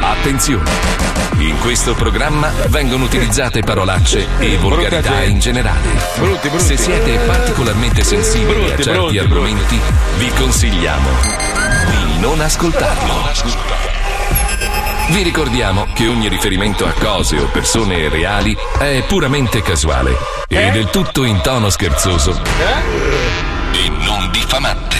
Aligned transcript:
Attenzione! 0.00 0.70
In 1.36 1.58
questo 1.58 1.94
programma 1.94 2.50
vengono 2.68 3.04
utilizzate 3.04 3.60
parolacce 3.60 4.26
e 4.38 4.56
volgarità 4.56 5.22
in 5.22 5.38
generale. 5.38 5.98
Se 6.56 6.78
siete 6.78 7.18
particolarmente 7.26 8.02
sensibili 8.02 8.72
a 8.72 8.78
certi 8.78 9.18
argomenti, 9.18 9.78
vi 10.16 10.30
consigliamo 10.30 11.10
di 11.90 12.18
non 12.18 12.40
ascoltarlo. 12.40 13.12
Vi 15.10 15.22
ricordiamo 15.22 15.86
che 15.92 16.08
ogni 16.08 16.30
riferimento 16.30 16.86
a 16.86 16.92
cose 16.92 17.38
o 17.38 17.44
persone 17.48 18.08
reali 18.08 18.56
è 18.78 19.04
puramente 19.06 19.60
casuale 19.60 20.16
e 20.48 20.70
del 20.70 20.88
tutto 20.88 21.22
in 21.24 21.42
tono 21.42 21.68
scherzoso 21.68 22.40
e 23.72 23.90
non 23.90 24.30
diffamante. 24.30 24.96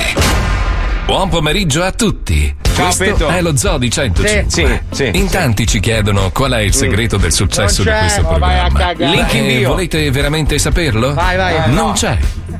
Buon 1.06 1.30
pomeriggio 1.30 1.82
a 1.82 1.92
tutti. 1.92 2.64
Questo 2.76 3.28
è 3.28 3.40
lo 3.40 3.56
Zoo 3.56 3.78
di 3.78 3.90
105. 3.90 4.44
Sì, 4.48 4.64
sì, 4.92 5.10
In 5.14 5.28
sì. 5.28 5.32
tanti 5.32 5.66
ci 5.66 5.80
chiedono 5.80 6.30
qual 6.30 6.52
è 6.52 6.60
il 6.60 6.74
segreto 6.74 7.16
del 7.16 7.32
successo 7.32 7.82
di 7.82 7.90
questo 7.90 8.22
programma. 8.24 8.92
Link 8.96 9.32
in 9.34 9.44
Eh, 9.44 9.56
bio. 9.58 9.68
volete 9.70 10.10
veramente 10.10 10.58
saperlo? 10.58 11.14
Vai, 11.14 11.36
vai. 11.36 11.54
Eh, 11.54 11.66
non 11.68 11.86
no. 11.88 11.92
c'è. 11.92 12.18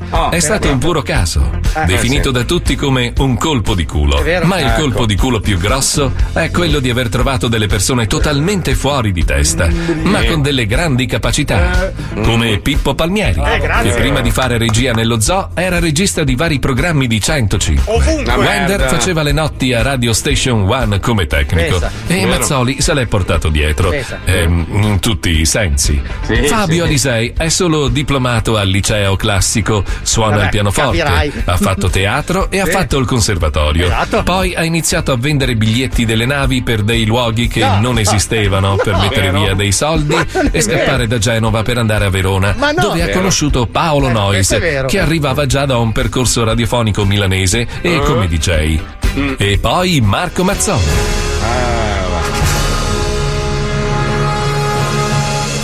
Oh, 0.09 0.31
è 0.31 0.39
stato 0.39 0.69
un 0.71 0.77
puro 0.77 1.01
caso, 1.01 1.49
Eh, 1.75 1.83
definito 1.85 2.31
da 2.31 2.43
tutti 2.43 2.75
come 2.75 3.11
un 3.17 3.35
colpo 3.37 3.75
di 3.75 3.85
culo. 3.85 4.23
Ma 4.43 4.59
il 4.59 4.67
Ecco. 4.67 4.81
colpo 4.81 5.05
di 5.05 5.17
culo 5.17 5.41
più 5.41 5.57
grosso 5.57 6.13
è 6.31 6.49
quello 6.49 6.79
di 6.79 6.89
aver 6.89 7.09
trovato 7.09 7.49
delle 7.49 7.67
persone 7.67 8.07
totalmente 8.07 8.73
fuori 8.73 9.11
di 9.11 9.25
testa, 9.25 9.67
ma 10.03 10.23
con 10.23 10.41
delle 10.41 10.65
grandi 10.65 11.05
capacità, 11.07 11.91
come 12.23 12.59
Pippo 12.59 12.95
Palmieri, 12.95 13.41
Eh, 13.43 13.59
che 13.83 13.93
prima 13.95 14.21
di 14.21 14.31
fare 14.31 14.57
regia 14.57 14.93
nello 14.93 15.19
zoo 15.19 15.49
era 15.55 15.79
regista 15.79 16.23
di 16.23 16.35
vari 16.35 16.59
programmi 16.59 17.05
di 17.07 17.19
105. 17.19 17.93
Ovunque. 17.93 18.33
Wender 18.33 18.81
faceva 18.87 19.23
le 19.23 19.33
notti 19.33 19.73
a 19.73 19.81
Radio 19.81 20.06
Station 20.13 20.61
One 20.69 20.99
come 20.99 21.27
tecnico 21.27 21.79
Pensa. 21.79 21.91
e 22.07 22.13
Vero. 22.15 22.27
Mazzoli 22.29 22.81
se 22.81 22.93
l'è 22.93 23.05
portato 23.05 23.49
dietro 23.49 23.91
ehm, 24.25 24.65
in 24.69 24.99
tutti 24.99 25.39
i 25.39 25.45
sensi. 25.45 26.01
Sì, 26.21 26.35
Fabio 26.47 26.83
sì. 26.83 26.89
Alisei 26.89 27.33
è 27.37 27.49
solo 27.49 27.87
diplomato 27.87 28.57
al 28.57 28.67
liceo 28.67 29.15
classico, 29.15 29.83
suona 30.01 30.31
Vabbè, 30.31 30.43
il 30.43 30.49
pianoforte, 30.49 30.97
capirai. 30.97 31.31
ha 31.45 31.57
fatto 31.57 31.89
teatro 31.89 32.49
e 32.51 32.59
ha 32.59 32.65
fatto 32.65 32.97
il 32.97 33.05
conservatorio. 33.05 33.85
Esatto. 33.85 34.23
Poi 34.23 34.55
ha 34.55 34.63
iniziato 34.63 35.11
a 35.11 35.17
vendere 35.17 35.55
biglietti 35.55 36.05
delle 36.05 36.25
navi 36.25 36.61
per 36.63 36.81
dei 36.83 37.05
luoghi 37.05 37.47
che 37.47 37.59
No. 37.67 37.79
non 37.81 37.99
esistevano 37.99 38.75
per 38.81 38.95
mettere 38.95 39.31
Vero. 39.31 39.39
via 39.43 39.53
dei 39.53 39.71
soldi 39.71 40.15
e 40.51 40.61
scappare 40.61 41.07
da 41.07 41.17
Genova 41.17 41.63
per 41.63 41.77
andare 41.77 42.05
a 42.05 42.09
Verona, 42.09 42.55
no. 42.57 42.71
dove 42.79 43.01
ha 43.03 43.09
conosciuto 43.09 43.65
Paolo 43.67 44.31
Eh, 44.33 44.59
vero. 44.59 44.87
che 44.87 44.99
arrivava 44.99 45.45
già 45.45 45.65
da 45.65 45.77
un 45.77 45.91
percorso 45.91 46.43
radiofonico 46.43 47.05
milanese 47.05 47.67
e 47.81 47.99
come 48.03 48.27
DJ. 48.27 48.79
Mm. 49.17 49.33
E 49.37 49.57
poi 49.59 49.96
Marco 50.01 50.43
Mazzoni. 50.43 51.27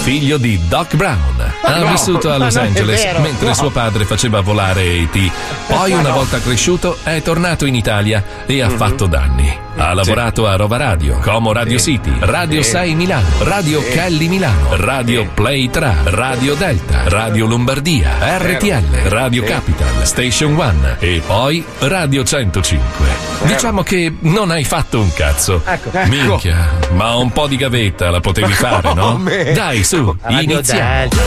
Figlio 0.03 0.37
di 0.37 0.59
Doc 0.67 0.95
Brown. 0.95 1.53
Ha 1.61 1.77
no, 1.77 1.87
vissuto 1.87 2.29
a 2.29 2.37
ma 2.37 2.43
Los 2.43 2.57
Angeles 2.57 3.01
vero, 3.01 3.19
mentre 3.21 3.47
no. 3.47 3.53
suo 3.53 3.69
padre 3.69 4.03
faceva 4.03 4.41
volare 4.41 4.83
E.T. 4.83 5.31
Poi, 5.67 5.93
una 5.93 6.11
volta 6.11 6.41
cresciuto, 6.41 6.97
è 7.03 7.21
tornato 7.21 7.65
in 7.65 7.73
Italia 7.73 8.21
e 8.45 8.61
ha 8.61 8.69
fatto 8.69 9.05
danni. 9.05 9.61
Ha 9.75 9.93
lavorato 9.93 10.45
a 10.45 10.55
Rova 10.55 10.77
Radio, 10.77 11.17
Como 11.19 11.51
Radio 11.51 11.79
City, 11.79 12.13
Radio 12.19 12.61
6 12.61 12.93
Milano, 12.93 13.27
Radio 13.39 13.81
Kelly 13.81 14.27
Milano, 14.27 14.75
Radio 14.75 15.27
Play 15.33 15.69
3, 15.69 15.95
Radio 16.03 16.53
Delta, 16.53 17.03
Radio 17.05 17.47
Lombardia, 17.47 18.37
RTL, 18.37 19.07
Radio 19.09 19.43
Capital, 19.43 20.05
Station 20.05 20.55
One 20.55 20.97
e 20.99 21.23
poi 21.25 21.65
Radio 21.79 22.23
105. 22.23 23.31
Diciamo 23.45 23.81
che 23.81 24.13
non 24.19 24.51
hai 24.51 24.63
fatto 24.63 24.99
un 24.99 25.11
cazzo. 25.11 25.63
Ecco. 25.65 25.89
Minchia, 26.05 26.77
ma 26.91 27.15
un 27.15 27.31
po' 27.31 27.47
di 27.47 27.55
gavetta 27.57 28.11
la 28.11 28.19
potevi 28.19 28.53
fare, 28.53 28.93
no? 28.93 29.21
Dai, 29.53 29.83
su, 29.93 30.15
Radio 30.21 30.41
iniziamo. 30.55 30.89
Delta. 31.07 31.17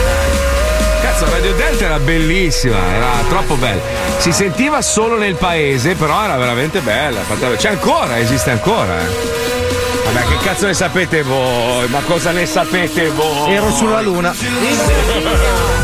Cazzo, 1.01 1.25
Radio 1.31 1.53
Delta 1.53 1.85
era 1.85 1.99
bellissima, 1.99 2.77
era 2.93 3.07
troppo 3.29 3.55
bella. 3.55 3.79
Si 4.17 4.33
sentiva 4.33 4.81
solo 4.81 5.17
nel 5.17 5.35
paese, 5.35 5.95
però 5.95 6.21
era 6.23 6.35
veramente 6.35 6.81
bella. 6.81 7.21
C'è 7.55 7.69
ancora, 7.69 8.19
esiste 8.19 8.51
ancora. 8.51 8.99
eh. 8.99 9.05
Vabbè, 10.05 10.27
che 10.27 10.37
cazzo 10.43 10.65
ne 10.65 10.73
sapete 10.73 11.23
voi? 11.23 11.87
Ma 11.87 12.01
cosa 12.01 12.31
ne 12.31 12.45
sapete 12.45 13.09
voi? 13.09 13.53
Ero 13.53 13.71
sulla 13.71 14.01
luna. 14.01 14.35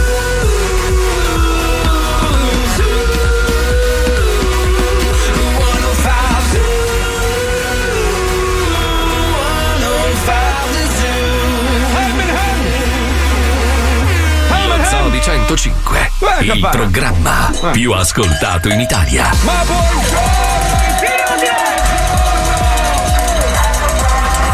105, 15.55 16.11
Guarda, 16.17 16.53
il 16.53 16.67
programma 16.71 17.51
più 17.73 17.91
ascoltato 17.91 18.69
in 18.69 18.79
Italia. 18.79 19.29
Ma 19.41 19.63
buongiorno! 19.63 20.17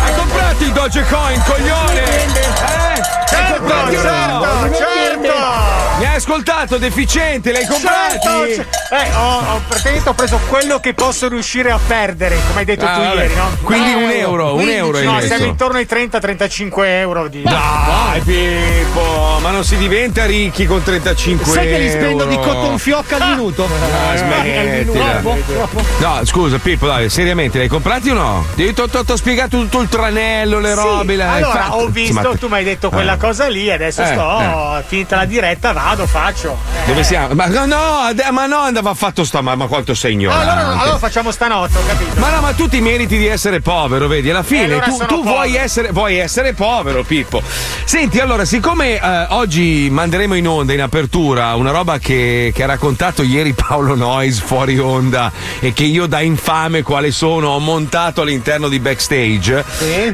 Hai 0.03 0.13
comprato 0.15 0.63
i 0.65 0.71
Dogecoin, 0.73 1.41
coglione? 1.45 2.03
Eh? 2.03 3.01
Hai 3.33 3.57
comprati 3.57 3.95
o 3.95 4.01
no? 4.01 4.71
certo, 4.73 4.77
certo. 4.77 5.78
Mi 5.99 6.05
hai 6.05 6.15
ascoltato, 6.15 6.77
deficiente, 6.77 7.51
li 7.51 7.57
hai 7.57 7.65
comprati? 7.67 8.19
Certo, 8.55 8.95
Eh, 8.95 9.13
ho, 9.15 9.37
ho 9.37 9.61
praticamente 9.67 10.09
ho 10.09 10.13
preso 10.13 10.39
quello 10.47 10.79
che 10.79 10.93
posso 10.93 11.27
riuscire 11.27 11.71
a 11.71 11.79
perdere, 11.85 12.37
come 12.47 12.59
hai 12.59 12.65
detto 12.65 12.85
Ah, 12.85 12.93
tu 12.93 12.99
vabbè. 13.01 13.15
ieri, 13.23 13.35
no? 13.35 13.49
Quindi 13.63 13.91
Eh, 13.91 13.93
un 13.95 14.09
euro, 14.09 14.45
un 14.55 14.61
15, 14.63 14.75
euro 14.77 15.01
No, 15.01 15.19
siamo 15.19 15.43
intorno 15.45 15.77
ai 15.77 15.85
30-35 15.85 16.71
euro 16.85 17.27
di. 17.27 17.41
Dai, 17.43 18.21
Pippo, 18.21 19.39
ma 19.41 19.51
non 19.51 19.63
si 19.65 19.75
diventa 19.77 20.25
ricchi 20.25 20.65
con 20.65 20.81
35 20.81 21.45
Sai 21.53 21.67
che 21.67 21.77
li 21.77 21.89
spendo 21.89 22.23
di 22.25 22.35
euro. 22.35 22.47
cotton 22.47 22.77
fioc 22.79 23.11
al 23.11 23.29
minuto? 23.35 23.65
Ah, 23.65 24.15
smettila. 24.15 25.21
No, 25.99 26.19
scusa, 26.23 26.57
Pippo, 26.59 26.87
dai, 26.87 27.09
seriamente, 27.09 27.57
li 27.57 27.65
hai 27.65 27.69
comprati 27.69 28.09
o 28.09 28.13
no? 28.13 28.45
Ti 28.55 28.73
ho 28.77 29.15
spiegato 29.17 29.57
tutto 29.59 29.81
il 29.81 29.89
tranello, 29.89 30.59
le 30.59 30.69
Sì, 30.69 30.75
robe. 30.75 31.21
allora 31.21 31.63
fatto. 31.65 31.75
ho 31.75 31.87
visto, 31.87 32.37
tu 32.39 32.47
mi 32.47 32.55
hai 32.55 32.63
detto 32.63 32.89
quella 32.89 33.13
eh. 33.13 33.17
cosa 33.17 33.47
lì, 33.47 33.69
adesso 33.69 34.01
Eh, 34.01 34.05
sto, 34.07 34.83
finita 34.87 35.17
la 35.17 35.25
diretta, 35.25 35.71
vado, 35.89 36.05
faccio. 36.05 36.57
Eh. 36.83 36.87
Dove 36.87 37.03
siamo? 37.03 37.33
Ma 37.33 37.47
no, 37.47 37.65
ma 38.31 38.45
no, 38.45 38.57
andava 38.57 38.93
fatto 38.93 39.23
sta, 39.23 39.41
ma, 39.41 39.55
ma 39.55 39.65
quanto 39.65 39.93
sei 39.95 40.13
ignorante. 40.13 40.49
Allora, 40.49 40.79
allora 40.79 40.97
facciamo 40.97 41.31
stanotte, 41.31 41.77
ho 41.77 41.85
capito. 41.87 42.19
Ma 42.19 42.29
no, 42.29 42.41
ma 42.41 42.53
tu 42.53 42.67
ti 42.67 42.79
meriti 42.79 43.17
di 43.17 43.25
essere 43.25 43.59
povero, 43.61 44.07
vedi? 44.07 44.29
Alla 44.29 44.43
fine 44.43 44.61
E 44.61 44.65
allora 44.65 44.85
tu, 44.85 45.05
tu 45.05 45.23
vuoi, 45.23 45.55
essere, 45.55 45.91
vuoi 45.91 46.17
essere 46.17 46.53
povero, 46.53 47.03
Pippo. 47.03 47.41
Senti, 47.85 48.19
allora, 48.19 48.45
siccome 48.45 48.99
eh, 49.01 49.25
oggi 49.29 49.87
manderemo 49.91 50.35
in 50.35 50.47
onda 50.47 50.73
in 50.73 50.81
apertura 50.81 51.55
una 51.55 51.71
roba 51.71 51.97
che, 51.97 52.51
che 52.53 52.63
ha 52.63 52.67
raccontato 52.67 53.23
ieri 53.23 53.53
Paolo 53.53 53.95
Noyes 53.95 54.39
fuori 54.39 54.77
onda 54.77 55.31
e 55.59 55.73
che 55.73 55.83
io 55.85 56.05
da 56.05 56.21
infame 56.21 56.83
quale 56.83 57.11
sono 57.11 57.49
ho 57.49 57.59
montato 57.59 58.21
all'interno 58.21 58.67
di 58.67 58.79
backstage, 58.79 59.63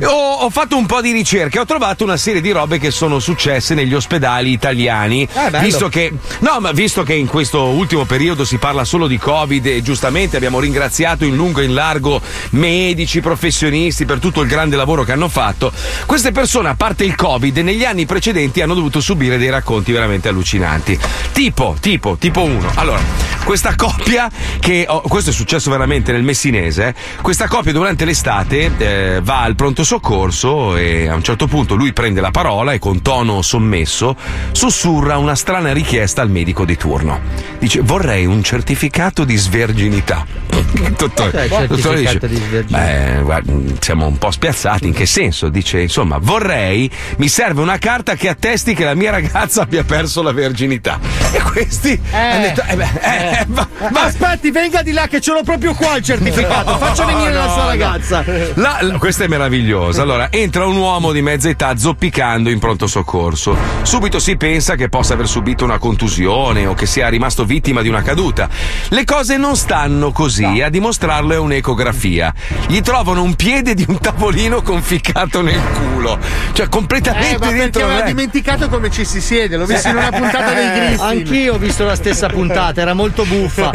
ho, 0.03 0.33
ho 0.39 0.49
fatto 0.49 0.77
un 0.77 0.85
po' 0.85 1.01
di 1.01 1.11
ricerche, 1.11 1.59
ho 1.59 1.65
trovato 1.65 2.03
una 2.03 2.17
serie 2.17 2.39
di 2.41 2.51
robe 2.51 2.79
che 2.79 2.91
sono 2.91 3.19
successe 3.19 3.73
negli 3.73 3.93
ospedali 3.93 4.51
italiani, 4.51 5.27
Ah, 5.33 5.49
bello. 5.49 5.64
Visto 5.65 5.89
che 5.89 6.13
no, 6.39 6.59
ma 6.59 6.71
visto 6.71 7.03
che 7.03 7.13
in 7.13 7.27
questo 7.27 7.63
ultimo 7.63 8.05
periodo 8.05 8.45
si 8.45 8.57
parla 8.57 8.83
solo 8.83 9.07
di 9.07 9.17
Covid 9.17 9.65
e 9.65 9.81
giustamente 9.81 10.35
abbiamo 10.37 10.59
ringraziato 10.59 11.25
in 11.25 11.35
lungo 11.35 11.61
e 11.61 11.65
in 11.65 11.73
largo 11.73 12.21
medici, 12.51 13.21
professionisti 13.21 14.05
per 14.05 14.19
tutto 14.19 14.41
il 14.41 14.47
grande 14.47 14.75
lavoro 14.75 15.03
che 15.03 15.11
hanno 15.11 15.29
fatto, 15.29 15.71
queste 16.05 16.31
persone, 16.31 16.69
a 16.69 16.75
parte 16.75 17.03
il 17.03 17.15
Covid, 17.15 17.57
negli 17.57 17.83
anni 17.83 18.05
precedenti 18.05 18.61
hanno 18.61 18.73
dovuto 18.73 18.99
subire 19.01 19.37
dei 19.37 19.49
racconti 19.49 19.91
veramente 19.91 20.27
allucinanti. 20.27 20.97
Tipo, 21.31 21.75
tipo, 21.79 22.15
tipo 22.19 22.43
uno. 22.43 22.71
Allora, 22.75 23.01
questa 23.43 23.75
coppia 23.75 24.29
che 24.59 24.85
oh, 24.87 25.01
questo 25.01 25.29
è 25.29 25.33
successo 25.33 25.69
veramente 25.69 26.11
nel 26.11 26.23
messinese, 26.23 26.87
eh, 26.87 26.93
questa 27.21 27.47
coppia 27.47 27.71
durante 27.71 28.05
l'estate 28.05 28.71
eh, 28.77 29.19
va 29.21 29.41
al 29.41 29.55
pronto 29.55 29.83
soccorso 29.83 30.75
e 30.75 31.07
a 31.07 31.15
un 31.15 31.23
certo 31.23 31.47
punto 31.47 31.75
lui 31.75 31.93
prende 31.93 32.21
la 32.21 32.31
parola 32.31 32.73
e 32.73 32.79
con 32.79 33.01
tono 33.01 33.41
sommesso 33.41 34.15
sussurra 34.51 35.17
una 35.17 35.35
strana 35.35 35.54
richiesta 35.63 36.21
al 36.21 36.29
medico 36.29 36.65
di 36.65 36.77
turno. 36.77 37.19
Dice 37.59 37.81
vorrei 37.81 38.25
un 38.25 38.43
certificato 38.43 39.23
di 39.23 39.35
sverginità. 39.35 40.25
Dottore, 40.97 41.47
dottore 41.67 42.03
certificato 42.03 42.27
di 42.27 42.35
sverginità? 42.35 42.77
Beh, 42.77 43.21
guarda, 43.21 43.53
siamo 43.79 44.07
un 44.07 44.17
po' 44.17 44.31
spiazzati. 44.31 44.87
In 44.87 44.93
che 44.93 45.05
senso? 45.05 45.49
Dice, 45.49 45.81
insomma, 45.81 46.17
vorrei, 46.19 46.89
mi 47.17 47.27
serve 47.27 47.61
una 47.61 47.77
carta 47.77 48.15
che 48.15 48.29
attesti 48.29 48.73
che 48.73 48.83
la 48.83 48.95
mia 48.95 49.11
ragazza 49.11 49.61
abbia 49.63 49.83
perso 49.83 50.21
la 50.21 50.31
verginità. 50.31 50.99
E 51.31 51.41
questi 51.41 51.99
hanno 52.11 52.41
detto, 52.41 52.63
eh 52.67 52.75
beh, 52.75 52.89
eh, 53.01 53.25
Eh, 53.35 53.45
ma, 53.47 53.67
ma, 53.91 54.03
aspetti, 54.03 54.51
venga 54.51 54.81
di 54.81 54.91
là 54.91 55.07
che 55.07 55.19
ce 55.19 55.31
l'ho 55.31 55.43
proprio 55.43 55.73
qua 55.73 55.97
il 55.97 56.03
certificato. 56.03 56.71
No, 56.71 56.77
Faccio 56.77 57.05
venire 57.05 57.31
no, 57.31 57.45
la 57.45 57.49
sua 57.49 57.65
ragazza. 57.65 58.23
La, 58.55 58.79
la, 58.81 58.97
questa 58.97 59.23
è 59.23 59.27
meravigliosa. 59.27 60.01
Allora, 60.01 60.31
entra 60.31 60.65
un 60.65 60.77
uomo 60.77 61.11
di 61.11 61.21
mezza 61.21 61.49
età 61.49 61.75
zoppicando 61.77 62.49
in 62.49 62.59
pronto 62.59 62.87
soccorso. 62.87 63.57
Subito 63.81 64.19
si 64.19 64.37
pensa 64.37 64.75
che 64.75 64.89
possa 64.89 65.13
aver 65.13 65.27
subito 65.35 65.65
una 65.65 65.79
contusione 65.79 66.65
o 66.65 66.73
che 66.75 66.85
sia 66.85 67.09
rimasto 67.09 67.43
vittima 67.43 67.81
di 67.81 67.89
una 67.89 68.01
caduta. 68.01 68.47
Le 68.87 69.03
cose 69.03 69.35
non 69.35 69.57
stanno 69.57 70.13
così, 70.13 70.61
a 70.61 70.69
dimostrarlo 70.69 71.33
è 71.33 71.37
un'ecografia. 71.37 72.33
Gli 72.67 72.79
trovano 72.79 73.21
un 73.21 73.35
piede 73.35 73.73
di 73.73 73.83
un 73.85 73.99
tavolino 73.99 74.61
conficcato 74.61 75.41
nel 75.41 75.59
culo. 75.73 76.17
Cioè, 76.53 76.69
completamente 76.69 77.35
eh, 77.35 77.37
ma 77.37 77.51
dentro. 77.51 77.81
Perché 77.81 77.83
aveva 77.83 78.01
dimenticato 78.07 78.69
come 78.69 78.89
ci 78.89 79.03
si 79.03 79.19
siede, 79.19 79.57
l'ho 79.57 79.65
visto 79.65 79.89
in 79.89 79.97
una 79.97 80.09
puntata 80.09 80.53
dei 80.53 80.71
Griffin. 80.71 81.05
Anch'io 81.05 81.55
ho 81.55 81.57
visto 81.57 81.83
la 81.83 81.95
stessa 81.95 82.27
puntata, 82.27 82.79
era 82.79 82.93
molto 82.93 83.25
buffa. 83.25 83.71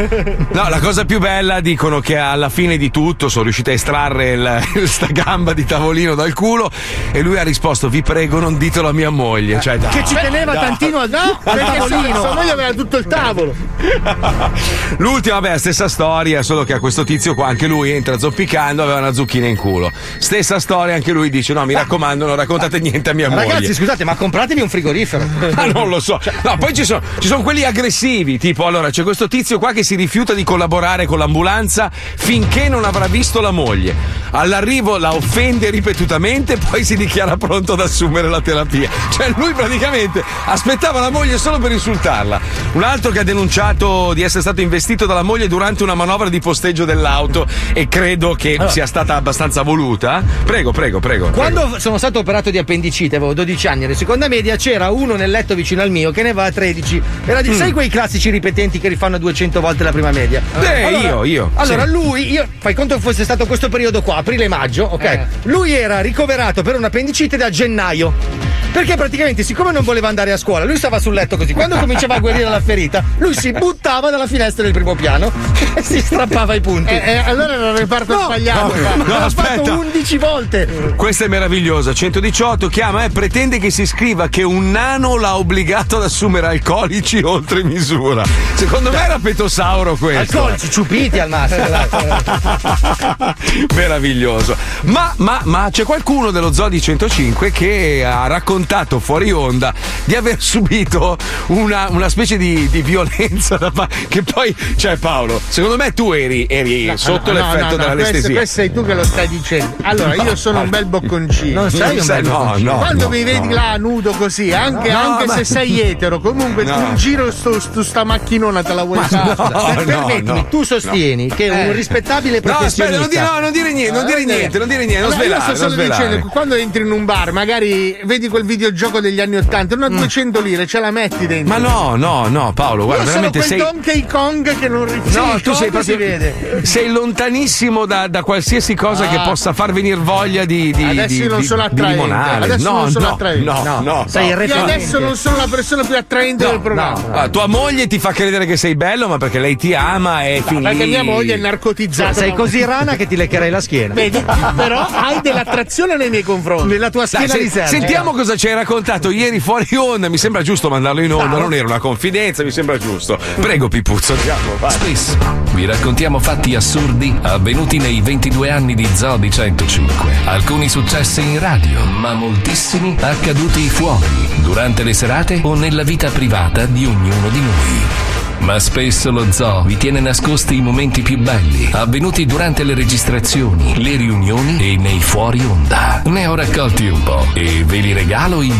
No, 0.53 0.67
la 0.67 0.79
cosa 0.79 1.05
più 1.05 1.19
bella 1.19 1.59
dicono 1.59 1.99
che 1.99 2.17
alla 2.17 2.49
fine 2.49 2.77
di 2.77 2.89
tutto 2.89 3.29
sono 3.29 3.43
riusciti 3.43 3.69
a 3.69 3.73
estrarre 3.73 4.31
il, 4.31 4.87
sta 4.87 5.05
gamba 5.11 5.53
di 5.53 5.63
tavolino 5.63 6.15
dal 6.15 6.33
culo 6.33 6.71
e 7.11 7.21
lui 7.21 7.37
ha 7.37 7.43
risposto: 7.43 7.87
Vi 7.87 8.01
prego, 8.01 8.39
non 8.39 8.57
ditelo 8.57 8.89
a 8.89 8.93
mia 8.93 9.11
moglie. 9.11 9.59
Cioè, 9.61 9.77
dai, 9.77 9.91
che 9.91 10.03
ci 10.05 10.15
teneva 10.15 10.53
dai. 10.53 10.61
tantino 10.61 10.97
a 10.97 11.05
no, 11.05 11.39
perché 11.53 11.77
tavolino. 11.77 12.19
sua 12.19 12.33
moglie 12.33 12.51
aveva 12.51 12.73
tutto 12.73 12.97
il 12.97 13.07
tavolo. 13.07 13.55
L'ultima, 14.97 15.39
vabbè, 15.39 15.57
stessa 15.57 15.87
storia, 15.87 16.43
solo 16.43 16.63
che 16.63 16.73
a 16.73 16.79
questo 16.79 17.03
tizio 17.03 17.33
qua 17.33 17.47
anche 17.47 17.67
lui 17.67 17.91
entra 17.91 18.17
zoppicando, 18.17 18.83
aveva 18.83 18.99
una 18.99 19.13
zucchina 19.13 19.47
in 19.47 19.55
culo. 19.55 19.91
Stessa 20.17 20.59
storia, 20.59 20.95
anche 20.95 21.11
lui 21.11 21.29
dice: 21.29 21.53
No, 21.53 21.65
mi 21.65 21.73
raccomando, 21.73 22.25
non 22.25 22.35
raccontate 22.35 22.79
niente 22.79 23.09
a 23.09 23.13
mia 23.13 23.27
Ragazzi, 23.27 23.45
moglie. 23.45 23.59
Ragazzi, 23.59 23.73
scusate, 23.79 24.03
ma 24.03 24.15
compratevi 24.15 24.61
un 24.61 24.69
frigorifero. 24.69 25.29
Ah, 25.61 25.65
non 25.65 25.89
lo 25.89 25.99
so. 25.99 26.19
No, 26.43 26.57
poi 26.57 26.73
ci 26.73 26.85
sono, 26.85 27.01
ci 27.19 27.27
sono 27.27 27.43
quelli 27.43 27.63
aggressivi, 27.63 28.37
tipo 28.37 28.65
allora 28.65 28.89
c'è 28.89 29.03
questo 29.03 29.27
tizio 29.27 29.59
qua 29.59 29.73
che 29.73 29.83
si 29.83 29.95
rifiuta 29.95 30.33
di 30.33 30.43
collaborare 30.43 31.05
con 31.05 31.19
l'ambulanza 31.19 31.91
finché 31.91 32.69
non 32.69 32.85
avrà 32.85 33.07
visto 33.07 33.41
la 33.41 33.51
moglie. 33.51 33.93
All'arrivo 34.31 34.97
la 34.97 35.13
offende 35.13 35.69
ripetutamente, 35.69 36.57
poi 36.69 36.83
si 36.83 36.95
dichiara 36.95 37.37
pronto 37.37 37.73
ad 37.73 37.81
assumere 37.81 38.29
la 38.29 38.41
terapia. 38.41 38.89
Cioè 39.11 39.33
lui 39.35 39.53
praticamente 39.53 40.23
aspettava 40.45 40.99
la 40.99 41.09
moglie 41.09 41.37
solo 41.41 41.57
per 41.57 41.71
insultarla. 41.71 42.39
Un 42.73 42.83
altro 42.83 43.09
che 43.09 43.17
ha 43.17 43.23
denunciato 43.23 44.13
di 44.13 44.21
essere 44.21 44.41
stato 44.41 44.61
investito 44.61 45.07
dalla 45.07 45.23
moglie 45.23 45.47
durante 45.47 45.81
una 45.81 45.95
manovra 45.95 46.29
di 46.29 46.39
posteggio 46.39 46.85
dell'auto 46.85 47.47
e 47.73 47.87
credo 47.87 48.35
che 48.35 48.53
allora. 48.53 48.69
sia 48.69 48.85
stata 48.85 49.15
abbastanza 49.15 49.63
voluta. 49.63 50.23
Prego, 50.45 50.71
prego, 50.71 50.99
prego. 50.99 51.31
Quando 51.31 51.61
prego. 51.61 51.79
sono 51.79 51.97
stato 51.97 52.19
operato 52.19 52.51
di 52.51 52.59
appendicite, 52.59 53.15
avevo 53.15 53.33
12 53.33 53.67
anni, 53.67 53.85
alla 53.85 53.95
seconda 53.95 54.27
media 54.27 54.55
c'era 54.55 54.91
uno 54.91 55.15
nel 55.15 55.31
letto 55.31 55.55
vicino 55.55 55.81
al 55.81 55.89
mio 55.89 56.11
che 56.11 56.21
ne 56.21 56.31
va 56.31 56.43
a 56.43 56.51
13. 56.51 57.01
Era 57.25 57.41
di, 57.41 57.49
mm. 57.49 57.53
sai 57.53 57.71
quei 57.71 57.89
classici 57.89 58.29
ripetenti 58.29 58.79
che 58.79 58.87
rifanno 58.87 59.17
200 59.17 59.59
volte 59.59 59.83
la 59.83 59.91
prima 59.91 60.11
media? 60.11 60.43
Eh, 60.61 60.83
allora, 60.83 61.07
io, 61.07 61.23
io. 61.23 61.51
Allora, 61.55 61.85
sì. 61.85 61.91
lui, 61.91 62.31
io, 62.31 62.47
fai 62.59 62.75
conto 62.75 62.93
che 62.93 63.01
fosse 63.01 63.23
stato 63.23 63.47
questo 63.47 63.67
periodo 63.67 64.03
qua, 64.03 64.17
aprile-maggio, 64.17 64.83
ok? 64.83 65.03
Eh. 65.03 65.25
Lui 65.45 65.71
era 65.71 66.01
ricoverato 66.01 66.61
per 66.61 66.75
un'appendicite 66.75 67.35
da 67.35 67.49
gennaio. 67.49 68.51
Perché 68.71 68.95
praticamente, 68.95 69.43
siccome 69.43 69.73
non 69.73 69.83
voleva 69.83 70.07
andare 70.07 70.31
a 70.31 70.37
scuola, 70.37 70.63
lui 70.63 70.77
stava 70.77 70.97
sul 70.97 71.13
letto 71.13 71.30
così. 71.37 71.53
Quando 71.53 71.77
cominciava 71.77 72.15
a 72.15 72.19
guarire 72.19 72.49
la 72.49 72.61
ferita, 72.61 73.03
lui 73.17 73.33
si 73.33 73.51
buttava 73.51 74.09
dalla 74.09 74.27
finestra 74.27 74.63
del 74.63 74.73
primo 74.73 74.95
piano 74.95 75.31
e 75.75 75.81
si 75.81 75.99
strappava 75.99 76.55
i 76.55 76.61
punti. 76.61 76.91
Eh, 76.91 76.95
eh, 76.95 77.17
allora 77.17 77.53
era 77.53 77.71
il 77.71 77.77
reparto 77.77 78.13
no, 78.13 78.23
sbagliato. 78.23 78.75
No, 78.75 79.03
no, 79.03 79.19
l'ha 79.19 79.29
fatto 79.29 79.79
11 79.79 80.17
volte. 80.17 80.93
Questa 80.95 81.25
è 81.25 81.27
meravigliosa. 81.27 81.93
118 81.93 82.67
chiama 82.67 83.03
e 83.03 83.09
pretende 83.09 83.59
che 83.59 83.69
si 83.69 83.85
scriva 83.85 84.27
che 84.27 84.43
un 84.43 84.71
nano 84.71 85.17
l'ha 85.17 85.37
obbligato 85.37 85.97
ad 85.97 86.03
assumere 86.03 86.47
alcolici 86.47 87.19
oltre 87.23 87.63
misura. 87.63 88.23
Secondo 88.55 88.91
me 88.91 89.03
era 89.03 89.19
petosauro 89.19 89.95
questo. 89.95 90.39
Alcolici 90.39 90.69
ciupiti 90.69 91.19
al 91.19 91.29
massimo. 91.29 91.65
Meraviglioso. 93.75 94.55
Ma, 94.83 95.13
ma, 95.17 95.41
ma 95.43 95.69
c'è 95.71 95.83
qualcuno 95.83 96.31
dello 96.31 96.53
Zodi 96.53 96.81
105 96.81 97.51
che 97.51 98.03
ha 98.05 98.27
raccontato 98.27 98.99
fuori 98.99 99.31
onda 99.31 99.73
di 100.03 100.15
aver 100.15 100.41
subito 100.41 101.17
una, 101.47 101.87
una 101.89 102.09
specie 102.09 102.37
di, 102.37 102.69
di 102.69 102.81
violenza 102.81 103.57
pa- 103.73 103.87
che 104.07 104.23
poi, 104.23 104.55
cioè 104.75 104.97
Paolo, 104.97 105.41
secondo 105.47 105.77
me 105.77 105.93
tu 105.93 106.11
eri, 106.11 106.45
eri 106.49 106.85
no, 106.85 106.97
sotto 106.97 107.31
no, 107.31 107.39
l'effetto 107.39 107.75
no, 107.75 107.77
dell'anestesia. 107.77 108.11
Questo, 108.11 108.33
questo, 108.33 108.55
sei 108.55 108.71
tu 108.71 108.85
che 108.85 108.93
lo 108.93 109.03
stai 109.03 109.27
dicendo. 109.27 109.75
Allora, 109.83 110.15
io 110.15 110.35
sono 110.35 110.61
un 110.61 110.69
bel 110.69 110.85
bocconcino. 110.85 111.61
Non 111.61 111.71
sei 111.71 111.99
un 111.99 112.05
bel 112.05 112.23
bocconcino. 112.23 112.77
Quando 112.77 113.09
mi 113.09 113.23
vedi 113.23 113.49
là 113.49 113.77
nudo 113.77 114.11
così, 114.11 114.51
anche, 114.51 114.91
anche 114.91 115.25
ma... 115.25 115.35
se 115.35 115.43
sei 115.43 115.79
etero, 115.81 116.19
comunque 116.19 116.63
tu 116.63 116.73
in 116.73 116.95
giro 116.95 117.31
sto, 117.31 117.59
sto, 117.59 117.83
sta 117.83 118.03
macchinona 118.03 118.63
te 118.63 118.73
la 118.73 118.83
vuoi 118.83 118.99
fare. 119.03 119.35
Per, 119.35 119.85
permettimi, 119.85 120.45
tu 120.49 120.63
sostieni 120.63 121.27
che 121.29 121.45
eh. 121.45 121.67
un 121.67 121.73
rispettabile 121.73 122.41
professionista. 122.41 122.97
No, 122.97 123.05
aspetta, 123.05 123.39
non, 123.39 123.51
dire, 123.51 123.73
niente, 123.73 123.91
non 123.91 124.05
dire 124.05 124.25
niente, 124.25 124.57
non 124.57 124.67
dire 124.67 124.85
niente, 124.85 125.01
non 125.01 125.11
svelare. 125.11 125.51
Io 125.51 125.55
sto 125.55 125.69
solo 125.69 125.81
dicendo, 125.81 126.27
quando 126.27 126.55
entri 126.55 126.81
in 126.81 126.91
un 126.91 127.05
bar, 127.05 127.31
magari 127.31 127.99
vedi 128.03 128.27
quel 128.27 128.45
videogioco 128.45 128.99
degli 128.99 129.19
anni 129.19 129.37
80, 129.37 129.75
non 129.75 129.93
a 129.93 129.97
200 129.97 130.39
mm. 130.39 130.43
lire, 130.43 130.67
ce 130.67 130.79
la 130.79 130.91
metti 130.91 131.10
dentro. 131.27 131.53
Ma 131.53 131.57
no, 131.57 131.95
no, 131.95 132.27
no, 132.27 132.51
Paolo, 132.53 132.85
guarda, 132.85 133.03
Io 133.03 133.09
veramente 133.09 133.41
sei. 133.41 133.57
Donkey 133.57 134.05
Kong 134.05 134.57
che 134.57 134.67
non 134.67 134.85
rifiuta. 134.85 135.19
No, 135.19 135.39
tu 135.41 135.53
sei 135.53 135.69
proprio. 135.69 135.97
Vede. 135.97 136.61
Sei 136.63 136.89
lontanissimo 136.89 137.85
da, 137.85 138.07
da 138.07 138.23
qualsiasi 138.23 138.75
cosa 138.75 139.05
ah. 139.05 139.09
che 139.09 139.21
possa 139.23 139.53
far 139.53 139.71
venire 139.73 139.95
voglia 139.95 140.45
di. 140.45 140.71
di 140.71 140.83
adesso 140.83 141.21
di, 141.21 141.27
non 141.27 141.43
sono 141.43 141.63
attraente. 141.63 142.13
Adesso 142.13 142.71
no, 142.71 142.77
non 142.79 142.91
sono 142.91 143.07
no, 143.07 143.13
attraente. 143.13 143.43
No, 143.43 143.63
no, 143.63 143.79
no. 143.81 144.05
Sei 144.07 144.29
no. 144.33 144.43
Io 144.43 144.55
adesso 144.55 144.99
non 144.99 145.15
sono 145.15 145.37
la 145.37 145.47
persona 145.49 145.83
più 145.83 145.95
attraente 145.95 146.47
del 146.47 146.59
programma. 146.59 147.21
Ah, 147.21 147.29
tua 147.29 147.47
moglie 147.47 147.87
ti 147.87 147.99
fa 147.99 148.11
credere 148.11 148.45
che 148.45 148.57
sei 148.57 148.75
bello, 148.75 149.07
ma 149.07 149.17
perché 149.17 149.39
lei 149.39 149.55
ti 149.55 149.73
ama 149.73 150.23
e 150.23 150.43
no, 150.49 150.61
Perché 150.61 150.85
mia 150.85 151.03
moglie 151.03 151.35
è 151.35 151.37
narcotizzata. 151.37 152.13
Sei 152.13 152.33
così 152.33 152.63
rana 152.63 152.95
che 152.95 153.07
ti 153.07 153.15
leccherei 153.15 153.49
la 153.49 153.61
schiena. 153.61 153.93
Vedi? 153.93 154.23
Però 154.55 154.87
hai 154.89 155.21
dell'attrazione 155.21 155.95
nei 155.97 156.09
miei 156.09 156.23
confronti. 156.23 156.67
Nella 156.67 156.89
tua 156.89 157.05
schiena 157.05 157.27
Dai, 157.27 157.37
se, 157.37 157.43
riserva. 157.43 157.67
Sentiamo 157.67 158.11
cosa 158.11 158.35
ci 158.35 158.47
hai 158.47 158.53
raccontato 158.53 159.09
ieri 159.09 159.39
fuori 159.39 159.75
onda. 159.75 160.09
Mi 160.09 160.17
sembra 160.17 160.41
giusto 160.41 160.69
mandarlo 160.69 161.00
in 161.03 161.13
onda. 161.13 161.37
Non 161.37 161.53
era 161.53 161.65
una 161.65 161.79
confidenza, 161.79 162.43
mi 162.43 162.51
sembra 162.51 162.77
giusto. 162.77 163.17
Prego, 163.39 163.67
Pipuzzo, 163.67 164.13
andiamo. 164.13 164.55
Vai. 164.59 164.71
Spesso 164.71 165.17
vi 165.53 165.65
raccontiamo 165.65 166.19
fatti 166.19 166.55
assurdi 166.55 167.13
avvenuti 167.21 167.77
nei 167.77 168.01
22 168.01 168.49
anni 168.49 168.73
di 168.73 168.87
Zodi 168.93 169.29
105. 169.29 170.17
Alcuni 170.25 170.69
successi 170.69 171.21
in 171.21 171.39
radio, 171.39 171.83
ma 171.85 172.13
moltissimi 172.13 172.95
accaduti 172.99 173.69
fuori, 173.69 174.05
durante 174.41 174.83
le 174.83 174.93
serate 174.93 175.39
o 175.43 175.55
nella 175.55 175.83
vita 175.83 176.09
privata 176.09 176.65
di 176.65 176.85
ognuno 176.85 177.29
di 177.29 177.39
noi. 177.39 178.20
Ma 178.41 178.59
spesso 178.59 179.11
lo 179.11 179.31
zoo 179.31 179.61
vi 179.63 179.77
tiene 179.77 179.99
nascosti 179.99 180.57
i 180.57 180.61
momenti 180.61 181.01
più 181.01 181.19
belli, 181.19 181.69
avvenuti 181.71 182.25
durante 182.25 182.63
le 182.63 182.73
registrazioni, 182.73 183.81
le 183.81 183.95
riunioni 183.95 184.57
e 184.59 184.77
nei 184.77 184.99
fuori 184.99 185.43
onda. 185.45 186.01
Ne 186.05 186.25
ho 186.25 186.35
raccolti 186.35 186.87
un 186.87 187.03
po' 187.03 187.25
e 187.33 187.63
ve 187.63 187.77
li 187.77 187.93
regalo 187.93 188.41
in 188.41 188.59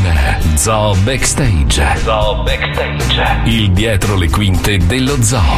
Zoo 0.56 0.96
Backstage. 1.04 1.98
Zoo 2.04 2.44
Backstage. 2.44 3.42
Il 3.46 3.72
dietro 3.72 4.16
le 4.16 4.30
quinte 4.30 4.78
dello 4.78 5.22
zoo. 5.22 5.58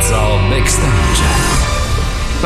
Zoo 0.00 0.38
Backstage. 0.48 1.15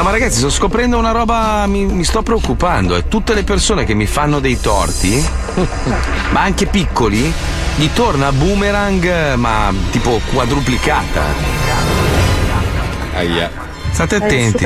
No, 0.00 0.06
ma 0.06 0.12
ragazzi, 0.12 0.38
sto 0.38 0.48
scoprendo 0.48 0.96
una 0.96 1.10
roba, 1.10 1.66
mi, 1.66 1.84
mi 1.84 2.04
sto 2.04 2.22
preoccupando. 2.22 2.96
E 2.96 3.06
tutte 3.06 3.34
le 3.34 3.44
persone 3.44 3.84
che 3.84 3.92
mi 3.92 4.06
fanno 4.06 4.40
dei 4.40 4.58
torti, 4.58 5.22
ma 6.32 6.40
anche 6.40 6.64
piccoli, 6.64 7.30
gli 7.76 7.88
torna 7.92 8.32
boomerang, 8.32 9.34
ma 9.34 9.70
tipo 9.90 10.18
quadruplicata. 10.32 11.22
Aia. 13.14 13.69
State 13.92 14.16
attenti. 14.16 14.64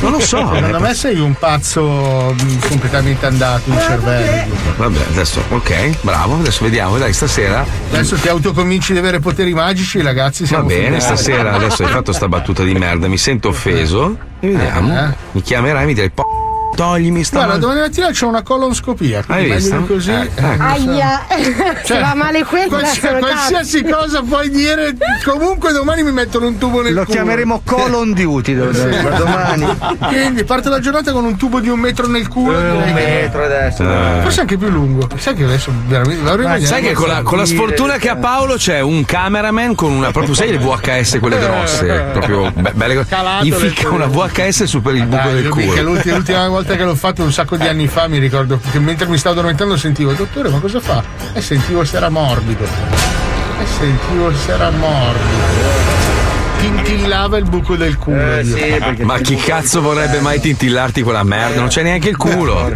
Non 0.00 0.12
lo 0.12 0.20
so. 0.20 0.38
Secondo 0.38 0.80
me 0.80 0.94
sei 0.94 1.18
un 1.18 1.34
pazzo 1.34 2.34
mm, 2.34 2.58
completamente 2.68 3.26
andato 3.26 3.70
in 3.70 3.78
cervello. 3.80 4.54
Vabbè, 4.76 5.00
adesso, 5.10 5.42
ok, 5.48 6.02
bravo. 6.02 6.34
Adesso 6.34 6.64
vediamo, 6.64 6.98
dai, 6.98 7.12
stasera. 7.12 7.64
Adesso 7.90 8.16
ti 8.16 8.28
autoconvinci 8.28 8.92
di 8.92 8.98
avere 8.98 9.20
poteri 9.20 9.54
magici, 9.54 10.02
ragazzi. 10.02 10.44
Va 10.46 10.62
bene, 10.62 11.00
stasera 11.00 11.52
adesso 11.52 11.84
hai 11.84 11.90
fatto 11.90 12.12
sta 12.12 12.28
battuta 12.28 12.62
di 12.62 12.74
merda, 12.74 13.08
mi 13.08 13.18
sento 13.18 13.48
offeso. 13.48 14.16
E 14.40 14.48
vediamo. 14.48 14.98
Eh. 14.98 15.14
Mi 15.32 15.40
chiamerai 15.40 15.82
e 15.84 15.86
mi 15.86 15.94
dirai 15.94 16.10
po' 16.10 16.51
toglimi 16.74 17.24
sta 17.24 17.44
Guarda, 17.44 17.58
domani 17.58 17.80
mattina 17.80 18.10
c'è 18.10 18.26
una 18.26 18.42
colonscopia. 18.42 19.24
Hai 19.26 19.50
visto? 19.50 19.80
Così. 19.82 20.10
Eh, 20.10 20.30
ecco. 20.34 20.62
Aia, 20.62 21.26
cioè, 21.84 22.00
va 22.00 22.14
male 22.14 22.44
quella. 22.44 22.66
Quals- 22.66 22.98
qualsiasi 23.18 23.82
cazzo. 23.82 23.96
cosa 23.96 24.22
puoi 24.22 24.50
dire, 24.50 24.94
comunque 25.24 25.72
domani 25.72 26.02
mi 26.02 26.12
mettono 26.12 26.46
un 26.46 26.58
tubo 26.58 26.82
nel 26.82 26.94
Lo 26.94 27.04
culo. 27.04 27.14
chiameremo 27.14 27.62
colon 27.64 28.12
duty 28.12 28.54
domani. 28.54 29.66
Quindi 30.08 30.44
parte 30.44 30.68
la 30.68 30.80
giornata 30.80 31.12
con 31.12 31.24
un 31.24 31.36
tubo 31.36 31.60
di 31.60 31.68
un 31.68 31.78
metro 31.78 32.06
nel 32.06 32.28
culo. 32.28 32.58
Eh, 32.58 32.70
un 32.70 32.92
metro 32.92 33.44
adesso. 33.44 33.82
Eh. 33.82 34.20
Forse 34.22 34.40
anche 34.40 34.56
più 34.56 34.68
lungo. 34.68 35.08
Sai 35.16 35.34
che 35.34 35.44
adesso 35.44 35.72
veramente 35.86 36.24
l'avremo 36.24 36.64
Sai 36.64 36.82
che 36.82 36.92
con 36.92 37.08
la, 37.08 37.22
con 37.22 37.38
la, 37.38 37.44
sfortuna 37.44 37.96
che 37.96 38.08
ha 38.08 38.16
Paolo 38.16 38.54
c'è 38.54 38.80
un 38.80 39.04
cameraman 39.04 39.74
con 39.74 39.90
una 39.92 40.10
proprio 40.10 40.34
sai 40.34 40.50
le 40.50 40.58
VHS 40.58 41.18
quelle 41.18 41.38
grosse, 41.38 42.04
proprio 42.12 42.50
be- 42.54 42.72
belle 42.74 43.04
Calato 43.06 43.44
Gli 43.44 43.52
ficca 43.52 43.90
una 43.90 44.06
VHS 44.06 44.64
su 44.64 44.80
per 44.80 44.94
il 44.94 45.06
buco 45.06 45.22
Dai, 45.22 45.34
del 45.34 45.48
culo. 45.48 45.82
L'ultima, 45.82 46.16
l'ultima 46.16 46.48
volta 46.48 46.61
volta 46.62 46.76
che 46.76 46.84
l'ho 46.84 46.94
fatto 46.94 47.22
un 47.24 47.32
sacco 47.32 47.56
di 47.56 47.66
anni 47.66 47.88
fa 47.88 48.06
mi 48.06 48.18
ricordo 48.18 48.60
che 48.70 48.78
mentre 48.78 49.06
mi 49.06 49.18
stavo 49.18 49.34
addormentando 49.34 49.76
sentivo 49.76 50.12
dottore 50.12 50.48
ma 50.48 50.60
cosa 50.60 50.78
fa? 50.80 51.02
E 51.32 51.40
sentivo 51.40 51.84
se 51.84 51.96
era 51.96 52.08
morbido 52.08 52.64
E 52.64 53.66
sentivo 53.66 54.32
se 54.32 54.52
era 54.52 54.70
morbido. 54.70 55.81
Tintillava 56.62 57.38
il 57.38 57.44
buco 57.48 57.74
del 57.74 57.98
culo. 57.98 58.38
Eh, 58.38 58.44
sì, 58.44 58.52
perché 58.78 59.04
Ma 59.04 59.18
chi 59.18 59.34
cazzo 59.34 59.80
vorrebbe 59.80 60.20
mai 60.20 60.38
tintillarti 60.40 61.02
quella 61.02 61.24
merda? 61.24 61.58
Non 61.58 61.66
c'è 61.68 61.82
neanche 61.82 62.08
il 62.08 62.16
culo. 62.16 62.70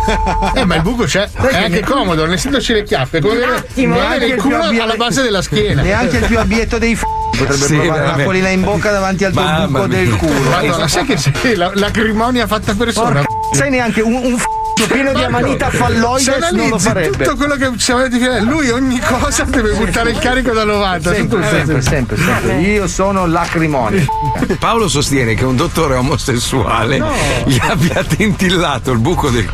Eh, 0.55 0.65
ma 0.65 0.75
il 0.75 0.83
buco 0.83 1.05
c'è. 1.05 1.29
È 1.31 1.57
anche 1.57 1.83
comodo, 1.83 2.27
nel 2.27 2.37
senso 2.39 2.73
le 2.73 2.83
chiappe. 2.83 3.21
Come 3.21 3.35
avere, 3.45 3.65
come 3.75 4.01
avere 4.01 4.27
il 4.27 4.35
culo 4.35 4.63
alla 4.65 4.97
base 4.97 5.23
della 5.23 5.41
schiena. 5.41 5.83
Neanche 5.83 6.17
il 6.17 6.25
più 6.25 6.37
abbietto 6.39 6.79
dei 6.79 6.97
f. 6.97 7.05
Potrebbe 7.31 7.55
Sì, 7.55 7.67
provare 7.67 7.87
veramente. 7.87 8.17
l'acquolina 8.17 8.49
in 8.49 8.63
bocca 8.65 8.91
davanti 8.91 9.25
al 9.25 9.33
tuo 9.33 9.43
Mamma 9.43 9.67
buco 9.67 9.87
mia. 9.87 9.97
del 9.99 10.17
culo. 10.17 10.51
Madonna, 10.51 10.89
sai 10.89 11.05
che 11.05 11.17
sei 11.17 11.55
la, 11.55 11.71
l'acrimonia 11.75 12.47
fatta 12.49 12.75
persona? 12.75 13.21
Porca, 13.23 13.27
sai 13.53 13.71
neanche 13.71 14.01
un, 14.01 14.15
un 14.15 14.37
f 14.39 14.45
pieno 14.89 15.13
di 15.13 15.23
amanita 15.23 15.71
falloide 15.71 16.51
non 16.53 16.69
lo 16.69 16.79
farebbe. 16.79 17.25
tutto 17.25 17.37
quello 17.37 17.57
che 17.57 17.77
ci 17.79 17.93
avete 17.93 18.19
finito, 18.19 18.45
lui 18.45 18.71
ogni 18.71 19.01
cosa 19.01 19.45
deve 19.45 19.73
buttare 19.73 20.11
il 20.11 20.19
carico 20.19 20.53
da 20.53 20.65
90. 20.65 21.15
Sempre, 21.15 21.49
sempre, 21.49 21.83
sempre, 21.83 22.17
sempre. 22.17 22.61
Io 22.61 22.87
sono 22.87 23.27
lacrimonio. 23.27 24.05
Paolo 24.59 24.89
sostiene 24.89 25.35
che 25.35 25.45
un 25.45 25.57
dottore 25.57 25.95
omosessuale 25.95 27.03
gli 27.45 27.59
abbia 27.61 28.05
tintillato 28.05 28.91
il 28.93 28.99
buco 28.99 29.31
del 29.31 29.51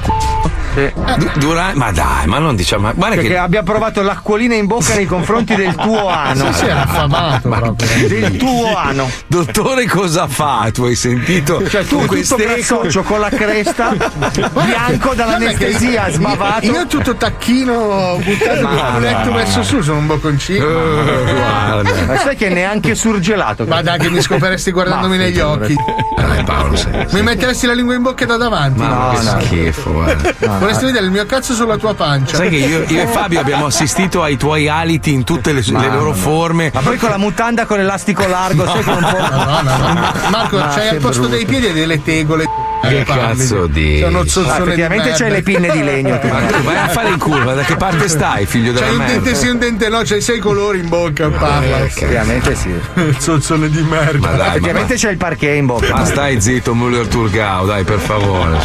Du- 0.74 1.30
dura- 1.34 1.72
ma 1.74 1.90
dai, 1.92 2.26
ma 2.26 2.38
non 2.38 2.56
diciamo. 2.56 2.84
Ma 2.86 2.92
guarda 2.92 3.16
Perché 3.16 3.30
che. 3.30 3.36
abbia 3.38 3.62
provato 3.62 4.00
l'acquolina 4.02 4.54
in 4.54 4.66
bocca 4.66 4.94
nei 4.94 5.04
confronti 5.06 5.54
del 5.54 5.74
tuo 5.74 6.08
ano. 6.08 6.50
Sì, 6.52 6.58
sì, 6.60 6.64
era 6.66 6.82
affamato 6.82 7.48
proprio. 7.48 8.08
Del 8.08 8.36
tuo 8.38 8.74
ano. 8.76 9.10
Dottore, 9.26 9.86
cosa 9.86 10.26
fa? 10.26 10.68
Tu 10.72 10.84
hai 10.84 10.94
sentito? 10.94 11.66
Cioè 11.68 11.84
tu 11.84 12.04
queste 12.06 12.36
grassoccio 12.36 13.02
con 13.02 13.20
la 13.20 13.28
cresta, 13.28 13.90
bianco 14.64 15.14
dall'anestesia, 15.14 16.10
sbavato. 16.10 16.64
Io 16.66 16.86
tutto 16.86 17.14
tacchino 17.16 18.18
buttato 18.24 18.60
Ma 18.62 18.96
il 18.96 19.02
letto 19.02 19.28
no. 19.30 19.36
messo 19.36 19.62
su, 19.62 19.80
sono 19.82 19.98
un 19.98 20.06
bocconcino. 20.06 20.64
Eh, 20.64 21.32
guarda. 21.34 21.90
Ma 22.06 22.16
sai 22.18 22.36
che 22.36 22.48
neanche 22.48 22.94
surgelato. 22.94 23.64
Ma 23.66 23.82
dai 23.82 23.98
che 23.98 24.08
mi 24.10 24.20
scoperesti 24.22 24.70
guardandomi 24.70 25.16
Ma 25.18 25.22
negli 25.24 25.40
occhi. 25.40 25.76
Dai, 26.16 26.44
Paolo, 26.44 26.76
sei. 26.76 27.06
Mi 27.10 27.22
metteresti 27.22 27.66
la 27.66 27.74
lingua 27.74 27.94
in 27.94 28.02
bocca 28.02 28.24
da 28.24 28.36
davanti. 28.36 28.80
Ma 28.80 29.12
che 29.14 29.22
no. 29.22 29.40
schifo, 29.40 29.92
guarda. 29.92 30.60
Vorresti 30.62 30.84
vedere 30.84 31.04
il 31.06 31.10
mio 31.10 31.26
cazzo 31.26 31.54
sulla 31.54 31.76
tua 31.76 31.94
pancia. 31.94 32.36
Sai 32.36 32.48
che 32.48 32.56
io, 32.56 32.84
io 32.86 33.02
e 33.02 33.06
Fabio 33.06 33.40
abbiamo 33.40 33.66
assistito 33.66 34.22
ai 34.22 34.36
tuoi 34.36 34.68
aliti 34.68 35.12
in 35.12 35.24
tutte 35.24 35.52
le, 35.52 35.62
le 35.66 35.88
loro 35.88 36.12
forme. 36.14 36.70
Ma 36.72 36.80
poi 36.80 36.96
con 36.98 37.10
la 37.10 37.16
mutanda 37.18 37.66
con 37.66 37.78
l'elastico 37.78 38.26
largo, 38.26 38.64
sai 38.66 38.82
con 38.84 38.94
un 38.94 39.10
po'. 39.10 39.18
No, 39.18 39.60
no, 39.62 39.76
no. 39.92 40.12
Marco, 40.30 40.56
Ma 40.58 40.68
c'hai 40.68 40.88
che 40.88 40.94
al 40.96 40.96
posto 40.98 41.22
brutto. 41.22 41.34
dei 41.36 41.44
piedi 41.46 41.72
delle 41.72 42.02
tegole. 42.02 42.48
Che 42.82 43.04
cazzo 43.04 43.66
di- 43.66 43.98
C'è 44.00 44.06
uno 44.08 44.20
Ah, 44.20 44.26
zozzone 44.26 44.56
di 44.56 44.62
effettivamente 44.82 45.04
merda. 45.08 45.18
c'hai 45.24 45.30
le 45.30 45.42
pinne 45.42 45.70
di 45.70 45.82
legno. 45.84 46.18
tu. 46.18 46.26
Ma 46.26 46.40
tu 46.40 46.62
vai 46.62 46.76
a 46.76 46.88
fare 46.88 47.08
il 47.10 47.16
culo, 47.16 47.44
ma 47.44 47.54
da 47.54 47.62
che 47.62 47.76
parte 47.76 48.08
stai, 48.08 48.44
figlio 48.46 48.72
della 48.72 48.86
C'hai 48.86 48.94
un 48.96 49.06
dente 49.06 49.20
merda? 49.30 49.38
sì, 49.38 49.48
un 49.48 49.58
dente 49.58 49.88
no, 49.88 50.00
c'hai 50.04 50.20
sei 50.20 50.38
colori 50.40 50.78
in 50.80 50.88
bocca, 50.88 51.28
parla. 51.30 51.80
Effettivamente 51.84 52.54
sì. 52.56 52.70
Zozzone 53.18 53.70
di 53.70 53.82
merda. 53.82 54.18
Ma 54.18 54.36
dai, 54.36 54.38
ma, 54.38 54.46
Effettivamente 54.48 54.94
c'è 54.96 55.10
il 55.10 55.16
parquet 55.16 55.56
in 55.56 55.66
bocca. 55.66 55.94
ma 55.94 56.04
stai 56.04 56.40
zitto, 56.40 56.74
Muller 56.74 57.06
Turgau, 57.06 57.66
dai, 57.66 57.84
per 57.84 57.98
favore. 57.98 58.58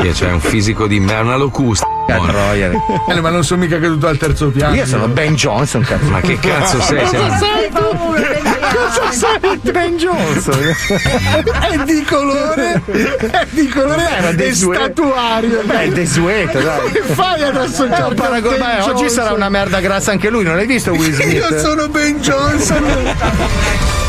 Che 0.00 0.12
c'è 0.12 0.30
un 0.30 0.40
fisico 0.40 0.86
di 0.86 1.00
merda, 1.00 1.22
una 1.22 1.36
locusta. 1.36 1.86
Eh, 2.06 3.20
ma 3.20 3.30
non 3.30 3.44
sono 3.44 3.60
mica 3.62 3.78
caduto 3.78 4.06
al 4.06 4.18
terzo 4.18 4.48
piano. 4.50 4.74
Io 4.74 4.84
sono 4.86 5.06
Ben 5.08 5.34
Johnson, 5.34 5.82
cazzo. 5.82 6.10
Ma 6.10 6.20
che 6.20 6.38
cazzo 6.38 6.80
sei? 6.80 7.06
sei 7.06 7.20
un- 7.20 7.30
Hai 7.30 7.68
paura, 7.72 8.20
Cosa 8.72 9.10
sei? 9.12 9.58
Ben 9.70 9.96
Johnson? 9.96 10.58
È 11.70 11.78
di 11.84 12.02
colore, 12.04 12.82
è 13.40 13.46
di 13.50 13.68
colore 13.68 14.08
era 14.08 14.28
è 14.28 14.34
desueto. 14.34 14.82
statuario. 14.82 15.62
Beh, 15.64 15.80
è 15.80 15.88
desueto, 15.88 16.60
dai. 16.60 16.90
Che 16.92 17.02
fai 17.02 17.42
ad 17.42 17.56
associarti 17.56 18.12
a 18.12 18.14
Paragon- 18.14 18.58
beh, 18.58 18.82
oggi 18.90 19.08
sarà 19.10 19.32
una 19.32 19.48
merda 19.48 19.80
grassa 19.80 20.10
anche 20.10 20.28
lui, 20.28 20.44
non 20.44 20.56
l'hai 20.56 20.66
visto 20.66 20.92
Will 20.92 21.12
Smith? 21.12 21.32
Io 21.50 21.58
sono 21.58 21.88
Ben 21.88 22.20
Johnson. 22.20 23.14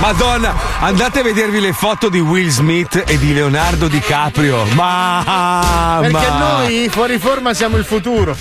Madonna, 0.00 0.54
andate 0.78 1.20
a 1.20 1.22
vedervi 1.24 1.58
le 1.58 1.72
foto 1.72 2.08
di 2.08 2.20
Will 2.20 2.48
Smith 2.50 3.02
e 3.04 3.18
di 3.18 3.34
Leonardo 3.34 3.88
DiCaprio. 3.88 4.64
Ma. 4.74 5.98
Perché 6.00 6.28
ma- 6.28 6.38
noi 6.38 6.88
fuori 6.88 7.18
forma 7.18 7.52
siamo 7.52 7.76
il 7.76 7.84
futuro. 7.84 8.36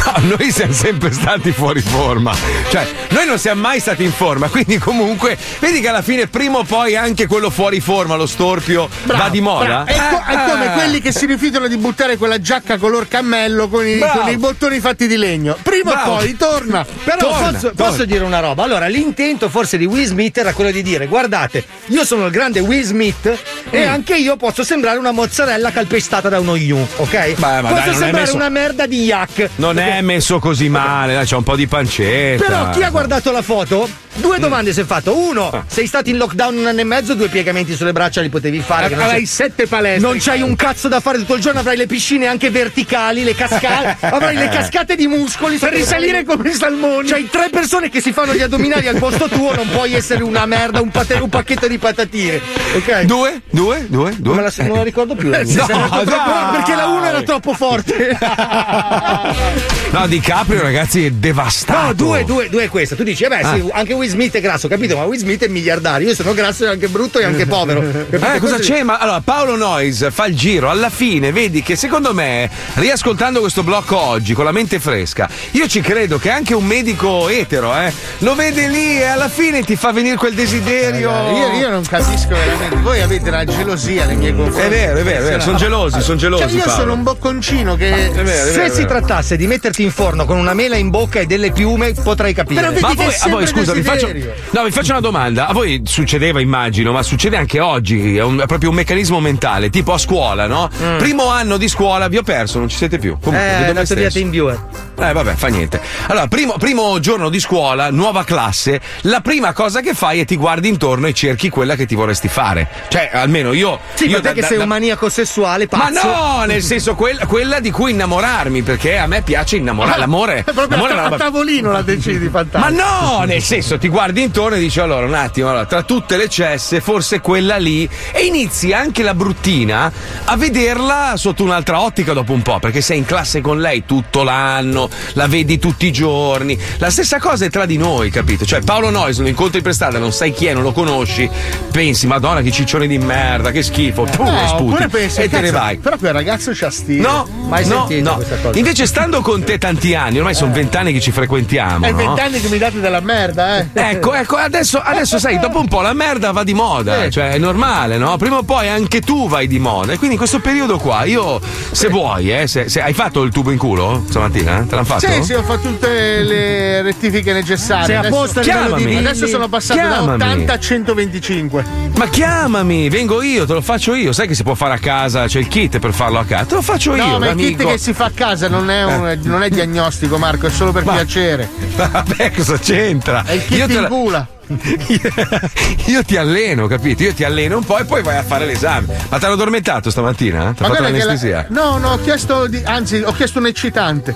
No, 0.20 0.36
noi 0.36 0.50
siamo 0.50 0.72
sempre 0.72 1.12
stati 1.12 1.52
fuori 1.52 1.80
forma. 1.80 2.34
Cioè, 2.70 2.86
noi 3.10 3.26
non 3.26 3.38
siamo 3.38 3.60
mai 3.60 3.78
stati 3.80 4.02
in 4.02 4.12
forma, 4.12 4.48
quindi 4.48 4.78
comunque, 4.78 5.36
vedi 5.60 5.80
che 5.80 5.88
alla 5.88 6.02
fine 6.02 6.26
prima 6.26 6.58
o 6.58 6.64
poi 6.64 6.96
anche 6.96 7.26
quello 7.26 7.48
fuori 7.50 7.80
forma, 7.80 8.16
lo 8.16 8.26
storpio, 8.26 8.88
va 9.04 9.28
di 9.28 9.40
moda. 9.40 9.84
Bravo. 9.84 9.86
È, 9.86 9.94
co- 10.10 10.22
è 10.30 10.34
Ah, 10.34 10.50
come 10.50 10.66
ah. 10.68 10.70
quelli 10.72 11.00
che 11.00 11.12
si 11.12 11.26
rifiutano 11.26 11.68
di 11.68 11.76
buttare 11.76 12.16
quella 12.16 12.40
giacca 12.40 12.76
color 12.78 13.06
cammello 13.08 13.68
con 13.68 13.86
i, 13.86 13.96
Bravo. 13.98 14.20
con 14.20 14.28
i 14.30 14.36
bottoni 14.36 14.80
fatti 14.80 15.06
di 15.06 15.16
legno. 15.16 15.56
Prima 15.62 15.92
Bravo. 15.92 16.12
o 16.12 16.16
poi 16.16 16.36
torna. 16.36 16.84
Però 17.04 17.16
Torna, 17.18 17.50
posso, 17.52 17.70
torna. 17.72 17.84
posso 17.90 18.04
dire 18.04 18.24
una 18.24 18.40
roba? 18.40 18.62
Allora, 18.64 18.86
l'intento 18.86 19.48
forse 19.48 19.76
di 19.78 19.84
Will 19.84 20.06
Smith 20.06 20.38
era 20.38 20.52
quello 20.54 20.70
di 20.70 20.82
dire: 20.82 21.06
guardate, 21.06 21.64
io 21.86 22.04
sono 22.04 22.26
il 22.26 22.32
grande 22.32 22.60
Will 22.60 22.82
Smith 22.84 23.26
e 23.70 23.84
Mm. 23.86 23.88
anche 23.88 24.16
io 24.16 24.36
posso 24.36 24.64
sembrare 24.64 24.98
una 24.98 25.12
mozzarella 25.12 25.70
calpestata 25.70 26.28
da 26.28 26.40
uno 26.40 26.56
Yu, 26.56 26.84
ok? 26.96 27.34
ma 27.36 27.60
posso 27.60 27.74
dai, 27.74 27.84
sembrare 27.94 28.20
messo- 28.20 28.34
una 28.34 28.48
merda 28.48 28.86
di 28.86 29.04
yak. 29.04 29.50
Non 29.56 29.78
è 29.78 29.89
messo 30.02 30.38
così 30.38 30.68
male, 30.68 31.22
c'è 31.24 31.36
un 31.36 31.42
po' 31.42 31.56
di 31.56 31.66
pancetta. 31.66 32.44
Però 32.44 32.70
chi 32.70 32.82
ha 32.82 32.90
guardato 32.90 33.30
la 33.32 33.42
foto? 33.42 33.88
Due 34.12 34.38
domande 34.38 34.72
si 34.72 34.80
è 34.80 34.84
fatto. 34.84 35.16
Uno, 35.16 35.64
sei 35.68 35.86
stato 35.86 36.10
in 36.10 36.16
lockdown 36.16 36.56
un 36.56 36.66
anno 36.66 36.80
e 36.80 36.84
mezzo, 36.84 37.14
due 37.14 37.28
piegamenti 37.28 37.74
sulle 37.74 37.92
braccia 37.92 38.20
li 38.20 38.28
potevi 38.28 38.60
fare. 38.60 38.88
che 38.88 38.94
non 38.94 39.04
Avrai 39.04 39.24
sette 39.24 39.66
palestre. 39.66 40.06
Non 40.06 40.18
c'hai 40.18 40.42
un 40.42 40.56
cazzo 40.56 40.88
da 40.88 41.00
fare 41.00 41.18
tutto 41.18 41.34
il 41.34 41.40
giorno, 41.40 41.60
avrai 41.60 41.76
le 41.76 41.86
piscine 41.86 42.26
anche 42.26 42.50
verticali, 42.50 43.22
le 43.24 43.34
cascate, 43.34 43.96
avrai 44.08 44.36
le 44.36 44.48
cascate 44.48 44.96
di 44.96 45.06
muscoli. 45.06 45.56
per 45.58 45.72
risalire 45.72 46.24
come 46.24 46.50
i 46.50 46.52
salmoni. 46.54 47.08
C'hai 47.08 47.28
tre 47.30 47.48
persone 47.50 47.88
che 47.88 48.00
si 48.00 48.12
fanno 48.12 48.34
gli 48.34 48.42
addominali 48.42 48.88
al 48.88 48.98
posto 48.98 49.28
tuo, 49.28 49.54
non 49.54 49.68
puoi 49.70 49.94
essere 49.94 50.22
una 50.22 50.44
merda, 50.44 50.80
un, 50.80 50.90
pate- 50.90 51.14
un 51.14 51.28
pacchetto 51.28 51.66
di 51.68 51.78
patatine. 51.78 52.40
Ok? 52.76 53.02
Due? 53.02 53.42
Due? 53.48 53.86
Due? 53.88 54.14
Due? 54.18 54.34
Non 54.34 54.36
me 54.36 54.42
la, 54.42 54.52
non 54.64 54.76
la 54.76 54.82
ricordo 54.82 55.14
più. 55.14 55.30
la 55.30 55.38
No, 55.60 55.66
dai. 55.66 56.04
Però 56.04 56.50
perché 56.52 56.74
la 56.74 56.86
1 56.86 57.04
era 57.04 57.22
troppo 57.22 57.54
forte. 57.54 58.18
No, 59.90 60.06
DiCaprio, 60.06 60.62
ragazzi, 60.62 61.06
è 61.06 61.10
devastato. 61.10 61.86
No, 61.86 61.92
due, 61.94 62.24
due, 62.24 62.48
due 62.48 62.64
è 62.64 62.68
questa. 62.68 62.94
Tu 62.94 63.02
dici, 63.02 63.24
eh 63.24 63.28
beh, 63.28 63.40
sì, 63.42 63.68
anche 63.72 63.92
Will 63.92 64.08
Smith 64.08 64.34
è 64.36 64.40
grasso, 64.40 64.68
capito? 64.68 64.96
Ma 64.96 65.04
Will 65.04 65.18
Smith 65.18 65.44
è 65.44 65.48
miliardario. 65.48 66.08
Io 66.08 66.14
sono 66.14 66.32
grasso 66.32 66.64
e 66.64 66.68
anche 66.68 66.88
brutto 66.88 67.18
e 67.18 67.24
anche 67.24 67.46
povero. 67.46 67.80
Capito? 68.10 68.32
Eh, 68.32 68.38
cosa 68.38 68.58
c'è? 68.58 68.82
Ma 68.82 68.98
allora, 68.98 69.20
Paolo 69.20 69.56
Noyes 69.56 70.08
fa 70.10 70.26
il 70.26 70.36
giro. 70.36 70.70
Alla 70.70 70.90
fine, 70.90 71.32
vedi 71.32 71.62
che 71.62 71.76
secondo 71.76 72.14
me, 72.14 72.48
riascoltando 72.74 73.40
questo 73.40 73.62
blocco 73.62 73.98
oggi 73.98 74.32
con 74.32 74.44
la 74.44 74.52
mente 74.52 74.78
fresca, 74.78 75.28
io 75.52 75.66
ci 75.66 75.80
credo 75.80 76.18
che 76.18 76.30
anche 76.30 76.54
un 76.54 76.64
medico 76.64 77.28
etero, 77.28 77.76
eh, 77.76 77.92
lo 78.18 78.34
vede 78.34 78.68
lì 78.68 78.98
e 78.98 79.04
alla 79.04 79.28
fine 79.28 79.62
ti 79.62 79.76
fa 79.76 79.92
venire 79.92 80.16
quel 80.16 80.34
desiderio. 80.34 81.10
Io, 81.10 81.58
io 81.58 81.70
non 81.70 81.82
capisco 81.82 82.28
veramente. 82.28 82.76
Voi 82.76 83.00
avete 83.00 83.28
una 83.28 83.44
gelosia 83.44 84.06
nei 84.06 84.16
miei 84.16 84.34
confronti. 84.34 84.66
È 84.66 84.68
vero, 84.68 84.98
è 84.98 85.02
vero, 85.02 85.18
è 85.18 85.28
vero. 85.28 85.40
Sono 85.40 85.56
gelosi, 85.56 86.00
sono 86.00 86.18
gelosi. 86.18 86.42
Cioè, 86.42 86.52
io 86.52 86.64
Paolo. 86.64 86.80
sono 86.80 86.92
un 86.92 87.02
bocconcino 87.02 87.76
che. 87.76 87.90
È 87.90 88.10
vero, 88.10 88.20
è 88.20 88.24
vero, 88.24 88.52
Se 88.52 88.70
si 88.74 88.84
trattasse 88.86 89.36
di 89.36 89.46
metterti 89.70 89.82
in 89.82 89.90
forno 89.92 90.24
con 90.24 90.36
una 90.36 90.52
mela 90.54 90.76
in 90.76 90.90
bocca 90.90 91.20
e 91.20 91.26
delle 91.26 91.52
piume, 91.52 91.92
potrei 91.92 92.34
capire. 92.34 92.60
Però 92.60 92.72
vedi- 92.72 92.82
Ma 92.82 92.88
a 92.90 92.94
voi, 92.94 93.14
a 93.18 93.28
voi, 93.28 93.46
scusa, 93.46 93.72
vi 93.72 93.82
faccio, 93.82 94.08
no, 94.50 94.64
vi 94.64 94.70
faccio 94.70 94.90
una 94.90 95.00
domanda. 95.00 95.46
A 95.46 95.52
voi 95.52 95.82
succedeva, 95.84 96.40
immagino, 96.40 96.92
ma 96.92 97.02
succede 97.02 97.36
anche 97.36 97.60
oggi. 97.60 98.16
È, 98.16 98.22
un- 98.22 98.40
è 98.40 98.46
proprio 98.46 98.70
un 98.70 98.74
meccanismo 98.76 99.20
mentale, 99.20 99.70
tipo 99.70 99.92
a 99.92 99.98
scuola, 99.98 100.46
no? 100.46 100.68
Primo 100.98 101.28
anno 101.28 101.56
di 101.56 101.68
scuola 101.68 102.08
vi 102.08 102.16
ho 102.18 102.22
perso, 102.22 102.58
non 102.58 102.68
ci 102.68 102.76
siete 102.76 102.98
più. 102.98 103.16
Comunque, 103.20 103.38
Mm. 103.50 103.54
Eh, 103.54 103.60
vedo 103.66 103.72
me 103.80 103.84
stesso. 103.86 104.18
Team 104.18 104.30
Viewer. 104.30 104.58
Eh, 105.00 105.12
vabbè, 105.12 105.34
fa 105.34 105.46
niente. 105.48 105.80
Allora, 106.08 106.26
primo, 106.26 106.54
primo 106.58 106.98
giorno 107.00 107.28
di 107.30 107.40
scuola, 107.40 107.90
nuova 107.90 108.24
classe, 108.24 108.80
la 109.02 109.20
prima 109.20 109.52
cosa 109.52 109.80
che 109.80 109.94
fai 109.94 110.20
è 110.20 110.24
ti 110.24 110.36
guardi 110.36 110.68
intorno 110.68 111.06
e 111.06 111.12
cerchi 111.14 111.48
quella 111.48 111.74
che 111.74 111.86
ti 111.86 111.94
vorresti 111.94 112.28
fare. 112.28 112.68
Cioè, 112.88 113.10
almeno 113.12 113.52
io. 113.52 113.78
Sì, 113.94 114.04
io 114.06 114.10
ma 114.12 114.16
te 114.16 114.22
da- 114.22 114.32
che 114.34 114.40
da- 114.42 114.46
sei 114.48 114.56
da- 114.58 114.62
un 114.64 114.68
maniaco 114.68 115.08
sessuale, 115.08 115.66
Ma 115.70 115.78
pazzo. 115.78 116.06
no, 116.06 116.44
nel 116.44 116.62
senso 116.62 116.94
quella, 116.94 117.24
quella 117.26 117.60
di 117.60 117.70
cui 117.70 117.92
innamorarmi, 117.92 118.62
perché 118.62 118.98
a 118.98 119.06
me 119.06 119.22
piace 119.22 119.56
innamorare. 119.60 119.98
L'amore, 119.98 120.38
È 120.40 120.42
proprio 120.52 120.66
l'amore 120.68 120.92
a, 120.92 121.06
una 121.06 121.14
a 121.14 121.18
tavolino 121.18 121.70
la 121.72 121.82
decidi, 121.82 122.26
ma 122.26 122.44
fantastico. 122.44 122.82
no, 122.82 123.22
nel 123.24 123.42
senso, 123.42 123.78
ti 123.78 123.88
guardi 123.88 124.22
intorno 124.22 124.56
e 124.56 124.60
dici 124.60 124.80
allora 124.80 125.06
un 125.06 125.14
attimo, 125.14 125.48
allora, 125.48 125.66
tra 125.66 125.82
tutte 125.82 126.16
le 126.16 126.28
cesse, 126.28 126.80
forse 126.80 127.20
quella 127.20 127.56
lì, 127.56 127.88
e 128.12 128.24
inizi 128.24 128.72
anche 128.72 129.02
la 129.02 129.14
bruttina 129.14 129.90
a 130.24 130.36
vederla 130.36 131.14
sotto 131.16 131.42
un'altra 131.42 131.80
ottica 131.80 132.12
dopo 132.12 132.32
un 132.32 132.42
po', 132.42 132.58
perché 132.58 132.80
sei 132.80 132.98
in 132.98 133.04
classe 133.04 133.40
con 133.40 133.60
lei 133.60 133.84
tutto 133.86 134.22
l'anno, 134.22 134.88
la 135.14 135.26
vedi 135.26 135.58
tutti 135.58 135.86
i 135.86 135.92
giorni. 135.92 136.58
La 136.78 136.90
stessa 136.90 137.18
cosa 137.18 137.44
è 137.44 137.50
tra 137.50 137.66
di 137.66 137.76
noi, 137.76 138.10
capito? 138.10 138.44
Cioè, 138.44 138.60
Paolo 138.62 138.90
Noyes 138.90 139.18
lo 139.18 139.28
incontri 139.28 139.60
per 139.62 139.74
strada, 139.74 139.98
non 139.98 140.12
sai 140.12 140.32
chi 140.32 140.46
è, 140.46 140.54
non 140.54 140.62
lo 140.62 140.72
conosci, 140.72 141.28
pensi, 141.70 142.06
madonna, 142.06 142.40
che 142.42 142.50
ciccione 142.50 142.86
di 142.86 142.98
merda, 142.98 143.50
che 143.50 143.62
schifo, 143.62 144.04
pum, 144.04 144.24
lo 144.26 144.38
No, 144.40 144.46
sputi, 144.48 144.88
pensi, 144.88 145.20
e 145.20 145.28
te 145.28 145.40
ne 145.40 145.50
vai. 145.50 145.76
Però 145.78 145.96
quel 145.98 146.12
ragazzo 146.12 146.50
c'ha 146.54 146.70
stile. 146.70 147.02
No, 147.02 147.28
Mai 147.48 147.66
no, 147.66 147.86
sentito 147.86 148.10
no. 148.10 148.16
questa 148.16 148.36
cosa. 148.36 148.58
Invece, 148.58 148.86
stando 148.86 149.20
con 149.20 149.42
te 149.44 149.49
tanti 149.58 149.94
anni, 149.94 150.18
ormai 150.18 150.34
sono 150.34 150.52
vent'anni 150.52 150.92
che 150.92 151.00
ci 151.00 151.10
frequentiamo. 151.10 151.86
È 151.86 151.90
no? 151.90 151.96
vent'anni 151.96 152.40
che 152.40 152.48
mi 152.48 152.58
date 152.58 152.80
della 152.80 153.00
merda, 153.00 153.58
eh. 153.58 153.66
Ecco, 153.72 154.14
ecco, 154.14 154.36
adesso, 154.36 154.78
adesso 154.82 155.18
sai, 155.18 155.38
dopo 155.38 155.58
un 155.60 155.68
po' 155.68 155.80
la 155.80 155.92
merda 155.92 156.32
va 156.32 156.44
di 156.44 156.54
moda, 156.54 157.08
cioè 157.10 157.30
è 157.30 157.38
normale, 157.38 157.96
no? 157.98 158.16
Prima 158.16 158.38
o 158.38 158.42
poi 158.42 158.68
anche 158.68 159.00
tu 159.00 159.28
vai 159.28 159.46
di 159.46 159.58
moda. 159.58 159.92
E 159.92 159.96
quindi 159.96 160.12
in 160.14 160.18
questo 160.18 160.40
periodo 160.40 160.78
qua, 160.78 161.04
io, 161.04 161.40
se 161.70 161.88
vuoi, 161.88 162.32
eh, 162.32 162.46
se, 162.46 162.68
se- 162.68 162.82
hai 162.82 162.92
fatto 162.92 163.22
il 163.22 163.32
tubo 163.32 163.50
in 163.50 163.58
culo 163.58 164.04
stamattina? 164.08 164.64
Te 164.68 164.74
l'hanno 164.74 164.84
fatto? 164.86 165.06
Sì, 165.10 165.22
sì, 165.22 165.32
ho 165.34 165.42
fatto 165.42 165.68
tutte 165.68 166.22
le 166.22 166.82
rettifiche 166.82 167.32
necessarie. 167.32 167.86
Sei 167.86 167.96
Adesso- 167.96 168.14
posto 168.14 168.38
a 168.40 168.42
livello 168.42 168.60
di 168.62 168.68
Chiamami. 168.68 168.84
milli? 168.94 169.06
Adesso 169.06 169.26
sono 169.26 169.48
passato 169.48 169.80
Chiamami. 169.80 170.06
da 170.18 170.26
80 170.26 170.52
a 170.52 170.58
125. 170.58 171.64
Ma 171.96 172.08
chiamami, 172.08 172.88
vengo 172.88 173.22
io, 173.22 173.46
te 173.46 173.52
lo 173.54 173.60
faccio 173.60 173.94
io. 173.94 174.12
Sai 174.12 174.26
che 174.26 174.34
si 174.34 174.42
può 174.42 174.54
fare 174.54 174.74
a 174.74 174.78
casa, 174.78 175.26
c'è 175.26 175.38
il 175.38 175.48
kit 175.48 175.78
per 175.78 175.92
farlo 175.92 176.18
a 176.18 176.24
casa. 176.24 176.44
Te 176.44 176.54
lo 176.54 176.62
faccio 176.62 176.94
io, 176.94 177.04
No, 177.06 177.18
ma 177.18 177.28
il 177.30 177.36
kit 177.36 177.64
che 177.64 177.78
si 177.78 177.92
fa 177.92 178.06
a 178.06 178.10
casa 178.14 178.48
non 178.48 178.70
è, 178.70 178.84
un- 178.84 179.18
non 179.22 179.39
è 179.46 179.50
diagnostico, 179.50 180.18
Marco, 180.18 180.46
è 180.46 180.50
solo 180.50 180.72
per 180.72 180.82
piacere. 180.84 181.48
Vabbè, 181.76 182.30
cosa 182.32 182.58
c'entra? 182.58 183.24
È 183.24 183.32
il 183.32 183.44
kit 183.44 183.70
in 183.70 183.80
la- 183.82 183.88
cula. 183.88 184.26
Io 185.86 186.02
ti 186.04 186.16
alleno, 186.16 186.66
capito? 186.66 187.02
Io 187.04 187.14
ti 187.14 187.24
alleno 187.24 187.56
un 187.58 187.64
po' 187.64 187.78
e 187.78 187.84
poi 187.84 188.02
vai 188.02 188.16
a 188.16 188.22
fare 188.22 188.44
l'esame. 188.46 188.96
Ma 189.08 189.18
ti 189.18 189.24
hanno 189.24 189.34
addormentato 189.34 189.90
stamattina? 189.90 190.52
Ti 190.56 190.62
ha 190.62 190.66
fatto 190.66 190.72
che 190.72 190.80
la- 190.80 190.88
l'anestesia? 190.88 191.46
No, 191.50 191.78
no, 191.78 191.92
ho 191.92 191.98
chiesto 192.00 192.46
di- 192.46 192.62
anzi, 192.64 193.00
ho 193.04 193.12
chiesto 193.12 193.38
un 193.38 193.46
eccitante. 193.46 194.14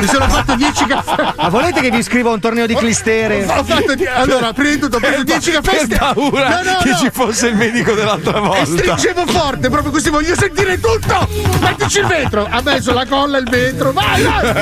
Mi 0.00 0.06
sono 0.06 0.26
fatto 0.28 0.54
10 0.54 0.86
caffè. 0.86 1.34
Ma 1.36 1.48
volete 1.48 1.80
che 1.82 1.90
vi 1.90 2.02
scriva 2.02 2.30
un 2.30 2.40
torneo 2.40 2.66
di 2.66 2.74
clistere? 2.74 3.44
Ho 3.44 3.62
fatto 3.64 3.94
di- 3.94 4.06
allora, 4.06 4.52
prima 4.52 4.70
di 4.70 4.78
tutto 4.78 4.96
ho 4.96 5.00
preso 5.00 5.22
10 5.24 5.50
caffè. 5.50 5.86
Per 5.86 5.98
paura 5.98 6.48
No, 6.48 6.70
no, 6.72 6.78
che 6.82 6.90
no. 6.90 6.96
ci 6.96 7.10
fosse 7.12 7.48
il 7.48 7.56
medico 7.56 7.92
dell'altra 7.92 8.38
E 8.38 8.40
volta. 8.40 8.64
stringevo 8.64 9.26
forte, 9.26 9.68
proprio 9.68 9.90
così 9.92 10.08
voglio 10.10 10.34
sentire 10.36 10.80
tutto! 10.80 11.28
Mettici 11.60 11.98
il 12.00 12.06
vetro! 12.06 12.46
Ha 12.48 12.60
messo 12.62 12.92
la 12.94 13.06
colla 13.06 13.36
e 13.38 13.40
il 13.40 13.48
vetro, 13.50 13.92
vai, 13.92 14.22
vai! 14.22 14.52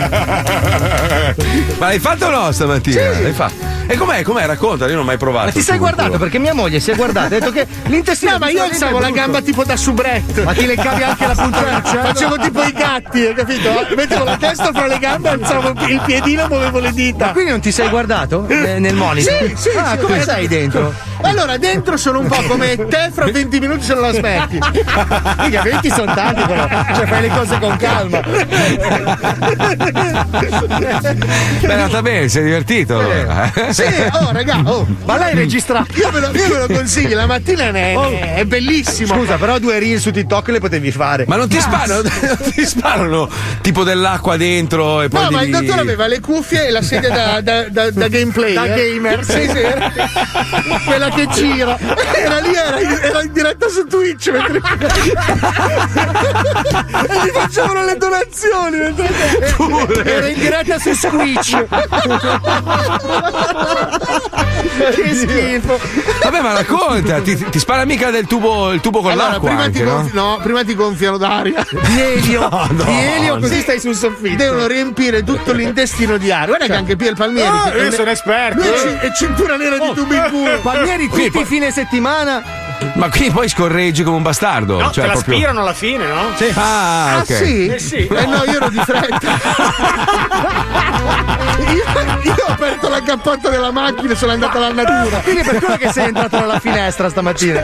Ma 1.79 1.87
l'hai 1.87 1.99
fatto 1.99 2.27
o 2.27 2.31
no 2.31 2.53
stamattina? 2.53 3.01
L'hai 3.21 3.33
fatto? 3.33 3.71
E 3.87 3.97
com'è? 3.97 4.23
Com'è? 4.23 4.47
Racconta, 4.47 4.87
io 4.87 4.93
non 4.95 5.01
ho 5.03 5.05
mai 5.13 5.19
provato. 5.19 5.47
Ma 5.47 5.53
ti 5.53 5.61
sei 5.63 5.79
guardato 5.79 6.09
culo. 6.09 6.19
perché 6.19 6.39
mia 6.39 6.55
moglie 6.55 6.81
si 6.81 6.91
è 6.91 6.95
guardata 6.95 7.35
e 7.35 7.37
ha 7.37 7.41
detto 7.41 7.53
che 7.53 7.67
l'intestino 7.87 8.33
No, 8.33 8.39
ma 8.39 8.49
io 8.49 8.63
alzavo 8.63 8.99
la 8.99 9.11
gamba 9.11 9.41
tipo 9.41 9.65
da 9.65 9.77
subretto. 9.77 10.43
Ma 10.43 10.53
ti 10.55 10.67
leccavi 10.67 11.03
anche 11.03 11.27
la 11.27 11.35
cervello? 11.35 11.81
Facevo 11.83 12.39
tipo 12.39 12.63
i 12.63 12.73
gatti, 12.73 13.27
hai 13.27 13.35
capito? 13.35 13.71
Mettevo 13.95 14.25
la 14.25 14.37
testa 14.37 14.73
fra 14.73 14.87
le 14.87 14.99
gambe, 14.99 15.29
alzavo 15.29 15.75
il 15.87 16.01
piedino 16.05 16.45
e 16.45 16.49
muovevo 16.49 16.79
le 16.79 16.93
dita. 16.93 17.31
Quindi 17.33 17.51
non 17.51 17.61
ti 17.61 17.73
sei 17.73 17.89
guardato 17.89 18.47
eh, 18.49 18.79
nel 18.79 18.95
monitor? 18.95 19.39
Sì, 19.55 19.55
sì, 19.57 19.77
ah, 19.77 19.93
sì, 19.93 19.99
come 19.99 20.21
ho 20.21 20.23
sei 20.23 20.49
dentro? 20.49 20.95
Allora, 21.23 21.57
dentro 21.57 21.97
sono 21.97 22.19
un 22.21 22.27
po' 22.27 22.43
come 22.43 22.77
te, 22.77 23.11
fra 23.13 23.31
20 23.31 23.61
minuti 23.61 23.85
se 23.85 23.95
non 23.95 24.03
la 24.03 24.13
smetti. 24.13 24.59
Mica 25.45 25.63
20 25.63 25.91
sono 25.91 26.15
tanti 26.15 26.43
però, 26.43 26.67
cioè 26.95 27.07
fai 27.07 27.23
le 27.23 27.29
cose 27.29 27.59
con 27.59 27.77
calma. 27.77 28.21
Beh, 31.61 31.69
è 31.69 31.73
andata 31.73 32.03
bene, 32.03 32.29
sei 32.29 32.45
divertito 32.45 32.99
allora. 32.99 33.53
eh? 33.55 33.73
Sì, 33.73 33.85
oh, 34.13 34.33
raga, 34.33 34.63
oh. 34.65 34.87
Ma 35.05 35.19
lei 35.19 35.35
registra. 35.35 35.85
Io 35.95 36.11
ve 36.11 36.21
lo, 36.21 36.31
io 36.33 36.49
ve 36.49 36.59
lo 36.59 36.67
consiglio, 36.69 37.17
la 37.17 37.27
mattina 37.27 37.71
ne- 37.71 37.95
ne- 37.97 38.35
è 38.37 38.45
bellissimo. 38.45 39.15
Scusa, 39.15 39.37
però 39.37 39.59
due 39.59 39.79
reel 39.79 39.99
su 40.01 40.11
TikTok 40.11 40.49
le 40.49 40.61
potevi 40.61 40.91
fare. 40.91 41.25
Ma 41.27 41.37
non 41.37 41.49
ti 41.49 41.61
sparano, 41.61 42.03
non 42.21 42.39
ti 42.53 42.65
sparano 42.65 43.29
tipo 43.61 43.83
dell'acqua 43.85 44.37
dentro 44.37 45.03
e 45.03 45.09
poi 45.09 45.25
No, 45.25 45.31
ma 45.31 45.43
il 45.43 45.51
devi- 45.51 45.67
dottore 45.67 45.83
aveva 45.83 46.07
le 46.07 46.21
cuffie 46.21 46.67
e 46.67 46.71
la 46.71 46.83
sedia 46.83 47.11
da, 47.11 47.41
da, 47.41 47.69
da, 47.69 47.91
da 47.91 48.09
gameplay. 48.09 48.55
Da 48.55 48.75
eh. 48.75 48.93
gamer. 48.95 49.25
Sì, 49.25 49.49
sì, 49.49 49.61
quella 50.87 51.09
che 51.11 51.27
gira. 51.29 51.79
Era 52.15 52.39
lì, 52.41 52.55
era 52.55 52.81
in, 52.81 52.99
era 53.03 53.23
in 53.23 53.33
diretta 53.33 53.69
su 53.69 53.87
Twitch. 53.87 54.29
Mentre... 54.31 54.61
e 57.09 57.25
gli 57.25 57.31
facevano 57.33 57.85
le 57.85 57.97
donazioni. 57.97 58.77
mentre- 58.79 60.05
Era 60.05 60.29
in 60.29 60.39
diretta 60.39 60.79
su 60.79 60.93
Switch. 60.95 61.65
Che 64.95 65.15
schifo. 65.15 65.79
Vabbè, 66.23 66.41
ma 66.41 66.53
racconta, 66.55 67.21
ti, 67.21 67.37
ti 67.51 67.59
spara 67.59 67.85
mica 67.85 68.11
del 68.11 68.27
tubo, 68.27 68.73
il 68.73 68.81
tubo 68.81 69.01
con 69.01 69.11
Allora, 69.13 69.29
l'acqua 69.31 69.49
prima, 69.49 69.63
anche, 69.65 69.79
ti 69.79 69.85
no? 69.85 69.93
gonfi- 69.95 70.15
no, 70.15 70.41
prima 70.43 70.65
ti 70.65 70.75
gonfiano 70.75 71.17
d'aria. 71.17 71.65
Di 71.71 72.01
elio. 72.01 72.41
No, 72.53 72.67
no, 72.71 72.85
di 72.85 72.93
elio 73.17 73.39
così 73.39 73.55
Sì. 73.57 73.61
stai 73.61 73.81
sul 73.81 73.95
soffitto. 73.95 74.37
Devono 74.37 74.67
riempire 74.67 75.23
tutto 75.25 75.53
l'intestino 75.53 76.17
di 76.17 76.31
aria. 76.31 76.47
Guarda 76.47 76.67
che 76.67 76.75
anche 76.75 76.97
Pier 76.97 77.15
Palmieri. 77.15 77.49
Ah, 77.49 77.71
che- 77.71 77.79
io 77.79 77.91
sono 77.93 78.11
esperto. 78.11 78.63
Lui 78.63 78.69
è, 78.73 78.79
ci- 78.79 79.07
è 79.07 79.13
cintura 79.15 79.57
nera 79.57 79.79
di 79.79 79.93
tubi 79.95 80.15
in 80.17 80.27
culo. 80.31 80.61
Palmieri 80.61 81.09
tutti 81.09 81.45
fine 81.45 81.71
settimana. 81.71 82.43
Ma 82.95 83.09
qui 83.09 83.31
poi 83.31 83.49
scorreggi 83.49 84.03
come 84.03 84.17
un 84.17 84.23
bastardo. 84.23 84.81
No, 84.81 84.91
cioè, 84.91 84.93
te 84.93 85.01
la 85.07 85.13
proprio... 85.13 85.35
spirano 85.37 85.61
alla 85.61 85.75
fine, 85.75 86.07
no? 86.07 86.31
Sì. 86.37 86.51
Ah, 86.55 87.11
Ah, 87.13 87.19
ok. 87.19 87.37
sì? 87.37 87.67
Eh 87.69 87.79
sì. 87.79 88.07
Eh 88.07 88.27
no, 88.27 88.43
io 88.45 88.57
ero 88.57 88.69
di 88.69 88.81
fretta. 88.85 89.31
io, 91.73 91.85
io 92.23 92.35
ho 92.47 92.53
aperto 92.53 92.89
la 92.89 93.03
cappotta 93.03 93.49
della 93.49 93.71
macchina 93.71 94.13
e 94.13 94.17
sono 94.17 94.33
andato 94.33 94.57
alla 94.59 94.73
natura. 94.73 95.19
Quindi 95.19 95.43
per 95.43 95.59
quello 95.59 95.77
che 95.77 95.91
sei 95.93 96.07
entrato 96.09 96.39
dalla 96.39 96.59
finestra 96.61 97.09
stamattina. 97.09 97.63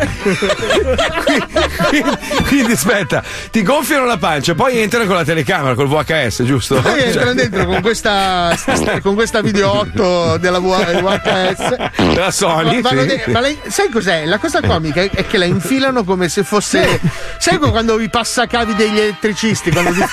quindi, 1.89 2.19
quindi, 2.47 2.73
aspetta, 2.73 3.23
ti 3.51 3.63
gonfiano 3.63 4.05
la 4.05 4.17
pancia, 4.17 4.55
poi 4.55 4.79
entrano 4.81 5.07
con 5.07 5.17
la 5.17 5.25
telecamera, 5.25 5.75
col 5.75 5.89
VHS, 5.89 6.43
giusto? 6.45 6.81
Poi 6.81 7.03
entrano 7.03 7.27
Cioè, 7.29 7.35
dentro 7.35 7.65
con 7.67 7.81
questa, 7.81 8.57
con 9.03 9.15
questa 9.15 9.41
video 9.41 9.79
8 9.81 10.37
della 10.39 10.59
VHS. 10.59 11.77
della 11.97 12.31
Sony. 12.31 12.81
Vanno 12.81 13.03
sì. 13.03 13.07
de- 13.07 13.25
ma 13.29 13.41
lei- 13.41 13.59
sai 13.69 13.89
cos'è? 13.91 14.25
La 14.25 14.39
cosa 14.39 14.61
comica 14.61 15.03
è, 15.03 15.08
è 15.13 15.27
che 15.27 15.39
la 15.39 15.45
infilano 15.45 16.05
come 16.05 16.29
se 16.29 16.43
fosse. 16.45 17.01
Sai 17.39 17.59
quando 17.59 17.99
i 18.01 18.09
passacavi 18.09 18.75
degli 18.75 18.99
elettricisti? 18.99 19.71
Quando, 19.71 19.93
di- 19.93 20.05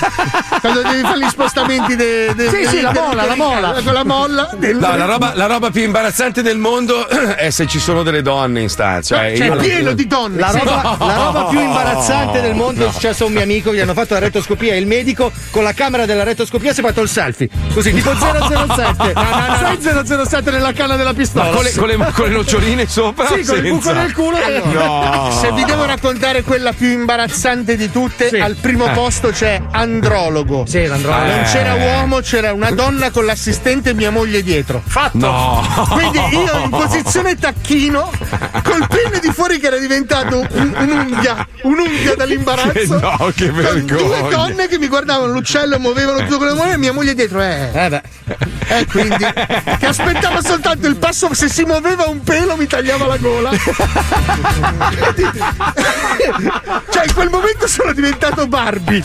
quando 0.61 0.81
devi 0.81 1.01
fare 1.01 1.19
gli 1.19 1.29
spostamenti 1.29 1.95
de, 1.95 2.33
de- 2.35 2.49
Sì, 2.49 2.65
sì, 2.67 2.81
la 2.81 2.91
de- 2.91 2.99
molla, 2.99 3.21
de- 3.23 3.27
la 3.27 3.35
molla. 3.35 3.73
Con 3.83 3.93
la 3.93 4.03
molla. 4.03 4.49
del- 4.57 4.77
No, 4.77 4.95
la 4.95 5.05
roba, 5.05 5.33
la 5.35 5.45
roba 5.45 5.69
più 5.71 5.83
imbarazzante 5.83 6.41
del 6.41 6.57
mondo 6.57 7.07
è 7.35 7.49
se 7.49 7.67
ci 7.67 7.79
sono 7.79 8.03
delle 8.03 8.21
donne 8.21 8.61
in 8.61 8.69
stanza. 8.69 9.15
Cioè, 9.15 9.33
C'è 9.35 9.45
io- 9.45 9.55
pieno 9.55 9.93
di 9.93 10.07
donne. 10.07 10.39
La 10.39 10.49
sì. 10.51 10.59
roba, 10.59 10.95
la 11.05 11.15
roba 11.15 11.43
più 11.45 11.59
imbarazzante 11.59 12.41
del 12.41 12.53
mondo 12.55 12.87
è 12.87 12.91
successo 12.91 13.23
a 13.23 13.27
un 13.27 13.33
mio 13.33 13.41
amico, 13.43 13.73
gli 13.73 13.79
hanno 13.79 13.93
fatto 13.93 14.13
la 14.13 14.19
retoscopia 14.19 14.73
e 14.73 14.77
il 14.77 14.87
medico 14.87 15.31
con 15.51 15.63
la 15.63 15.73
camera 15.73 16.05
della 16.05 16.23
retoscopia 16.23 16.73
si 16.73 16.81
è 16.81 16.83
fatto 16.83 17.01
il 17.01 17.09
selfie. 17.09 17.49
Così, 17.73 17.91
tipo 17.93 18.11
007. 18.15 19.13
Sai 19.15 20.25
007 20.25 20.51
nella 20.51 20.73
canna 20.73 20.95
della 20.95 21.13
pistola. 21.13 21.49
con 21.49 21.63
le, 21.63 21.73
con 21.73 21.87
le- 21.87 22.11
con 22.13 22.25
le 22.27 22.31
noccioline 22.35 22.87
sopra? 22.87 23.27
Sì, 23.27 23.43
con 23.43 23.57
il 23.65 23.71
buco 23.71 23.91
nel 23.93 24.13
culo. 24.13 24.37
No. 24.37 24.71
Se 25.41 25.51
vi 25.51 25.63
devo 25.63 25.85
raccontare 25.85 26.43
quella 26.43 26.71
più 26.73 26.89
imbarazzante 26.89 27.75
di 27.75 27.91
tutte, 27.91 28.29
Sì. 28.29 28.35
al 28.37 28.55
primo 28.55 28.89
posto 28.91 29.29
c'è 29.29 29.61
andrologo. 29.71 30.65
Sì, 30.67 30.85
l'andrologo. 30.85 31.25
Non 31.25 31.39
Eh. 31.39 31.43
c'era 31.43 31.73
uomo, 31.75 32.19
c'era 32.19 32.53
una 32.53 32.71
donna 32.71 33.09
con 33.11 33.25
l'assistente 33.25 33.91
e 33.91 33.93
mia 33.93 34.11
moglie 34.11 34.41
dietro. 34.43 34.81
Fatto. 34.85 35.17
No. 35.17 35.63
Quindi 35.91 36.19
io 36.31 36.57
in 36.63 36.69
posizione 36.69 37.35
tacchino, 37.37 38.09
col 38.63 38.87
penne 38.87 39.19
di 39.19 39.31
fuori 39.31 39.59
che 39.59 39.67
era 39.67 39.77
diventato 39.77 40.39
un- 40.51 40.73
un'unghia, 40.77 41.47
un'unghia 41.63 42.15
dall'imbarazzo. 42.15 42.73
Che 42.75 42.87
no, 43.01 43.31
che 43.35 43.49
Con 43.49 43.85
due 43.85 43.97
vergogna. 43.97 44.35
donne 44.35 44.67
che 44.67 44.77
mi 44.77 44.87
guardavano 44.87 45.31
l'uccello, 45.33 45.79
muovevano 45.79 46.19
tutto 46.19 46.37
con 46.37 46.47
le 46.47 46.53
mani 46.53 46.71
e 46.73 46.77
mia 46.77 46.93
moglie 46.93 47.13
dietro. 47.13 47.41
Eh, 47.41 47.69
Eh 47.73 47.89
beh. 47.89 48.01
eh, 48.67 48.85
quindi 48.87 49.25
che 49.79 49.85
aspettava 49.85 50.41
soltanto 50.41 50.87
il 50.87 50.95
passo, 50.97 51.33
se 51.33 51.49
si 51.49 51.63
muoveva 51.63 52.05
un 52.07 52.21
pelo 52.23 52.55
mi 52.55 52.67
tagliava 52.67 53.05
la 53.07 53.17
gola. 53.17 53.49
cioè 56.89 57.05
in 57.05 57.13
quel 57.13 57.29
momento 57.29 57.67
sono 57.67 57.93
diventato 57.93 58.47
Barbie. 58.47 59.03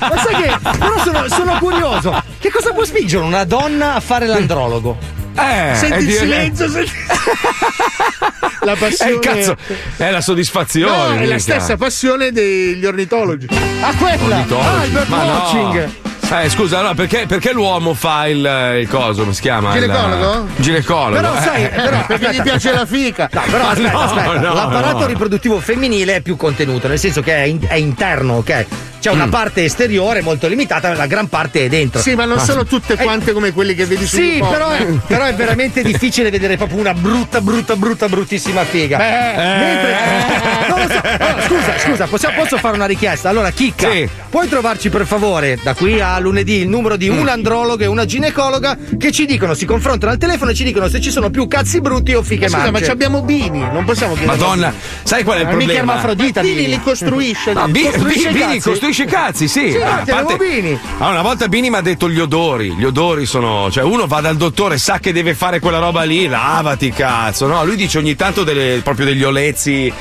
Ma 0.00 0.16
sai 0.18 0.34
che? 0.42 0.58
Però 0.78 0.98
sono, 1.02 1.28
sono 1.28 1.58
curioso. 1.58 2.22
Che 2.38 2.50
cosa 2.50 2.72
può 2.72 2.84
spingere 2.84 3.24
una 3.24 3.44
donna 3.44 3.94
a 3.94 4.00
fare 4.00 4.26
l'andrologo? 4.26 4.98
Eh, 5.36 5.72
Senti 5.74 5.94
è 5.94 5.98
il 5.98 6.12
silenzio, 6.12 6.68
senti... 6.68 6.92
la 8.60 8.72
È 8.72 8.76
passione. 8.76 9.10
il 9.12 9.18
cazzo, 9.18 9.56
è 9.96 10.10
la 10.10 10.20
soddisfazione. 10.20 11.14
No, 11.16 11.22
è 11.22 11.26
la 11.26 11.38
stessa 11.38 11.76
passione 11.76 12.30
degli 12.30 12.84
ornitologi. 12.86 13.48
Ah, 13.80 13.92
quella! 13.96 14.36
Ornitologi. 14.36 14.68
Ah, 14.68 14.84
il 14.84 14.90
bird 14.92 15.08
Ma 15.08 15.24
no. 15.24 15.90
Eh, 16.30 16.48
scusa, 16.48 16.80
no, 16.82 16.94
perché, 16.94 17.26
perché 17.26 17.52
l'uomo 17.52 17.94
fa 17.94 18.26
il, 18.26 18.78
il 18.80 18.88
coso, 18.88 19.22
come 19.22 19.34
si 19.34 19.40
chiama? 19.42 19.74
Il- 19.76 19.82
Ginecologo? 19.82 20.46
ginecologo. 20.56 21.14
Però 21.16 21.36
eh. 21.36 21.40
sai, 21.40 21.68
però, 21.68 22.06
Perché 22.06 22.32
gli 22.34 22.42
piace 22.42 22.72
la 22.72 22.86
fica. 22.86 23.28
No, 23.32 23.42
però 23.50 23.68
aspetta, 23.68 23.92
no, 23.92 24.00
aspetta. 24.00 24.32
no, 24.38 24.54
L'apparato 24.54 24.98
no. 25.00 25.06
riproduttivo 25.06 25.60
femminile 25.60 26.16
è 26.16 26.20
più 26.22 26.36
contenuto, 26.36 26.88
nel 26.88 26.98
senso 26.98 27.20
che 27.20 27.34
è, 27.34 27.42
in- 27.42 27.64
è 27.66 27.74
interno, 27.74 28.34
ok? 28.34 28.66
C'è 29.00 29.10
Mm. 29.12 29.16
una 29.16 29.28
parte 29.28 29.64
esteriore 29.64 30.22
molto 30.22 30.48
limitata, 30.48 30.94
la 30.94 31.06
gran 31.06 31.28
parte 31.28 31.66
è 31.66 31.68
dentro. 31.68 32.00
Sì, 32.00 32.14
ma 32.14 32.24
non 32.24 32.38
sono 32.38 32.64
tutte 32.64 32.96
quante 32.96 33.32
come 33.34 33.52
quelle 33.52 33.74
che 33.74 33.84
vedi 33.84 34.06
su 34.06 34.16
Sì, 34.16 34.38
però 34.48 34.70
è, 34.70 34.82
però 35.06 35.24
è 35.26 35.34
veramente 35.34 35.82
difficile 35.82 36.30
vedere 36.30 36.56
proprio 36.56 36.78
una 36.78 36.94
brutta, 36.94 37.42
brutta, 37.42 37.76
brutta, 37.76 38.08
bruttissima 38.08 38.64
figa. 38.64 38.96
Mentre, 38.96 39.90
no, 39.92 40.63
no, 40.63 40.63
posso, 40.86 41.00
allora, 41.18 41.42
scusa, 41.42 41.78
scusa, 41.78 42.06
possiamo, 42.06 42.36
posso 42.42 42.58
fare 42.58 42.74
una 42.76 42.86
richiesta? 42.86 43.28
Allora, 43.28 43.50
Chicca, 43.50 43.90
Sì. 43.90 44.08
puoi 44.30 44.48
trovarci 44.48 44.88
per 44.90 45.06
favore 45.06 45.58
da 45.62 45.74
qui 45.74 46.00
a 46.00 46.18
lunedì 46.18 46.54
il 46.60 46.68
numero 46.68 46.96
di 46.96 47.08
un 47.08 47.28
andrologo 47.28 47.82
e 47.82 47.86
una 47.86 48.04
ginecologa 48.04 48.76
che 48.98 49.10
ci 49.12 49.26
dicono, 49.26 49.54
si 49.54 49.64
confrontano 49.66 50.12
al 50.12 50.18
telefono 50.18 50.50
e 50.50 50.54
ci 50.54 50.64
dicono 50.64 50.88
se 50.88 51.00
ci 51.00 51.10
sono 51.10 51.30
più 51.30 51.46
cazzi 51.48 51.80
brutti 51.80 52.14
o 52.14 52.22
fiche 52.22 52.48
Scusa, 52.48 52.64
ma 52.64 52.70
mance. 52.72 52.84
ci 52.86 52.90
abbiamo 52.90 53.22
Bini, 53.22 53.60
non 53.60 53.84
possiamo 53.84 54.14
chiedere. 54.14 54.36
Madonna, 54.38 54.72
sai 55.02 55.22
qual 55.24 55.38
è 55.38 55.40
il 55.40 55.46
Ma 55.46 55.52
mica 55.54 55.64
problema? 55.72 55.92
ermafrodita, 55.92 56.40
Bini 56.40 56.54
Bini. 56.54 56.68
li 56.68 56.80
costruisce. 56.80 57.52
No, 57.52 57.68
Bi- 57.68 57.82
Costruisce 57.82 58.28
Bini 58.30 58.38
cazzi? 58.40 58.60
costruisce 58.60 59.02
i 59.02 59.06
cazzi, 59.06 59.48
sì. 59.48 59.70
Sì, 59.70 59.76
Ah, 59.78 60.02
chiamiamo 60.04 60.36
Bini. 60.36 60.78
Ah, 60.98 61.08
una 61.10 61.22
volta 61.22 61.48
Bini 61.48 61.70
mi 61.70 61.76
ha 61.76 61.80
detto 61.80 62.08
gli 62.08 62.18
odori. 62.20 62.74
Gli 62.76 62.84
odori 62.84 63.26
sono. 63.26 63.70
Cioè, 63.70 63.82
uno 63.84 64.06
va 64.06 64.20
dal 64.20 64.36
dottore, 64.36 64.78
sa 64.78 64.98
che 64.98 65.12
deve 65.12 65.34
fare 65.34 65.58
quella 65.60 65.78
roba 65.78 66.02
lì, 66.02 66.26
lavati, 66.26 66.90
cazzo. 66.90 67.46
No, 67.46 67.64
lui 67.64 67.76
dice 67.76 67.98
ogni 67.98 68.14
tanto 68.16 68.44
delle, 68.44 68.80
proprio 68.82 69.06
degli 69.06 69.22
olezzi, 69.22 69.92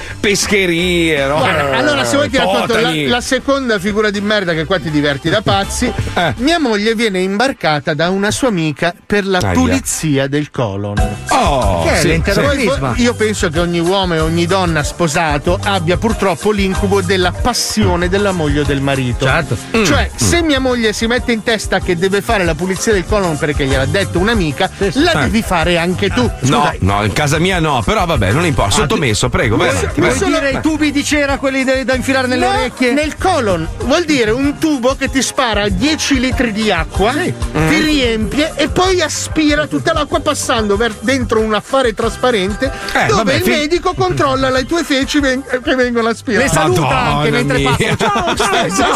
pescherie, 0.73 1.25
no? 1.27 1.37
Guarda, 1.37 1.77
allora 1.77 2.03
se 2.05 2.15
vuoi 2.15 2.29
ti 2.29 2.37
racconto 2.37 2.79
la, 2.79 2.91
la 3.07 3.21
seconda 3.21 3.79
figura 3.79 4.09
di 4.09 4.21
merda 4.21 4.53
che 4.53 4.65
qua 4.65 4.79
ti 4.79 4.89
diverti 4.89 5.29
da 5.29 5.41
pazzi. 5.41 5.91
Eh. 6.13 6.33
Mia 6.37 6.59
moglie 6.59 6.95
viene 6.95 7.19
imbarcata 7.19 7.93
da 7.93 8.09
una 8.09 8.31
sua 8.31 8.47
amica 8.49 8.93
per 9.05 9.25
la 9.25 9.39
Aia. 9.39 9.51
pulizia 9.53 10.27
del 10.27 10.49
colon. 10.51 10.95
Oh, 11.29 11.83
Che 11.83 11.91
è 11.93 11.97
sì? 11.99 12.21
Poi, 12.33 12.69
io 13.01 13.13
penso 13.13 13.49
che 13.49 13.59
ogni 13.59 13.79
uomo 13.79 14.13
e 14.15 14.19
ogni 14.19 14.45
donna 14.45 14.83
sposato 14.83 15.59
abbia 15.63 15.97
purtroppo 15.97 16.51
l'incubo 16.51 17.01
della 17.01 17.31
passione 17.31 18.09
della 18.09 18.31
moglie 18.31 18.61
o 18.61 18.63
del 18.63 18.81
marito. 18.81 19.25
Certo. 19.25 19.57
Cioè, 19.83 20.09
se 20.15 20.41
mia 20.41 20.59
moglie 20.59 20.93
si 20.93 21.05
mette 21.07 21.31
in 21.31 21.43
testa 21.43 21.79
che 21.79 21.95
deve 21.97 22.21
fare 22.21 22.43
la 22.43 22.55
pulizia 22.55 22.93
del 22.93 23.05
colon 23.05 23.37
perché 23.37 23.65
gliel'ha 23.65 23.85
detto 23.85 24.19
un'amica, 24.19 24.69
la 24.93 25.11
Eh. 25.11 25.19
devi 25.23 25.41
fare 25.41 25.77
anche 25.77 26.09
tu. 26.09 26.21
No, 26.41 26.61
Scusa, 26.63 26.75
no, 26.79 27.03
in 27.03 27.13
casa 27.13 27.39
mia 27.39 27.59
no, 27.59 27.81
però 27.83 28.05
vabbè, 28.05 28.31
non 28.31 28.45
importa. 28.45 28.71
Sottomesso, 28.75 29.29
prego, 29.29 29.55
vai 29.57 29.69
avanti, 29.69 29.99
vai. 30.01 30.13
Vuoi 30.13 30.17
solo- 30.31 30.61
tubi 30.63 30.91
di 30.91 31.03
cera, 31.03 31.37
quelli 31.37 31.65
da, 31.65 31.83
da 31.83 31.93
infilare 31.93 32.25
nelle 32.27 32.45
No, 32.47 32.53
orecchie? 32.53 32.93
Nel 32.93 33.17
colon 33.17 33.67
vuol 33.79 34.05
dire 34.05 34.31
un 34.31 34.57
tubo 34.57 34.95
che 34.95 35.09
ti 35.09 35.21
spara 35.21 35.67
10 35.67 36.19
litri 36.21 36.53
di 36.53 36.71
acqua, 36.71 37.11
ti 37.11 37.81
riempie 37.81 38.53
e 38.55 38.69
poi 38.69 39.01
aspira 39.01 39.67
tutta 39.67 39.91
l'acqua 39.91 40.21
passando 40.21 40.77
ver- 40.77 40.95
dentro 41.01 41.41
un 41.41 41.53
affare 41.53 41.93
trasparente 41.93 42.71
Eh, 42.93 43.05
dove 43.07 43.13
vabbè, 43.23 43.33
il 43.33 43.41
fi- 43.43 43.49
medico 43.49 43.93
controlla 43.93 44.49
le 44.49 44.65
tue 44.65 44.83
feci 44.85 45.19
ven- 45.19 45.43
che 45.43 45.75
vengono 45.75 46.07
aspirate. 46.07 46.45
Le 46.45 46.49
saluta 46.49 46.79
Madonna 46.81 47.17
anche 47.17 47.29
mentre 47.31 47.57
mia. 47.57 47.75
passano. 47.97 48.35
Ciao, 48.35 48.69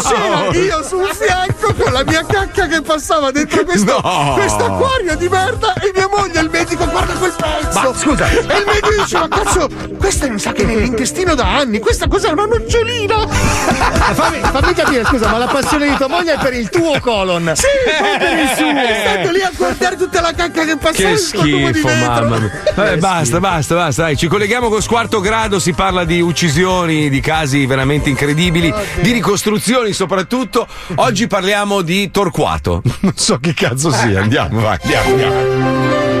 scena, 0.52 0.64
io 0.64 0.82
sul 0.82 1.08
fianco 1.12 1.74
con 1.74 1.92
la 1.92 2.02
mia 2.04 2.24
cacca 2.24 2.66
che 2.66 2.80
passava 2.80 3.30
dentro 3.30 3.64
questo, 3.64 4.00
No. 4.02 4.32
questo 4.36 4.64
acquario 4.64 5.16
di 5.16 5.28
merda 5.28 5.74
e 5.74 5.92
mia 5.94 6.08
moglie, 6.08 6.40
il 6.40 6.48
medico 6.50 6.86
guarda 6.88 7.12
quel 7.14 7.32
pezzo. 7.36 7.80
Ma, 7.80 7.94
scusa. 7.94 8.28
E 8.30 8.38
il 8.38 8.64
medico 8.66 9.02
dice: 9.02 9.18
Ma 9.18 9.28
cazzo, 9.28 9.68
questa 9.98 10.28
mi 10.28 10.38
sa 10.38 10.52
che 10.52 10.62
è 10.62 10.64
nell'intestino 10.66 11.34
da 11.34 11.56
anni, 11.58 11.78
questa 11.78 12.06
cos'è 12.06 12.30
una 12.30 12.46
nocciolina? 12.46 13.16
Ma 13.16 14.14
fammi, 14.14 14.38
fammi 14.40 14.72
capire, 14.74 15.04
scusa, 15.04 15.28
ma 15.28 15.38
la 15.38 15.46
passione 15.46 15.88
di 15.88 15.96
tua 15.96 16.08
moglie 16.08 16.34
è 16.34 16.38
per 16.38 16.54
il 16.54 16.68
tuo 16.68 16.98
colon. 17.00 17.52
Sì, 17.54 17.66
per 17.84 18.38
il 18.38 18.48
suo. 18.56 18.68
È 18.68 19.04
stato 19.06 19.30
lì 19.30 19.42
a 19.42 19.50
guardare 19.56 19.96
tutta 19.96 20.20
la 20.20 20.32
cacca 20.32 20.64
che 20.64 20.76
passava 20.76 21.10
Che 21.10 21.16
schifo, 21.16 21.88
mamma 21.88 22.38
mia. 22.38 22.50
Vabbè, 22.74 22.96
basta, 22.98 23.40
basta, 23.40 23.74
basta. 23.74 24.02
Dai, 24.02 24.16
ci 24.16 24.28
colleghiamo 24.28 24.68
con 24.68 24.80
Squarto 24.80 25.20
Grado. 25.20 25.58
Si 25.58 25.72
parla 25.72 26.04
di 26.04 26.20
uccisioni, 26.20 27.08
di 27.08 27.20
casi 27.20 27.66
veramente 27.66 28.08
incredibili, 28.08 28.72
di 29.00 29.12
ricostruzioni 29.12 29.92
soprattutto. 29.92 30.66
Oggi 30.96 31.26
parliamo 31.26 31.82
di 31.82 32.10
Torquato. 32.10 32.82
Non 33.00 33.16
so 33.16 33.38
che 33.38 33.54
cazzo 33.54 33.90
sia. 33.90 34.20
Andiamo, 34.20 34.60
vai, 34.60 34.78
andiamo, 34.82 35.10
andiamo. 35.10 36.17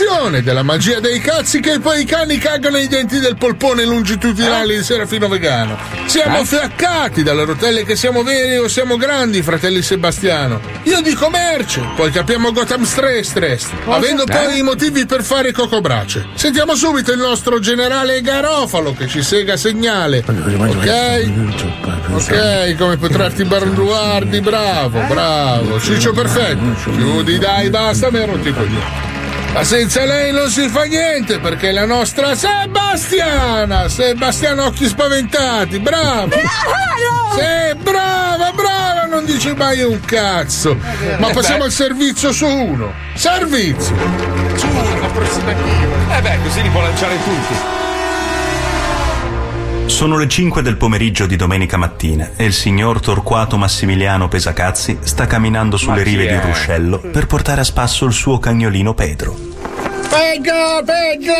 Puntratazione 0.00 0.42
della 0.42 0.62
magia 0.62 0.98
dei 0.98 1.20
cazzi 1.20 1.60
che 1.60 1.78
poi 1.78 2.02
i 2.02 2.04
cani 2.04 2.38
cagano 2.38 2.78
i 2.78 2.88
denti 2.88 3.18
del 3.18 3.36
polpone 3.36 3.84
longitudinali 3.84 4.76
di 4.76 4.82
Serafino 4.82 5.28
Vegano. 5.28 5.76
Siamo 6.06 6.44
fiaccati 6.44 7.22
dalle 7.22 7.44
rotelle 7.44 7.84
che 7.84 7.96
siamo 7.96 8.22
veri 8.22 8.56
o 8.56 8.68
siamo 8.68 8.96
grandi, 8.96 9.42
fratelli 9.42 9.82
Sebastiano. 9.82 10.60
Io 10.84 11.02
dico 11.02 11.28
merce, 11.28 11.82
poi 11.96 12.10
capiamo 12.10 12.52
Gotham 12.52 12.84
Stress 12.84 13.28
Stress, 13.28 13.66
avendo 13.86 14.24
poi 14.24 14.58
i 14.58 14.62
motivi 14.62 15.04
per 15.04 15.22
fare 15.22 15.52
cocobrace. 15.52 16.28
Sentiamo 16.34 16.74
subito 16.74 17.12
il 17.12 17.18
nostro 17.18 17.58
generale 17.58 18.20
Garofalo 18.22 18.94
che 18.94 19.06
ci 19.06 19.22
sega 19.22 19.56
segnale. 19.56 20.24
Ok? 20.26 21.30
Ok, 22.12 22.76
come 22.76 22.96
potrarti 22.96 23.44
barduardi, 23.44 24.40
bravo, 24.40 25.00
bravo. 25.06 25.78
Ciccio 25.78 26.12
perfetto. 26.12 26.90
Chiudi 26.90 27.38
dai, 27.38 27.68
basta, 27.68 28.10
mi 28.10 28.18
hai 28.18 28.26
rotto 28.26 28.48
i 28.48 28.52
coglioni. 28.52 29.09
Ma 29.52 29.64
senza 29.64 30.04
lei 30.04 30.32
non 30.32 30.48
si 30.48 30.68
fa 30.68 30.84
niente 30.84 31.40
perché 31.40 31.70
è 31.70 31.72
la 31.72 31.84
nostra 31.84 32.34
Sebastiana! 32.36 33.88
Sebastiano 33.88 34.66
occhi 34.66 34.86
spaventati, 34.86 35.80
bravo! 35.80 36.30
Sì, 36.30 37.76
brava, 37.82 38.52
brava, 38.52 39.06
non 39.06 39.24
dici 39.24 39.52
mai 39.54 39.82
un 39.82 39.98
cazzo! 40.00 40.76
Ma 41.18 41.30
passiamo 41.30 41.64
al 41.64 41.72
servizio 41.72 42.32
su 42.32 42.46
uno! 42.46 42.92
Servizio! 43.14 43.96
Su 44.54 44.68
uno, 44.68 45.04
approssimativo! 45.04 45.94
Eh 46.16 46.20
beh, 46.22 46.38
così 46.44 46.62
li 46.62 46.68
può 46.70 46.80
lanciare 46.80 47.16
tutti. 47.24 47.88
Sono 49.90 50.16
le 50.16 50.28
5 50.28 50.62
del 50.62 50.76
pomeriggio 50.76 51.26
di 51.26 51.34
domenica 51.36 51.76
mattina 51.76 52.30
e 52.36 52.44
il 52.44 52.54
signor 52.54 53.00
Torquato 53.00 53.58
Massimiliano 53.58 54.28
Pesacazzi 54.28 54.98
sta 55.02 55.26
camminando 55.26 55.76
sulle 55.76 56.04
rive 56.04 56.26
di 56.26 56.32
un 56.32 56.40
ruscello 56.40 57.00
per 57.00 57.26
portare 57.26 57.60
a 57.60 57.64
spasso 57.64 58.06
il 58.06 58.12
suo 58.12 58.38
cagnolino 58.38 58.94
Pedro. 58.94 59.36
Pedro, 60.08 60.82
Pedro! 60.86 61.34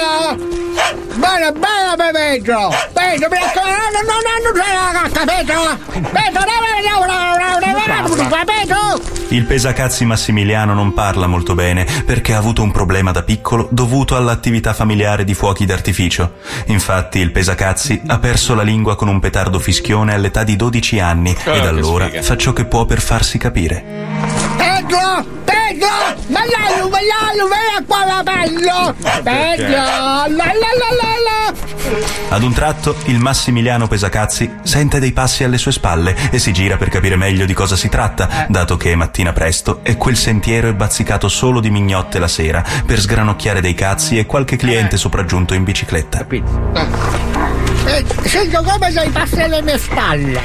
Buona, 1.14 1.52
buona, 1.52 2.10
Pedro! 2.12 2.74
Pedro, 2.92 3.28
mi 3.30 3.38
raccomando, 3.38 3.98
non 4.04 4.20
hanno 4.26 4.50
la 4.52 5.00
cacca, 5.00 5.24
Pedro! 5.24 6.10
Pedro, 6.10 6.40
Pedro! 8.44 9.09
Il 9.30 9.44
Pesacazzi 9.44 10.04
Massimiliano 10.04 10.74
non 10.74 10.92
parla 10.92 11.28
molto 11.28 11.54
bene 11.54 11.86
perché 12.04 12.34
ha 12.34 12.38
avuto 12.38 12.62
un 12.62 12.72
problema 12.72 13.12
da 13.12 13.22
piccolo 13.22 13.68
dovuto 13.70 14.16
all'attività 14.16 14.72
familiare 14.72 15.22
di 15.24 15.34
fuochi 15.34 15.64
d'artificio. 15.66 16.34
Infatti 16.66 17.20
il 17.20 17.30
Pesacazzi 17.30 18.02
ha 18.08 18.18
perso 18.18 18.54
la 18.56 18.62
lingua 18.62 18.96
con 18.96 19.06
un 19.08 19.20
petardo 19.20 19.60
fischione 19.60 20.14
all'età 20.14 20.42
di 20.42 20.56
12 20.56 20.98
anni 20.98 21.36
Oh, 21.44 21.52
ed 21.52 21.60
che 21.62 21.66
allora 21.68 22.06
sfiga. 22.06 22.22
fa 22.22 22.36
ciò 22.36 22.52
che 22.52 22.64
può 22.64 22.84
per 22.86 23.00
farsi 23.00 23.38
capire. 23.38 23.84
Pedro! 24.56 25.49
Pedro! 25.70 25.86
Maiaio, 26.26 26.88
maiaio, 26.88 27.46
vieni 27.46 27.86
qua 27.86 28.04
la 28.04 28.22
bello! 28.24 28.92
Pedro! 29.22 29.76
La 29.76 30.26
la! 30.26 31.54
Ad 32.30 32.42
un 32.42 32.52
tratto 32.52 32.96
il 33.04 33.20
Massimiliano 33.20 33.86
Pesacazzi 33.86 34.50
sente 34.62 34.98
dei 34.98 35.12
passi 35.12 35.44
alle 35.44 35.58
sue 35.58 35.70
spalle 35.70 36.16
e 36.32 36.40
si 36.40 36.52
gira 36.52 36.76
per 36.76 36.88
capire 36.88 37.14
meglio 37.14 37.46
di 37.46 37.54
cosa 37.54 37.76
si 37.76 37.88
tratta, 37.88 38.46
dato 38.48 38.76
che 38.76 38.96
mattina 38.96 39.32
presto 39.32 39.78
e 39.84 39.96
quel 39.96 40.16
sentiero 40.16 40.68
è 40.68 40.74
bazzicato 40.74 41.28
solo 41.28 41.60
di 41.60 41.70
mignotte 41.70 42.18
la 42.18 42.28
sera 42.28 42.64
per 42.84 42.98
sgranocchiare 42.98 43.60
dei 43.60 43.74
cazzi 43.74 44.18
e 44.18 44.26
qualche 44.26 44.56
cliente 44.56 44.96
sopraggiunto 44.96 45.54
in 45.54 45.62
bicicletta. 45.62 46.26
Eh, 47.86 48.04
sento 48.24 48.62
come 48.62 48.90
sei 48.92 49.08
passi 49.10 49.40
alle 49.40 49.62
mie 49.62 49.78
spalle. 49.78 50.40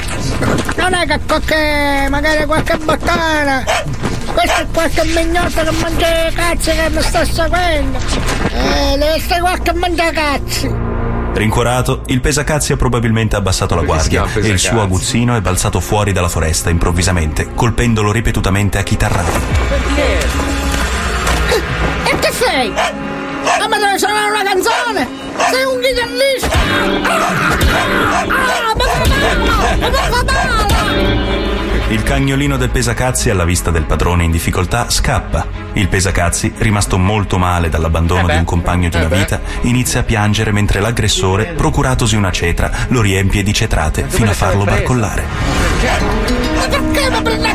Non 0.78 0.94
è 0.94 1.06
che 1.06 1.20
qualche, 1.28 2.08
magari 2.10 2.46
qualche 2.46 2.78
bottana, 2.78 3.64
questo 4.34 4.62
è 4.62 4.66
qualche 4.74 5.04
mignotto 5.06 5.64
che 5.64 5.72
mangia 5.82 6.28
i 6.28 6.34
cazzi 6.34 6.72
che 6.72 6.90
mi 6.90 7.02
sta 7.02 7.26
seguendo. 7.26 7.98
Eh, 8.50 8.98
deve 8.98 9.16
essere 9.16 9.40
qualche 9.40 9.74
mangiacazzi. 9.74 10.84
Rincuorato, 11.34 12.04
il 12.08 12.22
Pesacazzi 12.22 12.72
ha 12.72 12.78
probabilmente 12.78 13.36
abbassato 13.36 13.76
la 13.76 13.82
Perché 13.82 14.16
guardia 14.18 14.42
e 14.42 14.48
il 14.48 14.58
suo 14.58 14.82
aguzzino 14.82 15.36
è 15.36 15.42
balzato 15.42 15.82
fuori 15.82 16.14
dalla 16.14 16.30
foresta 16.30 16.70
improvvisamente, 16.70 17.54
colpendolo 17.54 18.14
ripetutamente 18.14 18.78
a 18.78 18.84
chitarrate. 18.84 19.40
E 22.06 22.20
che 22.20 22.32
sei? 22.32 23.05
Ah, 23.60 23.68
ma 23.68 23.78
devi 23.78 23.98
suonare 24.00 24.30
una 24.30 24.44
canzone? 24.44 25.08
Sei 25.52 25.64
un 25.66 25.80
chitarrista! 25.82 26.50
Ah, 27.04 27.28
ma 28.26 28.74
male! 28.76 29.90
Ma! 29.90 30.66
Il 31.90 32.02
cagnolino 32.04 32.58
del 32.58 32.72
Pesacazzi, 32.72 33.30
alla 33.30 33.46
vista 33.46 33.70
del 33.70 33.84
padrone 33.84 34.24
in 34.24 34.32
difficoltà, 34.32 34.90
scappa. 34.90 35.46
Il 35.74 35.88
Pesacazzi, 35.88 36.52
rimasto 36.58 36.98
molto 36.98 37.38
male 37.38 37.70
dall'abbandono 37.70 38.28
di 38.28 38.36
un 38.36 38.44
compagno 38.44 38.90
di 38.90 38.98
una 38.98 39.08
vita, 39.08 39.40
inizia 39.62 40.00
a 40.00 40.04
piangere 40.04 40.52
mentre 40.52 40.80
l'aggressore, 40.80 41.54
procuratosi 41.56 42.16
una 42.16 42.32
cetra, 42.32 42.72
lo 42.88 43.02
riempie 43.02 43.44
di 43.44 43.54
cetrate 43.54 44.06
fino 44.08 44.32
a 44.32 44.34
farlo 44.34 44.64
barcollare. 44.64 45.24
Ma 46.56 46.68
perché 46.68 47.10
mi 47.12 47.22
prende 47.22 47.50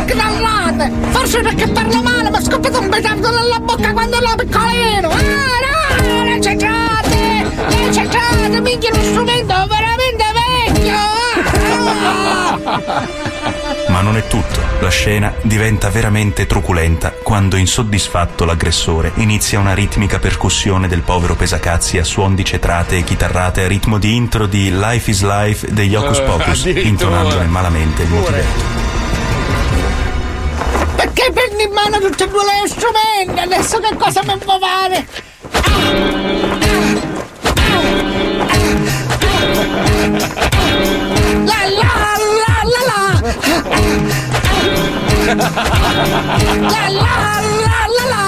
scusate, 0.81 0.91
forse 1.11 1.41
perché 1.41 1.69
parlo 1.69 2.03
male, 2.03 2.31
mi 2.31 2.37
è 2.37 2.41
scoppiato 2.41 2.81
un 2.81 2.89
petardo 2.89 3.31
nella 3.31 3.59
bocca 3.61 3.93
quando 3.93 4.17
ero 4.17 4.35
piccolino. 4.37 5.09
Ah, 5.11 6.01
no, 6.01 6.25
le 6.25 6.41
cecciate, 6.41 7.45
le 7.69 7.93
cecciate, 7.93 8.61
minchia, 8.61 8.91
uno 8.93 9.03
strumento 9.03 9.55
veramente 9.69 10.25
vecchio. 10.65 10.95
Ah. 12.05 12.59
Ma 13.89 14.01
non 14.01 14.17
è 14.17 14.27
tutto. 14.29 14.61
La 14.81 14.89
scena 14.89 15.35
diventa 15.43 15.91
veramente 15.91 16.47
truculenta 16.47 17.13
quando 17.23 17.57
insoddisfatto 17.57 18.45
l'aggressore 18.47 19.13
inizia 19.17 19.59
una 19.59 19.75
ritmica 19.75 20.19
percussione 20.19 20.89
del 20.89 21.03
povero 21.03 21.35
pesacazzi 21.35 21.99
a 21.99 22.05
suon 22.05 22.35
di 22.35 22.45
cetrate 22.45 22.97
e 22.97 23.05
chitarrate 23.05 23.65
a 23.65 23.67
ritmo 23.67 23.99
di 23.99 24.15
intro 24.15 24.47
di 24.47 24.71
Life 24.71 25.11
is 25.11 25.23
Life 25.23 25.73
degli 25.73 25.95
Hocus 25.95 26.19
Eh, 26.19 26.23
Pocus, 26.23 26.61
addirittura. 26.61 26.89
intonandone 26.89 27.47
malamente 27.47 28.03
il 28.03 28.09
motivetto. 28.09 28.80
Mano 31.91 32.09
tutti 32.09 32.23
e 32.23 32.29
due 32.29 32.43
le 32.45 32.69
strumenti? 32.69 33.41
Adesso 33.41 33.79
che 33.81 33.97
cosa 33.97 34.23
mi 34.25 34.37
può 34.39 34.59
fare? 34.59 35.07
La 41.51 41.61
la 41.79 41.93
la 42.39 42.57
la 42.73 42.83
la 42.91 43.03
La 46.69 46.85
la 46.89 47.15
la 47.65 47.81
la 47.97 48.05
la 48.13 48.23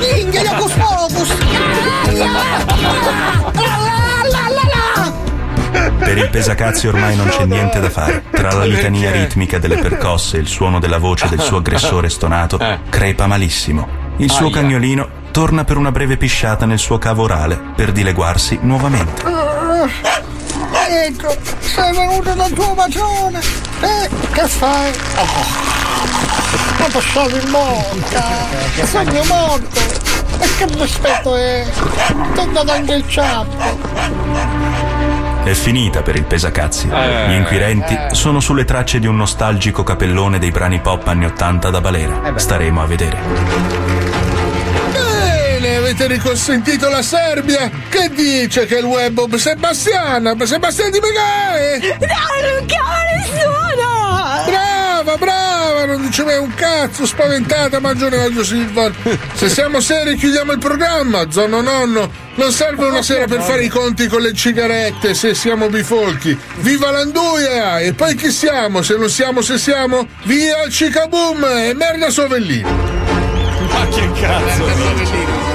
Minchia, 0.00 0.40
Jocus 0.42 0.72
Pocus 0.72 1.30
Ah, 1.30 2.10
La 2.12 2.26
la 2.26 2.46
la 2.82 3.16
la 3.60 3.74
la 3.86 4.11
Per 6.04 6.18
il 6.18 6.28
pesacazzi 6.30 6.88
ormai 6.88 7.16
non 7.16 7.28
c'è 7.28 7.44
niente 7.44 7.80
da 7.80 7.88
fare. 7.88 8.24
Tra 8.30 8.52
la 8.52 8.64
litania 8.64 9.10
ritmica 9.12 9.58
delle 9.58 9.76
percosse 9.78 10.36
e 10.36 10.40
il 10.40 10.48
suono 10.48 10.78
della 10.78 10.98
voce 10.98 11.28
del 11.28 11.40
suo 11.40 11.58
aggressore 11.58 12.08
stonato, 12.08 12.58
crepa 12.88 13.26
malissimo. 13.26 14.00
Il 14.16 14.30
suo 14.30 14.50
cagnolino 14.50 15.20
torna 15.30 15.64
per 15.64 15.76
una 15.76 15.90
breve 15.90 16.16
pisciata 16.16 16.66
nel 16.66 16.78
suo 16.78 16.98
cavo 16.98 17.22
orale 17.22 17.58
per 17.74 17.92
dileguarsi 17.92 18.58
nuovamente. 18.62 19.22
Ecco, 21.04 21.36
sei 21.60 21.96
venuto 21.96 22.34
dal 22.34 22.50
tuo 22.52 22.74
padrone. 22.74 23.40
Eh, 23.80 24.08
che 24.32 24.46
fai? 24.46 24.92
Oh, 25.16 27.00
sono 27.00 27.36
in 27.36 27.48
morta. 27.48 28.24
Sono 28.84 29.24
morto. 29.24 29.80
E 30.38 30.48
che 30.58 30.66
rispetto 30.78 31.36
è? 31.36 31.64
Ti 32.34 32.38
ho 32.40 32.46
dato 32.52 32.72
anche 32.72 32.94
il 32.94 33.08
ciappo. 33.08 34.91
È 35.44 35.52
finita 35.54 36.02
per 36.02 36.14
il 36.16 36.24
pesacazzi. 36.24 36.86
Gli 36.86 37.32
inquirenti 37.34 37.98
sono 38.12 38.40
sulle 38.40 38.64
tracce 38.64 38.98
di 39.00 39.06
un 39.06 39.16
nostalgico 39.16 39.82
capellone 39.82 40.38
dei 40.38 40.50
brani 40.50 40.80
pop 40.80 41.06
anni 41.08 41.24
80 41.24 41.70
da 41.70 41.80
balera. 41.80 42.32
Staremo 42.36 42.80
a 42.80 42.86
vedere. 42.86 43.18
Bene, 44.92 45.76
avete 45.76 46.06
riconsentito 46.06 46.88
la 46.88 47.02
Serbia? 47.02 47.70
Che 47.88 48.10
dice 48.14 48.66
che 48.66 48.78
il 48.78 48.84
web 48.84 49.34
Sebastiana? 49.34 50.34
Sebastiana 50.44 50.90
di 50.90 51.00
Megae? 51.00 51.98
No, 52.00 52.56
non 52.56 52.66
chiama 52.66 52.98
nessuno! 53.16 54.44
Brava, 54.46 55.16
brava, 55.16 55.61
non 55.92 56.06
diceva 56.06 56.40
un 56.40 56.54
cazzo, 56.54 57.06
spaventata 57.06 57.78
Magione 57.78 58.16
Maggio 58.16 58.44
Silva. 58.44 58.90
Se 59.34 59.48
siamo 59.48 59.80
seri 59.80 60.16
chiudiamo 60.16 60.52
il 60.52 60.58
programma, 60.58 61.30
zonno 61.30 61.60
nonno. 61.60 62.10
Non 62.34 62.50
serve 62.50 62.86
una 62.86 63.02
sera 63.02 63.26
per 63.26 63.42
fare 63.42 63.64
i 63.64 63.68
conti 63.68 64.06
con 64.06 64.22
le 64.22 64.34
sigarette 64.34 65.14
se 65.14 65.34
siamo 65.34 65.68
bifolchi. 65.68 66.36
Viva 66.56 66.90
l'anduia! 66.90 67.80
E 67.80 67.92
poi 67.92 68.14
chi 68.14 68.30
siamo? 68.30 68.82
Se 68.82 68.96
non 68.96 69.10
siamo, 69.10 69.42
se 69.42 69.58
siamo? 69.58 70.06
Via 70.24 70.64
il 70.64 70.72
cicaboom 70.72 71.44
e 71.44 71.74
merda 71.74 72.10
sovellino. 72.10 72.68
Ma 72.68 73.86
che 73.88 74.10
cazzo? 74.20 74.66
Non 74.66 75.51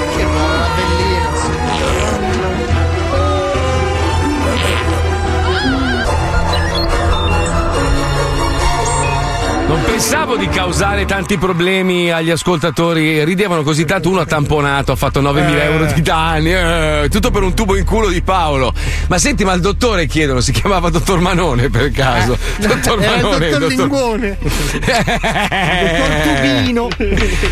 pensavo 9.97 10.37
di 10.37 10.47
causare 10.47 11.05
tanti 11.05 11.39
problemi 11.39 12.11
agli 12.11 12.29
ascoltatori. 12.29 13.23
Ridevano 13.25 13.63
così 13.63 13.83
tanto. 13.83 14.09
Uno 14.09 14.19
ha 14.19 14.25
tamponato, 14.27 14.91
ha 14.91 14.95
fatto 14.95 15.23
9.000 15.23 15.59
euro 15.63 15.85
di 15.91 16.01
danni. 16.03 16.53
eh, 16.53 17.07
tutto 17.09 17.31
per 17.31 17.41
un 17.41 17.55
tubo 17.55 17.75
in 17.75 17.83
culo 17.83 18.07
di 18.09 18.21
Paolo. 18.21 18.71
Ma 19.07 19.17
senti, 19.17 19.43
ma 19.43 19.53
il 19.53 19.59
dottore 19.61 20.05
chiedono, 20.05 20.39
si 20.39 20.51
chiamava 20.51 20.91
dottor 20.91 21.19
Manone 21.19 21.69
per 21.71 21.89
caso? 21.91 22.37
dottor 22.61 23.01
Era 23.01 23.15
il 23.15 23.21
Manone. 23.23 23.49
dottor 23.49 23.59
dottor- 23.59 23.77
Linguone. 23.79 24.37
Eh. 24.85 26.61
Tubino. 26.61 26.87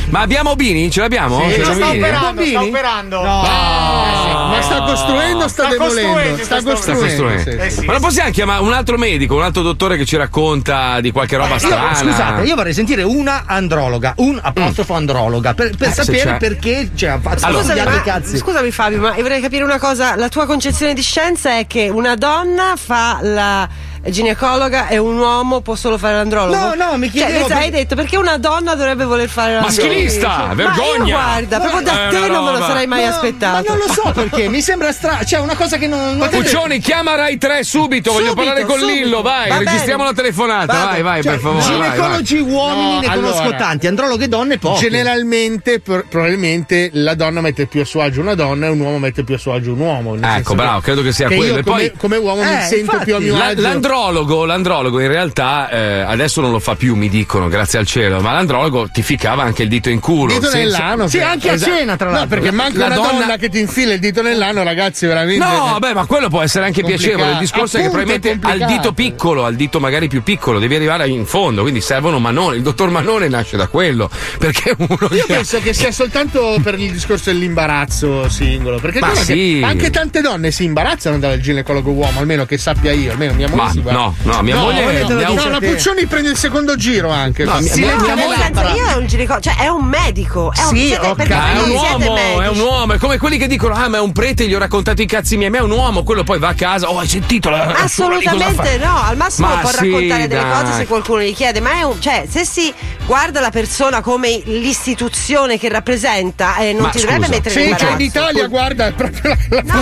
Ma 0.10 0.20
abbiamo 0.20 0.56
Bini? 0.56 0.92
Ce 0.92 1.00
l'abbiamo? 1.00 1.42
Sì, 1.50 1.54
Ce 1.54 1.62
lo 1.62 1.68
l'abbiamo 1.70 1.94
sta 1.96 1.98
operando, 1.98 2.46
sta 2.46 2.62
operando. 2.62 3.22
No. 3.24 3.42
Ma 3.42 4.60
sta 4.62 4.82
costruendo 4.84 5.48
sta, 5.48 5.64
Sta 5.64 5.72
demolendo? 5.72 6.12
costruendo, 6.14 6.44
Sta 6.44 6.60
sta 6.60 6.76
Sta 6.76 6.94
costruendo. 6.94 7.24
costruendo. 7.24 7.64
sì, 7.64 7.70
sì. 7.80 7.86
Ma 7.86 7.92
non 7.94 8.02
possiamo 8.02 8.30
chiamare 8.30 8.62
un 8.62 8.72
altro 8.74 8.98
medico, 9.00 9.36
un 9.36 9.42
altro 9.42 9.64
dottore 9.64 9.98
che 9.98 10.06
ci 10.06 10.16
racconta 10.16 11.02
di 11.02 11.10
qualche 11.12 11.38
roba 11.38 11.54
Io, 11.54 11.60
strana? 11.60 11.96
scusate, 11.96 12.35
io 12.44 12.56
vorrei 12.56 12.74
sentire 12.74 13.04
una 13.04 13.44
androloga, 13.46 14.14
un 14.18 14.40
apostrofo 14.42 14.94
androloga, 14.94 15.54
per, 15.54 15.76
per 15.76 15.90
Eh, 15.90 15.92
sapere 15.94 16.20
c'è. 16.24 16.38
perché 16.38 16.90
cioè, 16.96 17.10
ha 17.12 17.20
fatto 17.20 17.46
Allora. 17.46 17.64
Scusami, 17.64 17.84
ma- 17.84 18.02
cazzi. 18.02 18.38
scusami 18.38 18.72
Fabio, 18.72 19.00
ma 19.00 19.12
vorrei 19.12 19.42
capire 19.42 19.64
una 19.64 19.80
cosa. 19.80 20.16
La 20.16 20.30
tua 20.30 20.46
concezione 20.46 20.94
di 20.94 21.02
scienza 21.02 21.58
è 21.58 21.68
che 21.68 21.90
una 21.90 22.16
donna 22.16 22.74
fa 22.78 23.20
la 23.22 23.68
ginecologa 24.12 24.88
e 24.88 24.98
un 24.98 25.18
uomo 25.18 25.62
può 25.62 25.76
solo 25.76 25.98
fare 25.98 26.16
l'andrologo? 26.16 26.56
No, 26.58 26.74
no, 26.92 26.98
mi 26.98 27.10
chiedevo 27.10 27.48
Cioè, 27.48 27.58
hai 27.58 27.64
perché- 27.64 27.78
detto 27.78 27.96
perché 27.96 28.18
una 28.18 28.38
donna 28.38 28.76
dovrebbe 28.76 29.06
voler 29.06 29.30
fare 29.30 29.54
l'andrologo? 29.54 29.84
Maschilista, 29.84 30.28
Ma 30.28 30.48
io 30.50 30.56
vergogna. 30.56 31.14
guarda, 31.16 31.60
proprio 31.60 31.82
da 31.82 32.08
Eh, 32.08 32.10
te 32.10 32.18
una 32.18 32.28
non 32.28 32.44
me 32.46 32.52
lo 32.52 32.66
sarei 32.66 32.88
mai 32.88 33.06
aspettato. 33.06 33.64
Ma 33.68 33.76
non 33.76 33.86
lo 33.86 33.94
so 33.94 34.12
perché, 34.14 34.48
mi 34.50 34.62
sembra 34.62 34.92
strano, 34.92 35.24
cioè 35.26 35.40
una 35.40 35.56
cosa 35.56 35.78
che 35.78 35.88
non... 35.88 36.18
non 36.18 36.30
Puccioni, 36.30 36.80
chiama 36.80 37.16
Rai 37.16 37.38
3 37.38 37.64
subito, 37.64 38.12
voglio 38.12 38.30
Subito, 38.30 38.44
parlare 38.46 38.66
con 38.66 38.80
subito. 38.80 38.94
Lillo, 39.04 39.22
vai, 39.22 39.50
Va 39.50 39.58
registriamo 39.60 40.04
bene. 40.04 40.16
la 40.16 40.22
telefonata, 40.22 40.74
Vado. 40.74 40.86
vai, 40.86 41.02
vai, 41.02 41.24
Cioè, 41.24 41.32
per 41.32 41.42
favore. 41.42 41.64
vai, 41.64 41.78
vai. 41.78 41.90
Ginecologi 41.92 42.38
uomini 42.40 42.94
No, 42.94 43.00
ne 43.00 43.08
conosco 43.16 43.42
allora. 43.42 43.58
tanti, 43.58 43.88
androloghe 43.88 44.28
donne 44.28 44.58
pochi. 44.58 44.82
Generalmente, 44.82 45.80
pro- 45.80 46.04
probabilmente 46.10 46.90
la 46.94 47.16
donna 47.16 47.42
mette 47.42 47.66
più 47.68 47.82
a 47.82 47.86
suo 47.86 48.02
agio 48.02 48.22
una 48.22 48.36
donna 48.36 48.68
e 48.68 48.70
un 48.70 48.80
uomo 48.80 49.00
mette 49.00 49.24
più 49.24 49.36
a 49.36 49.38
suo 49.38 49.54
agio 49.54 49.74
un 49.74 49.80
uomo. 49.80 50.16
Ecco, 50.22 50.56
bravo, 50.56 50.80
credo 50.82 51.02
che 51.02 51.12
sia 51.12 51.28
quello. 51.28 51.58
E 51.58 51.64
come, 51.64 51.64
poi 51.64 51.92
come 51.98 52.18
uomo 52.18 52.44
mi 52.44 52.58
Eh, 52.58 52.62
sento 52.62 52.98
più 53.04 53.16
a 53.16 53.20
mio 53.20 53.36
agio. 53.42 53.62
l'andrologo, 53.62 53.94
l'andrologo 54.00 55.00
in 55.00 55.08
realtà 55.08 55.70
eh, 55.70 56.00
adesso 56.02 56.42
non 56.42 56.52
lo 56.52 56.60
fa 56.60 56.76
più, 56.76 56.96
mi 56.96 57.08
dicono, 57.10 57.48
grazie 57.48 57.80
al 57.80 57.86
cielo, 57.86 58.20
ma 58.20 58.32
l'andrologo 58.34 58.90
ti 58.92 59.02
ficcava 59.02 59.44
anche 59.44 59.64
il 59.64 59.70
dito 59.70 59.90
in 59.90 60.00
culo. 60.00 60.34
dito 60.34 60.48
Se- 60.50 60.58
nell'ano. 60.58 61.08
Sì, 61.08 61.18
per- 61.18 61.28
anche 61.28 61.50
a 61.50 61.54
esatto. 61.54 61.72
cena, 61.76 61.96
tra 61.96 62.08
No, 62.10 62.16
l'altro. 62.18 62.38
perché 62.38 62.52
manca 62.52 62.78
La 62.80 62.86
una 62.88 62.96
donna- 62.96 63.12
donna... 63.20 63.38
che 63.38 63.50
ti 63.50 63.60
infila 63.60 63.94
il 63.94 64.00
dito 64.00 64.22
nell'ano, 64.22 64.64
ragazzi, 64.64 65.06
veramente. 65.06 65.44
No, 65.46 65.70
vabbè, 65.80 65.94
ma 65.94 66.06
quello 66.06 66.28
può 66.30 66.42
essere 66.42 66.66
anche 66.66 66.82
Complicato. 66.82 67.08
piacevole. 67.10 67.34
Il 67.34 67.40
discorso 67.40 67.78
è 67.78 67.80
che 67.82 67.86
Appunto, 67.88 68.12
è 68.12 68.14
probabilmente 68.20 68.66
al 68.66 68.78
dito 68.78 68.92
piccolo, 68.94 69.46
al 69.46 69.56
dito 69.56 69.80
magari 69.80 70.08
più 70.08 70.24
piccolo, 70.24 70.60
devi 70.60 70.76
arrivare 70.76 71.08
in 71.08 71.26
fondo. 71.26 71.62
Quindi 71.62 71.82
servono 71.82 72.20
Manone. 72.20 72.58
Il 72.58 72.62
dottor 72.64 72.90
Manone 72.90 73.28
nasce 73.30 73.56
da 73.58 73.68
quello. 73.68 74.10
Perché 74.38 74.76
uno. 74.78 74.98
Io 75.02 75.08
che- 75.08 75.24
penso 75.28 75.60
che 75.62 75.74
sia 75.74 75.92
soltanto 75.92 76.58
per 76.62 76.78
il 76.80 76.92
discorso 76.92 77.32
dell'imbarazzo 77.32 78.28
singolo. 78.30 78.80
Perché 78.80 79.00
che 79.00 79.16
sì. 79.16 79.62
anche 79.64 79.90
tante 79.90 80.22
donne 80.22 80.52
si 80.52 80.64
imbarazzano 80.64 81.18
dal 81.20 81.40
ginecologo 81.40 81.92
uomo, 81.92 82.20
almeno 82.20 82.46
che 82.46 82.58
sappia 82.58 82.92
io, 82.92 83.12
almeno 83.12 83.34
mia 83.34 83.48
moglie 83.50 83.82
Ma 83.82 83.85
guarda. 83.92 84.02
no, 84.02 84.16
no, 84.34 84.42
mia 84.42 84.56
moglie- 84.56 85.04
no, 85.04 85.16
mia 85.16 85.28
no, 85.30 85.50
la 85.50 85.60
Puccioni 85.60 86.06
prende 86.08 86.30
il 86.30 86.38
secondo 86.38 86.76
giro 86.76 87.10
anche. 87.10 87.44
No, 87.44 87.60
mia- 87.60 87.72
Sì, 87.72 87.80
mia- 87.82 87.96
No, 87.96 88.02
mia 88.04 88.16
moglie- 88.16 88.36
senso, 88.38 88.76
io 88.76 88.86
è 88.88 88.94
un 88.96 89.06
ginecologo, 89.08 89.44
cioè 89.44 89.56
è 89.58 89.68
un 89.68 89.86
medico. 89.86 90.52
È 90.54 90.62
un, 90.62 90.76
Sì, 90.76 90.88
siete, 90.88 91.08
ok. 91.08 91.16
perché 91.16 91.34
Ah, 91.34 91.54
è 91.54 91.62
un 91.62 91.70
uomo, 91.70 92.42
è 92.42 92.48
un 92.48 92.60
uomo, 92.60 92.94
è 92.94 92.98
come 92.98 93.18
quelli 93.18 93.38
che 93.38 93.48
dicono: 93.48 93.74
Ah, 93.76 93.88
ma 93.88 93.98
è 93.98 94.00
un 94.00 94.12
prete, 94.12 94.48
gli 94.48 94.54
ho 94.54 94.60
raccontato 94.60 95.02
i 95.02 95.06
cazzi 95.06 95.38
miei, 95.38 95.50
ma 95.50 95.58
è 95.58 95.62
un 95.62 95.72
uomo, 95.72 96.04
quello 96.04 96.24
poi 96.24 96.40
va 96.40 96.50
a 96.50 96.54
casa, 96.54 96.90
oh, 96.90 97.00
hai 97.00 97.08
sentito 97.08 97.50
la 97.50 97.64
Assolutamente 97.76 98.78
no, 98.78 99.02
al 99.04 99.16
massimo 99.18 99.48
Ma 99.48 99.58
può 99.58 99.70
sì, 99.70 99.90
raccontare 99.92 100.28
delle 100.28 100.42
dai. 100.44 100.64
cose 100.64 100.74
se 100.78 100.86
qualcuno 100.88 101.22
gli 101.22 101.34
chiede, 101.36 101.60
ma 101.60 101.72
è 101.80 101.84
un, 101.84 102.00
cioè, 102.02 102.26
se 102.30 102.46
si 102.46 102.74
guarda 103.06 103.40
la 103.40 103.52
persona 103.52 104.02
come 104.02 104.42
l'istituzione 104.46 105.58
che 105.60 105.70
rappresenta, 105.70 106.58
eh, 106.58 106.74
non 106.74 106.84
Ma 106.84 106.90
ti 106.90 107.00
scusa, 107.00 107.14
dovrebbe 107.14 107.36
mettere 107.36 107.54
Sì, 107.54 107.60
in 107.62 107.66
imbarazzo. 107.70 107.94
in 107.94 108.00
Italia, 108.02 108.48
guarda, 108.48 108.86
è 108.88 108.92
proprio 108.94 109.30
la, 109.30 109.38
la 109.50 109.62
No, 109.64 109.80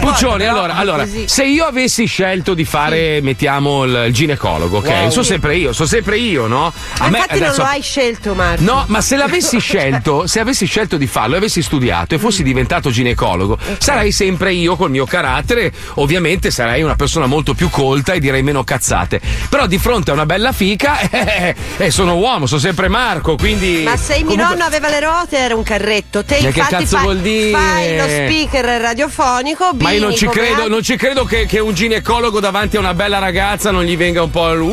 Puccioni, 0.00 0.44
allora, 0.46 0.74
allora, 0.76 1.06
se 1.26 1.44
io 1.44 1.64
avessi 1.64 2.06
scelto 2.06 2.54
di 2.54 2.64
fare, 2.64 3.05
mettiamo 3.22 3.84
il, 3.84 4.04
il 4.08 4.12
ginecologo, 4.12 4.78
ok? 4.78 4.86
Wow. 4.88 5.10
Sono 5.10 5.22
sempre 5.24 5.56
io, 5.56 5.72
sono 5.72 5.88
sempre 5.88 6.18
io, 6.18 6.46
no? 6.46 6.72
Ma 6.98 7.06
infatti 7.06 7.38
non 7.40 7.54
lo 7.56 7.64
hai 7.64 7.82
scelto, 7.82 8.34
Marco. 8.34 8.62
No, 8.62 8.84
ma 8.88 9.00
se 9.00 9.16
l'avessi 9.16 9.58
scelto, 9.60 10.26
se 10.26 10.40
avessi 10.40 10.66
scelto 10.66 10.96
di 10.96 11.06
farlo, 11.06 11.34
e 11.34 11.38
avessi 11.38 11.62
studiato 11.62 12.14
e 12.14 12.18
fossi 12.18 12.42
diventato 12.42 12.90
ginecologo, 12.90 13.58
sarei 13.78 14.12
sempre 14.12 14.52
io 14.52 14.76
col 14.76 14.90
mio 14.90 15.04
carattere. 15.06 15.72
Ovviamente 15.94 16.50
sarei 16.50 16.82
una 16.82 16.96
persona 16.96 17.26
molto 17.26 17.54
più 17.54 17.68
colta 17.70 18.12
e 18.12 18.20
direi 18.20 18.42
meno 18.42 18.64
cazzate. 18.64 19.20
Però 19.48 19.66
di 19.66 19.78
fronte 19.78 20.10
a 20.10 20.14
una 20.14 20.26
bella 20.26 20.52
fica, 20.52 21.00
eh, 21.10 21.54
eh, 21.76 21.90
sono 21.90 22.16
uomo, 22.16 22.46
sono 22.46 22.60
sempre 22.60 22.88
Marco, 22.88 23.36
quindi. 23.36 23.82
Ma 23.84 23.96
se 23.96 24.16
mio 24.16 24.26
comunque- 24.26 24.44
nonno 24.54 24.64
aveva 24.64 24.88
le 24.88 25.00
ruote 25.00 25.36
era 25.36 25.54
un 25.54 25.62
carretto, 25.62 26.24
te 26.24 26.34
Ma 26.40 26.50
che 26.50 26.58
infatti 26.58 26.74
cazzo 26.74 26.96
fai, 26.96 27.02
vuol 27.04 27.18
dire? 27.18 27.50
fai 27.50 27.96
lo 27.96 28.04
speaker 28.04 28.80
radiofonico. 28.80 29.70
Ma 29.80 29.90
io 29.90 30.00
non 30.00 30.08
Bini 30.08 30.18
ci 30.18 30.26
credo, 30.28 30.52
altri- 30.54 30.68
non 30.70 30.82
ci 30.82 30.96
credo 30.96 31.24
che, 31.24 31.46
che 31.46 31.58
un 31.58 31.74
ginecologo 31.74 32.40
davanti 32.40 32.76
a 32.76 32.80
una 32.80 32.85
bella 32.94 33.18
ragazza 33.18 33.70
non 33.70 33.84
gli 33.84 33.96
venga 33.96 34.22
un 34.22 34.30
po' 34.30 34.50
il 34.52 34.60
uh, 34.60 34.66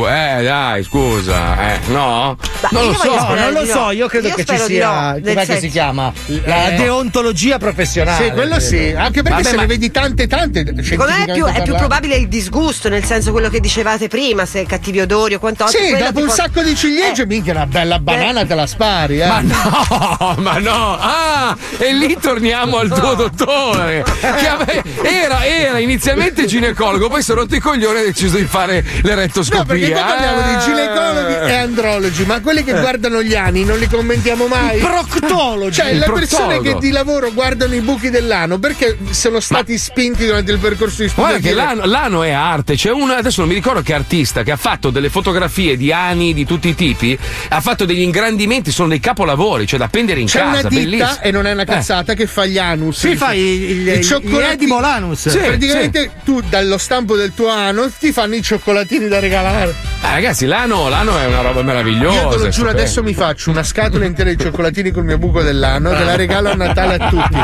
uh, 0.00 0.06
eh 0.06 0.42
dai, 0.42 0.82
scusa, 0.84 1.72
eh, 1.74 1.78
no? 1.88 2.36
Non 2.70 2.84
lo 2.86 2.92
so. 2.94 3.10
No, 3.10 3.34
non 3.34 3.52
lo 3.52 3.64
so, 3.64 3.90
io 3.90 4.06
credo 4.08 4.30
che 4.34 4.44
ci 4.44 4.56
sia. 4.58 5.18
com'è 5.22 5.46
che 5.46 5.58
si 5.58 5.68
chiama? 5.68 6.12
La 6.44 6.72
Eh. 6.72 6.76
deontologia 6.76 7.58
professionale. 7.58 8.24
Sì, 8.24 8.30
quello 8.32 8.60
sì. 8.60 8.92
Anche 8.96 9.22
perché 9.22 9.42
Vabbè, 9.42 9.44
se 9.44 9.54
ma- 9.56 9.60
ne 9.62 9.66
vedi 9.66 9.90
tante, 9.90 10.26
tante. 10.26 10.64
Secondo 10.82 11.12
me 11.12 11.24
è 11.24 11.32
più, 11.32 11.44
è 11.46 11.62
più 11.62 11.74
probabile 11.74 12.16
il 12.16 12.28
disgusto, 12.28 12.88
nel 12.88 13.04
senso 13.04 13.32
quello 13.32 13.48
che 13.48 13.60
dicevate 13.60 14.08
prima, 14.08 14.46
se 14.46 14.64
cattivi 14.66 15.00
odori 15.00 15.34
o 15.34 15.38
quant'altro. 15.38 15.78
Sì, 15.78 15.96
dopo 15.96 16.18
un 16.20 16.24
può- 16.26 16.34
sacco 16.34 16.62
di 16.62 16.74
ciliegie, 16.74 17.26
minchia, 17.26 17.52
una 17.52 17.66
bella 17.66 17.98
banana 17.98 18.44
te 18.46 18.54
la 18.54 18.66
spari, 18.66 19.20
eh. 19.20 19.26
Ma 19.26 19.40
no, 19.40 20.34
ma 20.38 20.58
no, 20.58 20.96
ah, 20.98 21.56
e 21.78 21.92
lì 21.92 22.16
torniamo 22.20 22.78
al 22.78 22.88
tuo 22.88 23.14
dottore. 23.14 24.04
Che 24.20 24.48
ave- 24.48 24.82
era, 25.02 25.44
era 25.44 25.78
inizialmente 25.78 26.46
ginecologo, 26.46 27.08
poi 27.10 27.20
è 27.26 27.32
rotto 27.34 27.54
i 27.54 27.60
coglioni 27.60 27.98
e 27.98 28.00
ha 28.00 28.04
deciso 28.04 28.36
di 28.36 28.44
fare 28.44 28.84
l'erettoscopia. 29.02 29.58
No, 29.60 29.64
perché 29.66 29.90
qua 29.90 30.00
parliamo 30.02 30.40
di 30.42 30.54
Eh. 30.54 30.58
ginecologi 30.64 31.34
e 31.50 31.54
andrologi, 31.54 32.24
ma 32.24 32.40
quelli 32.40 32.64
che 32.64 32.72
guardano 32.72 33.22
gli 33.22 33.34
anni 33.34 33.64
non 33.64 33.78
li 33.78 33.86
commentiamo 33.88 34.46
mai. 34.46 34.78
I 34.78 34.80
proctologi. 34.80 35.72
Cioè, 35.80 35.94
le 35.94 36.06
persone 36.12 36.60
che 36.60 36.76
di 36.78 36.90
lavoro 36.90 37.32
guardano 37.32 37.74
i 37.74 37.80
buchi 37.80 38.10
dell'ano 38.10 38.58
perché 38.58 38.96
sono 39.10 39.40
stati 39.40 39.76
spinti 39.78 40.24
durante 40.26 40.52
il 40.52 40.58
percorso 40.58 41.02
di 41.02 41.08
studio. 41.08 41.28
Guarda 41.30 41.46
che 41.48 41.54
l'ano, 41.54 41.84
l'ano 41.84 42.22
è 42.22 42.30
arte, 42.30 42.74
c'è 42.74 42.90
uno, 42.90 43.12
adesso 43.12 43.40
non 43.40 43.48
mi 43.48 43.54
ricordo 43.54 43.82
che 43.82 43.92
artista, 43.94 44.42
che 44.42 44.52
ha 44.52 44.56
fatto 44.56 44.90
delle 44.90 45.08
fotografie 45.10 45.76
di 45.76 45.92
ani 45.92 46.32
di 46.32 46.44
tutti 46.44 46.68
i 46.68 46.74
tipi, 46.74 47.18
ha 47.48 47.60
fatto 47.60 47.84
degli 47.84 48.00
ingrandimenti, 48.02 48.70
sono 48.70 48.88
dei 48.88 49.00
capolavori, 49.00 49.66
cioè 49.66 49.78
da 49.78 49.86
appendere 49.86 50.20
in 50.20 50.26
C'è 50.26 50.38
casa, 50.38 50.50
una 50.60 50.68
ditta, 50.68 50.80
bellissimo. 50.82 51.18
e 51.22 51.30
non 51.30 51.46
è 51.46 51.52
una 51.52 51.64
cazzata, 51.64 52.14
che 52.14 52.26
fa 52.26 52.46
gli 52.46 52.58
anus. 52.58 52.98
Si 53.00 53.16
fa 53.16 53.32
il- 53.34 53.40
il- 53.42 53.88
I 53.88 53.92
il- 53.98 54.04
cioccolati- 54.04 54.38
gli 54.66 54.70
Edible 54.70 54.86
Anus. 54.86 55.28
Sì, 55.28 55.38
Praticamente 55.38 56.10
tu 56.24 56.40
dallo 56.48 56.78
stampo 57.00 57.16
del 57.16 57.32
tuo 57.34 57.48
ano 57.48 57.90
ti 57.98 58.12
fanno 58.12 58.34
i 58.34 58.42
cioccolatini 58.42 59.08
da 59.08 59.20
regalare. 59.20 59.74
Eh, 60.02 60.12
ragazzi, 60.12 60.44
l'ano, 60.46 60.88
l'ano 60.88 61.18
è 61.18 61.26
una 61.26 61.40
roba 61.40 61.62
meravigliosa. 61.62 62.20
Io 62.22 62.28
te 62.28 62.36
lo 62.36 62.48
giuro, 62.48 62.68
adesso 62.70 63.02
mi 63.02 63.14
faccio 63.14 63.50
una 63.50 63.62
scatola 63.62 64.04
intera 64.04 64.28
di 64.30 64.38
cioccolatini 64.38 64.90
col 64.90 65.04
mio 65.04 65.16
buco 65.18 65.42
dell'anno, 65.42 65.90
te 65.90 66.04
la 66.04 66.16
regalo 66.16 66.50
a 66.50 66.54
Natale 66.54 66.94
a 66.98 67.08
tutti. 67.08 67.38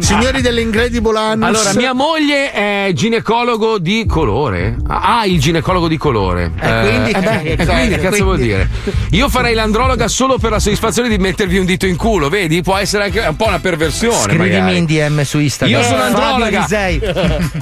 Signori 0.04 0.40
dell'Incredible 0.40 1.18
Anus. 1.18 1.48
Allora, 1.48 1.72
mia 1.74 1.92
moglie 1.92 2.52
è 2.52 2.90
ginecologo 2.94 3.78
di 3.78 4.06
colore. 4.06 4.76
Ah, 4.88 5.24
il 5.24 5.40
ginecologo 5.40 5.86
di 5.88 5.96
colore. 5.96 6.50
Eh, 6.60 6.80
quindi? 6.80 7.10
eh 7.10 7.20
beh, 7.20 7.40
Eh, 7.42 7.52
e 7.58 7.66
quindi 7.66 7.88
che 7.88 7.98
cazzo 7.98 8.24
vuol 8.24 8.36
quindi? 8.36 8.54
dire? 8.54 8.68
Io 9.10 9.28
farei 9.28 9.54
l'androloga 9.54 10.08
solo 10.08 10.38
per 10.38 10.50
la 10.50 10.58
soddisfazione 10.58 11.08
di 11.08 11.18
mettervi 11.18 11.58
un 11.58 11.64
dito 11.64 11.86
in 11.86 11.96
culo, 11.96 12.28
vedi? 12.28 12.60
Può 12.62 12.76
essere 12.76 13.04
anche 13.04 13.20
un 13.20 13.36
po' 13.36 13.46
una 13.46 13.60
perversione. 13.60 14.32
Scrivimi 14.34 14.50
magari. 14.58 14.76
in 14.78 14.84
DM 14.84 15.22
su 15.22 15.38
Instagram. 15.38 15.80
Io 15.80 15.86
sono 15.86 16.02
Fabio 16.02 16.44
androloga. 16.44 16.66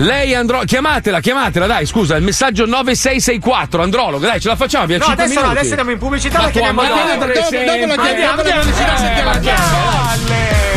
Lei 0.04 0.33
è 0.33 0.35
andro... 0.35 0.62
Chiamatela, 0.64 1.20
chiamatela, 1.35 1.66
dai, 1.66 1.85
scusa, 1.87 2.14
il 2.16 2.23
messaggio 2.23 2.64
9664, 2.64 3.83
androloga, 3.83 4.29
dai, 4.29 4.40
ce 4.40 4.49
la 4.49 4.57
facciamo, 4.57 4.87
via 4.87 4.99
No, 4.99 5.05
5 5.07 5.23
adesso 5.25 5.35
no, 5.40 5.47
minuti. 5.47 5.59
adesso 5.59 5.75
andiamo 5.75 5.90
in 5.90 5.99
pubblicità, 5.99 6.51
chiamiamo 6.51 6.81
tua 6.81 6.88
dopo. 6.88 7.05
Dopo- 7.05 7.27
la 7.27 7.33
chiamiamo, 7.42 7.92
Andiamo, 8.03 8.37
dopo 8.37 8.49
la 8.49 8.55
pubblicità 8.55 8.97
sentiamo 8.97 9.31
la. 9.33 9.40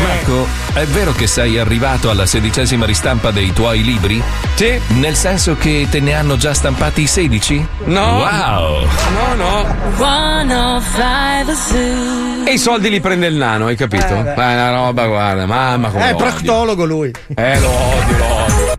Marco, 0.00 0.46
è 0.74 0.84
vero 0.86 1.12
che 1.12 1.26
sei 1.26 1.58
arrivato 1.58 2.10
alla 2.10 2.26
sedicesima 2.26 2.86
ristampa 2.86 3.30
dei 3.30 3.52
tuoi 3.52 3.82
libri? 3.84 4.22
Sì. 4.54 4.80
Nel 4.88 5.14
senso 5.14 5.56
che 5.56 5.86
te 5.90 6.00
ne 6.00 6.14
hanno 6.14 6.36
già 6.36 6.54
stampati 6.54 7.06
16? 7.06 7.66
No. 7.84 8.16
Wow! 8.18 8.86
No, 9.12 9.34
no. 9.34 9.76
105 9.96 11.54
Zoo. 11.54 12.44
E 12.46 12.52
i 12.52 12.58
soldi 12.58 12.90
li 12.90 13.00
prende 13.00 13.26
il 13.26 13.34
nano, 13.34 13.66
hai 13.66 13.76
capito? 13.76 14.06
Eh, 14.06 14.34
è 14.34 14.54
una 14.54 14.70
roba, 14.72 15.06
guarda, 15.06 15.46
mamma 15.46 15.88
come 15.90 16.10
È 16.10 16.14
proctologo 16.14 16.84
lui. 16.84 17.12
Eh, 17.34 17.60
lo 17.60 17.70
odio, 17.70 18.16
lo 18.16 18.34
odio. 18.34 18.78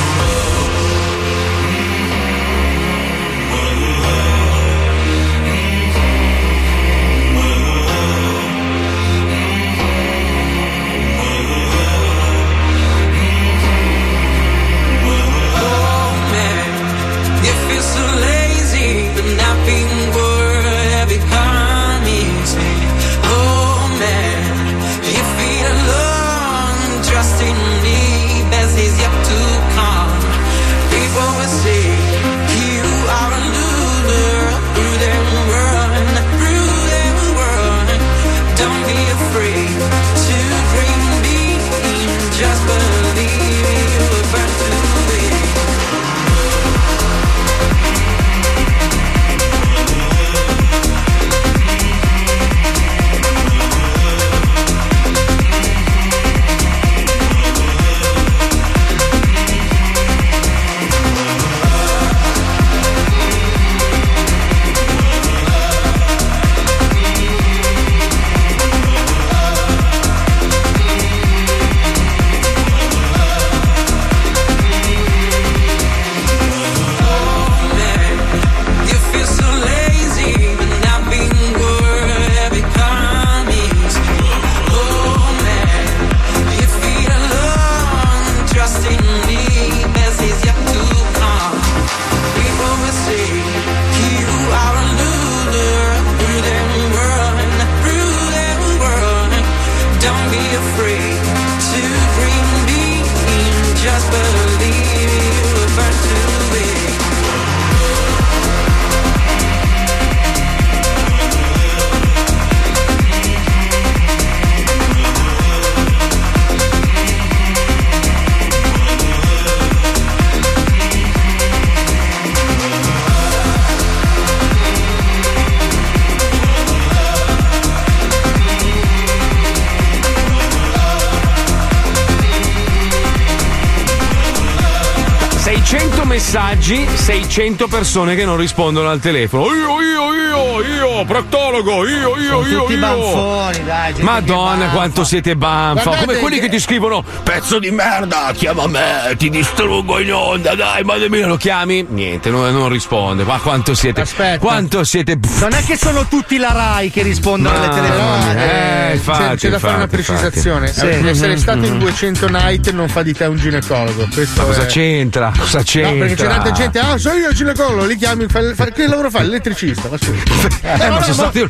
100 137.31 137.69
persone 137.69 138.15
che 138.15 138.25
non 138.25 138.35
rispondono 138.35 138.89
al 138.89 138.99
telefono. 138.99 139.45
Io, 139.45 139.81
io, 139.81 140.13
io, 140.13 140.61
io, 140.65 141.05
Proctor 141.05 141.40
proctologo, 141.61 141.87
io, 141.87 142.17
io, 142.17 142.29
Sono 142.29 142.47
io, 142.47 142.59
tutti 142.61 142.73
io. 142.73 142.79
banfoni, 142.79 143.63
dai. 143.65 143.93
Madonna, 143.99 144.67
quanto 144.69 145.03
siete 145.03 145.35
banfa. 145.35 145.83
Guardate 145.83 146.05
Come 146.05 146.19
quelli 146.19 146.39
che- 146.39 146.49
ti 146.49 146.59
scrivono: 146.59 147.03
Pezzo 147.23 147.59
di 147.59 147.71
merda, 147.71 148.31
chiama 148.35 148.67
me, 148.67 149.13
ti 149.17 149.29
distruggo 149.29 149.99
in 149.99 150.13
onda, 150.13 150.55
dai, 150.55 150.83
ma 150.83 150.95
nemmeno 150.97 151.27
lo 151.27 151.37
chiami. 151.37 151.85
Niente, 151.89 152.29
non, 152.29 152.51
non 152.53 152.69
risponde. 152.69 153.23
Ma 153.23 153.37
quanto 153.39 153.73
siete. 153.75 154.01
Aspetta. 154.01 154.39
Quanto 154.39 154.83
siete. 154.83 155.17
Non 155.39 155.53
è 155.53 155.63
che 155.63 155.77
sono 155.77 156.05
tutti 156.07 156.37
la 156.37 156.51
Rai 156.51 156.89
che 156.91 157.03
rispondono 157.03 157.55
alle 157.55 157.67
Mamma 157.67 157.81
telefonate. 157.81 158.39
Eh, 158.43 158.87
c'è- 158.87 158.93
infatti, 158.93 159.35
c'è 159.37 159.49
da 159.49 159.59
fare 159.59 159.75
una 159.75 159.87
precisazione. 159.87 160.69
Eh, 160.69 160.73
Sì. 160.73 160.87
Essere 161.11 161.37
stato 161.37 161.65
in 161.65 161.77
200 161.79 162.27
night 162.29 162.71
non 162.71 162.87
fa 162.87 163.03
di 163.03 163.13
te 163.13 163.25
un 163.25 163.37
ginecologo. 163.37 164.07
Questo 164.13 164.41
Ma 164.41 164.47
cosa 164.47 164.63
è- 164.63 164.65
c'entra? 164.67 165.31
Cosa 165.37 165.61
c'entra? 165.63 165.91
No, 165.91 165.97
perché 165.99 166.15
c'è 166.15 166.27
tanta 166.27 166.51
gente, 166.51 166.79
ah, 166.79 166.97
sono 166.97 167.15
io 167.15 167.29
il 167.29 167.35
ginecologo, 167.35 167.85
li 167.85 167.95
chiami, 167.97 168.25
fa, 168.27 168.39
fa- 168.55 168.65
che 168.65 168.87
lavoro 168.87 169.09
fa? 169.09 169.21
L'elettricista. 169.21 169.89
Ma 169.89 169.97
su. 169.97 170.11
Eh, 170.63 170.89
ma 170.89 171.01
sono 171.01 171.13
stati, 171.13 171.49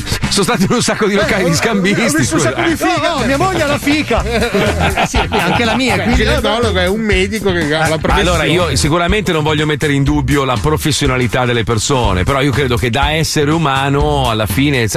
sono 0.31 0.43
stati 0.45 0.63
in 0.63 0.71
un 0.71 0.81
sacco 0.81 1.05
di 1.07 1.13
locali 1.15 1.45
di 1.45 1.53
scambisti. 1.55 2.01
Ho 2.01 2.09
visto 2.17 2.35
un 2.35 2.41
sacco 2.41 2.61
di 2.61 2.71
Eh. 2.71 2.75
figa. 2.77 3.09
No, 3.17 3.25
mia 3.25 3.37
moglie 3.37 3.63
ha 3.63 3.67
la 3.67 3.77
fica. 3.79 4.23
Eh, 4.91 5.07
sì, 5.07 5.17
anche 5.29 5.63
la 5.63 5.75
mia. 5.75 5.95
Il 5.95 6.01
Quindi, 6.01 6.23
ginecologo 6.23 6.79
è 6.79 6.87
un 6.87 6.99
medico 6.99 7.51
che 7.51 7.73
ha 7.75 7.87
la 7.87 7.97
professione. 7.97 8.21
Allora, 8.21 8.43
io 8.45 8.75
sicuramente 8.75 9.31
non 9.31 9.43
voglio 9.43 9.65
mettere 9.65 9.93
in 9.93 10.03
dubbio 10.03 10.43
la 10.43 10.57
professionalità 10.59 11.45
delle 11.45 11.63
persone, 11.63 12.23
però 12.23 12.41
io 12.41 12.51
credo 12.51 12.75
che 12.77 12.89
da 12.89 13.11
essere 13.11 13.51
umano, 13.51 14.29
alla 14.29 14.45
fine, 14.45 14.87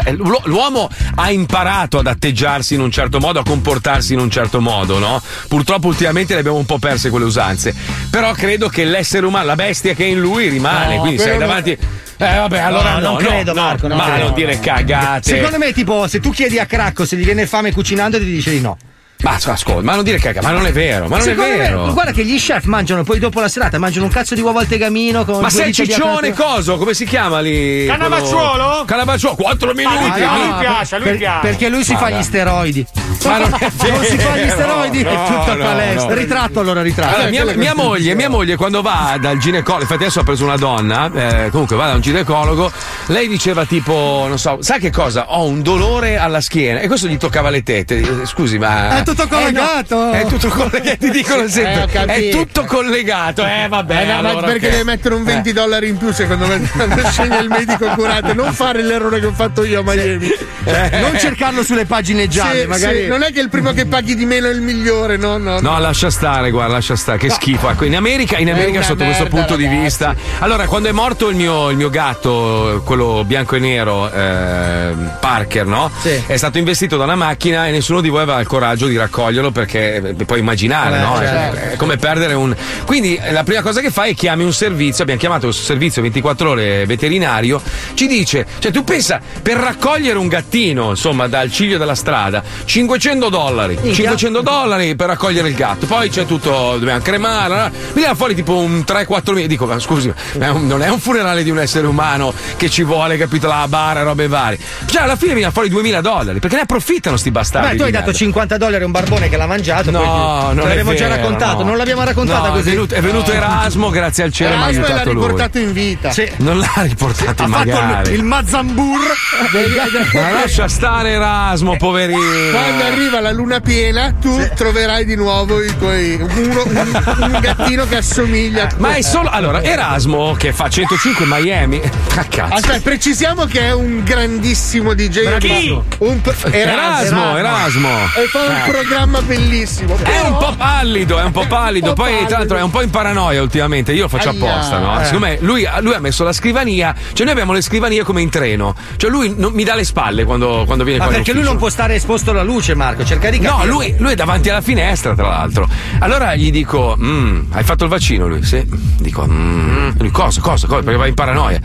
l'uomo 0.45 0.89
ha 1.17 1.31
imparato 1.31 1.99
ad 1.99 2.07
atteggiarsi 2.07 2.75
in 2.75 2.81
un 2.81 2.91
certo 2.91 3.19
modo, 3.21 3.41
a 3.41 3.43
comportarsi 3.45 4.15
in 4.15 4.21
un 4.21 4.31
certo 4.31 4.61
modo, 4.61 4.99
no? 4.99 5.21
Purtroppo 5.49 5.87
ultimamente 5.89 6.35
le 6.35 6.41
abbiamo 6.41 6.59
un 6.59 6.67
po' 6.67 6.79
perse 6.79 7.11
quelle 7.11 7.25
usanze. 7.27 7.75
Però 8.11 8.33
credo 8.33 8.69
che 8.69 8.85
l'essere 8.85 9.27
umano, 9.27 9.47
la 9.47 9.55
bestia 9.57 9.95
che 9.95 10.05
è 10.05 10.09
in 10.09 10.21
lui 10.21 10.49
rimane, 10.49 10.95
No, 10.97 11.01
quindi 11.03 11.19
sei 11.21 11.33
no. 11.35 11.39
davanti. 11.41 11.79
Eh 12.17 12.37
vabbè, 12.37 12.59
allora 12.61 12.93
no, 12.95 13.01
non 13.01 13.17
credo, 13.17 13.53
no, 13.53 13.61
Marco, 13.61 13.89
non 13.89 13.97
ma 13.97 14.05
credo. 14.05 14.25
non 14.27 14.35
dire 14.35 14.61
cagate. 14.61 15.24
Secondo 15.25 15.59
me, 15.59 15.73
tipo, 15.73 16.07
se 16.07 16.21
tu 16.21 16.31
chiedi 16.31 16.59
a 16.59 16.67
Cracco 16.67 17.07
se 17.07 17.17
gli 17.17 17.25
viene 17.25 17.47
fame 17.47 17.73
cucinando, 17.73 18.19
ti 18.19 18.25
dice 18.25 18.51
di 18.51 18.61
no. 18.61 18.77
Ma 19.25 19.39
ascolta, 19.43 19.83
ma 19.83 19.95
non 19.95 20.05
dire 20.05 20.19
cagate, 20.19 20.47
ma 20.47 20.53
non 20.53 20.67
è 20.67 20.73
vero, 20.73 21.09
ma 21.09 21.17
non 21.17 21.25
Secondo 21.25 21.51
è 21.51 21.57
me, 21.57 21.63
vero. 21.63 21.93
guarda 21.95 22.13
che 22.13 22.25
gli 22.27 22.37
chef 22.39 22.65
mangiano 22.65 23.05
poi 23.05 23.19
dopo 23.19 23.41
la 23.41 23.49
serata, 23.49 23.79
mangiano 23.79 24.05
un 24.05 24.11
cazzo 24.13 24.35
di 24.35 24.43
uovo 24.43 24.59
al 24.59 24.67
tegamino. 24.67 25.25
Con 25.25 25.41
Ma 25.41 25.49
sei 25.49 25.73
ciccione 25.73 26.33
coso? 26.35 26.77
Come 26.77 26.93
si 26.93 27.07
chiama 27.07 27.41
lì? 27.41 27.87
Cannavacciuolo? 27.87 28.43
Quello- 28.51 28.85
Cannavacciuolo, 28.87 29.37
4 29.37 29.73
minuti. 29.73 30.21
Ah, 30.23 30.37
no, 30.37 30.45
lui 30.45 30.55
piace, 30.61 30.97
lui 30.99 31.09
Per- 31.09 31.17
piace. 31.17 31.41
Perché 31.41 31.69
lui 31.71 31.85
si 31.85 31.97
fa 31.97 32.11
gli 32.11 32.23
steroidi. 32.23 32.87
Ma 33.25 33.39
non 33.39 33.55
è 33.59 33.71
vero. 33.75 33.93
Non 33.95 34.05
si 34.05 34.19
fa 34.19 34.37
gli 34.37 34.49
steroidi, 34.51 35.01
è 35.01 35.15
no, 35.15 35.25
tutta 35.25 35.55
no, 35.55 35.65
palestra. 35.65 36.09
no. 36.09 36.15
Ritratto 36.15 36.61
allora, 36.61 36.83
ritratto. 36.83 37.15
Allora, 37.15 37.31
mia, 37.31 37.45
mia 37.57 37.75
moglie, 37.75 38.15
mia 38.15 38.29
moglie 38.29 38.57
quando 38.57 38.83
va 38.83 39.17
dal 39.21 39.39
ginecologo, 39.39 39.83
infatti 39.83 40.03
adesso 40.03 40.21
ha 40.21 40.25
preso 40.25 40.45
una 40.45 40.57
donna, 40.57 41.11
eh, 41.47 41.51
comunque 41.51 41.77
va 41.77 41.87
da 41.87 41.95
un 41.95 42.01
ginecologo, 42.01 42.71
lei 43.07 43.29
diceva 43.29 43.65
tipo, 43.65 44.25
non 44.29 44.39
so, 44.39 44.59
sai 44.61 44.81
che 44.81 44.91
cosa? 44.91 45.33
Ho 45.37 45.45
un 45.47 45.63
dolore 45.63 46.17
alla 46.19 46.41
schiena 46.41 46.81
e 46.81 46.87
questo 46.89 47.07
gli 47.07 47.17
toccava 47.17 47.49
le 47.51 47.63
tette. 47.63 47.99
Eh, 47.99 48.27
Scusi, 48.27 48.59
ma. 48.59 48.99
È 48.99 49.03
tutto 49.15 49.29
collegato. 49.29 49.95
Eh, 49.95 50.05
no, 50.07 50.13
è 50.13 50.27
tutto 50.27 50.49
collegato, 50.49 50.97
ti 50.99 51.11
dicono 51.11 51.43
Eh, 51.43 51.49
sempre. 51.49 51.89
capito. 51.93 52.13
è 52.13 52.31
tutto 52.31 52.65
collegato. 52.65 53.45
Eh, 53.45 53.67
vabbè. 53.69 54.01
Eh, 54.03 54.05
no, 54.07 54.23
ma 54.23 54.29
allora, 54.31 54.47
perché 54.47 54.67
ok. 54.67 54.73
deve 54.73 54.85
mettere 54.85 55.15
un 55.15 55.25
20 55.25 55.53
dollari 55.53 55.89
in 55.89 55.97
più 55.97 56.13
secondo 56.13 56.47
me 56.47 56.61
quando 56.71 57.03
sceglie 57.09 57.39
il 57.41 57.49
medico 57.49 57.87
curante 57.95 58.33
non 58.35 58.53
fare 58.53 58.83
l'errore 58.83 59.21
che 59.21 59.27
ho 59.27 59.33
fatto 59.33 59.65
io 59.65 59.81
a 59.81 59.83
Miami 59.83 60.29
Non 60.65 61.19
cercarlo 61.19 61.63
sulle 61.63 61.85
pagine 61.85 62.27
gialle, 62.29 62.63
Sì, 62.63 62.67
magari. 62.67 63.03
sì, 63.03 63.07
non 63.07 63.23
è 63.23 63.33
che 63.33 63.41
il 63.41 63.49
primo 63.49 63.73
che 63.73 63.87
paghi 63.87 64.15
di 64.15 64.25
meno 64.25 64.47
è 64.49 64.51
il 64.51 64.61
migliore 64.61 65.17
no 65.17 65.37
no, 65.37 65.61
No, 65.61 65.79
lascia 65.79 66.11
stare, 66.11 66.51
guarda, 66.51 66.75
lascia 66.75 66.97
stare, 66.97 67.19
che 67.19 67.31
schifo. 67.31 67.69
Ecco, 67.71 67.85
in 67.85 67.97
America, 67.97 68.39
in 68.39 68.51
America 68.51 68.83
sotto 68.83 69.05
questo 69.05 69.25
merda, 69.25 69.39
punto 69.39 69.57
di 69.57 69.65
ragazzi. 69.65 69.83
vista. 69.83 70.15
Allora, 70.41 70.67
quando 70.67 70.89
è 70.89 70.93
morto 70.93 71.29
il 71.29 71.37
mio, 71.37 71.71
il 71.71 71.77
mio 71.77 71.91
gatto, 71.91 72.83
quello 72.85 73.23
bianco 73.25 73.57
e 73.57 73.59
nero, 73.59 74.11
eh, 74.11 74.93
Parker, 75.21 75.67
no? 75.67 75.91
Sì. 76.01 76.23
È 76.27 76.37
stato 76.37 76.59
investito 76.59 76.97
da 76.97 77.05
una 77.05 77.15
macchina 77.15 77.67
e 77.67 77.71
nessuno 77.71 78.01
di 78.01 78.09
voi 78.09 78.23
aveva 78.23 78.41
il 78.41 78.47
coraggio 78.47 78.87
di 78.87 78.97
raccoglierlo 79.05 79.51
perché 79.51 80.15
eh, 80.17 80.25
puoi 80.25 80.41
immaginare, 80.41 80.97
Eh, 80.97 81.01
no? 81.01 81.17
certo. 81.19 81.57
È, 81.57 81.77
come 81.77 81.97
perdere 81.97 82.35
un. 82.35 82.55
Quindi 82.85 83.17
eh, 83.17 83.33
la 83.33 83.43
prima 83.45 83.63
cosa 83.63 83.81
che 83.81 83.91
fai 83.91 84.13
è 84.13 84.15
chiami 84.15 84.45
un 84.45 84.53
servizio. 84.53 85.03
Abbiamo 85.03 85.21
chiamato 85.21 85.47
questo 85.47 85.63
servizio 85.65 86.03
24 86.03 86.51
ore 86.51 86.87
veterinario. 86.87 87.61
Ci 87.95 88.07
dice, 88.07 88.47
cioè 88.59 88.73
tu 88.73 88.85
pensa, 88.85 89.21
per 89.43 89.57
raccogliere 89.57 90.19
un 90.19 90.29
gattino, 90.29 90.91
insomma, 90.91 91.27
dal 91.29 91.51
ciglio 91.51 91.79
della 91.79 91.95
strada, 91.95 92.43
500 92.65 93.29
dollari. 93.29 93.75
Minchia. 93.75 93.95
500 94.17 94.41
dollari 94.41 94.95
per 94.97 95.07
raccogliere 95.09 95.49
il 95.49 95.55
gatto. 95.55 95.87
Poi 95.87 96.09
c'è 96.09 96.27
tutto, 96.27 96.77
dobbiamo 96.79 97.01
cremare. 97.01 97.71
Mi 97.93 98.01
viene 98.01 98.15
fuori 98.15 98.35
tipo 98.35 98.57
un 98.57 98.85
3-4 98.87 99.33
mila. 99.35 99.47
Dico, 99.47 99.67
ma 99.67 99.79
scusi, 99.79 100.13
ma 100.39 100.49
non 100.53 100.83
è 100.83 100.89
un 100.89 100.99
funerale 100.99 101.43
di 101.43 101.51
un 101.51 101.59
essere 101.59 101.87
umano 101.87 102.33
che 102.57 102.69
ci 102.71 102.83
vuole, 102.83 103.17
capito? 103.17 103.47
La 103.47 103.67
bara, 103.69 104.03
robe 104.03 104.27
varie. 104.29 104.59
Cioè, 104.87 105.03
alla 105.03 105.17
fine 105.17 105.35
viene 105.35 105.51
fuori 105.53 105.69
2000 105.69 106.01
dollari. 106.01 106.39
Perché 106.39 106.57
ne 106.57 106.63
approfittano 106.63 107.17
sti 107.17 107.31
bastardi. 107.31 107.69
Beh, 107.71 107.77
tu 107.77 107.83
hai 107.83 107.91
dato 107.91 108.05
merda. 108.07 108.19
50 108.19 108.57
dollari 108.57 108.84
un 108.85 108.91
barbone 108.93 109.29
che 109.29 109.37
l'ha 109.37 109.47
mangiato. 109.47 109.91
No, 109.91 110.01
poi 110.01 110.55
non 110.55 110.69
l'abbiamo 110.69 110.95
già 110.95 111.09
raccontato. 111.09 111.63
no. 111.63 111.69
Non 111.69 111.77
l'abbiamo 111.77 112.05
raccontata 112.05 112.49
No, 112.49 112.55
così. 112.55 112.69
È 112.69 112.73
venuto, 112.73 112.95
è 112.95 113.01
venuto 113.01 113.33
Erasmo, 113.33 113.91
grazie 113.91 114.25
al 114.25 114.33
cielo, 114.33 114.55
ha 114.55 114.57
Erasmo 114.57 114.81
l'ha 114.81 114.87
aiutato 114.87 115.13
lui. 115.13 115.23
riportato 115.23 115.59
in 115.59 115.73
vita 115.73 116.11
Sì. 116.11 116.31
Non 116.39 116.59
l'ha 116.59 116.73
riportato 116.77 117.43
Ha 117.43 117.49
fatto 117.49 117.49
magari. 117.49 118.09
il, 118.13 118.19
il 118.19 118.23
Mazzambur. 118.25 119.01
Ma 120.15 120.31
lascia 120.31 120.69
stare 120.69 121.11
Erasmo, 121.11 121.77
poverino. 121.77 122.21
quando 122.53 122.85
arriva 122.85 123.21
la 123.21 123.33
luna 123.33 123.61
piena 123.61 124.13
tu 124.21 124.49
troverai 124.55 125.05
di 125.05 125.15
nuovo 125.17 125.63
i 125.63 125.77
tuoi 125.79 126.15
uno- 126.15 126.63
un, 126.65 127.03
un 127.33 127.39
gattino 127.41 127.87
che 127.87 127.97
assomiglia 127.97 128.69
Ma 128.79 128.95
è 128.95 129.03
solo. 129.03 129.29
Allora, 129.31 129.63
Erasmo 129.63 130.35
che 130.39 130.53
fa 130.53 130.69
105 130.69 131.25
Miami. 131.27 131.81
Ah, 132.17 132.25
cazzo. 132.29 132.55
Aspetta, 132.55 132.79
precisiamo 132.81 133.45
che 133.47 133.59
è 133.61 133.73
un 133.73 134.05
grandissimo 134.05 134.95
DJ. 134.95 135.37
Chi? 135.39 135.77
Un 135.99 136.21
pro- 136.21 136.33
Erasmo, 136.49 137.37
Erasmo. 137.37 137.89
E 138.17 138.27
fa 138.29 138.39
un 138.43 138.63
programma 138.75 139.23
bellissimo. 139.23 139.97
È 140.03 140.19
un 140.21 140.37
po' 140.37 140.53
pallido, 140.57 141.21
è 141.21 141.23
un 141.23 141.31
po' 141.31 141.47
pallido. 141.47 141.91
Un 141.91 141.95
po' 141.95 142.03
Poi, 142.03 142.13
tra 142.27 142.39
l'altro, 142.39 142.39
pallido. 142.39 142.57
è 142.57 142.63
un 142.63 142.71
po' 142.71 142.83
in 142.83 142.91
paranoia 142.91 143.41
ultimamente. 143.41 143.93
Io 143.93 144.03
lo 144.03 144.09
faccio 144.09 144.31
Aia, 144.31 144.39
apposta, 144.53 144.79
no? 144.79 145.01
eh. 145.01 145.05
Secondo 145.05 145.27
me 145.27 145.39
lui, 145.41 145.65
lui 145.81 145.95
ha 145.95 146.01
messo 146.01 146.25
la 146.25 146.33
scrivania. 146.33 146.93
Cioè, 147.13 147.23
noi 147.23 147.31
abbiamo 147.31 147.53
le 147.53 147.61
scrivanie 147.61 148.03
come 148.03 148.21
in 148.21 148.31
treno. 148.31 148.75
Cioè, 148.97 149.11
lui 149.11 149.33
non- 149.37 149.53
mi 149.53 149.63
dà 149.63 149.77
le 149.77 149.85
spalle 149.85 150.25
quando, 150.25 150.65
quando 150.67 150.83
viene 150.83 150.99
Ma 150.99 151.05
qua 151.07 151.15
perché 151.15 151.33
lui 151.33 151.45
non 151.45 151.57
può 151.57 151.69
stare 151.69 151.95
esposto 151.95 152.33
alla 152.33 152.43
luce, 152.43 152.75
Marco. 152.75 153.05
Cerca 153.05 153.31
di 153.31 153.39
capire. 153.39 153.65
No, 153.65 153.71
lui, 153.71 153.95
lui 153.99 154.11
è 154.13 154.17
davanti 154.17 154.49
alla 154.51 154.61
finestra, 154.61 155.15
tra 155.15 155.29
l'altro. 155.29 155.69
Allora 156.01 156.35
gli 156.35 156.51
dico: 156.51 156.97
"Mm, 156.99 157.53
Hai 157.53 157.63
fatto 157.63 157.85
il 157.85 157.91
vaccino? 157.91 158.27
Lui, 158.27 158.43
sì. 158.43 158.65
Dico: 158.99 159.25
"Mm." 159.25 159.91
Lui, 159.99 160.11
cosa, 160.11 160.41
cosa, 160.41 160.67
cosa? 160.67 160.83
Perché 160.83 160.99
va 160.99 161.07
in 161.07 161.15
paranoia. 161.15 161.61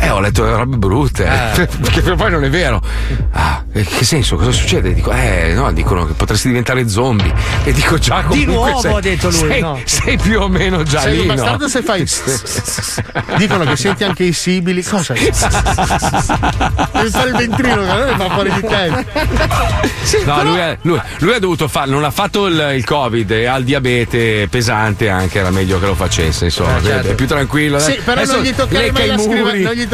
Eh, 0.00 0.08
ho 0.10 0.20
letto 0.20 0.56
robe 0.56 0.76
brutte. 0.76 1.24
Perché 1.82 2.14
poi 2.14 2.30
non 2.30 2.42
è 2.44 2.48
vero. 2.50 2.80
Ah, 3.32 3.64
eh, 3.72 3.82
che 3.84 4.04
senso? 4.04 4.36
Cosa 4.36 4.52
succede? 4.52 4.94
Dico: 4.94 5.10
Eh, 5.12 5.52
no, 5.54 5.70
dicono 5.72 6.06
che 6.06 6.14
potresti 6.14 6.37
diventare 6.46 6.88
zombie. 6.88 7.32
E 7.64 7.72
dico: 7.72 7.98
Già, 7.98 8.24
Di 8.30 8.44
nuovo, 8.44 8.80
sei- 8.80 8.94
ha 8.94 9.00
detto 9.00 9.28
lui, 9.30 9.38
Sei, 9.38 9.60
no. 9.60 9.80
sei 9.84 10.16
più 10.16 10.40
o 10.40 10.48
meno 10.48 10.82
già 10.84 11.00
Sei 11.00 11.12
lì. 11.14 11.20
un 11.20 11.26
no? 11.26 11.34
bastardo 11.34 11.68
se 11.68 11.82
fai. 11.82 12.06
Dicono 13.36 13.64
che 13.64 13.76
senti 13.76 14.04
anche 14.04 14.24
i 14.24 14.32
sibili. 14.32 14.82
Cosa? 14.84 15.14
Devi 15.14 15.32
fare 17.10 17.30
il 17.30 17.36
ventrilo, 17.36 17.82
che 17.82 17.92
non 18.04 18.16
fa 18.16 18.30
fuori 18.30 18.52
di 18.52 18.60
te. 18.60 19.06
No, 20.24 20.42
lui, 20.44 20.60
ha- 20.60 20.76
lui- 20.82 21.00
lui 21.18 21.34
ha 21.34 21.38
dovuto 21.38 21.68
fare, 21.68 21.90
non 21.90 22.04
ha 22.04 22.10
fatto 22.10 22.46
il, 22.46 22.72
il 22.76 22.84
Covid 22.84 23.30
e 23.30 23.46
ha 23.46 23.56
il 23.56 23.64
diabete 23.64 24.46
pesante 24.50 25.08
anche, 25.08 25.38
era 25.38 25.50
meglio 25.50 25.78
che 25.78 25.86
lo 25.86 25.94
facesse, 25.94 26.46
insomma, 26.46 26.78
è 26.80 27.14
più 27.14 27.26
tranquillo. 27.26 27.78
Sì, 27.78 27.98
però 28.04 28.20
Adesso 28.20 28.36
non 28.36 28.42
gli, 28.44 28.54
toccare 28.54 28.92
mai 28.92 29.06
la 29.06 29.16
muri. 29.16 29.28
scriva- 29.30 29.52
non, 29.52 29.72
gli 29.72 29.88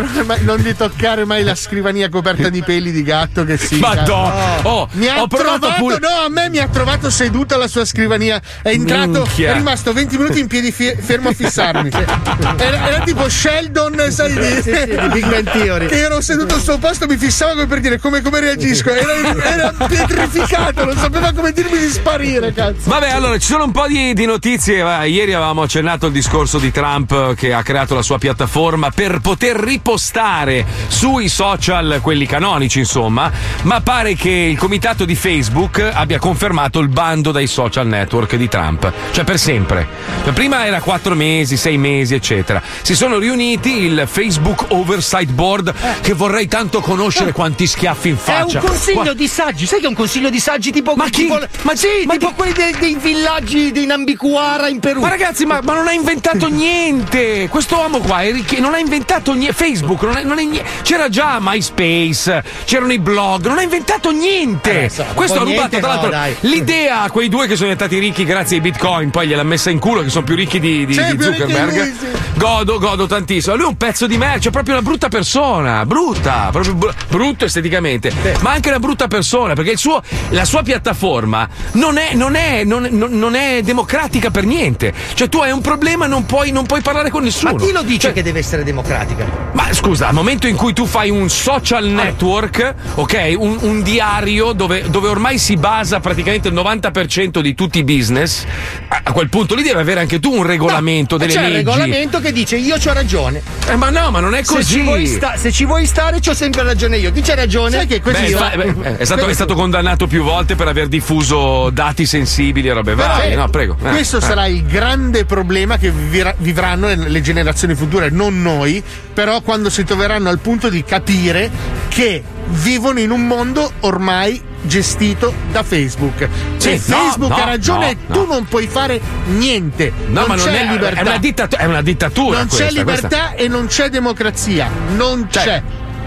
non 0.45 0.57
gli 0.59 0.75
toccare 0.77 1.25
mai 1.25 1.43
la 1.45 1.55
scrivania 1.55 2.09
coperta 2.09 2.49
di 2.49 2.63
peli 2.63 2.93
di 2.93 3.03
gatto 3.03 3.45
che 3.45 3.57
si. 3.57 3.77
Madonna. 3.79 4.59
Oh, 4.63 4.89
mi 4.93 5.07
ha 5.09 5.21
ho 5.23 5.27
provato 5.27 5.59
trovato, 5.61 5.81
pure- 5.83 5.99
no, 6.01 6.29
me 6.35 6.51
mi 6.51 6.59
ha 6.59 6.69
trovato 6.69 7.09
seduto 7.09 7.55
alla 7.55 7.69
sua 7.69 7.85
scrivania. 7.85 8.41
È 8.61 8.69
entrato, 8.69 9.23
Minchia. 9.23 9.53
è 9.53 9.55
rimasto 9.55 9.93
20 9.93 10.19
minuti 10.19 10.41
in 10.41 10.49
piedi 10.49 10.73
fie- 10.73 10.97
fermo 11.01 11.31
a 11.31 11.33
fissarmi. 11.33 11.91
Era, 12.57 12.89
era 12.89 12.99
tipo 13.05 13.29
Sheldon, 13.29 14.07
sai 14.11 14.33
di, 14.33 14.63
Sì, 14.63 14.63
sì, 14.63 14.87
di 14.87 15.09
Big 15.13 15.27
Bang 15.29 15.51
Theory. 15.51 15.87
Che 15.87 15.99
ero 16.03 16.21
seduto 16.21 16.55
al 16.55 16.61
suo 16.61 16.79
posto, 16.79 17.07
mi 17.07 17.17
fissava 17.17 17.53
come 17.53 17.67
per 17.67 17.81
dire 17.81 17.99
come, 17.99 18.21
come 18.21 18.41
reagisco. 18.41 18.91
Era, 18.91 19.13
era 19.45 19.75
pietrificato, 19.87 20.85
non 20.85 20.97
sapeva 20.97 21.33
come 21.33 21.53
dirmi 21.53 21.79
di 21.79 21.89
sparire, 21.89 22.53
cazzo. 22.53 22.89
Vabbè, 22.91 23.11
allora 23.11 23.39
ci 23.39 23.47
sono 23.47 23.65
un 23.65 23.73
po' 23.73 23.87
di, 23.87 24.13
di 24.15 24.27
notizie. 24.27 24.77
Ieri 25.07 25.33
avevamo 25.33 25.63
accennato 25.63 26.07
il 26.07 26.13
discorso 26.13 26.59
di 26.59 26.71
Trump 26.71 27.35
che 27.35 27.53
ha 27.53 27.63
creato 27.63 27.95
la 27.95 28.03
sua 28.03 28.19
piattaforma 28.19 28.91
per 28.91 29.21
poter 29.21 29.57
ripostare 29.57 30.65
sui 30.89 31.29
social, 31.29 31.99
quelli 32.03 32.27
canonici, 32.27 32.81
insomma, 32.81 33.31
ma 33.63 33.81
pare 33.81 34.15
che 34.15 34.31
il 34.31 34.59
comitato 34.59 35.05
di 35.05 35.15
Facebook 35.15 35.79
abbia 35.93 36.19
confermato 36.29 36.79
il 36.79 36.89
bando 36.89 37.33
dai 37.33 37.47
social 37.47 37.87
network 37.87 38.37
di 38.37 38.49
Trump, 38.49 38.91
cioè 39.11 39.25
per 39.25 39.39
sempre. 39.39 39.87
Cioè, 40.25 40.33
prima 40.33 40.65
era 40.65 40.81
quattro 40.81 41.15
mesi, 41.15 41.59
sei 41.59 41.77
mesi, 41.77 42.15
eccetera. 42.15 42.63
Si 42.81 42.95
sono 42.95 43.19
riuniti 43.19 43.83
il 43.83 44.05
Facebook 44.11 44.65
Oversight 44.69 45.31
Board, 45.31 45.75
che 46.01 46.15
vorrei 46.15 46.49
tanto 46.49 46.81
conoscere 46.81 47.33
quanti 47.33 47.67
schiaffi 47.67 48.09
in 48.09 48.15
Eh. 48.15 48.19
È 48.19 48.21
faccia. 48.23 48.61
un 48.61 48.67
consiglio 48.69 49.03
Qua- 49.03 49.13
di 49.13 49.29
saggi, 49.29 49.67
sai 49.67 49.81
che 49.81 49.85
è 49.85 49.89
un 49.89 49.95
consiglio 49.95 50.31
di 50.31 50.41
saggi 50.41 50.73
tipo. 50.73 50.95
Ma 50.95 51.05
chi- 51.11 51.25
tipo, 51.25 51.39
ma- 51.61 51.75
sì, 51.75 51.89
ma 52.07 52.15
tipo 52.15 52.33
quelli 52.33 52.53
dei, 52.55 52.75
dei 52.79 52.97
villaggi 52.99 53.71
di 53.71 53.85
Nambicuara 53.85 54.69
in 54.69 54.81
Perù. 54.81 55.01
Ma 55.03 55.11
ragazzi, 55.11 55.45
ma, 55.45 55.61
ma 55.63 55.75
non 55.75 55.87
ha 55.89 55.93
inventato 55.93 56.49
niente! 56.49 57.49
Questo 57.51 57.77
uomo 57.77 57.99
qua 57.99 58.23
è 58.23 58.33
ricchi- 58.33 58.61
non 58.61 58.73
ha 58.73 58.79
inventato 58.79 59.35
niente. 59.35 59.53
Facebook 59.55 60.03
non 60.05 60.17
è, 60.17 60.23
non 60.25 60.39
è 60.39 60.43
niente. 60.45 60.65
C'era 60.81 61.11
già 61.11 61.37
MySpace, 61.39 62.43
c'erano 62.65 62.95
i 62.95 62.99
blog, 62.99 63.47
non 63.47 63.59
ha 63.59 63.63
inventato 63.63 64.11
niente! 64.11 64.81
Eh, 64.81 64.85
insomma, 64.85 65.13
Questo 65.13 65.41
ha 65.41 65.45
rubato, 65.45 65.79
tra 65.79 65.89
l'altro, 65.89 66.11
dai. 66.15 66.37
l'idea 66.41 67.03
a 67.03 67.11
quei 67.11 67.29
due 67.29 67.47
che 67.47 67.57
sono 67.57 67.71
diventati 67.73 67.99
ricchi 67.99 68.25
grazie 68.25 68.57
ai 68.57 68.63
bitcoin, 68.63 69.11
poi 69.11 69.27
gliel'ha 69.27 69.43
messa 69.43 69.71
in 69.71 69.79
culo, 69.79 70.03
che 70.03 70.11
sono 70.11 70.25
più 70.25 70.35
ricchi 70.37 70.61
di, 70.61 70.87
di- 70.87 70.95
Sì, 70.95 71.17
di 71.17 71.23
Zuckerberg. 71.23 71.77
lui, 71.77 71.95
sì. 71.99 72.07
Godo, 72.37 72.79
godo 72.79 73.07
tantissimo. 73.07 73.55
Lui 73.57 73.65
è 73.65 73.69
un 73.69 73.77
pezzo 73.77 74.07
di 74.07 74.17
me, 74.19 74.39
cioè 74.41 74.53
proprio 74.53 74.75
una 74.75 74.83
brutta 74.83 75.09
persona, 75.09 75.85
brutta, 75.87 76.49
proprio 76.53 76.75
br- 76.75 76.95
brutto 77.09 77.45
esteticamente, 77.45 78.13
ma 78.41 78.53
anche 78.53 78.69
una 78.69 78.79
brutta 78.79 79.09
persona, 79.09 79.55
perché 79.55 79.73
il 79.73 79.79
suo- 79.79 80.03
la 80.31 80.45
sua 80.45 80.63
piattaforma 80.63 81.49
non 81.73 81.97
è, 81.97 82.15
non, 82.15 82.35
è, 82.35 82.65
non, 82.65 82.87
non- 82.91 83.35
è 83.35 83.61
democratica 83.63 84.31
per 84.31 84.45
niente. 84.45 84.93
Cioè, 85.15 85.29
tu 85.29 85.39
hai 85.39 85.51
un 85.53 85.61
problema, 85.61 86.07
non 86.07 86.27
puoi, 86.27 86.51
non 86.53 86.67
puoi 86.67 86.81
parlare 86.81 87.11
con 87.11 87.23
nessuno. 87.25 87.53
Ma 87.53 87.59
chi 87.59 87.73
lo 87.73 87.83
dice 87.83 88.01
Cioè, 88.01 88.13
che 88.13 88.23
deve 88.23 88.39
essere 88.41 88.63
democratica? 88.65 89.25
ma 89.53 89.73
scusa, 89.73 90.09
al 90.09 90.15
momento 90.15 90.47
in 90.47 90.57
cui 90.57 90.73
tu 90.73 90.87
fai 90.87 91.11
un 91.11 91.29
social 91.29 91.87
network, 91.87 92.75
ok, 92.97 93.35
un, 93.39 93.57
un 93.61 93.83
diario 93.83 94.53
dove, 94.53 94.85
dove 94.91 95.09
ormai 95.09 95.39
si 95.39 95.57
basa 95.57 96.01
praticamente 96.05 96.49
il 96.49 96.55
90% 96.55 97.41
di 97.41 97.55
tutti 97.55 97.79
i 97.79 97.83
business, 97.85 98.45
a, 98.89 99.11
quel 99.11 99.31
punto 99.31 99.55
lì 99.55 99.63
devi 99.63 99.79
avere 99.79 100.01
anche 100.01 100.21
tu 100.21 100.35
un 100.35 100.43
regolamento, 100.43 101.17
delle 101.17 101.33
C'è 101.33 101.41
leggi. 101.41 101.51
il 101.53 101.57
regolamento 101.65 102.21
che 102.21 102.31
dice 102.31 102.57
io 102.57 102.77
c'ho 102.77 102.93
ragione. 102.93 103.41
Eh, 103.71 103.77
ma 103.77 103.89
no, 103.89 104.11
ma 104.11 104.21
non 104.21 104.35
è 104.35 104.45
Se 104.45 104.53
così. 104.53 104.75
ci, 104.75 104.81
vuoi 104.83 105.07
sta- 105.07 105.37
se 105.37 105.51
ci 105.51 105.65
vuoi 105.65 105.87
stare, 105.87 106.21
c'ho 106.21 106.35
sempre 106.35 106.63
ragione 106.63 106.99
io. 106.99 107.11
Chi 107.11 107.23
c'ha 107.23 107.35
ragione? 107.35 107.71
Sai 107.71 107.87
che 107.87 108.03
sta- 108.05 108.53
beh, 108.55 108.99
è 108.99 109.05
stato, 109.05 109.27
è 109.27 109.33
stato 109.33 109.55
condannato 109.55 110.07
più 110.07 110.23
volte 110.23 110.57
per 110.57 110.69
aver 110.69 110.89
diffuso 110.89 111.71
dati 111.71 112.05
sensibili 112.05 112.69
e 112.69 112.73
robe 112.75 112.95
varie. 112.95 113.35
No, 113.35 113.49
prego. 113.49 113.75
Eh, 113.83 113.89
Questo 113.89 114.19
eh. 114.19 114.21
sarà 114.21 114.45
il 114.47 114.63
grande 114.67 115.25
problema 115.25 115.79
che 115.79 115.91
vivra- 115.91 116.35
vivranno 116.37 116.89
le- 116.89 117.09
le 117.09 117.21
generazioni 117.23 117.75
future, 117.75 118.11
non 118.11 118.43
noi, 118.43 118.83
però 119.15 119.41
quando 119.41 119.71
si 119.71 119.85
troveranno 119.85 120.29
al 120.29 120.39
punto 120.41 120.69
di 120.69 120.85
capire 120.85 121.51
che 121.89 122.23
vivono 122.49 123.01
in 123.01 123.11
un 123.11 123.27
mondo 123.27 123.73
ormai 123.81 124.41
gestito 124.63 125.33
da 125.53 125.63
Facebook. 125.63 126.29
Se 126.57 126.79
Sì, 126.79 126.93
Facebook 126.93 127.31
no, 127.31 127.37
ha 127.37 127.45
ragione, 127.45 127.97
no, 128.07 128.15
tu 128.15 128.27
no. 128.27 128.35
non 128.35 128.45
puoi 128.45 128.67
fare 128.67 129.01
niente. 129.27 129.93
No, 130.07 130.21
non 130.21 130.29
ma 130.29 130.35
non 130.37 130.45
c'è 130.47 130.67
è, 130.67 130.71
libertà. 130.71 131.01
è 131.01 131.03
una, 131.03 131.19
dittat- 131.19 131.57
è 131.57 131.65
una 131.65 131.83
dittatura. 131.83 132.39
non 132.39 132.49
questa, 132.49 132.67
c'è 132.67 132.73
libertà 132.73 133.09
questa. 133.09 133.35
e 133.35 133.49
non 133.49 133.67
c'è 133.67 133.89
democrazia. 133.91 134.71
Non 134.97 135.27
Cioè, 135.31 135.43
c'è. 135.43 135.63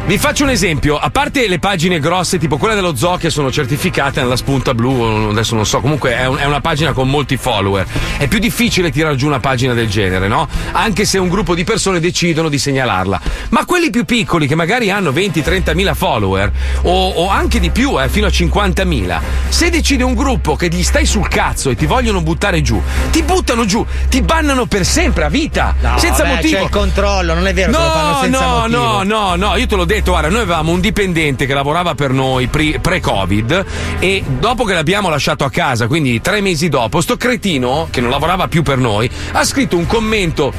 Vi 0.08 0.18
faccio 0.18 0.44
un 0.46 0.50
esempio, 0.52 0.98
a 0.98 1.10
parte 1.10 1.50
le 1.50 1.60
pagine 1.60 2.00
grosse, 2.00 2.38
tipo 2.38 2.56
quella 2.56 2.74
dello 2.76 2.96
zoo 2.96 3.18
che 3.18 3.30
sono 3.30 3.52
certificate 3.52 4.22
nella 4.22 4.38
spunta 4.38 4.74
blu, 4.74 5.28
adesso 5.32 5.54
non 5.54 5.66
so, 5.66 5.82
comunque 5.82 6.16
è, 6.18 6.26
un- 6.26 6.38
è 6.38 6.46
una 6.46 6.62
pagina 6.62 6.94
con 6.94 7.10
molti 7.10 7.36
follower. 7.36 7.86
È 8.18 8.26
più 8.30 8.40
difficile 8.40 8.90
tirare 8.90 9.18
giù 9.18 9.28
una 9.28 9.42
pagina 9.42 9.74
del 9.74 9.90
genere, 9.90 10.30
no? 10.30 10.48
Anche 10.72 11.04
se 11.04 11.18
un 11.18 11.28
gruppo 11.28 11.54
di 11.54 11.66
persone 11.66 12.00
decidono 12.00 12.48
di 12.48 12.58
segnalarla. 12.58 13.20
Ma 13.50 13.66
quelli 13.66 13.90
più 13.90 14.06
piccoli, 14.06 14.48
che 14.48 14.56
magari 14.56 14.90
hanno 14.90 15.12
20-30 15.12 15.76
mila 15.76 15.94
follower, 15.94 16.54
o, 16.84 17.10
o 17.10 17.30
anche 17.30 17.60
di 17.60 17.70
più, 17.70 18.02
eh, 18.02 18.08
fino 18.08 18.28
a 18.28 18.32
50 18.32 18.86
mila, 18.86 19.22
se 19.50 19.70
decide 19.70 20.06
un 20.06 20.14
gruppo 20.14 20.56
che 20.56 20.70
gli 20.70 20.84
stai 20.84 21.06
sul 21.06 21.28
cazzo 21.28 21.70
e 21.70 21.76
ti 21.76 21.86
vogliono 21.86 22.22
buttare 22.22 22.62
giù, 22.62 22.82
ti 23.12 23.24
buttano 23.24 23.66
giù, 23.66 23.86
ti 24.08 24.22
bannano 24.22 24.68
per 24.68 24.86
sempre, 24.86 25.26
a 25.26 25.30
vita, 25.30 25.76
No, 25.82 25.98
senza 25.98 26.24
beh, 26.24 26.30
motivo. 26.36 26.58
C'è 26.60 26.64
il 26.64 26.70
controllo, 26.70 27.34
non 27.34 27.46
è 27.46 27.54
vero 27.54 27.74
che 27.74 27.78
lo 27.78 27.84
fanno 27.92 28.12
No, 28.12 28.20
senza 28.22 28.40
no, 28.46 28.56
motivo. 28.60 28.80
no, 28.80 29.04
no, 29.04 29.36
no, 29.36 29.56
io 29.58 29.68
te 29.68 29.76
l'ho 29.76 29.86
detto, 29.98 30.12
guarda, 30.12 30.30
noi 30.30 30.42
avevamo 30.42 30.72
un 30.72 30.80
dipendente 30.80 31.46
che 31.46 31.54
lavorava 31.54 31.96
per 31.96 32.12
noi 32.12 32.48
pre-Covid 32.48 33.66
e 34.00 34.24
dopo 34.40 34.64
che 34.64 34.74
l'abbiamo 34.74 35.10
lasciato 35.10 35.44
a 35.44 35.50
casa, 35.50 35.88
quindi 35.88 36.22
tre 36.22 36.42
mesi 36.42 36.70
dopo, 36.70 37.02
sto 37.02 37.18
cretino, 37.18 37.88
che 37.90 38.02
non 38.02 38.10
lavorava 38.10 38.48
più 38.48 38.64
per 38.64 38.78
noi, 38.78 39.10
ha 39.34 39.44
scritto 39.44 39.78
un 39.78 39.86
commento, 39.86 40.54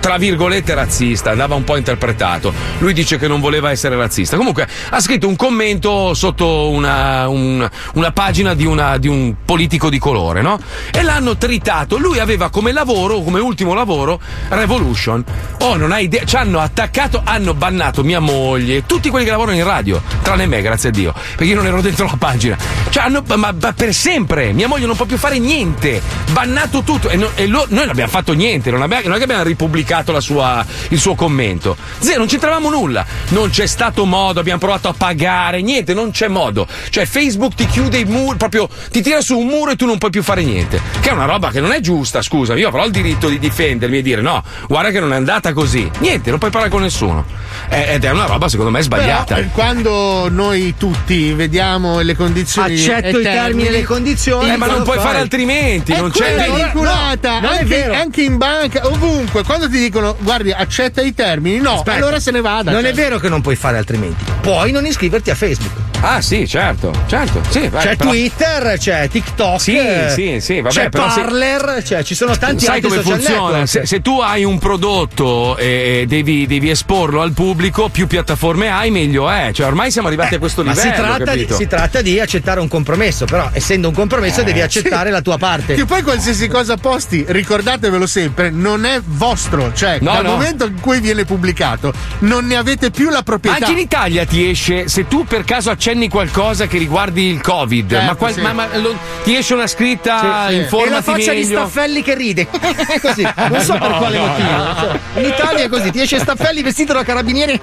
tra 0.00 0.16
virgolette, 0.16 0.74
razzista, 0.74 1.30
andava 1.30 1.54
un 1.54 1.64
po' 1.64 1.76
interpretato. 1.76 2.52
Lui 2.78 2.92
dice 2.92 3.18
che 3.18 3.28
non 3.28 3.40
voleva 3.40 3.70
essere 3.70 3.96
razzista. 3.96 4.36
Comunque, 4.36 4.66
ha 4.90 5.00
scritto 5.00 5.28
un 5.28 5.36
commento 5.36 6.14
sotto 6.14 6.70
una, 6.70 7.28
un- 7.28 7.68
una 7.94 8.10
pagina 8.12 8.54
di, 8.54 8.64
una- 8.66 8.98
di 8.98 9.08
un 9.08 9.34
politico 9.44 9.88
di 9.90 9.98
colore, 9.98 10.42
no? 10.42 10.58
E 10.92 11.02
l'hanno 11.02 11.36
tritato. 11.36 11.98
Lui 11.98 12.18
aveva 12.18 12.50
come 12.50 12.72
lavoro, 12.72 13.20
come 13.20 13.40
ultimo 13.40 13.74
lavoro, 13.74 14.20
Revolution. 14.48 15.24
Oh, 15.60 15.76
non 15.76 15.92
hai 15.92 16.04
idea. 16.04 16.24
Ci 16.24 16.36
hanno 16.36 16.58
attaccato, 16.60 17.20
hanno 17.24 17.54
bannato 17.54 18.02
mia 18.02 18.20
moglie, 18.20 18.79
tutti 18.86 19.08
quelli 19.10 19.24
che 19.24 19.30
lavorano 19.30 19.56
in 19.56 19.64
radio, 19.64 20.02
tranne 20.22 20.46
me, 20.46 20.62
grazie 20.62 20.88
a 20.88 20.92
Dio, 20.92 21.12
perché 21.12 21.44
io 21.44 21.54
non 21.56 21.66
ero 21.66 21.80
dentro 21.80 22.06
la 22.06 22.16
pagina. 22.18 22.56
Cioè, 22.88 23.04
hanno, 23.04 23.22
ma, 23.26 23.36
ma 23.36 23.72
per 23.72 23.94
sempre. 23.94 24.52
Mia 24.52 24.68
moglie 24.68 24.86
non 24.86 24.96
può 24.96 25.06
più 25.06 25.16
fare 25.16 25.38
niente. 25.38 26.00
Bannato 26.32 26.82
tutto. 26.82 27.08
E, 27.08 27.16
no- 27.16 27.30
e 27.34 27.46
lo- 27.46 27.66
noi 27.68 27.80
non 27.80 27.90
abbiamo 27.90 28.10
fatto 28.10 28.32
niente. 28.32 28.70
Non, 28.70 28.82
abbiamo- 28.82 29.04
non 29.04 29.14
è 29.14 29.16
che 29.18 29.24
abbiamo 29.24 29.42
ripubblicato 29.42 30.18
sua- 30.20 30.64
il 30.88 30.98
suo 30.98 31.14
commento. 31.14 31.76
Zero, 31.98 32.18
non 32.18 32.26
c'entravamo 32.26 32.70
nulla. 32.70 33.04
Non 33.28 33.50
c'è 33.50 33.66
stato 33.66 34.04
modo. 34.04 34.40
Abbiamo 34.40 34.58
provato 34.58 34.88
a 34.88 34.94
pagare. 34.96 35.62
Niente, 35.62 35.94
non 35.94 36.10
c'è 36.10 36.28
modo. 36.28 36.66
Cioè, 36.90 37.06
Facebook 37.06 37.54
ti 37.54 37.66
chiude 37.66 37.98
i 37.98 38.04
muri, 38.04 38.36
proprio 38.36 38.68
ti 38.90 39.02
tira 39.02 39.20
su 39.20 39.38
un 39.38 39.46
muro 39.46 39.70
e 39.72 39.76
tu 39.76 39.86
non 39.86 39.98
puoi 39.98 40.10
più 40.10 40.22
fare 40.22 40.42
niente. 40.42 40.80
Che 41.00 41.08
è 41.08 41.12
una 41.12 41.24
roba 41.26 41.50
che 41.50 41.60
non 41.60 41.72
è 41.72 41.80
giusta, 41.80 42.22
scusa. 42.22 42.54
Io 42.56 42.68
avrò 42.68 42.84
il 42.84 42.90
diritto 42.90 43.28
di 43.28 43.38
difendermi 43.38 43.98
e 43.98 44.02
dire 44.02 44.20
no, 44.20 44.42
guarda 44.68 44.90
che 44.90 45.00
non 45.00 45.12
è 45.12 45.16
andata 45.16 45.52
così. 45.52 45.88
Niente, 45.98 46.30
non 46.30 46.38
puoi 46.38 46.50
parlare 46.50 46.72
con 46.72 46.82
nessuno. 46.82 47.24
Eh, 47.68 47.94
Ed 47.94 48.04
è 48.04 48.10
una 48.10 48.26
roba, 48.26 48.48
secondo 48.48 48.70
me, 48.70 48.82
sbagliata. 48.82 49.34
Però, 49.34 49.46
eh, 49.46 49.50
quando 49.52 50.28
noi 50.30 50.74
tutti 50.76 51.32
vediamo 51.32 52.00
le 52.00 52.16
condizioni 52.16 52.74
Accetto 52.74 53.18
i 53.18 53.22
termini 53.22 53.68
e 53.68 53.70
le 53.70 53.84
condizioni. 53.84 54.50
Eh, 54.50 54.56
ma 54.56 54.66
non 54.66 54.82
puoi 54.82 54.98
fare 54.98 55.18
altrimenti. 55.18 55.92
È 55.92 55.98
non 55.98 56.10
c'è. 56.10 56.46
no, 56.46 56.54
vinculata 56.54 57.34
no, 57.34 57.40
non 57.40 57.52
è 57.52 57.58
anche, 57.58 57.64
vero. 57.64 57.94
anche 57.94 58.22
in 58.22 58.36
banca, 58.36 58.86
ovunque. 58.86 59.44
Quando 59.44 59.68
ti 59.68 59.78
dicono 59.78 60.16
guardi, 60.20 60.52
accetta 60.52 61.02
i 61.02 61.14
termini, 61.14 61.58
no, 61.58 61.74
Aspetta, 61.74 61.96
allora 61.96 62.20
se 62.20 62.30
ne 62.30 62.40
vada. 62.40 62.70
Non 62.70 62.82
cioè. 62.82 62.90
è 62.90 62.94
vero 62.94 63.18
che 63.18 63.28
non 63.28 63.40
puoi 63.40 63.56
fare 63.56 63.78
altrimenti. 63.78 64.24
Puoi 64.40 64.72
non 64.72 64.86
iscriverti 64.86 65.30
a 65.30 65.34
Facebook. 65.34 65.89
Ah, 66.02 66.22
sì, 66.22 66.48
certo, 66.48 66.92
certo. 67.06 67.42
Sì, 67.50 67.68
vai, 67.68 67.82
C'è 67.84 67.96
però- 67.96 68.10
Twitter, 68.10 68.78
c'è 68.78 69.08
TikTok. 69.10 69.60
Sì, 69.60 69.76
eh, 69.76 70.06
sì, 70.08 70.38
sì, 70.40 70.60
vabbè, 70.60 70.74
c'è 70.74 70.88
però 70.88 71.10
se- 71.10 71.20
Parler, 71.20 71.82
cioè 71.84 72.02
ci 72.02 72.14
sono 72.14 72.36
tanti 72.38 72.64
Sai 72.64 72.76
altri 72.76 72.88
come 72.90 73.02
social 73.02 73.18
funziona? 73.18 73.40
network. 73.42 73.68
Se, 73.68 73.86
se 73.86 74.00
tu 74.00 74.18
hai 74.20 74.44
un 74.44 74.58
prodotto 74.58 75.56
e 75.58 76.04
devi, 76.08 76.46
devi 76.46 76.70
esporlo 76.70 77.20
al 77.20 77.32
pubblico, 77.32 77.90
più 77.90 78.06
piattaforme 78.06 78.70
hai, 78.70 78.90
meglio 78.90 79.28
è. 79.28 79.50
Cioè, 79.52 79.66
ormai 79.66 79.90
siamo 79.90 80.08
arrivati 80.08 80.36
a 80.36 80.38
questo 80.38 80.64
Ma 80.64 80.70
livello. 80.72 80.90
si 80.94 81.00
tratta, 81.00 81.34
di, 81.34 81.46
si 81.50 81.66
tratta 81.66 82.00
di 82.02 82.18
accettare 82.18 82.60
un 82.60 82.68
compromesso, 82.68 83.26
però 83.26 83.50
essendo 83.52 83.88
un 83.88 83.94
compromesso 83.94 84.42
devi 84.42 84.62
accettare 84.62 85.10
la 85.10 85.20
tua 85.20 85.36
parte. 85.36 85.74
Che 85.74 85.84
poi 85.84 86.02
qualsiasi 86.02 86.48
cosa 86.48 86.76
posti, 86.78 87.24
ricordatevelo 87.28 88.06
sempre, 88.06 88.48
non 88.50 88.86
è 88.86 89.00
vostro. 89.04 89.72
Cioè, 89.74 89.98
No, 90.00 90.12
dal 90.12 90.24
no. 90.24 90.30
momento 90.30 90.64
in 90.64 90.80
cui 90.80 91.00
viene 91.00 91.26
pubblicato, 91.26 91.92
non 92.20 92.46
ne 92.46 92.56
avete 92.56 92.90
più 92.90 93.10
la 93.10 93.22
proprietà. 93.22 93.58
Anche 93.66 93.72
in 93.78 93.84
Italia 93.84 94.24
ti 94.24 94.48
esce, 94.48 94.88
se 94.88 95.06
tu 95.06 95.24
per 95.24 95.44
caso 95.44 95.68
accenni 95.90 96.08
qualcosa 96.08 96.66
che 96.66 96.78
riguardi 96.78 97.24
il 97.26 97.40
Covid, 97.40 97.90
Certo, 97.90 98.06
ma, 98.06 98.14
qual- 98.14 98.32
sì. 98.32 98.40
ma- 98.40 98.52
ma 98.52 98.66
lo- 98.76 98.96
ti 99.24 99.34
esce 99.36 99.54
una 99.54 99.66
scritta, 99.66 100.18
Sì, 100.20 100.24
sì. 100.26 100.54
E 100.54 100.56
la 100.56 100.62
informati 100.62 101.02
faccia 101.02 101.32
di 101.32 101.38
meglio. 101.40 101.58
Staffelli 101.58 102.02
che 102.02 102.14
ride. 102.14 102.46
così. 103.02 103.22
Non 103.50 103.60
so 103.60 103.72
per 103.78 103.90
quale 103.98 104.18
motivo. 104.18 104.48
Cioè, 104.48 104.98
in 105.22 105.24
Italia 105.26 105.64
è 105.64 105.68
così, 105.68 105.90
ti 105.90 106.00
esce 106.00 106.18
Staffelli 106.20 106.62
vestito 106.62 106.92
da 106.92 107.02
carabiniere. 107.02 107.60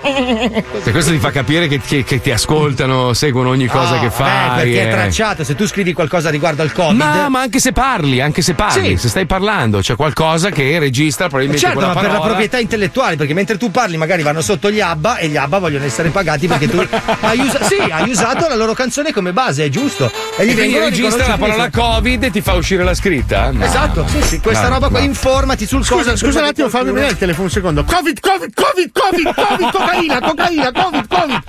Se 0.84 0.92
questo 0.92 1.12
ti 1.12 1.20
fa 1.20 1.32
capire 1.32 1.68
che, 1.68 1.80
che- 1.80 2.04
che 2.04 2.20
ti 2.22 2.32
ascoltano, 2.32 3.14
seguono 3.14 3.50
ogni 3.50 3.68
cosa 3.68 3.96
Ah, 3.96 4.00
che 4.00 4.10
fai. 4.10 4.56
perché 4.64 4.84
è 4.84 4.88
eh. 4.88 4.92
tracciato. 4.92 5.44
Se 5.44 5.56
tu 5.56 5.66
scrivi 5.66 5.94
qualcosa 5.94 6.30
riguardo 6.30 6.62
al 6.62 6.72
Covid. 6.74 6.98
Ma, 6.98 7.30
ma 7.30 7.40
anche 7.42 7.60
se 7.60 7.72
parli, 7.72 8.20
anche 8.22 8.42
se 8.42 8.54
parli, 8.54 8.90
Sì. 8.92 8.98
se 8.98 9.10
stai 9.10 9.26
parlando, 9.26 9.80
c'è 9.80 9.96
qualcosa 9.96 10.50
che 10.50 10.78
registra 10.80 11.28
probabilmente 11.28 11.62
Certo, 11.66 11.78
quella 11.80 11.94
ma 11.94 12.00
per 12.02 12.10
la 12.10 12.16
parola. 12.18 12.30
proprietà 12.36 12.60
intellettuale, 12.60 13.16
perché 13.16 13.34
mentre 13.34 13.58
tu 13.58 13.72
parli 13.72 13.96
magari 13.98 14.22
vanno 14.24 14.42
sotto 14.42 14.70
gli 14.72 14.82
ABBA 14.82 15.18
e 15.18 15.28
gli 15.28 15.38
ABBA 15.38 15.60
vogliono 15.60 15.86
essere 15.86 16.10
pagati 16.10 16.48
perché 16.48 16.68
tu 16.68 16.78
hai, 17.22 17.40
usa- 17.40 17.64
sì, 17.64 17.76
hai 17.90 18.10
usato 18.10 18.17
la 18.22 18.56
loro 18.56 18.74
canzone 18.74 19.12
come 19.14 19.34
base, 19.34 19.66
è 19.66 19.70
giusto. 19.70 20.12
E 20.38 20.46
gli 20.46 20.52
E 20.52 20.56
vengono 20.56 20.86
registra 20.86 21.28
la 21.28 21.38
parola 21.38 21.70
Covid 21.70 22.24
e 22.24 22.32
ti 22.32 22.42
fa 22.42 22.54
uscire 22.54 22.84
la 22.84 22.94
scritta? 22.94 23.52
No. 23.52 23.64
Esatto, 23.64 24.06
sì, 24.08 24.22
sì, 24.22 24.40
questa 24.40 24.68
No, 24.68 24.76
roba 24.76 24.90
qua, 24.90 25.00
no. 25.00 25.06
informati 25.06 25.66
sul 25.66 25.84
Scusa, 25.84 26.04
Covid. 26.12 26.18
scusa 26.18 26.40
un 26.40 26.46
attimo, 26.46 26.70
fammi 26.70 26.92
vedere 26.92 27.12
il 27.12 27.18
telefono 27.18 27.46
un 27.46 27.52
secondo. 27.52 27.84
Covid, 27.84 28.20
Covid, 28.20 28.54
Covid, 28.54 28.92
Covid, 28.92 29.34
Covid, 29.34 29.72
cocaina, 29.72 30.20
cocaina, 30.22 30.72
Covid, 30.72 31.08
Covid. 31.08 31.42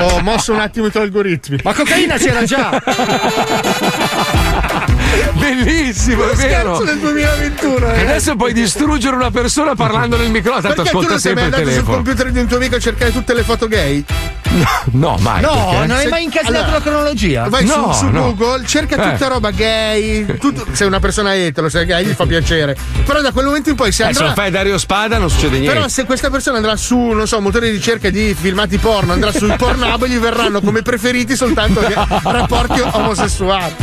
Ho 0.00 0.20
mosso 0.20 0.52
un 0.52 0.60
attimo 0.60 0.86
i 0.86 0.90
tuoi 0.90 1.04
algoritmi. 1.04 1.58
Ma 1.62 1.72
cocaina 1.74 2.16
c'era 2.16 2.44
già! 2.44 2.70
Bellissimo, 5.34 6.28
è 6.28 6.34
vero. 6.34 6.74
Scherzo 6.76 6.84
del 6.84 6.98
2021. 6.98 7.86
E 7.92 7.98
eh. 7.98 8.02
adesso 8.02 8.36
puoi 8.36 8.52
distruggere 8.52 9.16
una 9.16 9.30
persona 9.30 9.74
parlando 9.74 10.16
nel 10.16 10.30
microfono, 10.30 10.60
tanto 10.62 10.82
Perché 10.82 10.90
tu 10.90 10.96
ascolta 10.98 11.10
non 11.12 11.20
sei 11.20 11.34
mai 11.34 11.42
sempre 11.44 11.62
il 11.62 11.68
andato 11.68 11.76
sul 11.76 11.84
telefono. 11.84 11.96
computer 11.96 12.32
di 12.32 12.38
un 12.40 12.46
tuo 12.46 12.56
amico 12.56 12.74
a 12.76 12.78
cercare 12.78 13.12
tutte 13.12 13.34
le 13.34 13.42
foto 13.42 13.68
gay? 13.68 14.04
No, 14.92 15.16
mai. 15.20 15.42
No, 15.42 15.68
perché? 15.70 15.86
non 15.86 15.96
hai 15.98 16.06
mai 16.08 16.24
incasinato 16.24 16.56
allora, 16.64 16.72
la 16.78 16.80
cronologia? 16.82 17.48
Vai 17.50 17.64
No, 17.66 17.92
su, 17.92 17.98
su 17.98 18.06
no. 18.10 18.34
Google, 18.34 18.64
cerca 18.66 18.96
tutta 18.96 19.26
Eh. 19.26 19.28
roba 19.28 19.50
gay. 19.50 20.24
tutto- 20.38 20.66
sei 20.72 20.86
una 20.86 20.98
persona 21.00 21.34
etero, 21.36 21.68
sei 21.68 21.84
gay, 21.84 22.06
gli 22.06 22.12
fa 22.14 22.24
piacere. 22.24 22.74
Però 23.04 23.20
da 23.20 23.30
quel 23.30 23.44
momento 23.44 23.68
in 23.68 23.76
poi 23.76 23.92
se 23.92 24.04
Eh, 24.08 24.14
se 24.14 24.20
lo 24.20 24.28
andrà. 24.28 24.42
fai 24.42 24.50
Dario 24.50 24.78
Spada 24.78 25.18
non 25.18 25.28
succede 25.28 25.58
niente. 25.58 25.74
Però 25.74 25.86
se 25.88 26.04
questa 26.04 26.30
persona 26.30 26.56
andrà 26.56 26.76
su, 26.76 26.96
non 26.98 27.26
so, 27.28 27.40
motore 27.40 27.66
di 27.70 27.76
ricerca 27.76 28.08
di 28.08 28.34
filmati 28.38 28.78
porno, 28.78 29.12
andrà 29.12 29.32
sul 29.32 29.54
Pornhub 29.56 30.06
gli 30.06 30.16
verranno 30.18 30.60
come 30.62 30.80
preferiti 30.82 31.36
soltanto 31.36 31.80
rapporti 32.22 32.80
omosessuali. 32.80 33.74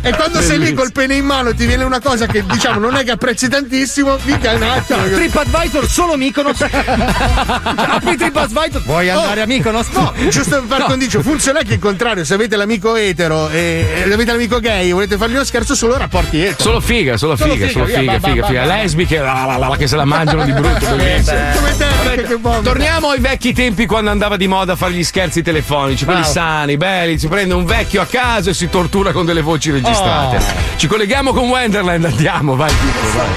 E 0.00 0.10
quando 0.14 0.40
sei 0.50 0.58
lì 0.58 0.74
col 0.74 0.90
pene 0.92 1.14
in 1.14 1.24
mano 1.24 1.54
ti 1.54 1.64
viene 1.66 1.84
una 1.84 2.00
cosa 2.00 2.26
che 2.26 2.44
diciamo 2.44 2.80
non 2.80 2.96
è 2.96 3.04
che 3.04 3.12
apprezzi 3.12 3.48
tantissimo, 3.48 4.18
mica 4.24 4.52
un 4.52 4.62
attimo. 4.62 5.02
che- 5.04 5.10
TripAdvisor 5.14 5.88
solo 5.88 6.16
Mykonos. 6.16 6.60
Apri 6.62 8.16
TripAdvisor. 8.16 8.82
Vuoi 8.84 9.08
andare 9.10 9.42
a 9.42 9.46
Mykonos? 9.46 9.88
No, 9.90 10.12
giusto 10.28 10.62
per 10.62 10.84
condicio, 10.84 11.22
funziona 11.22 11.60
anche 11.60 11.74
il 11.74 11.78
contrario. 11.80 12.24
Se 12.24 12.34
avete 12.34 12.56
l'amico 12.56 12.96
etero 12.96 13.48
e 13.48 13.58
e 14.04 14.12
avete 14.12 14.32
l'amico 14.32 14.58
gay 14.60 14.88
e 14.88 14.92
volete 14.92 15.16
fargli 15.16 15.34
uno 15.34 15.44
scherzo, 15.44 15.74
solo 15.74 15.96
rapporti 15.96 16.40
etero. 16.42 16.62
Solo 16.62 16.80
figa, 16.80 17.16
solo 17.16 17.36
Solo 17.36 17.52
figa, 17.52 17.68
solo 17.68 17.84
figa, 17.86 18.18
va, 18.18 18.28
figa, 18.28 18.46
figa. 18.46 18.64
Lesbiche 18.64 19.18
la, 19.18 19.44
la, 19.46 19.56
la, 19.56 19.68
la, 19.68 19.76
che 19.76 19.86
se 19.86 19.96
la 19.96 20.04
mangiano 20.04 20.44
di 20.44 20.52
brutto. 20.52 20.86
Come 20.86 21.22
te, 21.24 22.22
che. 22.26 22.38
Torniamo 22.62 23.10
ai 23.10 23.20
vecchi 23.20 23.52
tempi 23.52 23.86
quando 23.86 24.10
andava 24.10 24.36
di 24.36 24.48
moda 24.48 24.72
a 24.72 24.76
fare 24.76 24.92
gli 24.92 25.04
scherzi 25.04 25.42
telefonici, 25.42 26.04
quelli 26.04 26.20
Bravo. 26.20 26.34
sani, 26.34 26.76
belli, 26.76 27.18
si 27.18 27.28
prende 27.28 27.54
un 27.54 27.64
vecchio 27.64 28.00
a 28.02 28.06
caso 28.06 28.50
e 28.50 28.54
si 28.54 28.68
tortura 28.68 29.12
con 29.12 29.24
delle 29.26 29.42
voci 29.42 29.70
registrate. 29.70 30.39
Ci 30.76 30.86
colleghiamo 30.86 31.32
con 31.32 31.48
Wonderland, 31.48 32.04
andiamo, 32.04 32.56
vai 32.56 32.72
Pippo, 32.72 33.16
vai. 33.16 33.28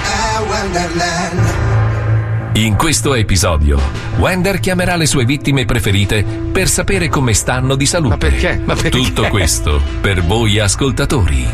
In 2.56 2.76
questo 2.76 3.16
episodio, 3.16 3.80
Wender 4.18 4.60
chiamerà 4.60 4.95
le 4.95 5.08
sue 5.08 5.26
vittime 5.26 5.66
preferite 5.66 6.24
per 6.24 6.68
sapere 6.68 7.10
come 7.10 7.34
stanno 7.34 7.76
di 7.76 7.86
salute. 7.86 8.14
Ma 8.14 8.18
perché? 8.18 8.62
Ma 8.64 8.76
perché? 8.76 8.89
Tutto 8.89 9.28
questo 9.28 9.82
per 10.01 10.24
voi 10.24 10.60
ascoltatori. 10.60 11.47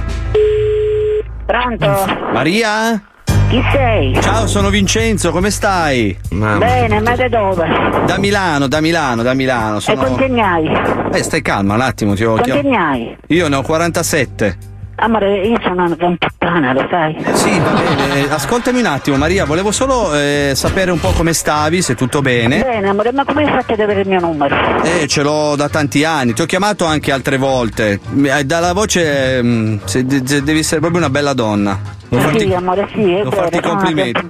Pronto? 1.46 2.18
Maria? 2.34 3.02
Chi 3.50 3.64
sei? 3.72 4.22
Ciao, 4.22 4.46
sono 4.46 4.70
Vincenzo, 4.70 5.32
come 5.32 5.50
stai? 5.50 6.16
Bene, 6.30 7.00
ma 7.00 7.16
da 7.16 7.28
dove? 7.28 7.68
Da 8.06 8.20
Milano, 8.20 8.68
da 8.68 8.80
Milano, 8.82 9.24
da 9.24 9.34
Milano. 9.34 9.78
E 9.78 9.82
Sono... 9.82 10.02
quanti 10.02 10.24
anni 10.24 10.42
hai? 10.42 10.70
Eh, 11.14 11.24
stai 11.24 11.42
calma 11.42 11.74
un 11.74 11.82
attimo, 11.82 12.14
ti 12.14 12.24
ho 12.24 12.34
Quanti 12.34 12.52
anni 12.52 12.76
hai? 12.76 13.18
Io 13.28 13.48
ne 13.48 13.56
ho 13.56 13.62
47. 13.64 14.58
Amore, 15.02 15.48
io 15.48 15.58
sono 15.62 15.86
una 15.86 15.96
gran 15.96 16.18
puttana, 16.18 16.74
lo 16.74 16.86
sai? 16.90 17.16
Sì, 17.34 17.58
va 17.60 17.70
bene. 17.72 18.30
Ascoltami 18.32 18.80
un 18.80 18.86
attimo, 18.86 19.16
Maria, 19.18 19.46
volevo 19.46 19.72
solo 19.72 20.14
eh, 20.14 20.52
sapere 20.56 20.92
un 20.92 21.00
po' 21.00 21.12
come 21.12 21.34
stavi, 21.34 21.82
se 21.82 21.96
tutto 21.96 22.22
bene. 22.22 22.62
Bene, 22.62 22.90
amore, 22.90 23.12
ma 23.14 23.24
come 23.24 23.44
hai 23.44 23.50
fatto 23.50 23.74
ad 23.74 23.80
avere 23.80 24.02
il 24.02 24.08
mio 24.10 24.20
numero? 24.20 24.56
Eh, 24.84 25.08
ce 25.08 25.22
l'ho 25.24 25.56
da 25.56 25.70
tanti 25.70 26.04
anni, 26.04 26.34
ti 26.34 26.42
ho 26.42 26.46
chiamato 26.46 26.86
anche 26.86 27.12
altre 27.14 27.38
volte. 27.38 28.00
Eh, 28.24 28.44
Dalla 28.44 28.74
voce 28.74 29.42
mm, 29.42 29.78
se- 29.86 30.06
de- 30.06 30.22
devi 30.44 30.60
essere 30.60 30.80
proprio 30.82 31.00
una 31.00 31.10
bella 31.10 31.34
donna. 31.34 31.80
Devo 32.10 32.22
farti- 32.24 32.40
Sì, 32.48 32.54
amore, 32.54 32.88
sì, 32.92 33.02
è 33.02 33.18
devo 33.18 33.30
vero, 33.30 33.42
farti 33.44 33.60
complimenti. 33.62 34.30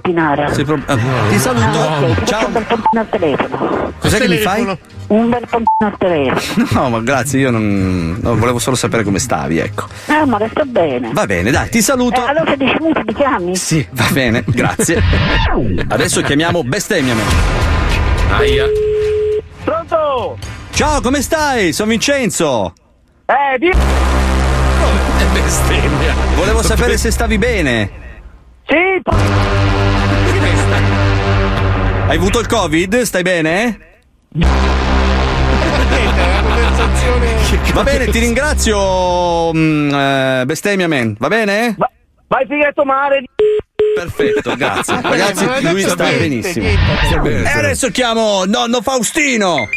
Sei 0.52 0.64
pro- 0.64 0.82
ah, 0.86 0.98
Ti 1.30 1.38
saluto. 1.38 1.78
Ok, 1.78 2.06
ti 2.06 2.12
faccio 2.14 2.24
Ciao. 2.26 2.46
un 2.46 2.52
bel 2.52 2.64
pontino 2.64 3.00
al 3.00 3.08
telefono. 3.08 3.92
Cos'è 3.98 4.18
che 4.18 4.28
mi 4.28 4.36
fai? 4.36 4.78
Un 5.08 5.28
bel 5.28 5.46
pontino 5.48 5.68
al 5.78 5.96
telefono. 5.98 6.68
No, 6.72 6.88
ma 6.90 7.00
grazie, 7.00 7.40
io 7.40 7.50
non. 7.50 8.18
no, 8.20 8.36
volevo 8.36 8.58
solo 8.58 8.76
sapere 8.76 9.02
come 9.02 9.18
stavi, 9.18 9.58
ecco. 9.58 9.86
Eh, 10.06 10.12
amore, 10.12 10.48
sto 10.50 10.64
bene. 10.66 11.10
Va 11.12 11.24
bene, 11.26 11.50
dai, 11.50 11.68
ti 11.70 11.80
saluto. 11.80 12.22
Eh, 12.24 12.28
allora 12.28 12.44
fra 12.44 12.56
dieci 12.56 12.76
minuti 12.80 13.02
ti 13.06 13.14
chiami? 13.14 13.56
Sì, 13.56 13.86
va 13.92 14.06
bene, 14.12 14.44
grazie. 14.46 15.02
Adesso 15.88 16.20
chiamiamo 16.20 16.62
bestemmiami. 16.62 17.20
Aia. 18.30 18.66
Pronto? 19.64 20.38
Ciao, 20.72 21.00
come 21.00 21.22
stai? 21.22 21.72
Sono 21.72 21.90
Vincenzo. 21.90 22.72
Eh, 23.26 23.58
di... 23.58 23.70
bestemmia. 25.32 26.14
Volevo 26.34 26.62
sapere 26.62 26.96
se 26.96 27.10
stavi 27.10 27.38
bene. 27.38 27.90
Sì, 28.66 29.00
po- 29.02 29.14
Hai 32.06 32.16
avuto 32.16 32.40
il 32.40 32.46
Covid? 32.46 33.02
Stai 33.02 33.22
bene? 33.22 33.78
Va 37.72 37.82
bene, 37.82 38.06
ti 38.06 38.18
ringrazio. 38.18 39.52
mm, 39.54 39.90
eh, 39.94 40.42
bestemmia 40.46 40.88
man, 40.88 41.14
va 41.18 41.28
bene? 41.28 41.76
vai 42.28 42.46
fighetto 42.46 42.84
mare. 42.84 43.24
Perfetto, 43.94 44.54
grazie. 44.56 44.98
Ragazzi, 45.02 45.46
lui 45.62 45.82
sta 45.82 46.04
benissimo. 46.04 46.66
E 46.66 47.48
adesso 47.52 47.90
chiamo 47.90 48.44
nonno 48.44 48.80
Faustino. 48.82 49.68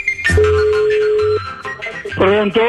Pronto? 2.15 2.59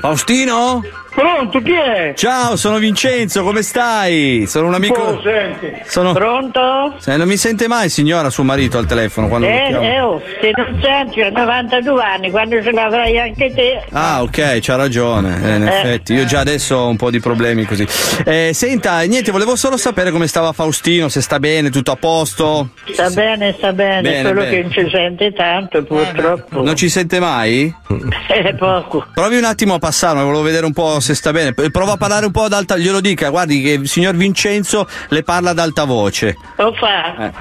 Faustino? 0.00 0.82
Pronto, 1.12 1.60
chi 1.60 1.72
è? 1.72 2.12
Ciao, 2.16 2.54
sono 2.56 2.78
Vincenzo, 2.78 3.42
come 3.42 3.62
stai? 3.62 4.44
Sono 4.46 4.68
un 4.68 4.74
amico. 4.74 5.00
Oh, 5.00 5.20
senti. 5.22 5.72
Sono... 5.84 6.12
Pronto? 6.12 6.94
Se 6.98 7.16
non 7.16 7.26
mi 7.26 7.36
sente 7.36 7.66
mai, 7.66 7.88
signora, 7.88 8.30
suo 8.30 8.44
marito 8.44 8.78
al 8.78 8.86
telefono 8.86 9.26
quando 9.26 9.46
Eh, 9.48 9.72
eh, 9.72 10.00
oh, 10.00 10.22
se 10.40 10.50
non 10.56 10.80
senti, 10.80 11.20
ho 11.20 11.30
92 11.30 12.02
anni, 12.02 12.30
quando 12.30 12.62
ce 12.62 12.70
l'avrai 12.70 13.18
anche 13.18 13.52
te. 13.52 13.82
Ah, 13.90 14.22
ok, 14.22 14.58
c'ha 14.60 14.76
ragione. 14.76 15.34
eh, 15.42 15.56
in 15.56 15.62
Eh. 15.66 15.78
effetti, 15.78 16.14
io 16.14 16.24
già 16.26 16.38
adesso 16.40 16.76
ho 16.76 16.88
un 16.88 16.96
po' 16.96 17.10
di 17.10 17.18
problemi 17.18 17.64
così. 17.64 17.86
Eh, 18.24 18.52
senta, 18.54 19.00
niente, 19.00 19.32
volevo 19.32 19.56
solo 19.56 19.76
sapere 19.76 20.12
come 20.12 20.28
stava 20.28 20.52
Faustino, 20.52 21.08
se 21.08 21.20
sta 21.20 21.40
bene, 21.40 21.70
tutto 21.70 21.90
a 21.90 21.96
posto. 21.96 22.70
Sta 22.92 23.10
bene, 23.10 23.52
sta 23.58 23.72
bene, 23.72 24.00
Bene, 24.02 24.28
solo 24.28 24.40
bene. 24.42 24.50
che 24.50 24.62
non 24.62 24.70
ci 24.70 24.88
sente 24.90 25.32
tanto, 25.32 25.82
purtroppo. 25.82 26.62
Non 26.62 26.76
ci 26.76 26.88
sente 26.88 27.18
mai? 27.18 27.74
Eh, 28.30 28.54
poco. 28.54 29.06
Provi 29.12 29.36
un 29.36 29.44
attimo 29.44 29.74
a 29.74 29.78
passarlo, 29.80 30.22
volevo 30.22 30.42
vedere 30.42 30.64
un 30.64 30.72
po' 30.72 30.99
se 31.00 31.14
sta 31.14 31.32
bene. 31.32 31.52
Prova 31.52 31.92
a 31.92 31.96
parlare 31.96 32.26
un 32.26 32.32
po' 32.32 32.44
ad 32.44 32.52
alta, 32.52 32.76
glielo 32.76 33.00
dica, 33.00 33.28
guardi 33.30 33.62
che 33.62 33.70
il 33.72 33.88
signor 33.88 34.14
Vincenzo 34.14 34.86
le 35.08 35.22
parla 35.22 35.50
ad 35.50 35.58
alta 35.58 35.84
voce. 35.84 36.36
Lo 36.56 36.72
fa. 36.74 37.14
Eh. 37.26 37.32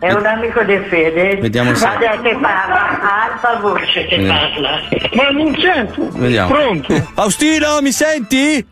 È 0.00 0.12
un 0.12 0.26
amico 0.26 0.62
di 0.64 0.78
fede. 0.88 1.36
Vediamo 1.36 1.74
se- 1.74 1.86
Guarda 1.86 2.20
che 2.20 2.36
parla, 2.40 3.00
a 3.00 3.22
alta 3.32 3.58
voce 3.60 4.06
che 4.06 4.16
Vediamo. 4.16 4.38
parla. 4.38 4.80
Ma 5.14 5.28
non 5.30 5.56
sento. 5.60 6.08
Vediamo. 6.18 6.48
Pronto? 6.52 7.08
Faustino, 7.14 7.80
mi 7.80 7.92
senti? 7.92 8.66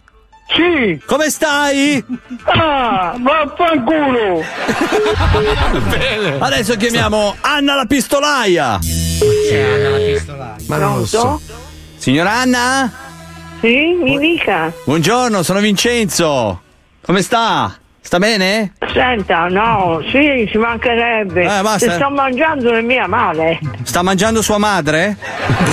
Sì. 0.48 1.02
Come 1.06 1.28
stai? 1.28 2.04
Ah, 2.44 3.14
vaffanculo. 3.18 4.44
Adesso 6.38 6.76
chiamiamo 6.76 7.34
Anna 7.40 7.74
la 7.74 7.84
pistolaia. 7.86 8.78
Ma 10.68 10.76
non 10.76 10.98
lo 10.98 11.06
so. 11.06 11.40
Signora 11.96 12.32
Anna? 12.34 12.92
Sì, 13.60 13.96
mi 14.00 14.18
dica. 14.18 14.72
Buongiorno, 14.84 15.42
sono 15.42 15.60
Vincenzo. 15.60 16.60
Come 17.04 17.22
sta? 17.22 17.74
Sta 18.00 18.18
bene? 18.18 18.74
Senta, 18.92 19.48
no, 19.48 20.00
sì, 20.12 20.46
ci 20.48 20.58
mancherebbe. 20.58 21.42
Eh, 21.42 21.62
basta. 21.62 21.78
Se 21.78 21.90
sto 21.92 22.08
mangiando 22.10 22.70
le 22.70 22.82
mie 22.82 23.04
male. 23.08 23.58
Sta 23.82 24.02
mangiando 24.02 24.42
sua 24.42 24.58
madre? 24.58 25.16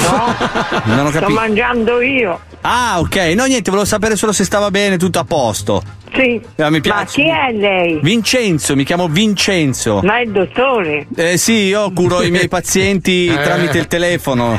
No, 0.09 0.35
Non 0.95 1.05
ho 1.05 1.09
sto 1.09 1.19
capito. 1.19 1.39
mangiando 1.39 2.01
io. 2.01 2.39
Ah, 2.61 2.99
ok. 2.99 3.15
No, 3.35 3.45
niente, 3.45 3.69
volevo 3.69 3.85
sapere 3.87 4.15
solo 4.15 4.31
se 4.31 4.45
stava 4.45 4.71
bene, 4.71 4.97
tutto 4.97 5.19
a 5.19 5.25
posto. 5.25 5.83
Sì. 6.15 6.41
Eh, 6.55 6.69
mi 6.69 6.77
Ma 6.77 6.79
piace. 6.79 7.21
chi 7.21 7.27
è 7.29 7.51
lei? 7.51 7.99
Vincenzo, 8.01 8.75
mi 8.75 8.83
chiamo 8.83 9.07
Vincenzo. 9.07 9.99
Ma 10.03 10.17
è 10.17 10.21
il 10.21 10.31
dottore? 10.31 11.05
Eh 11.15 11.37
sì, 11.37 11.65
io 11.65 11.91
curo 11.91 12.23
i 12.23 12.31
miei 12.31 12.47
pazienti 12.47 13.27
Eh. 13.29 13.41
tramite 13.43 13.77
il 13.77 13.87
telefono. 13.87 14.57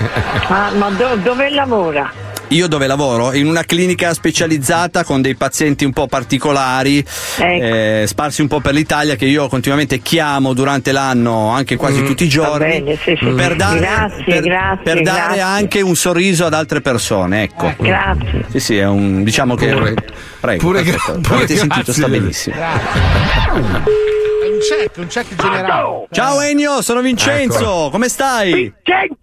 Ah, 0.49 0.71
ma 0.77 0.91
do- 0.91 1.17
dove 1.17 1.49
lavora? 1.51 2.13
Io 2.49 2.69
dove 2.69 2.87
lavoro? 2.87 3.33
In 3.33 3.47
una 3.47 3.65
clinica 3.65 4.13
specializzata 4.15 5.03
con 5.03 5.21
dei 5.23 5.35
pazienti 5.35 5.85
un 5.85 5.93
po' 5.93 6.07
particolari, 6.07 6.99
Ecco. 6.99 7.43
eh, 7.43 8.05
sparsi 8.07 8.43
un 8.43 8.49
po' 8.49 8.61
per 8.61 8.75
l'Italia, 8.75 9.17
che 9.17 9.25
io 9.25 9.49
continuamente 9.49 9.99
chiamo 10.01 10.53
durante 10.53 10.93
l'anno, 10.93 11.49
anche 11.51 11.75
quasi 11.77 12.03
Mm, 12.03 12.07
tutti 12.07 12.25
i 12.25 12.29
giorni, 12.29 12.81
bene, 12.83 12.97
sì, 12.97 13.17
sì. 13.19 13.27
per 13.31 13.57
dare, 13.57 13.79
Grazie, 13.81 14.25
per- 14.25 14.43
grazie, 14.43 14.83
per 14.85 15.03
dare 15.03 15.19
grazie. 15.21 15.41
anche 15.41 15.81
un 15.81 15.97
sorriso 15.97 16.45
ad 16.45 16.55
altre 16.55 16.81
persone. 16.81 17.43
Ecco. 17.45 17.75
Grazie. 17.79 18.45
Sì, 18.51 18.61
sì, 18.61 18.77
è 18.77 18.87
un 18.87 19.25
diciamo 19.25 19.55
che. 19.57 19.69
Pure- 19.73 19.95
Prego, 20.41 20.61
pure 20.63 20.83
perfetto. 20.83 21.13
gra- 21.13 21.21
pure 21.23 21.35
Avete 21.37 21.57
sentito, 21.57 21.75
grazie. 21.83 21.93
sta 21.95 22.09
benissimo. 22.09 22.57
È 22.57 24.47
un 24.47 24.59
check, 24.61 24.97
un 24.99 25.07
check 25.09 25.35
generale. 25.35 26.07
Ciao 26.11 26.41
Ennio, 26.41 26.83
sono 26.83 27.01
Vincenzo, 27.01 27.89
come 27.91 28.09
stai? 28.09 28.53
Vincenzo! 28.53 29.17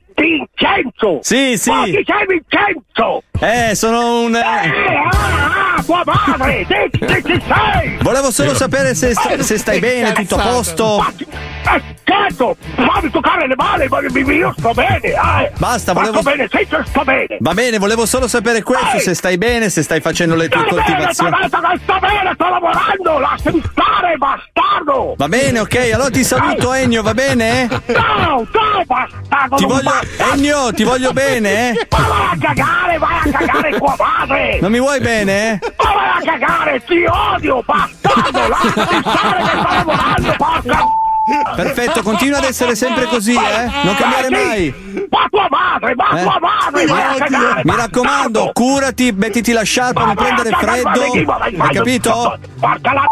Sì, 1.21 1.57
sì. 1.57 1.69
Ma 1.69 1.83
chi 1.85 2.03
sei 2.05 2.25
Vincenzo? 2.27 3.23
Eh, 3.39 3.75
sono 3.75 4.21
un. 4.21 4.35
Ah, 4.35 5.81
tua 5.83 6.03
madre! 6.05 6.65
Dici 6.67 7.21
chi 7.23 7.43
sei! 7.47 7.97
Volevo 8.01 8.29
solo 8.31 8.53
sapere 8.53 8.93
se, 8.93 9.13
sta- 9.13 9.41
se 9.41 9.57
stai 9.57 9.79
bene, 9.79 10.11
tutto 10.13 10.35
a 10.35 10.39
posto. 10.47 11.03
Eh, 11.17 11.81
certo! 12.03 12.55
Fammi 12.75 13.09
toccare 13.09 13.47
le 13.47 13.55
mani, 13.55 13.87
ma 13.87 13.99
io 14.33 14.53
sto 14.57 14.71
bene! 14.73 14.99
Eh. 15.01 15.51
Basta, 15.57 15.93
Ma 15.93 16.01
volevo- 16.01 16.21
Sto 16.21 16.29
bene, 16.29 16.47
sì, 16.51 16.67
sto 16.85 17.03
bene! 17.03 17.37
Va 17.39 17.53
bene, 17.53 17.77
volevo 17.79 18.05
solo 18.05 18.27
sapere 18.27 18.61
questo, 18.61 18.99
se 18.99 19.15
stai 19.15 19.37
bene, 19.39 19.69
se 19.69 19.81
stai 19.81 20.01
facendo 20.01 20.35
le 20.35 20.47
tue 20.47 20.61
Sto 20.67 20.75
bene, 20.75 20.83
sto 21.13 21.23
coltivazioni. 21.23 21.31
bene, 21.31 21.47
sto- 21.47 21.83
sto 21.83 21.99
bene, 21.99 22.31
sto 22.35 22.49
lavorando! 22.49 23.19
Lasciami 23.19 23.61
stare, 23.71 24.17
bastardo! 24.17 25.15
Va 25.17 25.27
bene, 25.27 25.59
ok, 25.61 25.89
allora 25.93 26.09
ti 26.11 26.23
saluto 26.23 26.73
Ennio, 26.73 27.01
va 27.01 27.13
bene? 27.15 27.67
Ciao, 27.91 28.45
ciao, 28.51 28.83
bastardo! 28.85 29.55
Ti 29.55 29.65
voglio. 29.65 29.89
Ennio, 30.17 30.71
ti 30.73 30.83
voglio 30.83 31.11
bene? 31.13 31.69
eh? 31.71 31.87
Ma 31.89 32.07
vai 32.07 32.25
a 32.31 32.37
cagare, 32.39 32.97
vai 32.97 33.17
a 33.17 33.31
cagare 33.37 33.77
tua 33.77 33.95
madre! 33.97 34.59
Non 34.61 34.71
mi 34.71 34.79
vuoi 34.79 34.99
bene? 34.99 35.59
Ma 35.77 35.93
vai 35.93 36.07
a 36.07 36.19
cagare, 36.23 36.83
ti 36.85 37.03
odio, 37.07 37.63
bastardo! 37.65 38.47
Lasciami 38.47 39.01
stare 39.01 39.41
che 39.41 39.49
sto 39.49 39.67
lavorando, 39.73 40.35
porca 40.37 40.85
Perfetto, 41.55 42.01
continua 42.01 42.39
ad 42.39 42.43
essere 42.43 42.75
sempre 42.75 43.05
così, 43.05 43.33
eh? 43.35 43.69
Non 43.83 43.95
cambiare 43.95 44.29
mai. 44.29 44.73
Ma 45.09 45.27
tua 45.29 45.47
madre, 45.49 45.95
ma 45.95 46.09
Eh? 46.19 46.23
tua 46.23 46.39
madre, 46.39 46.85
vai 46.85 47.01
a 47.01 47.13
cagare! 47.23 47.61
Mi 47.63 47.75
raccomando, 47.75 48.51
curati, 48.53 49.11
mettiti 49.11 49.51
la 49.53 49.63
sciarpa, 49.63 50.05
non 50.05 50.15
prendere 50.15 50.49
freddo. 50.51 51.01
Hai 51.61 51.73
capito? 51.73 52.37
Porca 52.59 52.93
la 52.93 53.05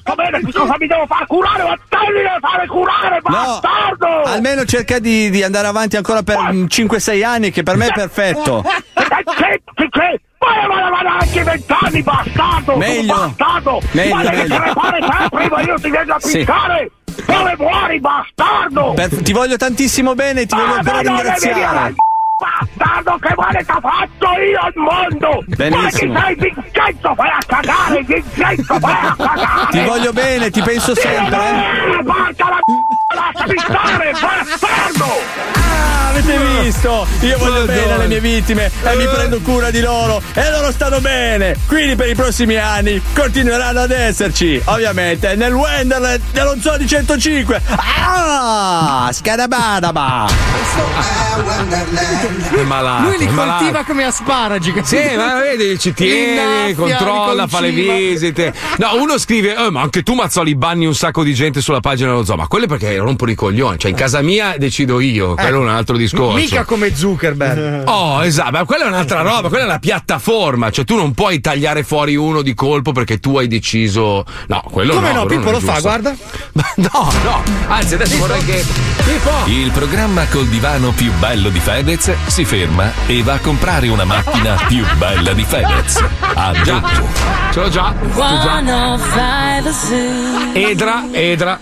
sto 0.00 0.14
bene, 0.14 0.40
cosa 0.52 0.74
mi 0.78 0.86
devo 0.86 1.06
fare 1.06 1.26
curare? 1.26 1.62
Ma 1.62 1.76
devi 2.12 2.28
fare 2.40 2.66
curare, 2.66 3.20
bastardo! 3.20 4.22
Almeno 4.24 4.64
cerca 4.64 4.98
di, 4.98 5.30
di 5.30 5.42
andare 5.42 5.66
avanti 5.66 5.96
ancora 5.96 6.22
per 6.22 6.38
mm, 6.52 6.64
5-6 6.66 7.24
anni, 7.24 7.50
che 7.50 7.62
per 7.62 7.76
me 7.76 7.86
è 7.86 7.92
perfetto. 7.92 8.62
Ma 10.38 10.68
ma 10.68 11.02
ma 11.02 11.16
anche 11.18 11.42
vent'anni, 11.42 12.02
bastardo! 12.02 12.76
Meglio. 12.76 13.14
Bastardo! 13.14 13.80
Meglio, 13.92 14.14
ma 14.14 14.22
devi 14.22 14.36
meglio. 14.36 14.58
crepare 14.60 14.98
te 15.00 15.28
prima 15.30 15.60
io 15.62 15.74
ti 15.80 15.90
vengo 15.90 16.12
a 16.12 16.18
piccare! 16.22 16.90
Dove 17.26 17.54
muori, 17.58 18.00
bastardo? 18.00 18.92
Per- 18.94 19.22
ti 19.22 19.32
voglio 19.32 19.56
tantissimo 19.56 20.14
bene, 20.14 20.46
ti 20.46 20.54
voglio 20.54 20.74
Ah, 20.74 20.76
ancora 20.76 20.94
ma 20.96 21.02
devi 21.02 21.14
dire 21.14 21.34
ringraziare. 21.34 21.94
Bastardo, 22.38 23.16
che 23.18 23.32
male 23.34 23.64
ti 23.64 23.70
ha 23.70 23.80
fatto 23.80 24.28
io 24.38 24.60
al 24.60 24.72
mondo! 24.74 25.42
Benissimo. 25.46 26.12
Ma 26.12 26.26
che 26.26 26.36
sei 26.38 26.52
Vincenzo, 26.54 27.14
vai 27.14 27.30
a 27.30 27.38
cagare, 27.46 28.02
Vincenzo, 28.02 28.78
vai 28.78 29.06
a 29.06 29.16
cagare! 29.16 29.70
Ti 29.70 29.80
voglio 29.84 30.12
bene, 30.12 30.50
ti 30.50 30.60
penso 30.60 30.94
sempre. 30.94 31.36
Eh, 31.36 32.04
porca 32.04 32.48
la 32.50 32.60
lasciami 33.14 33.54
stare, 33.58 34.10
bastardo! 34.10 35.04
Ah, 35.54 36.08
avete 36.08 36.38
visto? 36.62 37.06
Io 37.20 37.38
voglio 37.38 37.64
bene 37.64 37.92
alle 37.92 38.06
mie 38.08 38.20
vittime 38.20 38.70
e 38.82 38.96
mi 38.96 39.04
prendo 39.06 39.40
cura 39.40 39.70
di 39.70 39.80
loro 39.80 40.20
e 40.34 40.50
loro 40.50 40.72
stanno 40.72 41.00
bene. 41.00 41.56
Quindi 41.66 41.94
per 41.94 42.08
i 42.08 42.14
prossimi 42.14 42.56
anni 42.56 43.00
continueranno 43.14 43.80
ad 43.80 43.90
esserci, 43.90 44.60
ovviamente, 44.64 45.34
nel 45.36 45.52
Wonderland 45.52 46.20
dello 46.32 46.56
Zoo 46.60 46.76
di 46.76 46.86
105. 46.86 47.62
Ah, 47.76 49.08
scadabadaba. 49.12 50.26
È 52.54 52.62
malato. 52.62 53.02
Lui 53.02 53.18
li 53.18 53.26
malato. 53.28 53.58
coltiva 53.58 53.84
come 53.84 54.04
asparagi. 54.04 54.74
Sì, 54.82 55.14
ma 55.16 55.38
vedi, 55.38 55.78
ci 55.78 55.92
tiene, 55.92 56.70
innaffia, 56.70 56.74
controlla, 56.98 57.46
fa 57.46 57.60
le 57.60 57.70
visite. 57.70 58.52
No, 58.78 58.96
uno 58.96 59.18
scrive, 59.18 59.54
"Eh, 59.54 59.70
ma 59.70 59.82
anche 59.82 60.02
tu 60.02 60.14
Mazzoli 60.14 60.54
banni 60.54 60.86
un 60.86 60.94
sacco 60.94 61.22
di 61.22 61.34
gente 61.34 61.60
sulla 61.60 61.80
pagina 61.80 62.10
dello 62.10 62.24
zoo, 62.24 62.36
ma 62.36 62.46
quello 62.46 62.64
è 62.64 62.68
rompono 62.98 63.30
i 63.30 63.34
coglioni. 63.34 63.78
Cioè, 63.78 63.90
in 63.90 63.96
casa 63.96 64.22
mia 64.22 64.54
decido 64.58 65.00
io, 65.00 65.34
quello 65.34 65.58
è 65.58 65.62
un 65.62 65.68
altro 65.68 65.96
discorso. 65.96 66.36
Mica 66.36 66.64
come 66.64 66.94
Zuckerberg. 66.94 67.84
Oh, 67.96 68.24
esatto, 68.24 68.50
ma 68.50 68.64
quella 68.64 68.84
è 68.84 68.88
un'altra 68.88 69.22
roba, 69.22 69.48
quella 69.48 69.64
è 69.64 69.66
una 69.66 69.78
piattaforma, 69.78 70.70
cioè 70.70 70.84
tu 70.84 70.96
non 70.96 71.12
puoi 71.14 71.40
tagliare 71.40 71.82
fuori 71.82 72.16
uno 72.16 72.42
di 72.42 72.52
colpo 72.54 72.92
perché 72.92 73.18
tu 73.18 73.36
hai 73.38 73.46
deciso. 73.46 74.24
No, 74.48 74.62
quello 74.70 74.94
Come 74.94 75.12
no, 75.12 75.20
no, 75.20 75.26
quello 75.26 75.40
Pippo 75.40 75.50
lo 75.52 75.60
fa, 75.60 75.80
guarda. 75.80 76.14
No, 76.76 77.10
no, 77.24 77.42
anzi 77.68 77.94
adesso 77.94 78.16
vorrei 78.18 78.44
che. 78.44 78.64
Pippo! 79.04 79.30
Il 79.46 79.70
programma 79.70 80.26
col 80.26 80.46
divano 80.46 80.90
più 80.90 81.12
bello 81.14 81.48
di 81.48 81.58
Fedez 81.58 82.12
si 82.26 82.44
ferma 82.44 82.92
e 83.06 83.22
va 83.22 83.34
a 83.34 83.38
comprare 83.38 83.88
una 83.88 84.04
macchina 84.04 84.56
più 84.66 84.84
bella 84.98 85.32
di 85.32 85.44
Fedez. 85.44 86.04
A 86.34 86.52
dopo. 86.64 86.88
Ce 87.52 87.60
l'ho 87.60 87.68
già, 87.68 87.94
ce 88.00 88.20
l'ho 88.20 88.40
già. 88.42 88.62
105 88.66 89.72
Zoo. 89.72 90.52
Edra, 90.54 91.04
Edra, 91.12 91.60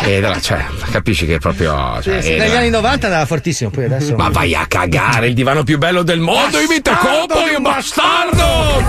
Edra, 0.00 0.40
cioè, 0.40 0.64
capisci 0.90 1.26
che 1.26 1.36
è 1.36 1.38
proprio. 1.38 2.00
Cioè, 2.02 2.20
Sì, 2.20 2.36
negli 2.36 2.54
anni 2.54 2.70
90 2.70 3.06
andava 3.06 3.26
fortissimo, 3.26 3.70
poi 3.70 3.84
adesso. 3.84 4.14
Ma 4.16 4.28
vai 4.28 4.54
a 4.54 4.66
cagare, 4.66 5.28
il 5.28 5.34
divano 5.34 5.62
più 5.64 5.78
bello 5.78 6.02
del 6.02 6.20
mondo, 6.20 6.58
imita 6.60 6.96
Copoli, 6.96 7.54
un 7.54 7.62
bastardo! 7.62 8.84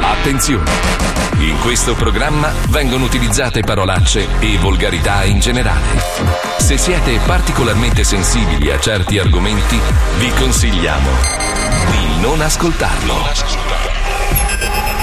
Attenzione! 0.00 0.70
In 1.38 1.58
questo 1.60 1.94
programma 1.94 2.52
vengono 2.68 3.04
utilizzate 3.04 3.62
parolacce 3.62 4.26
e 4.38 4.58
volgarità 4.58 5.24
in 5.24 5.40
generale. 5.40 6.00
Se 6.58 6.78
siete 6.78 7.18
particolarmente 7.26 8.04
sensibili 8.04 8.70
a 8.70 8.78
certi 8.78 9.18
argomenti, 9.18 9.80
vi 10.18 10.30
consigliamo 10.38 11.10
di 11.90 12.20
non 12.20 12.40
ascoltarlo. 12.40 14.01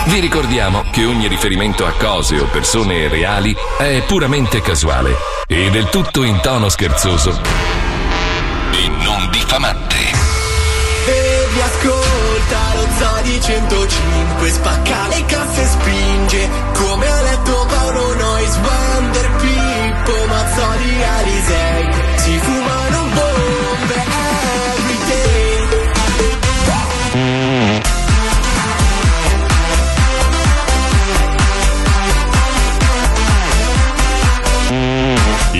Vi 0.10 0.20
ricordiamo 0.20 0.86
che 0.90 1.06
ogni 1.06 1.28
riferimento 1.28 1.86
a 1.86 1.92
cose 1.92 2.40
o 2.40 2.46
persone 2.46 3.08
reali 3.10 3.56
è 3.78 4.02
puramente 4.08 4.60
casuale 4.60 5.16
e 5.46 5.70
del 5.70 5.88
tutto 5.90 6.24
in 6.24 6.40
tono 6.42 6.68
scherzoso 6.68 7.40
e 8.72 8.88
non 9.04 9.30
diffamante. 9.30 9.98
Baby 11.06 11.62
ascolta 11.62 12.74
lo 12.74 12.88
zoo 12.98 13.22
di 13.22 13.40
105 13.40 14.50
Spacca 14.50 15.08
le 15.10 15.26
casse 15.26 15.62
e 15.62 15.66
spinge 15.66 16.50
Come 16.74 17.08
ha 17.08 17.22
detto 17.22 17.66
Paolo 17.68 18.09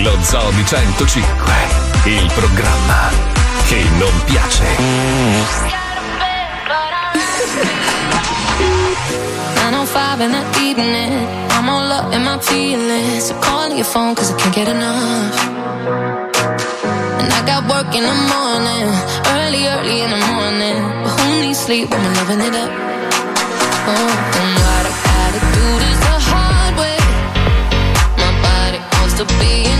Lo 0.02 0.16
Zoo 0.22 0.50
di 0.52 0.64
105, 0.64 1.52
il 2.04 2.30
programma 2.34 3.10
che 3.66 3.84
non 3.98 4.10
piace. 4.24 4.64
905 9.54 10.24
in 10.24 10.32
the 10.32 10.42
evening. 10.60 11.26
I'm 11.52 11.68
all 11.68 11.90
up 11.92 12.12
in 12.14 12.22
my 12.22 12.38
feelings. 12.40 13.26
So 13.26 13.34
calling 13.40 13.76
your 13.76 13.84
phone 13.84 14.14
cause 14.14 14.32
I 14.32 14.36
can't 14.36 14.54
get 14.54 14.68
enough. 14.68 15.36
And 17.20 17.30
I 17.32 17.42
got 17.44 17.68
work 17.68 17.94
in 17.94 18.02
the 18.02 18.14
morning. 18.32 18.88
Early, 19.36 19.66
early 19.68 20.00
in 20.00 20.10
the 20.10 20.22
morning. 20.32 20.80
But 21.04 21.12
who 21.20 21.40
needs 21.42 21.58
sleep 21.58 21.90
when 21.90 22.00
we're 22.02 22.14
loving 22.14 22.40
it 22.40 22.54
up? 22.54 22.70
Oh, 23.86 24.08
and 24.40 24.50
what 24.64 24.86
I 24.86 24.92
gotta 25.08 25.40
do 25.56 25.66
this 25.82 25.98
the 26.08 26.16
hard 26.30 26.74
way. 26.78 26.98
My 28.16 28.32
body 28.40 28.80
wants 28.96 29.14
to 29.20 29.24
be 29.38 29.52
in 29.68 29.79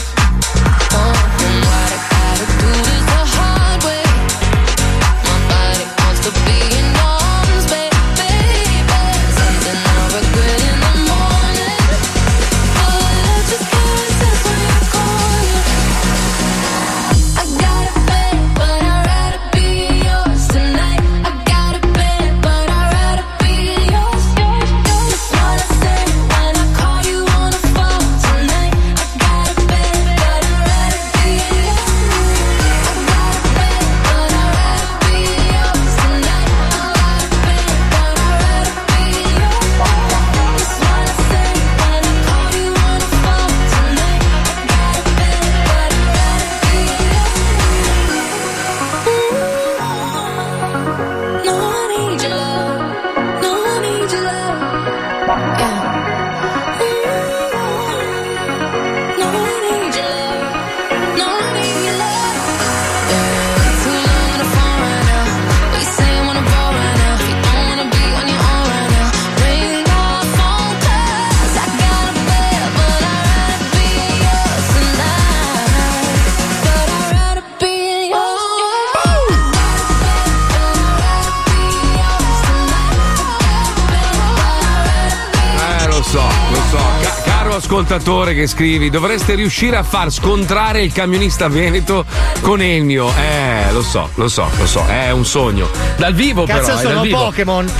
Ascoltatore 87.81 88.35
che 88.35 88.45
scrivi, 88.45 88.91
dovreste 88.91 89.33
riuscire 89.33 89.75
a 89.75 89.81
far 89.83 90.11
scontrare 90.11 90.83
il 90.83 90.93
camionista 90.93 91.47
veneto 91.47 92.05
con 92.41 92.61
Ennio. 92.61 93.11
Eh, 93.17 93.71
lo 93.71 93.81
so, 93.81 94.09
lo 94.15 94.27
so, 94.27 94.47
lo 94.57 94.67
so, 94.67 94.85
è 94.85 95.09
un 95.09 95.25
sogno. 95.25 95.67
Dal 95.97 96.13
vivo 96.13 96.45
Cazzo, 96.45 96.75
però, 96.75 96.77
è 96.77 96.83
dal 96.83 97.07
sono. 97.07 97.23
Pokémon. 97.23 97.71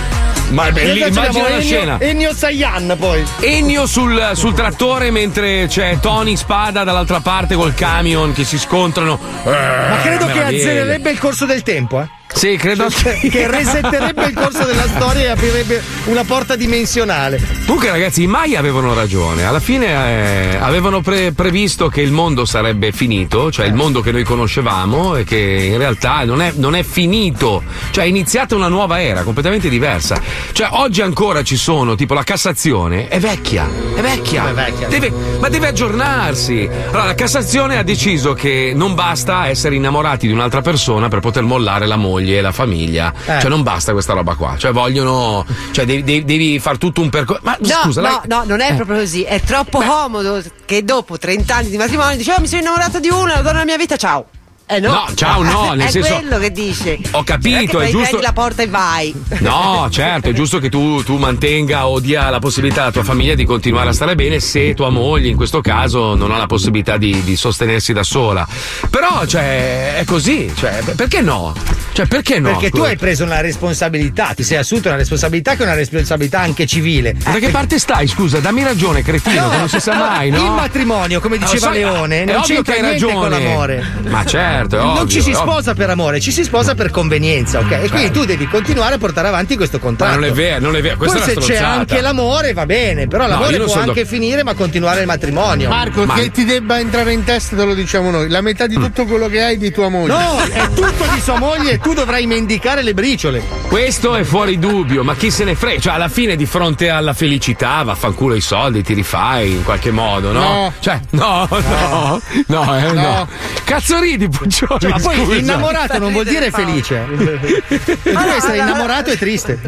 Ma 0.49 0.66
è 0.68 0.72
belli- 0.72 1.02
Adesso 1.04 1.20
immagina 1.20 1.49
la 1.49 1.62
scena. 1.62 1.99
Ennio 1.99 2.34
Saiyan 2.34 2.95
poi. 2.99 3.24
Ennio 3.41 3.86
sul, 3.86 4.32
sul 4.34 4.54
trattore 4.54 5.12
mentre 5.12 5.68
c'è 5.68 5.99
Tony 6.02 6.36
Spada 6.36 6.84
dall'altra 6.84 7.20
parte 7.22 7.56
col 7.56 7.74
camion 7.76 8.34
che 8.34 8.43
si 8.43 8.58
scontrano. 8.58 9.20
Eh, 9.45 9.49
Ma 9.49 9.97
credo 10.02 10.26
che 10.26 10.34
meraviglia. 10.34 10.62
azzererebbe 10.64 11.12
il 11.12 11.20
corso 11.20 11.45
del 11.45 11.62
tempo, 11.62 12.02
eh. 12.02 12.10
Sì, 12.34 12.55
credo 12.57 12.88
che 12.88 13.47
resetterebbe 13.47 14.25
il 14.25 14.34
corso 14.34 14.63
della 14.63 14.88
storia 14.88 15.23
e 15.23 15.27
aprirebbe 15.27 15.82
una 16.05 16.23
porta 16.23 16.55
dimensionale. 16.55 17.39
Comunque, 17.65 17.91
ragazzi, 17.91 18.23
i 18.23 18.27
Mai 18.27 18.55
avevano 18.55 18.93
ragione. 18.93 19.45
Alla 19.45 19.59
fine 19.59 19.88
eh, 19.88 20.57
avevano 20.59 21.01
pre- 21.01 21.34
previsto 21.34 21.88
che 21.89 22.01
il 22.01 22.11
mondo 22.11 22.45
sarebbe 22.45 22.91
finito, 22.91 23.51
cioè 23.51 23.65
il 23.67 23.73
mondo 23.73 24.01
che 24.01 24.11
noi 24.11 24.23
conoscevamo, 24.23 25.17
e 25.17 25.23
che 25.23 25.38
in 25.38 25.77
realtà 25.77 26.23
non 26.25 26.41
è, 26.41 26.53
non 26.55 26.75
è 26.75 26.84
finito. 26.84 27.61
Cioè, 27.91 28.05
è 28.05 28.07
iniziata 28.07 28.55
una 28.55 28.69
nuova 28.69 29.01
era 29.01 29.23
completamente 29.23 29.69
diversa. 29.69 30.19
Cioè, 30.51 30.69
oggi 30.71 31.01
ancora 31.01 31.43
ci 31.43 31.57
sono, 31.57 31.95
tipo 31.95 32.13
la 32.13 32.23
Cassazione, 32.23 33.07
è 33.07 33.19
vecchia, 33.19 33.69
è 33.95 34.01
vecchia. 34.01 34.49
È 34.49 34.53
vecchia. 34.53 34.88
Deve- 34.88 35.13
ma 35.39 35.49
deve 35.49 35.67
aggiornarsi. 35.67 36.67
Allora, 36.88 37.05
la 37.05 37.15
Cassazione 37.15 37.77
ha 37.77 37.84
deciso 37.84 38.34
che 38.34 38.71
non 38.73 38.95
basta 38.95 39.47
essere 39.47 39.75
innamorati 39.75 40.27
di 40.27 40.34
un'altra 40.34 40.61
persona 40.61 41.07
per 41.07 41.19
poter 41.19 41.43
mollare 41.43 41.86
la 41.86 41.97
moglie 41.97 42.20
e 42.30 42.41
la 42.41 42.51
famiglia. 42.51 43.13
Eh. 43.26 43.39
Cioè, 43.39 43.49
non 43.49 43.63
basta 43.63 43.91
questa 43.91 44.13
roba 44.13 44.36
qua. 44.36 44.55
Cioè, 44.57 44.72
vogliono. 44.72 45.45
Cioè, 45.72 45.86
devi, 45.86 46.03
devi- 46.03 46.26
devi 46.26 46.59
far 46.59 46.78
tutto 46.78 47.01
un 47.01 47.09
percorso. 47.09 47.41
Ma 47.43 47.57
No, 47.59 47.67
scusa, 47.84 48.01
no, 48.01 48.07
lei- 48.07 48.19
no, 48.26 48.43
non 48.45 48.59
è 48.61 48.72
Eh. 48.72 48.76
proprio 48.76 48.97
così. 48.99 49.24
È 49.24 49.39
troppo 49.41 49.80
comodo 49.82 50.41
che 50.65 50.84
dopo 50.84 51.17
30 51.17 51.55
anni 51.55 51.69
di 51.69 51.78
matrimonio 51.78 52.17
dice: 52.17 52.34
Oh, 52.34 52.39
mi 52.39 52.47
sono 52.47 52.61
innamorata 52.61 52.99
di 52.99 53.09
una, 53.09 53.36
la 53.36 53.41
donna 53.41 53.51
della 53.51 53.65
mia 53.65 53.78
vita, 53.78 53.95
ciao. 53.97 54.26
Eh 54.72 54.80
no. 54.80 54.91
No, 54.93 55.05
ciao, 55.15 55.43
no, 55.43 55.74
nel 55.76 55.88
è 55.88 55.91
senso- 55.91 56.15
quello 56.15 56.38
che 56.39 56.51
dice. 56.51 56.97
Ho 57.11 57.24
capito, 57.24 57.82
è 57.82 57.89
giusto- 57.89 58.07
prendi 58.07 58.22
la 58.26 58.32
porta 58.32 58.63
e 58.63 58.67
vai. 58.67 59.13
No, 59.39 59.89
certo, 59.91 60.30
è 60.30 60.34
giusto 60.34 60.59
che 60.59 60.69
tu, 60.69 61.03
tu 61.03 61.17
mantenga 61.17 61.88
o 61.88 61.99
dia 61.99 62.30
la 62.30 62.39
possibilità 62.39 62.84
alla 62.84 62.91
tua 62.91 63.03
famiglia 63.03 63.36
di 63.36 63.43
continuare 63.43 63.89
a 63.89 63.91
stare 63.93 64.15
bene 64.15 64.39
se 64.39 64.74
tua 64.74 64.89
moglie 64.89 65.28
in 65.28 65.36
questo 65.36 65.59
caso 65.59 66.15
non 66.15 66.32
ha 66.32 66.38
la 66.38 66.45
possibilità 66.45 66.95
di, 66.95 67.22
di 67.24 67.36
sostenersi 67.36 67.91
da 67.91 68.03
sola. 68.03 68.47
Però, 68.89 69.26
cioè, 69.26 69.95
è 69.97 70.05
così, 70.05 70.49
cioè, 70.55 70.82
perché 70.95 71.19
no? 71.19 71.53
Cioè, 71.91 72.07
perché 72.07 72.39
no? 72.39 72.51
Perché 72.51 72.69
tu 72.69 72.82
hai 72.84 72.95
preso 72.95 73.26
una 73.26 73.41
responsabilità, 73.41 74.34
ti 74.34 74.43
sei 74.43 74.57
assunto 74.57 74.88
una 74.88 74.95
responsabilità 74.97 75.55
che 75.55 75.63
è 75.63 75.65
una 75.65 75.76
responsabilità 75.76 76.39
anche 76.39 76.65
civile. 76.65 77.13
Da 77.13 77.34
che 77.39 77.49
parte 77.49 77.78
stai? 77.78 78.07
Scusa, 78.07 78.39
dammi 78.39 78.63
ragione, 78.63 79.01
cretino, 79.03 79.49
che 79.49 79.57
non 79.57 79.67
si 79.67 79.82
sa 79.82 79.95
mai, 79.95 80.30
no? 80.30 80.38
Il 80.38 80.51
matrimonio, 80.51 81.19
come 81.19 81.38
Ma 81.38 81.43
diceva 81.45 81.67
sai, 81.67 81.80
Leone, 81.80 82.22
è 82.22 82.26
non 82.26 82.36
ovvio 82.38 82.55
c'entra 82.55 82.74
che 82.74 82.80
hai 82.80 82.86
niente 82.86 83.05
ragione. 83.05 83.19
con 83.19 83.30
l'amore. 83.43 83.86
Ma 84.07 84.26
certo, 84.26 84.61
è 84.70 84.80
non 84.80 84.89
ovvio, 84.89 85.07
ci 85.07 85.22
si 85.22 85.32
ovvio. 85.32 85.41
sposa 85.41 85.74
per 85.74 85.89
amore, 85.89 86.20
ci 86.20 86.32
si 86.32 86.43
sposa 86.43 86.76
per 86.76 86.89
convenienza, 86.91 87.59
ok? 87.59 87.72
E 87.72 87.89
quindi 87.89 88.12
tu 88.12 88.26
devi 88.26 88.47
continuare 88.47 88.95
a 88.95 88.97
portare 88.97 89.28
avanti 89.28 89.55
questo 89.55 89.80
contratto. 89.80 90.14
Ma 90.14 90.20
non 90.20 90.30
è 90.30 90.34
vero, 90.34 90.59
non 90.59 90.76
è 90.76 90.82
vero, 90.82 90.97
questa 90.97 91.20
Poi 91.20 91.30
è 91.30 91.41
se 91.41 91.53
c'è 91.53 91.57
anche 91.57 92.01
l'amore 92.01 92.53
va 92.53 92.66
bene, 92.66 93.07
però 93.07 93.24
No, 93.24 93.30
l'amore 93.30 93.57
non 93.57 93.66
può 93.66 93.76
anche 93.76 93.93
d'ac- 93.93 94.07
finire 94.07 94.43
ma 94.43 94.53
continuare 94.53 95.01
il 95.01 95.07
matrimonio. 95.07 95.70
Marco, 95.70 96.05
che 96.05 96.32
ti 96.32 96.45
debba 96.45 96.80
entrare 96.80 97.14
in 97.14 97.24
testa 97.24 97.55
te 97.55 97.64
lo 97.66 97.74
diciamo 97.74 98.09
noi. 98.12 98.30
La 98.30 98.41
metà 98.41 98.68
di 98.68 98.76
tutto 98.76 99.05
quello 99.05 99.28
che 99.28 99.41
hai 99.41 99.55
è 99.55 99.57
di 99.57 99.72
tua 99.72 99.89
moglie. 99.89 100.14
No, 100.14 100.39
è 100.39 100.68
tutto 100.74 101.05
di 101.14 101.22
sua 101.22 101.38
moglie 101.38 101.72
e 101.72 101.78
tu 101.80 101.93
dovrai 101.93 102.26
mendicare 102.26 102.82
le 102.84 102.93
briciole. 102.93 103.41
Questo 103.68 104.16
è 104.16 104.24
fuori 104.24 104.59
dubbio, 104.59 105.03
ma 105.03 105.16
chi 105.16 105.32
se 105.32 105.43
ne 105.43 105.55
frega? 105.55 105.80
Cioè, 105.80 105.93
alla 105.93 106.09
fine, 106.09 106.36
di 106.36 106.45
fronte 106.45 106.89
alla 106.89 107.14
felicità, 107.14 107.82
vaffanculo 107.84 108.36
i 108.36 108.41
soldi, 108.41 108.84
ti 108.84 108.93
rifai 108.93 109.51
in 109.51 109.64
qualche 109.64 109.91
modo, 109.91 110.32
no? 110.32 110.39
No. 110.39 110.74
Cioè, 110.80 110.99
no, 111.12 111.47
no, 111.49 112.22
no, 112.47 112.78
eh, 112.78 112.91
no. 112.91 113.01
No. 113.01 113.28
Cazzo 113.64 113.99
ridi, 113.99 114.28
Cioè, 114.48 114.89
ma 114.89 115.00
poi 115.00 115.16
scusa. 115.18 115.36
innamorato 115.36 115.98
non 116.00 116.12
vuol 116.12 116.26
dire 116.26 116.50
felice. 116.52 117.06
Tu 117.08 117.86
devi 117.86 118.30
essere 118.36 118.58
innamorato 118.58 119.10
e 119.12 119.18
triste. 119.18 119.60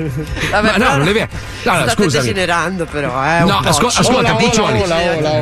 Vabbè, 0.52 0.78
Ma 0.78 0.86
no, 0.86 0.98
non 0.98 1.08
è 1.08 1.14
vero. 1.14 1.28
No, 1.64 1.74
State 1.74 1.92
scusami. 1.92 2.24
degenerando, 2.26 2.86
però, 2.86 3.24
eh. 3.24 3.44
No, 3.44 3.60
asco- 3.64 3.88
ascolta, 3.88 4.34
Puccioni. 4.36 4.84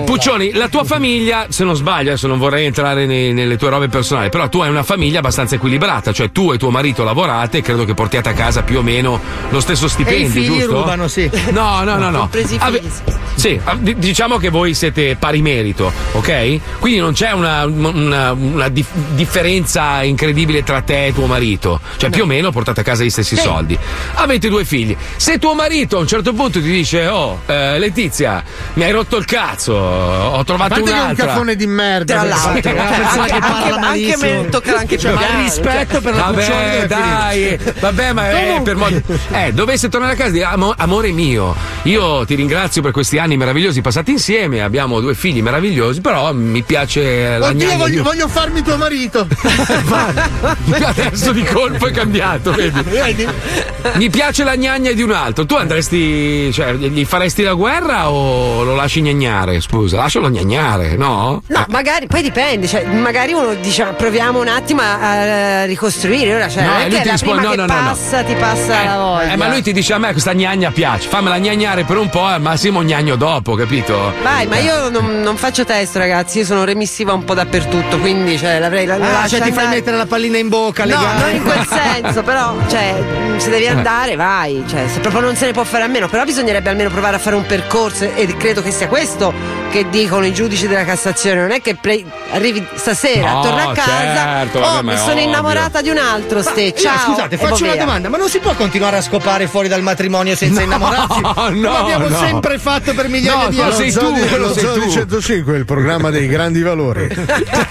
Puccioni, 0.06 0.54
la 0.54 0.68
tua 0.68 0.84
famiglia, 0.84 1.48
se 1.50 1.64
non 1.64 1.76
sbaglio, 1.76 2.10
adesso 2.10 2.28
non 2.28 2.38
vorrei 2.38 2.66
entrare 2.66 3.06
nei- 3.06 3.34
nelle 3.34 3.58
tue 3.58 3.70
robe 3.70 3.88
personali, 3.88 4.30
però 4.30 4.50
tu 4.50 4.60
hai 4.62 4.70
una 4.70 4.84
famiglia 4.84 5.20
abbastanza 5.20 5.56
equilibrata, 5.56 6.12
cioè 6.12 6.32
tu 6.32 6.52
e 6.52 6.58
tuo 6.58 6.70
marito 6.70 7.04
lavorate 7.04 7.60
e 7.60 7.62
credo 7.62 7.86
che 7.86 7.94
portiate 7.94 8.30
a 8.30 8.34
casa 8.34 8.62
più 8.64 8.80
o 8.80 8.82
meno 8.82 9.20
lo 9.50 9.60
stesso 9.60 9.88
stipendio, 9.88 10.44
giusto? 10.44 10.72
rubano, 10.80 11.08
sì. 11.08 11.30
No, 11.52 11.84
no, 11.84 11.96
no, 11.98 12.10
no. 12.10 12.30
Ave-. 12.60 12.82
Sì, 13.36 13.60
di- 13.80 13.96
diciamo 13.98 14.38
che 14.38 14.50
voi 14.50 14.74
siete 14.74 15.16
pari 15.18 15.42
merito, 15.42 15.92
ok? 16.14 16.60
Quindi 16.80 17.00
non 17.00 17.14
c'è 17.14 17.32
una, 17.32 17.66
una- 17.66 18.34
una 18.34 18.68
dif- 18.70 18.90
differenza 19.22 20.02
incredibile 20.02 20.64
tra 20.64 20.82
te 20.82 21.08
e 21.08 21.14
tuo 21.14 21.28
marito. 21.28 21.80
Cioè, 21.98 22.10
più 22.10 22.24
o 22.24 22.26
meno 22.26 22.52
portate 22.52 22.82
a 22.82 22.84
casa 22.84 23.04
gli 23.04 23.10
stessi 23.10 23.36
soldi. 23.36 23.78
Avete 24.16 24.50
due 24.50 24.66
figli. 24.66 24.96
Se 25.16 25.38
tuo 25.38 25.54
marito 25.54 25.98
a 25.98 26.00
un 26.00 26.08
certo 26.08 26.34
punto 26.34 26.60
ti 26.60 26.70
dice: 26.70 27.08
Oh, 27.08 27.42
eh, 27.46 27.78
Letizia, 27.78 28.44
mi 28.74 28.84
hai 28.84 28.92
rotto 28.92 29.18
il 29.18 29.26
cazzo, 29.26 29.74
ho 29.74 30.44
trovato 30.44 30.82
che 30.82 30.92
è 30.92 31.00
un 31.02 31.16
cafone 31.16 31.56
di 31.56 31.68
merda. 31.68 32.14
Tra 32.14 32.24
l'altro, 32.24 32.62
cioè, 32.62 32.78
anche, 32.78 33.32
che 33.32 33.40
parla 33.40 33.88
anche, 33.88 34.14
anche 34.14 34.18
me 34.18 34.50
tocca 34.50 34.78
anche 34.78 34.98
Cioè, 34.98 35.14
ma 35.14 35.22
il 35.22 35.44
rispetto 35.44 36.02
per 36.02 36.16
la 36.16 36.22
Vabbè, 36.22 36.88
dai, 36.88 37.60
vabbè, 37.80 38.14
ma 38.14 38.30
è 38.32 38.62
per 38.64 38.76
modo. 38.76 39.02
Eh, 39.32 39.52
dovesse 39.54 39.90
tornare 39.90 40.14
a 40.14 40.16
casa, 40.16 40.32
di 40.32 40.42
"Amo- 40.42 40.74
amore 40.76 41.12
mio, 41.12 41.56
io 41.84 42.26
ti 42.26 42.36
ringrazio 42.36 42.82
per 42.82 42.92
questi 42.92 43.18
anni 43.18 43.38
meravigliosi 43.38 43.82
passati 43.82 44.12
insieme. 44.12 44.62
Abbiamo 44.62 45.00
due 45.00 45.14
figli 45.14 45.42
meravigliosi, 45.42 46.02
però 46.02 46.34
mi 46.34 46.64
piace 46.64 47.38
la 47.38 47.50
Oddio, 47.50 47.78
voglio, 47.78 48.04
voglio 48.04 48.28
farmi 48.28 48.62
tuo 48.62 48.78
marito. 48.78 49.11
Adesso 50.84 51.32
di 51.32 51.44
colpo 51.44 51.88
è 51.88 51.92
cambiato, 51.92 52.52
vedi? 52.56 53.28
Mi 53.96 54.10
piace 54.10 54.44
la 54.44 54.56
gnagna 54.56 54.92
di 54.92 55.02
un 55.02 55.12
altro. 55.12 55.46
Tu 55.46 55.56
andresti, 55.56 56.52
cioè, 56.54 56.74
gli 56.74 57.06
faresti 57.06 57.44
la 57.44 57.54
guerra 57.54 58.10
o 58.10 58.64
lo 58.64 58.76
lasci 58.76 59.02
gnagnare? 59.02 59.60
Scusa, 59.60 59.98
lascialo 59.98 60.30
gnagnare, 60.30 60.96
no? 60.96 61.42
No, 61.48 61.66
magari, 61.70 62.08
poi 62.08 62.22
dipende, 62.22 62.68
cioè, 62.68 62.86
magari 62.86 63.34
uno 63.34 63.54
dice 63.56 63.84
"Ah, 63.84 63.94
proviamo 63.94 64.40
un 64.40 64.48
attimo 64.48 64.82
a, 64.82 65.62
a 65.62 65.66
ricostruire, 65.66 66.36
ora 66.36 66.48
cioè, 66.50 66.64
No, 66.64 66.78
e 66.78 66.86
è 66.86 66.90
lui 66.90 67.02
ti 67.02 67.10
risponde, 67.10 67.42
no, 67.42 67.50
no, 67.56 67.66
no, 67.66 67.74
no. 67.74 67.84
passa 67.84 68.24
ti 68.24 68.34
passa 68.36 68.84
la 68.84 68.98
voglia. 68.98 69.32
Eh, 69.34 69.36
ma 69.36 69.48
lui 69.50 69.62
ti 69.62 69.74
dice 69.74 69.94
a 69.94 69.98
me 69.98 70.12
questa 70.12 70.34
gnagna 70.34 70.72
piace, 70.72 71.08
fammela 71.08 71.38
gnagnare 71.40 71.84
per 71.84 71.98
un 71.98 72.10
po', 72.10 72.26
al 72.26 72.42
massimo 72.42 72.82
gnagno 72.84 73.16
dopo, 73.16 73.56
capito? 73.56 74.14
Vai, 74.22 74.48
ma 74.48 74.58
io 74.58 74.90
non, 74.90 75.22
non 75.22 75.36
faccio 75.38 75.66
testo, 75.66 75.98
ragazzi, 76.00 76.40
io 76.40 76.46
sono 76.46 76.64
remissiva 76.64 77.14
un 77.14 77.24
po' 77.24 77.34
dappertutto, 77.34 77.98
quindi 78.00 78.38
cioè, 78.38 78.60
l'avrei 78.60 78.86
la, 78.86 78.98
la 78.98 79.01
Ah, 79.02 79.28
cioè 79.28 79.42
ti 79.42 79.52
fai 79.52 79.68
mettere 79.68 79.98
la 79.98 80.06
pallina 80.06 80.38
in 80.38 80.48
bocca, 80.50 80.84
No, 80.86 80.90
legale. 81.00 81.20
non 81.22 81.36
in 81.36 81.44
quel 81.44 81.68
senso, 82.02 82.22
però, 82.24 82.56
cioè, 82.70 82.96
se 83.38 83.48
Eh. 83.48 83.50
devi 83.52 83.68
andare, 83.68 84.16
vai. 84.16 84.64
Cioè, 84.68 84.88
se 84.88 85.00
proprio 85.00 85.22
non 85.22 85.36
se 85.36 85.46
ne 85.48 85.52
può 85.54 85.64
fare 85.64 85.84
a 85.84 85.88
meno, 85.88 86.08
però 86.08 86.24
bisognerebbe 86.24 86.70
almeno 86.70 86.90
provare 86.90 87.16
a 87.16 87.20
fare 87.20 87.36
un 87.36 87.46
percorso 87.46 88.04
e 88.14 88.36
credo 88.38 88.62
che 88.62 88.72
sia 88.72 88.88
questo 88.88 89.34
che 89.72 89.90
dicono 89.90 90.26
i 90.26 90.34
giudici 90.34 90.68
della 90.68 90.84
Cassazione. 90.84 91.40
Non 91.42 91.52
è 91.52 91.62
che 91.62 91.76
pre- 91.76 92.04
arrivi 92.32 92.66
stasera, 92.76 93.32
No, 93.34 93.42
torna 93.42 93.70
a 93.70 93.72
casa. 93.72 93.92
certo, 94.14 94.60
oh, 94.60 94.82
ma 94.84 94.92
mi 94.92 94.98
sono 94.98 95.12
ovvio. 95.14 95.24
innamorata 95.24 95.82
di 95.82 95.90
un 95.90 95.98
altro, 95.98 96.42
ste. 96.42 96.68
Eh, 96.68 96.76
Ciao. 96.76 96.98
scusate, 97.14 97.36
e 97.36 97.38
faccio 97.38 97.64
una 97.64 97.76
domanda, 97.76 98.10
ma 98.10 98.18
non 98.18 98.30
si 98.30 98.40
può 98.40 98.54
continuare 98.54 98.98
a 98.98 99.02
scopare 99.02 99.48
fuori 99.48 99.68
dal 99.68 99.82
matrimonio 99.82 100.36
senza 100.36 100.60
No, 100.60 100.66
innamorarsi? 100.66 101.22
no, 101.22 101.34
Come 101.34 101.68
abbiamo 101.78 102.08
no. 102.10 102.18
sempre 102.18 102.60
fatto 102.60 102.94
per 102.94 103.08
migliaia 103.08 103.44
No, 103.44 103.50
di 103.50 103.62
anni. 103.62 103.74
sei 103.74 103.92
tu, 103.94 104.12
quello 104.12 104.48
lo 104.48 104.54
sei 104.54 104.64
tu. 104.82 104.90
105, 104.92 105.56
il 105.58 105.66
programma 105.66 106.10
dei 106.10 106.28
grandi 106.28 106.62
valori. 106.62 107.08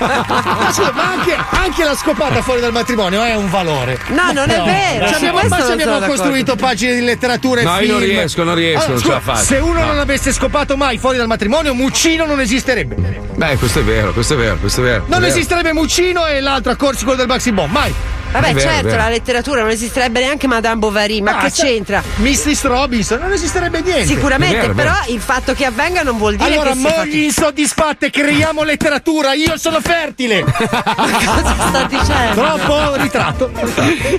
Ma 0.00 0.72
scusa, 0.72 0.92
ma 0.92 1.10
anche, 1.12 1.36
anche 1.50 1.84
la 1.84 1.94
scopata 1.94 2.42
fuori 2.42 2.60
dal 2.60 2.72
matrimonio 2.72 3.22
è 3.22 3.34
un 3.34 3.48
valore. 3.50 3.98
No, 4.08 4.32
non 4.32 4.48
è 4.50 4.62
vero. 4.62 5.06
Ci 5.06 5.14
su 5.14 5.24
abbiamo, 5.26 5.40
ma 5.48 5.56
ci 5.56 5.62
abbiamo 5.62 5.80
sono 5.80 5.98
d'accordo. 5.98 6.22
costruito 6.22 6.56
pagine 6.56 6.94
di 6.94 7.00
letteratura 7.02 7.60
e 7.60 7.64
No, 7.64 7.70
io 7.72 7.78
film. 7.78 7.90
non 7.92 8.00
riesco, 8.00 8.42
non 8.44 8.54
riesco, 8.54 8.88
non 8.90 9.00
ce 9.00 9.08
la 9.08 9.20
faccio. 9.20 9.44
Se 9.44 9.56
uno 9.58 9.80
No. 9.80 9.86
non 9.86 9.98
avesse 9.98 10.32
scopato 10.32 10.76
mai 10.76 10.98
fuori 10.98 11.16
dal 11.18 11.26
matrimonio, 11.26 11.74
Muccino 11.90 12.24
non 12.24 12.40
esisterebbe. 12.40 12.94
Beh, 13.34 13.56
questo 13.56 13.80
è 13.80 13.82
vero, 13.82 14.12
questo 14.12 14.34
è 14.34 14.36
vero, 14.36 14.56
questo 14.58 14.80
è 14.80 14.84
vero. 14.84 15.04
Non 15.08 15.18
è 15.18 15.22
vero. 15.22 15.34
esisterebbe 15.34 15.72
Muccino 15.72 16.24
e 16.24 16.40
l'altro 16.40 16.70
a 16.70 16.76
corsi 16.76 17.02
quello 17.02 17.18
del 17.18 17.26
Baxi 17.26 17.50
Bomb, 17.50 17.72
mai. 17.72 17.92
Vabbè, 18.32 18.54
è 18.54 18.60
certo, 18.60 18.94
la 18.96 19.08
letteratura 19.08 19.60
non 19.62 19.70
esisterebbe 19.70 20.20
neanche 20.20 20.46
Madame 20.46 20.76
Bovary, 20.76 21.20
ma 21.20 21.36
Ah, 21.38 21.42
che 21.42 21.50
sa- 21.50 21.64
c'entra? 21.64 22.02
Mrs. 22.16 22.64
Robinson, 22.64 23.18
non 23.20 23.32
esisterebbe 23.32 23.80
niente. 23.80 24.06
Sicuramente, 24.06 24.60
è 24.66 24.70
però 24.70 24.92
il 25.08 25.20
fatto 25.20 25.52
che 25.54 25.64
avvenga 25.64 26.02
non 26.02 26.16
vuol 26.16 26.36
dire 26.36 26.52
Allora, 26.52 26.70
che 26.72 26.78
sia 26.78 26.88
fatto- 26.90 27.00
mogli 27.00 27.16
insoddisfatte, 27.24 28.10
creiamo 28.10 28.62
letteratura, 28.62 29.32
io 29.34 29.56
sono 29.56 29.80
fertile. 29.80 30.44
Cosa 30.44 31.54
sta 31.68 31.84
dicendo? 31.88 32.34
Troppo 32.42 32.94
ritratto. 32.96 33.50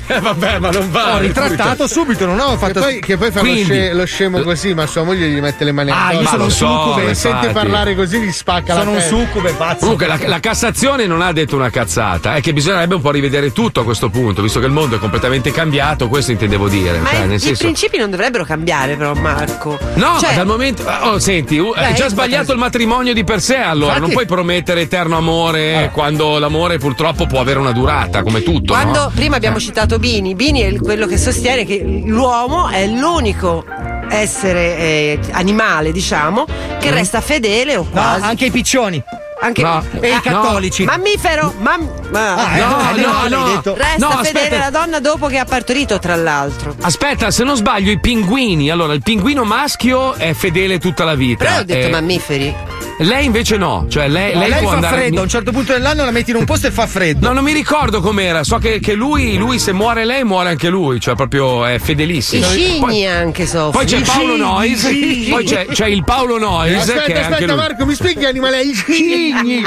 Eh, 0.08 0.20
vabbè, 0.20 0.60
ma 0.60 0.70
non 0.72 0.92
va. 0.92 1.16
Ho 1.16 1.20
ritrattato 1.20 1.88
subito, 1.88 2.26
non 2.26 2.40
ho 2.40 2.52
Che 2.52 2.58
fatto. 2.58 2.80
poi, 2.82 3.00
che 3.00 3.18
poi 3.18 3.32
fa 3.32 3.40
lo, 3.42 3.46
Quindi- 3.46 3.64
sce- 3.64 3.94
lo 3.94 4.06
scemo 4.06 4.42
così, 4.42 4.74
ma 4.74 4.86
sua 4.88 5.04
moglie 5.04 5.28
gli 5.30 5.40
mette 5.40 5.64
le 5.64 5.72
mani 5.72 5.92
Ah, 5.92 6.08
addosso. 6.08 6.22
io 6.22 6.28
sono 6.28 6.44
un 6.44 6.52
so, 6.52 6.68
succube. 6.68 7.08
Se 7.08 7.16
sente 7.16 7.50
parlare 7.50 7.96
così 7.96 8.20
gli 8.20 8.32
spacca 8.32 8.74
Sono 8.74 8.84
la 8.86 8.90
un 8.92 8.96
testa. 8.98 9.16
succube, 9.16 9.52
pazzo. 9.54 9.80
Comunque 9.80 10.08
la, 10.08 10.20
la 10.26 10.40
Cassazione 10.40 11.06
non 11.08 11.22
ha 11.22 11.32
detto 11.32 11.56
una 11.56 11.70
cazzata, 11.70 12.36
è 12.36 12.42
che 12.42 12.54
bisognerebbe 12.54 12.96
un 12.96 13.02
po' 13.02 13.12
rivedere 13.12 13.52
tutto 13.52 13.82
a 13.82 13.84
questo 13.84 14.01
questo 14.02 14.10
punto, 14.10 14.42
visto 14.42 14.60
che 14.60 14.66
il 14.66 14.72
mondo 14.72 14.96
è 14.96 15.00
completamente 15.00 15.52
cambiato, 15.52 16.08
questo 16.08 16.32
intendevo 16.32 16.68
dire. 16.68 16.98
Ma 17.00 17.10
cioè, 17.10 17.20
i, 17.24 17.28
nel 17.28 17.36
i 17.36 17.40
senso. 17.40 17.64
principi 17.66 17.98
non 17.98 18.10
dovrebbero 18.10 18.44
cambiare, 18.44 18.96
però, 18.96 19.14
Marco. 19.14 19.78
No, 19.96 20.18
Cioè, 20.20 20.30
ma 20.30 20.36
dal 20.38 20.46
momento. 20.48 20.84
Oh, 21.04 21.20
senti, 21.20 21.60
Beh, 21.60 21.90
è 21.90 21.94
già 21.94 22.10
sbagliato 22.10 22.52
il 22.52 22.58
matrimonio 22.58 23.14
di 23.14 23.24
per 23.24 23.42
sé, 23.42 23.58
allora. 23.58 23.94
Infatti- 23.94 24.00
Non 24.02 24.12
puoi 24.12 24.26
promettere 24.26 24.82
eterno 24.82 25.18
amore 25.18 25.92
quando 25.94 26.40
l'amore 26.40 26.78
purtroppo 26.80 27.28
può 27.28 27.40
avere 27.40 27.60
una 27.60 27.72
durata, 27.72 28.24
come 28.24 28.42
tutto. 28.42 28.74
Quando 28.74 29.00
no? 29.00 29.12
prima 29.14 29.36
abbiamo 29.36 29.60
citato 29.60 30.00
Bini, 30.00 30.34
Bini 30.34 30.62
è 30.62 30.76
quello 30.78 31.06
che 31.06 31.18
sostiene 31.18 31.64
che 31.66 31.84
l'uomo 32.06 32.70
è 32.70 32.88
l'unico 32.88 33.64
essere 34.10 34.78
eh, 34.78 35.20
animale, 35.32 35.92
diciamo, 35.92 36.46
che 36.80 36.90
Mm. 36.92 36.94
resta 36.94 37.22
fedele 37.22 37.76
o 37.78 37.84
quasi. 37.84 38.24
anche 38.24 38.46
i 38.46 38.52
piccioni. 38.52 39.02
Anche 39.44 39.64
No. 39.64 39.84
E 40.00 40.10
i 40.10 40.20
cattolici. 40.22 40.84
Mammifero, 40.86 41.54
mam- 41.58 41.90
Ah, 42.14 42.58
eh, 42.58 42.60
No, 42.60 42.96
eh, 42.96 43.02
no, 43.02 43.38
no. 43.40 43.46
detto. 43.56 43.74
resta 43.76 44.08
No, 44.08 44.24
fedele 44.24 44.56
alla 44.58 44.70
donna 44.70 45.00
dopo 45.00 45.26
che 45.28 45.40
ha 45.40 45.46
partorito, 45.46 45.98
tra 45.98 46.16
l'altro. 46.16 46.76
Aspetta, 46.82 47.32
se 47.32 47.44
non 47.44 47.56
sbaglio, 47.56 47.90
i 47.92 48.00
pinguini. 48.00 48.70
Allora, 48.70 48.94
il 48.94 49.02
pinguino 49.02 49.44
maschio 49.44 50.14
è 50.14 50.34
fedele 50.34 50.78
tutta 50.78 51.04
la 51.06 51.16
vita. 51.16 51.44
Però 51.46 51.60
ho 51.60 51.64
detto 51.64 51.88
Eh, 51.88 51.90
mammiferi. 51.90 52.56
Lei 53.02 53.26
invece 53.26 53.58
no. 53.58 53.86
Cioè, 53.90 54.08
lei, 54.08 54.34
No, 54.34 54.40
lei 54.42 54.50
lei 54.50 54.64
fa 54.64 54.72
andare. 54.74 54.96
freddo, 54.98 55.20
a 55.20 55.24
un 55.24 55.30
certo 55.30 55.52
punto 55.52 55.74
dell'anno 55.74 56.04
la 56.06 56.12
metti 56.12 56.30
in 56.32 56.38
un 56.38 56.46
posto 56.46 56.68
e 56.68 56.72
fa 56.72 56.86
freddo. 56.88 57.28
No, 57.28 57.34
non 57.34 57.44
mi 57.44 57.52
ricordo 57.54 58.00
com'era. 58.02 58.44
So 58.44 58.58
che, 58.58 58.80
che 58.80 58.94
lui, 58.94 59.38
lui, 59.38 59.58
se 59.60 59.72
muore 59.74 60.06
lei, 60.06 60.24
muore 60.24 60.50
anche 60.50 60.70
lui. 60.70 61.00
Cioè, 61.00 61.16
proprio 61.16 61.66
è 61.66 61.74
I 61.76 61.80
fedelissimo. 61.80 62.46
cigni 62.48 62.80
Poi, 62.80 63.06
anche 63.08 63.46
soffrono. 63.46 63.72
poi 63.72 63.86
c'è 63.86 63.98
I 63.98 64.02
Paolo 64.04 64.26
cigni, 64.34 64.38
Noyes. 64.40 64.84
i 64.84 64.86
cigni. 64.94 65.30
Poi 65.30 65.44
c'è, 65.46 65.66
c'è 65.68 65.88
il 65.88 66.04
Paolo 66.04 66.38
Noyes. 66.38 66.86
che 66.86 66.92
è 66.94 66.98
Aspetta, 66.98 67.02
anche 67.20 67.34
aspetta, 67.34 67.54
lui. 67.54 67.62
Marco, 67.62 67.86
mi 67.86 67.94
spieghi 67.96 68.20
che 68.20 68.28
animale 68.28 68.60
è? 68.60 68.64
I 68.66 68.74
cigni! 68.76 69.64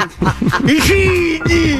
I 0.65 0.81
cigni! 0.81 1.79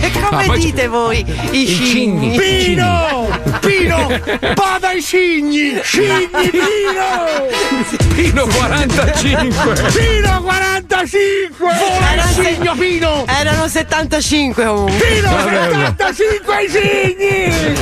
E 0.00 0.10
come 0.28 0.44
Ah, 0.46 0.56
dite 0.56 0.86
voi? 0.88 1.24
I 1.50 1.66
cigni. 1.66 2.36
Pino! 2.38 3.28
Pino! 3.60 4.06
Bada 4.54 4.92
i 4.92 5.02
cigni! 5.02 5.80
Cigni, 5.82 6.28
Pino! 6.50 8.14
Pino 8.14 8.46
45. 8.46 9.74
Pino 9.92 10.42
45! 10.42 11.56
Vola 11.58 12.14
il 12.14 12.22
cigno, 12.34 12.74
Pino! 12.76 13.24
Erano 13.26 13.68
75 13.68 14.64
comunque. 14.64 14.96
Pino 15.06 15.30
Vabbè, 15.30 15.68
vabbè. 15.68 15.84
75 15.96 16.62
i 16.62 16.70
cigni! 16.70 17.78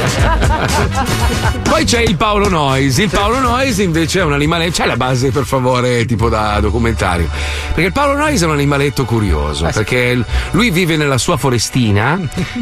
Poi 1.69 1.85
c'è 1.85 2.01
il 2.01 2.17
Paolo 2.17 2.49
Noyes. 2.49 2.99
Il 2.99 3.09
Paolo 3.11 3.39
Noyes 3.41 3.79
invece 3.79 4.21
è 4.21 4.23
un 4.25 4.33
animale. 4.33 4.71
C'è 4.71 4.87
la 4.87 4.97
base, 4.97 5.31
per 5.31 5.45
favore, 5.45 6.05
tipo 6.07 6.29
da 6.29 6.59
documentario. 6.61 7.29
Perché 7.67 7.83
il 7.83 7.93
Paolo 7.93 8.17
Noyes 8.17 8.43
è 8.43 8.47
un 8.47 8.53
animaletto 8.53 9.05
curioso. 9.05 9.69
Perché 9.73 10.15
l- 10.15 10.25
lui 10.53 10.71
vive 10.71 10.97
nella 10.97 11.19
sua 11.19 11.37
forestina, 11.37 12.19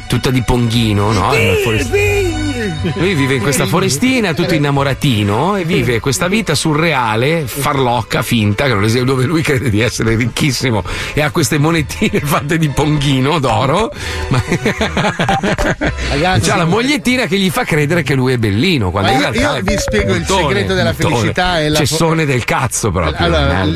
tutta 0.09 0.31
di 0.31 0.43
ponghino, 0.43 1.13
no? 1.13 1.31
È 1.33 1.49
una 1.51 1.59
forest- 1.63 1.91
Lui 2.95 3.15
vive 3.15 3.35
in 3.35 3.41
questa 3.43 3.67
forestina 3.67 4.35
tutto 4.35 4.55
innamoratino 4.55 5.57
e 5.57 5.65
vive 5.65 6.01
questa 6.01 6.29
vita 6.29 6.55
surreale, 6.55 7.45
farlocca, 7.47 8.23
finta, 8.23 8.65
che 8.67 8.75
non 8.75 8.85
esiste, 8.85 9.05
dove 9.05 9.25
lui 9.25 9.43
crede 9.43 9.71
di 9.71 9.81
essere 9.81 10.17
ricchissimo 10.17 10.83
e 11.15 11.21
ha 11.23 11.31
queste 11.31 11.59
monetine 11.59 12.21
fatte 12.21 12.59
di 12.59 12.69
ponghino 12.71 13.39
d'oro. 13.39 13.93
Ma 14.29 14.43
Ragazzi, 16.09 16.49
c'ha 16.51 16.57
la 16.57 16.65
mogliettina 16.65 17.27
che 17.27 17.39
gli 17.39 17.51
fa 17.51 17.65
credere 17.65 18.03
che 18.03 18.15
lui 18.15 18.33
è 18.33 18.39
bellino. 18.39 18.91
Quando 18.91 19.11
Ma 19.11 19.17
in 19.17 19.23
io- 19.23 19.31
realtà 19.33 19.57
io 19.59 19.63
vi 19.63 19.79
spiego 19.79 20.13
il 20.15 20.19
montone, 20.21 20.43
segreto 20.47 20.75
della 20.75 20.93
montone. 20.93 21.15
felicità 21.17 21.61
e 21.61 21.69
la 21.69 21.79
fo- 21.79 21.85
Cessone 21.87 22.25
del 22.25 22.45
cazzo 22.45 22.91
proprio. 22.91 23.15
Allora, 23.27 23.63
il, 23.63 23.69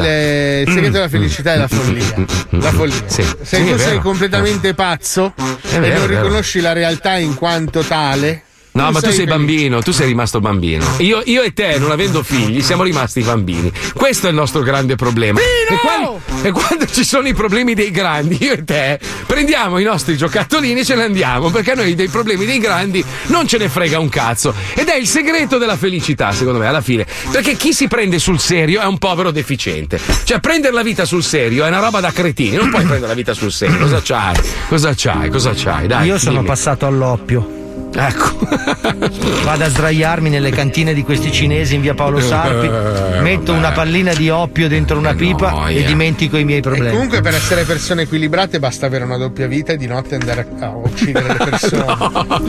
il 0.66 0.72
segreto 0.72 0.93
della 0.93 1.09
felicità 1.09 1.53
è 1.55 1.57
la 1.57 1.68
follia. 1.68 2.14
La 2.51 2.70
follia. 2.72 2.97
Sì. 3.07 3.22
Se 3.22 3.57
Sì, 3.57 3.62
tu 3.70 3.76
sei 3.76 3.86
vero. 3.88 4.01
completamente 4.01 4.74
pazzo 4.74 5.34
È 5.36 5.76
e 5.76 5.78
vero, 5.80 5.99
non 5.99 6.07
vero. 6.09 6.22
riconosci 6.22 6.61
la 6.61 6.72
realtà 6.72 7.16
in 7.18 7.34
quanto 7.34 7.80
tale. 7.82 8.43
No, 8.81 8.85
non 8.87 8.95
ma 8.95 9.01
tu 9.01 9.07
sei 9.07 9.16
felice. 9.26 9.37
bambino, 9.37 9.83
tu 9.83 9.93
sei 9.93 10.07
rimasto 10.09 10.41
bambino. 10.41 10.85
Io, 10.99 11.22
io 11.24 11.43
e 11.43 11.53
te, 11.53 11.78
non 11.78 11.91
avendo 11.91 12.22
figli, 12.22 12.61
siamo 12.62 12.83
rimasti 12.83 13.20
bambini. 13.22 13.70
Questo 13.95 14.26
è 14.26 14.31
il 14.31 14.37
nostro 14.37 14.62
grande 14.62 14.97
problema. 14.97 15.39
E 15.41 15.76
quando, 15.81 16.20
e 16.43 16.51
quando 16.51 16.87
ci 16.87 17.05
sono 17.05 17.28
i 17.28 17.35
problemi 17.35 17.74
dei 17.74 17.91
grandi, 17.91 18.39
io 18.41 18.53
e 18.53 18.64
te 18.64 18.99
prendiamo 19.26 19.78
i 19.78 19.85
nostri 19.85 20.16
giocattolini 20.16 20.81
e 20.81 20.85
ce 20.85 20.95
ne 20.97 21.05
andiamo. 21.05 21.51
Perché 21.51 21.74
noi 21.74 21.95
dei 21.95 22.09
problemi 22.09 22.45
dei 22.47 22.59
grandi 22.59 23.05
non 23.26 23.47
ce 23.47 23.59
ne 23.59 23.68
frega 23.68 23.99
un 23.99 24.09
cazzo. 24.09 24.55
Ed 24.74 24.89
è 24.89 24.97
il 24.97 25.07
segreto 25.07 25.59
della 25.59 25.76
felicità, 25.76 26.33
secondo 26.33 26.59
me, 26.59 26.66
alla 26.66 26.81
fine. 26.81 27.07
Perché 27.31 27.57
chi 27.57 27.72
si 27.72 27.87
prende 27.89 28.18
sul 28.18 28.39
serio 28.41 28.81
è 28.81 28.87
un 28.87 28.99
povero 28.99 29.31
deficiente. 29.31 30.01
Cioè, 30.24 30.41
prendere 30.41 30.74
la 30.74 30.83
vita 30.83 31.05
sul 31.05 31.22
serio 31.22 31.64
è 31.64 31.68
una 31.68 31.81
roba 31.81 32.01
da 32.01 32.11
cretini. 32.12 32.57
Non 32.57 32.70
puoi 32.70 32.83
prendere 32.85 33.09
la 33.09 33.14
vita 33.14 33.35
sul 33.35 33.53
serio. 33.53 33.78
Cosa 33.78 34.01
c'hai? 34.03 34.37
Cosa 34.68 34.93
c'hai? 34.97 35.28
Cosa 35.31 35.53
c'hai? 35.55 35.87
Dai, 35.87 36.07
Io 36.07 36.18
sono 36.18 36.37
dimmi. 36.37 36.47
passato 36.47 36.87
all'oppio. 36.87 37.59
Ecco. 37.93 38.38
Vado 39.45 39.64
a 39.64 39.68
sdraiarmi 39.68 40.30
nelle 40.30 40.51
cantine 40.51 40.95
di 40.95 41.03
questi 41.03 41.32
cinesi 41.32 41.74
in 41.74 41.80
via 41.80 41.95
Paolo 41.95 42.20
Sarpi, 42.20 42.66
Eh, 42.66 43.20
metto 43.20 43.53
una 43.53 43.72
pallina 43.72 44.12
di 44.14 44.30
oppio 44.30 44.68
dentro 44.68 44.97
una 44.99 45.14
pipa 45.14 45.68
e 45.68 45.82
dimentico 45.84 46.36
i 46.36 46.45
miei 46.45 46.59
E 46.59 46.62
problemi. 46.62 46.91
comunque 46.93 47.20
per 47.20 47.34
essere 47.34 47.64
persone 47.64 48.03
equilibrate 48.03 48.59
basta 48.59 48.86
avere 48.86 49.05
una 49.05 49.16
doppia 49.16 49.47
vita 49.47 49.72
e 49.72 49.76
di 49.76 49.86
notte 49.86 50.14
andare 50.14 50.47
a, 50.61 50.68
uccidere 50.70 51.28
le 51.28 51.34
persone. 51.51 51.84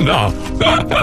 no. 0.03 0.33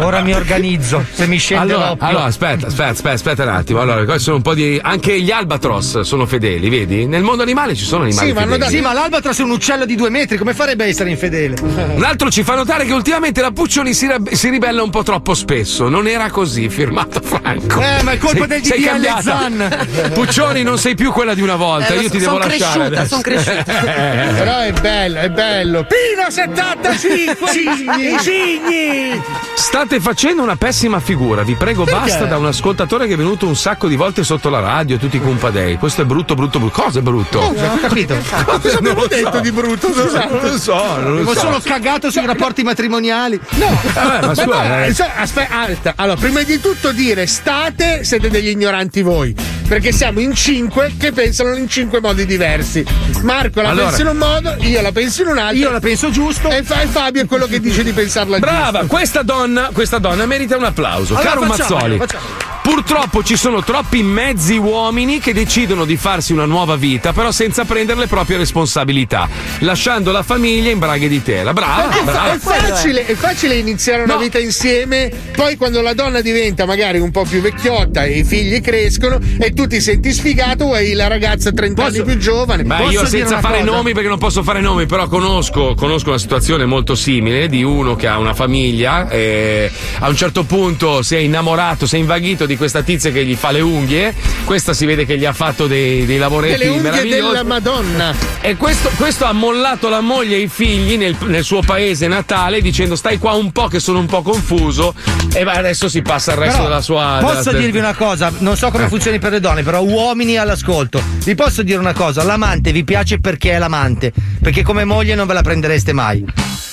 Ora 0.00 0.20
mi 0.22 0.32
organizzo, 0.32 1.04
se 1.12 1.26
mi 1.26 1.38
scende 1.38 1.72
Allora, 1.72 1.88
l'oppio. 1.90 2.06
allora, 2.06 2.24
aspetta, 2.24 2.66
aspetta, 2.68 2.88
aspetta, 2.90 3.14
aspetta 3.14 3.42
un 3.42 3.48
attimo. 3.50 3.80
Allora, 3.80 4.04
qua 4.04 4.18
sono 4.18 4.36
un 4.36 4.42
po' 4.42 4.54
di. 4.54 4.78
Anche 4.80 5.20
gli 5.20 5.30
albatros 5.30 6.00
sono 6.00 6.26
fedeli, 6.26 6.68
vedi? 6.68 7.06
Nel 7.06 7.22
mondo 7.22 7.42
animale 7.42 7.74
ci 7.74 7.84
sono 7.84 8.04
animali. 8.04 8.28
Sì, 8.28 8.32
ma, 8.32 8.40
fedeli. 8.42 8.58
dato- 8.58 8.70
sì, 8.70 8.80
ma 8.80 8.92
l'albatros 8.92 9.38
è 9.38 9.42
un 9.42 9.50
uccello 9.50 9.84
di 9.84 9.94
due 9.96 10.10
metri, 10.10 10.36
come 10.38 10.54
farebbe 10.54 10.84
a 10.84 10.86
essere 10.86 11.10
infedele? 11.10 11.56
Un 11.60 12.02
altro 12.04 12.30
ci 12.30 12.42
fa 12.44 12.54
notare 12.54 12.84
che 12.84 12.92
ultimamente 12.92 13.40
la 13.40 13.50
Puccioni 13.50 13.92
si, 13.94 14.06
rab- 14.06 14.27
si 14.32 14.48
ribella 14.48 14.82
un 14.82 14.90
po' 14.90 15.02
troppo 15.02 15.34
spesso. 15.34 15.88
Non 15.88 16.06
era 16.06 16.30
così, 16.30 16.68
firmato 16.68 17.20
Franco. 17.22 17.80
Eh, 17.80 18.02
ma 18.02 18.12
è 18.12 18.18
colpa 18.18 18.46
del 18.46 18.62
sei 18.64 18.82
cambiata. 18.82 19.22
Zan. 19.22 19.86
Puccioni, 20.14 20.62
non 20.62 20.78
sei 20.78 20.94
più 20.94 21.12
quella 21.12 21.34
di 21.34 21.42
una 21.42 21.56
volta. 21.56 21.94
Eh, 21.94 21.96
Io 21.96 22.02
so, 22.04 22.10
ti 22.10 22.18
devo 22.18 22.30
son 22.32 22.40
lasciare. 22.40 22.56
cresciuta, 22.58 22.86
adesso. 22.86 23.06
son 23.14 23.20
cresciuta. 23.20 24.30
Eh. 24.30 24.32
Però 24.38 24.58
è 24.58 24.72
bello, 24.72 25.18
è 25.18 25.30
bello. 25.30 25.86
Pino 25.86 26.30
75 26.30 27.50
cigni! 27.52 28.18
cigni! 28.20 29.22
State 29.54 30.00
facendo 30.00 30.42
una 30.42 30.56
pessima 30.56 31.00
figura, 31.00 31.42
vi 31.42 31.54
prego, 31.54 31.84
basta 31.84 32.24
da 32.24 32.36
un 32.38 32.46
ascoltatore 32.46 33.06
che 33.06 33.14
è 33.14 33.16
venuto 33.16 33.46
un 33.46 33.56
sacco 33.56 33.88
di 33.88 33.96
volte 33.96 34.24
sotto 34.24 34.48
la 34.48 34.60
radio, 34.60 34.96
tutti 34.98 35.16
i 35.16 35.20
cumpadei. 35.20 35.76
Questo 35.76 36.02
è 36.02 36.04
brutto, 36.04 36.34
brutto, 36.34 36.58
brutto. 36.58 36.82
Cosa 36.82 37.00
è 37.00 37.02
brutto? 37.02 37.38
Oh, 37.38 37.54
ho 37.54 37.78
capito. 37.80 38.16
Cosa 38.44 38.78
abbiamo 38.78 39.06
detto 39.06 39.40
di 39.40 39.52
brutto? 39.52 39.88
Non 39.94 40.04
lo 40.42 40.58
so, 40.58 40.96
non 41.00 41.22
lo 41.22 41.32
so. 41.32 41.40
solo 41.40 41.60
cagato 41.62 42.10
sui 42.10 42.24
rapporti 42.24 42.62
matrimoniali. 42.62 43.38
No, 43.50 43.80
Vabbè, 44.26 44.46
ma 44.46 44.84
scusa, 44.86 45.06
eh. 45.06 45.20
aspetta. 45.20 45.92
Allora, 45.96 46.18
prima 46.18 46.42
di 46.42 46.60
tutto 46.60 46.92
dire 46.92 47.26
state, 47.26 48.04
siete 48.04 48.28
degli 48.30 48.48
ignoranti 48.48 49.02
voi. 49.02 49.34
Perché 49.68 49.92
siamo 49.92 50.20
in 50.20 50.34
cinque 50.34 50.94
che 50.98 51.12
pensano 51.12 51.54
in 51.54 51.68
cinque 51.68 52.00
modi 52.00 52.24
diversi. 52.24 52.84
Marco 53.22 53.60
la 53.60 53.68
Allora. 53.70 53.86
pensa 53.88 54.00
in 54.02 54.08
un 54.08 54.16
modo, 54.16 54.56
io 54.60 54.80
la 54.80 54.92
penso 54.92 55.22
in 55.22 55.28
un 55.28 55.38
altro. 55.38 55.56
Io 55.58 55.70
la 55.70 55.80
penso 55.80 56.10
giusto. 56.10 56.48
E, 56.48 56.62
fa- 56.62 56.80
e 56.80 56.86
Fabio 56.86 57.22
è 57.22 57.26
quello 57.26 57.46
che 57.46 57.60
dice 57.60 57.82
di 57.82 57.92
pensarla 57.92 58.38
Brava, 58.38 58.80
giusto. 58.80 58.86
questa 58.94 59.22
donna, 59.22 59.68
questa 59.72 59.98
donna 59.98 60.24
merita 60.24 60.56
un 60.56 60.64
applauso. 60.64 61.14
Allora, 61.16 61.28
Caro 61.34 61.42
facciamolo, 61.42 61.76
Mazzoli, 61.76 61.96
facciamolo. 61.98 62.34
purtroppo 62.62 63.22
ci 63.22 63.36
sono 63.36 63.62
troppi 63.62 64.02
mezzi 64.02 64.56
uomini 64.56 65.18
che 65.20 65.34
decidono 65.34 65.84
di 65.84 65.96
farsi 65.98 66.32
una 66.32 66.46
nuova 66.46 66.76
vita, 66.76 67.12
però 67.12 67.30
senza 67.30 67.64
prendere 67.66 67.98
le 68.00 68.06
proprie 68.06 68.38
responsabilità, 68.38 69.28
lasciando 69.58 70.12
la 70.12 70.22
famiglia 70.22 70.70
in 70.70 70.78
braghe 70.78 71.08
di 71.08 71.22
tela. 71.22 71.52
Brava, 71.52 71.90
È, 71.90 71.94
fa- 71.96 72.02
brava. 72.04 72.32
è 72.32 72.38
facile, 72.38 73.04
è 73.04 73.14
facile 73.14 73.56
iniziare 73.56 74.02
una 74.04 74.07
No. 74.14 74.18
vita 74.18 74.38
insieme, 74.38 75.10
poi 75.34 75.56
quando 75.56 75.80
la 75.80 75.94
donna 75.94 76.20
diventa 76.20 76.66
magari 76.66 76.98
un 76.98 77.10
po' 77.10 77.24
più 77.24 77.40
vecchiotta 77.40 78.04
e 78.04 78.18
i 78.18 78.24
figli 78.24 78.60
crescono 78.60 79.18
e 79.38 79.52
tu 79.52 79.66
ti 79.66 79.80
senti 79.80 80.12
sfigato, 80.12 80.66
vuoi 80.66 80.92
la 80.92 81.06
ragazza 81.06 81.52
30 81.52 81.84
anni 81.84 82.02
più 82.02 82.16
giovane. 82.18 82.64
Posso 82.64 82.90
io 82.90 83.06
senza 83.06 83.34
una 83.34 83.40
fare 83.40 83.60
cosa? 83.60 83.70
nomi 83.70 83.92
perché 83.92 84.08
non 84.08 84.18
posso 84.18 84.42
fare 84.42 84.60
nomi, 84.60 84.86
però 84.86 85.06
conosco, 85.08 85.74
conosco 85.74 86.08
una 86.10 86.18
situazione 86.18 86.64
molto 86.64 86.94
simile 86.94 87.48
di 87.48 87.62
uno 87.62 87.96
che 87.96 88.06
ha 88.06 88.18
una 88.18 88.34
famiglia 88.34 89.08
e 89.08 89.70
a 90.00 90.08
un 90.08 90.16
certo 90.16 90.44
punto 90.44 91.02
si 91.02 91.14
è 91.14 91.18
innamorato, 91.18 91.86
si 91.86 91.96
è 91.96 91.98
invaghito 91.98 92.46
di 92.46 92.56
questa 92.56 92.82
tizia 92.82 93.10
che 93.10 93.24
gli 93.24 93.34
fa 93.34 93.50
le 93.50 93.60
unghie. 93.60 94.14
Questa 94.44 94.72
si 94.72 94.86
vede 94.86 95.04
che 95.04 95.18
gli 95.18 95.24
ha 95.24 95.32
fatto 95.32 95.66
dei, 95.66 96.06
dei 96.06 96.18
lavoretti 96.18 96.58
Delle 96.58 96.70
unghie 96.70 97.08
della 97.08 97.44
Madonna. 97.44 98.14
E 98.40 98.56
questo, 98.56 98.90
questo 98.96 99.24
ha 99.24 99.32
mollato 99.32 99.88
la 99.88 100.00
moglie 100.00 100.36
e 100.36 100.40
i 100.40 100.48
figli 100.48 100.96
nel, 100.96 101.16
nel 101.26 101.44
suo 101.44 101.60
paese 101.60 102.06
natale 102.06 102.60
dicendo 102.60 102.96
stai 102.96 103.18
qua 103.18 103.34
un 103.34 103.52
po' 103.52 103.68
che 103.68 103.80
sono 103.80 103.97
un 103.98 104.06
po' 104.06 104.22
confuso 104.22 104.94
e 105.34 105.42
adesso 105.42 105.88
si 105.88 106.02
passa 106.02 106.32
il 106.32 106.38
resto 106.38 106.56
Però, 106.56 106.68
della 106.68 106.80
sua... 106.80 107.18
Posso 107.20 107.50
della- 107.50 107.58
dirvi 107.58 107.78
una 107.78 107.94
cosa, 107.94 108.32
non 108.38 108.56
so 108.56 108.70
come 108.70 108.84
Eh. 108.84 108.88
funzioni 108.88 109.18
per 109.18 109.32
le 109.32 109.40
donne, 109.40 109.62
però 109.62 109.82
uomini 109.82 110.36
all'ascolto. 110.36 111.00
Vi 111.24 111.34
posso 111.34 111.62
dire 111.62 111.78
una 111.78 111.92
cosa, 111.94 112.22
l'amante 112.22 112.72
vi 112.72 112.84
piace 112.84 113.18
perché 113.18 113.52
è 113.52 113.58
l'amante, 113.58 114.12
perché 114.40 114.62
come 114.62 114.84
moglie 114.84 115.14
non 115.14 115.26
ve 115.26 115.34
la 115.34 115.42
prendereste 115.42 115.92
mai. 115.92 116.24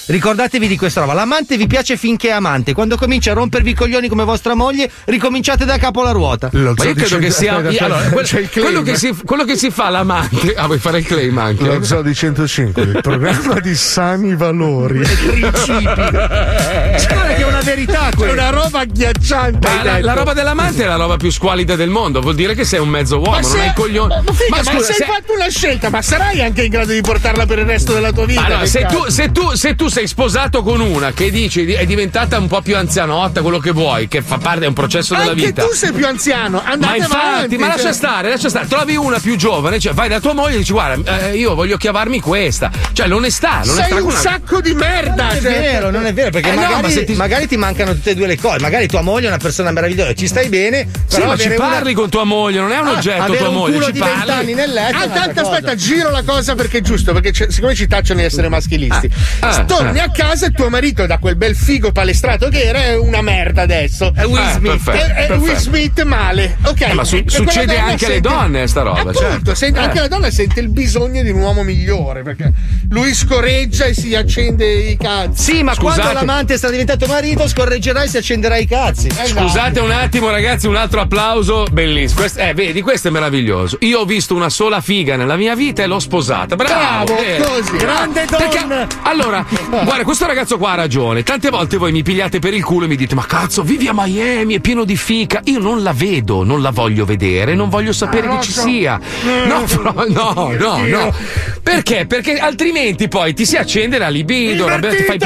Ricordatevi 0.08 0.68
di 0.68 0.78
questa 0.78 1.02
roba. 1.02 1.14
L'amante 1.14 1.58
vi 1.58 1.68
piace 1.68 1.98
finché 1.98 2.30
è 2.30 2.32
amante. 2.32 2.74
Quando 2.74 2.98
comincia 2.98 3.32
a 3.32 3.34
rompervi 3.34 3.72
i 3.72 3.74
coglioni 3.74 4.08
come 4.08 4.24
vostra 4.24 4.56
moglie, 4.56 4.90
ricominciate 5.06 5.66
da 5.66 5.78
capo 5.78 6.04
la 6.04 6.12
ruota. 6.12 6.50
Ma 6.52 6.60
io 6.60 6.94
credo 6.94 7.18
che 7.18 7.32
sia. 7.32 7.56
allora, 7.80 8.10
quel- 8.10 8.50
quello, 8.52 8.82
che 8.82 8.98
si, 8.98 9.16
quello 9.26 9.44
che 9.44 9.56
si 9.56 9.70
fa 9.72 9.90
l'amante. 9.90 10.54
Ah, 10.56 10.66
vuoi 10.66 10.80
fare 10.80 11.00
il 11.00 11.06
claim 11.06 11.38
anche? 11.38 11.66
Lo 11.66 11.84
Zodi 11.84 12.14
105, 12.14 12.82
il 12.82 13.00
programma 13.02 13.60
di 13.60 13.76
sani 13.76 14.36
valori. 14.36 15.00
Guarda 15.00 17.34
che 17.34 17.36
è 17.36 17.44
una 17.44 17.62
verità 17.62 18.10
È 18.10 18.16
quella. 18.16 18.34
una 18.34 18.50
roba 18.50 18.80
agghiacciante. 18.80 19.68
Ma 19.68 19.84
la, 19.84 20.00
la 20.02 20.14
roba 20.14 20.34
dell'amante 20.34 20.84
è 20.84 20.88
la 20.88 20.96
roba 20.96 21.18
più 21.18 21.32
squalida 21.32 21.76
del 21.76 21.90
mondo. 21.90 22.22
Vuol 22.22 22.36
dire 22.36 22.56
che 22.56 22.64
sei 22.64 22.80
un 22.80 22.90
mezzo 22.90 23.18
uomo, 23.18 23.32
Ma, 23.32 23.40
non 23.40 23.50
se, 23.52 23.60
hai 23.60 23.74
coglioni. 23.74 24.14
ma, 24.24 24.34
figa, 24.34 24.56
ma, 24.56 24.64
scusa, 24.64 24.84
se 24.84 24.92
hai 24.92 24.98
se- 24.98 25.06
fatto 25.06 25.34
una 25.34 25.50
scelta, 25.50 25.90
ma 25.90 26.02
sarai 26.02 26.42
anche 26.42 26.64
in 26.64 26.70
grado 26.70 26.92
di 26.92 27.02
portarla 27.02 27.46
per 27.46 27.60
il 27.60 27.66
resto 27.66 27.94
della 27.94 28.12
tua 28.12 28.26
vita? 28.26 28.46
Allora, 28.46 28.66
se 28.66 28.86
tu, 28.86 29.06
se, 29.10 29.32
tu, 29.32 29.52
se 29.54 29.76
tu 29.76 29.88
sei 29.96 30.08
sposato 30.08 30.62
con 30.62 30.82
una 30.82 31.14
che 31.14 31.32
dici 31.32 31.64
di- 31.64 31.72
è 31.72 31.86
diventata 31.86 32.38
un 32.38 32.48
po' 32.48 32.60
più 32.62 32.76
anzianotta, 32.76 33.42
quello 33.42 33.60
che 33.60 33.72
vuoi, 33.72 34.10
che 34.10 34.22
fa 34.22 34.38
parte, 34.38 34.66
è 34.66 34.68
un 34.68 34.74
processo 34.74 35.16
della 35.16 35.32
Anche 35.32 35.46
vita. 35.46 35.64
tu 35.64 35.72
sei 35.74 35.94
più 35.94 36.06
anziano, 36.06 36.62
Ma 36.66 36.72
andate 36.72 36.98
infatti, 36.98 37.16
avanti. 37.16 37.58
ma 37.58 37.68
lascia 37.68 37.82
cioè. 37.84 37.94
stare, 37.94 38.28
lascia 38.30 38.50
stare. 38.50 38.68
Trovi 38.68 38.98
una 38.98 39.20
più 39.20 39.38
giovane, 39.38 39.80
cioè 39.80 39.94
vai 39.94 40.10
da 40.10 40.20
tua 40.20 40.34
moglie 40.34 40.56
e 40.56 40.58
dici: 40.58 40.74
Guarda, 40.74 41.30
eh, 41.30 41.38
io 41.38 41.56
voglio 41.56 41.78
chiavarmi 41.78 42.20
questa. 42.20 42.70
Cioè, 42.92 43.08
l'onestà, 43.08 43.62
l'onestà 43.64 43.84
Sei 43.96 44.00
un 44.02 44.10
una- 44.10 44.20
sacco 44.20 44.60
di 44.60 44.74
merda. 44.74 45.28
Non 45.28 45.36
è 45.38 45.40
cioè. 45.42 45.60
vero, 45.62 45.90
non 45.92 46.06
è 46.06 46.14
vero, 46.14 46.30
perché 46.30 46.50
Eh 46.50 46.56
no, 46.56 46.62
magari, 46.64 46.82
ma 46.82 46.90
se 46.90 47.04
ti- 47.06 47.14
magari 47.14 47.48
ti 47.48 47.56
mancano 47.56 47.94
tutte 47.94 48.10
e 48.10 48.16
due 48.16 48.28
le 48.28 48.38
cose. 48.38 48.60
Magari 48.60 48.88
tua 48.88 49.02
moglie 49.02 49.28
è 49.28 49.30
una 49.30 49.38
persona 49.38 49.72
meravigliosa, 49.72 50.14
ci 50.14 50.28
stai 50.28 50.50
bene, 50.50 50.90
Sì, 51.08 51.16
però 51.16 51.28
ma 51.30 51.38
ci 51.38 51.46
avere 51.46 51.62
una- 51.62 51.70
parli 51.70 51.94
con 51.94 52.10
tua 52.10 52.26
moglie, 52.26 52.60
non 52.60 52.74
è 52.74 52.80
un 52.80 52.88
Ah, 52.88 52.92
oggetto 52.98 53.34
tua 53.34 53.48
un 53.48 53.54
moglie, 53.56 53.74
culo 53.76 53.86
ci 53.86 53.92
di 53.94 54.00
parli. 54.00 54.16
20 54.16 54.32
anni 54.32 54.54
nel 54.56 54.74
letto. 54.74 54.98
Ah, 54.98 55.08
tanto 55.08 55.40
aspetta, 55.40 55.74
giro 55.76 56.10
la 56.12 56.24
cosa 56.24 56.54
perché 56.54 56.80
è 56.80 56.82
giusto, 56.82 57.14
perché 57.14 57.50
siccome 57.50 57.74
ci 57.76 57.88
tacciano 57.88 58.20
di 58.20 58.26
essere 58.26 58.50
maschilisti. 58.50 59.10
Ah, 59.40 59.54
Torni 59.86 60.00
ah. 60.00 60.04
a 60.06 60.12
casa 60.12 60.46
e 60.48 60.52
tuo 60.52 60.70
marito, 60.70 61.06
da 61.06 61.18
quel 61.18 61.36
bel 61.36 61.56
figo 61.56 61.92
palestrato 61.92 62.50
che 62.50 62.64
era, 62.64 62.84
è 62.84 62.98
una 62.98 63.22
merda 63.22 63.62
adesso. 63.64 64.12
È 64.16 64.26
Will 64.26 64.38
Eh, 64.42 64.52
Smith. 64.54 64.72
perfetto, 64.84 65.14
È, 65.14 65.28
è. 65.28 65.38
Will 65.38 65.56
Smith 65.56 66.04
male, 66.04 66.58
ok? 66.64 66.82
Eh, 66.82 66.94
ma 66.94 67.04
su- 67.04 67.24
succede 67.26 67.78
anche 67.78 68.06
alle 68.06 68.22
donne 68.22 68.68
sta 68.68 68.82
roba, 68.82 69.00
Appunto, 69.00 69.20
certo. 69.20 69.56
sente- 69.56 69.80
Eh. 69.80 69.84
anche 69.84 70.00
la 70.00 70.08
donna 70.08 70.30
sente 70.32 70.60
il 70.60 70.70
bisogno 70.70 71.22
di 71.22 71.30
un 71.30 71.40
uomo 71.42 71.64
migliore 71.64 72.22
perché 72.24 72.52
lui 72.90 73.14
scorreggia 73.14 73.86
e 73.86 73.94
si 73.94 74.16
accende 74.16 74.66
i 74.72 74.98
cazzi. 74.98 75.54
Sì, 75.54 75.64
ma 75.64 75.74
Scusate. 75.74 76.00
quando 76.02 76.20
l'amante 76.20 76.58
sarà 76.58 76.72
diventato 76.72 77.06
marito, 77.08 77.48
scorreggerai 77.48 78.06
e 78.06 78.10
si 78.10 78.18
accenderà 78.18 78.58
i 78.58 78.66
cazzi. 78.68 79.10
Scusate 79.10 79.80
un 79.80 79.92
attimo, 79.92 80.30
ragazzi, 80.30 80.68
un 80.68 80.76
altro 80.76 81.02
applauso 81.02 81.66
bellissimo. 81.72 82.20
Questo- 82.22 82.40
eh, 82.40 82.54
vedi, 82.54 82.82
questo 82.82 83.08
è 83.08 83.12
meraviglioso. 83.12 83.78
Io 83.82 84.00
ho 84.00 84.06
visto 84.06 84.36
una 84.36 84.50
sola 84.50 84.82
figa 84.82 85.16
nella 85.16 85.36
mia 85.36 85.56
vita 85.56 85.84
e 85.84 85.88
l'ho 85.88 86.00
sposata. 86.00 86.56
Bravo, 86.56 87.06
Bravo, 87.06 87.18
eh. 87.22 87.38
così. 87.42 87.78
Grande 87.78 88.26
Perché, 88.30 88.60
donna. 88.60 88.88
allora, 89.04 89.46
guarda, 89.84 90.04
questo 90.04 90.26
ragazzo 90.26 90.58
qua 90.58 90.72
ha 90.72 90.76
ragione. 90.76 91.24
Tante 91.24 91.50
volte 91.50 91.78
voi 91.78 91.92
mi 91.92 92.04
pigliate 92.04 92.40
per 92.40 92.54
il 92.54 92.64
culo 92.64 92.86
e 92.86 92.88
mi 92.88 92.96
dite: 92.96 93.16
Ma 93.16 93.26
cazzo, 93.26 93.64
vivi 93.64 93.88
a 93.88 93.92
Miami, 93.94 94.56
è 94.56 94.60
pieno 94.60 94.84
di 94.84 94.96
fica. 94.96 95.42
Io 95.46 95.60
non 95.60 95.84
la 95.84 95.94
vedo, 95.94 96.44
non 96.44 96.62
la 96.62 96.72
voglio 96.72 97.06
vedere, 97.06 97.56
non 97.56 97.70
voglio 97.70 97.92
sapere 97.94 98.28
che 98.30 98.42
ci 98.42 98.52
sia. 98.52 99.00
No, 99.48 99.64
però- 99.64 100.06
no, 100.08 100.54
no, 100.58 100.86
no. 100.86 101.14
Perché? 101.62 102.06
Perché 102.06 102.38
altrimenti 102.38 103.08
poi 103.08 103.34
ti 103.34 103.46
si 103.46 103.58
accende 103.58 103.98
la 103.98 104.10
libido, 104.10 104.68
Roberto, 104.68 105.04
fai, 105.04 105.20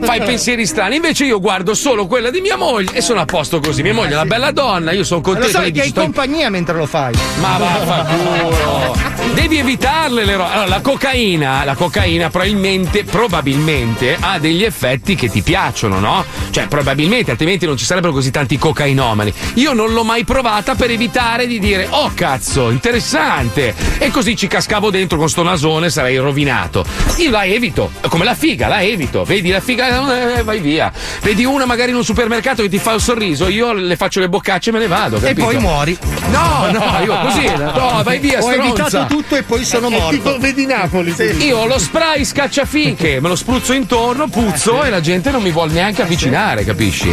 fai 0.00 0.20
pensieri 0.20 0.66
strani. 0.66 0.96
Invece 0.96 1.24
io 1.24 1.40
guardo 1.40 1.74
solo 1.74 2.06
quella 2.06 2.30
di 2.30 2.40
mia 2.40 2.56
moglie 2.56 2.92
e 2.92 3.00
sono 3.00 3.20
a 3.20 3.24
posto 3.24 3.60
così. 3.60 3.82
Mia 3.82 3.94
moglie 3.94 4.10
è 4.10 4.14
una 4.14 4.24
bella 4.26 4.50
donna, 4.50 4.90
io 4.92 5.04
sono 5.04 5.20
Lo 5.20 5.26
contento. 5.30 5.50
sai 5.52 5.62
lei 5.62 5.72
che 5.72 5.80
hai 5.82 5.88
"Sto 5.88 6.00
compagnia 6.02 6.50
mentre 6.50 6.76
lo 6.76 6.86
fai. 6.86 7.14
ma 7.40 7.56
vaffanculo. 7.58 8.94
Devi 9.34 9.58
evitarle 9.58 10.24
le 10.24 10.36
robe. 10.36 10.50
Allora, 10.50 10.68
la 10.68 10.80
cocaina, 10.80 11.64
la 11.64 11.74
cocaina 11.74 12.30
probabilmente, 12.30 13.04
probabilmente 13.04 13.85
ha 14.20 14.38
degli 14.38 14.64
effetti 14.64 15.14
che 15.14 15.28
ti 15.28 15.42
piacciono, 15.42 15.98
no? 16.00 16.24
Cioè, 16.50 16.66
probabilmente, 16.66 17.30
altrimenti 17.30 17.66
non 17.66 17.76
ci 17.76 17.84
sarebbero 17.84 18.12
così 18.12 18.30
tanti 18.30 18.58
cocainomani. 18.58 19.32
Io 19.54 19.72
non 19.72 19.92
l'ho 19.92 20.04
mai 20.04 20.24
provata 20.24 20.74
per 20.74 20.90
evitare 20.90 21.46
di 21.46 21.58
dire, 21.58 21.86
oh 21.90 22.10
cazzo, 22.14 22.70
interessante. 22.70 23.74
E 23.98 24.10
così 24.10 24.36
ci 24.36 24.46
cascavo 24.46 24.90
dentro 24.90 25.18
con 25.18 25.28
sto 25.28 25.42
nasone, 25.42 25.90
sarei 25.90 26.16
rovinato. 26.16 26.84
Io 27.18 27.30
la 27.30 27.44
evito, 27.44 27.90
come 28.08 28.24
la 28.24 28.34
figa, 28.34 28.68
la 28.68 28.82
evito. 28.82 29.24
Vedi 29.24 29.50
la 29.50 29.60
figa, 29.60 30.36
eh, 30.38 30.42
vai 30.42 30.60
via. 30.60 30.92
Vedi 31.22 31.44
una 31.44 31.64
magari 31.66 31.90
in 31.90 31.96
un 31.96 32.04
supermercato 32.04 32.62
che 32.62 32.68
ti 32.68 32.78
fa 32.78 32.92
un 32.92 33.00
sorriso, 33.00 33.48
io 33.48 33.72
le 33.72 33.96
faccio 33.96 34.20
le 34.20 34.28
boccacce 34.28 34.70
e 34.70 34.72
me 34.72 34.78
ne 34.80 34.86
vado. 34.86 35.16
E 35.16 35.20
capito? 35.20 35.44
poi 35.46 35.58
muori. 35.58 35.96
No, 36.30 36.70
no, 36.70 36.98
io 37.04 37.18
così. 37.20 37.46
No, 37.56 38.00
vai 38.02 38.18
via, 38.18 38.42
Ho 38.42 38.52
evitato 38.52 38.88
stronza. 38.88 39.04
tutto 39.06 39.36
e 39.36 39.42
poi 39.42 39.64
sono 39.64 39.88
È 39.88 39.90
morto. 39.90 40.10
tipo 40.10 40.38
vedi 40.38 40.66
Napoli. 40.66 41.14
Io 41.38 41.58
ho 41.58 41.66
lo 41.66 41.78
spray 41.78 42.24
scacciafiche, 42.24 43.20
me 43.20 43.28
lo 43.28 43.36
spruzzo 43.36 43.72
intorno, 43.76 44.28
puzzo 44.28 44.82
e 44.84 44.90
la 44.90 45.00
gente 45.00 45.30
non 45.30 45.42
mi 45.42 45.50
vuole 45.50 45.72
neanche 45.72 46.02
avvicinare, 46.02 46.64
capisci? 46.64 47.08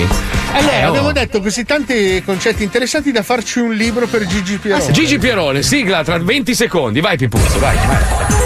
Allora, 0.53 0.72
Eh, 0.74 0.86
oh. 0.86 0.89
abbiamo 0.89 1.11
detto 1.11 1.41
così 1.41 1.64
tanti 1.66 2.22
concetti 2.26 2.64
interessanti 2.64 3.11
da 3.11 3.22
farci 3.24 3.59
un 3.59 3.74
libro 3.74 4.07
per 4.07 4.26
Gigi 4.26 4.57
Pierone. 4.57 4.91
Gigi 4.91 5.18
Pierone, 5.18 5.61
sigla 5.61 6.03
tra 6.03 6.18
20 6.18 6.55
secondi. 6.55 6.99
Vai, 6.99 7.18
Pipuzzo, 7.18 7.59
vai, 7.59 7.76
vai. 7.76 8.41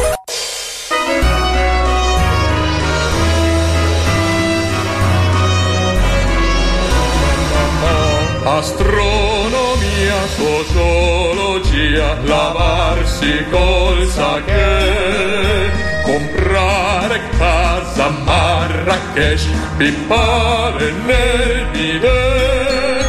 Astronomia, 8.88 10.16
sociologia, 10.38 12.18
lavarsi 12.24 13.46
col 13.52 14.08
sake, 14.08 15.72
comprare 16.04 17.20
casa 17.38 17.67
a 18.08 18.10
Marrakesh, 18.10 19.48
pippare 19.78 20.92
nel 21.06 21.68
bidet. 21.72 23.06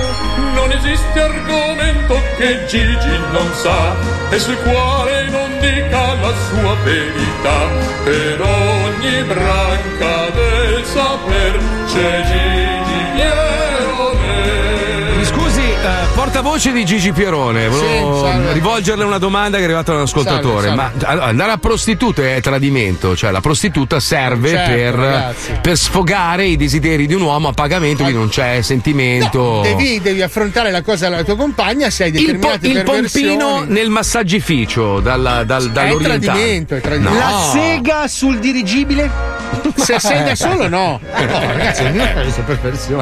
Non 0.54 0.72
esiste 0.72 1.20
argomento 1.20 2.14
che 2.36 2.64
Gigi 2.66 3.16
non 3.32 3.48
sa 3.54 3.94
e 4.30 4.38
sul 4.38 4.56
quale 4.58 5.28
non 5.30 5.50
dica 5.60 6.14
la 6.14 6.32
sua 6.48 6.74
verità. 6.82 7.60
Per 8.04 8.40
ogni 8.40 9.22
branca 9.22 10.30
del 10.38 10.84
saper 10.84 11.60
c'è 11.86 12.22
Gigi 12.28 12.67
portavoce 16.32 16.72
di 16.72 16.84
Gigi 16.84 17.10
Pierone, 17.12 17.68
volevo 17.68 18.22
Sì, 18.22 18.30
salve. 18.30 18.52
rivolgerle 18.52 19.02
una 19.02 19.16
domanda 19.16 19.56
che 19.56 19.62
è 19.62 19.64
arrivata 19.64 19.92
da 19.92 19.98
un 19.98 20.04
ascoltatore. 20.04 20.66
Salve, 20.68 20.92
Ma 21.06 21.22
andare 21.24 21.52
a 21.52 21.56
prostitute 21.56 22.36
è 22.36 22.40
tradimento, 22.42 23.16
cioè 23.16 23.30
la 23.30 23.40
prostituta 23.40 23.98
serve 23.98 24.50
Certo, 24.50 24.70
per, 24.70 25.34
per 25.62 25.78
sfogare 25.78 26.44
i 26.44 26.56
desideri 26.58 27.06
di 27.06 27.14
un 27.14 27.22
uomo 27.22 27.48
a 27.48 27.52
pagamento, 27.52 28.02
quindi 28.02 28.18
non 28.20 28.28
c'è 28.28 28.60
sentimento. 28.60 29.62
Devi, 29.62 30.00
devi 30.02 30.20
affrontare 30.20 30.70
la 30.70 30.82
cosa 30.82 31.06
alla 31.06 31.24
tua 31.24 31.34
compagna 31.36 31.88
se 31.88 32.04
hai 32.04 32.10
il, 32.14 32.36
po- 32.38 32.48
determinate 32.48 32.66
il 32.66 32.82
pompino 32.82 33.36
perversioni. 33.36 33.72
nel 33.72 33.88
massaggificio 33.88 35.00
dalla, 35.00 35.44
dal, 35.44 35.70
dall'orientale. 35.70 36.18
tradimento, 36.18 36.74
è 36.74 36.80
tradimento. 36.82 37.18
No. 37.18 37.24
La 37.24 37.50
sega 37.52 38.06
sul 38.06 38.38
dirigibile? 38.38 39.10
Se 39.76 39.98
sei 39.98 40.24
da 40.24 40.34
solo, 40.34 40.68
no. 40.68 41.00
No, 41.28 41.40
ragazzi. 41.40 41.82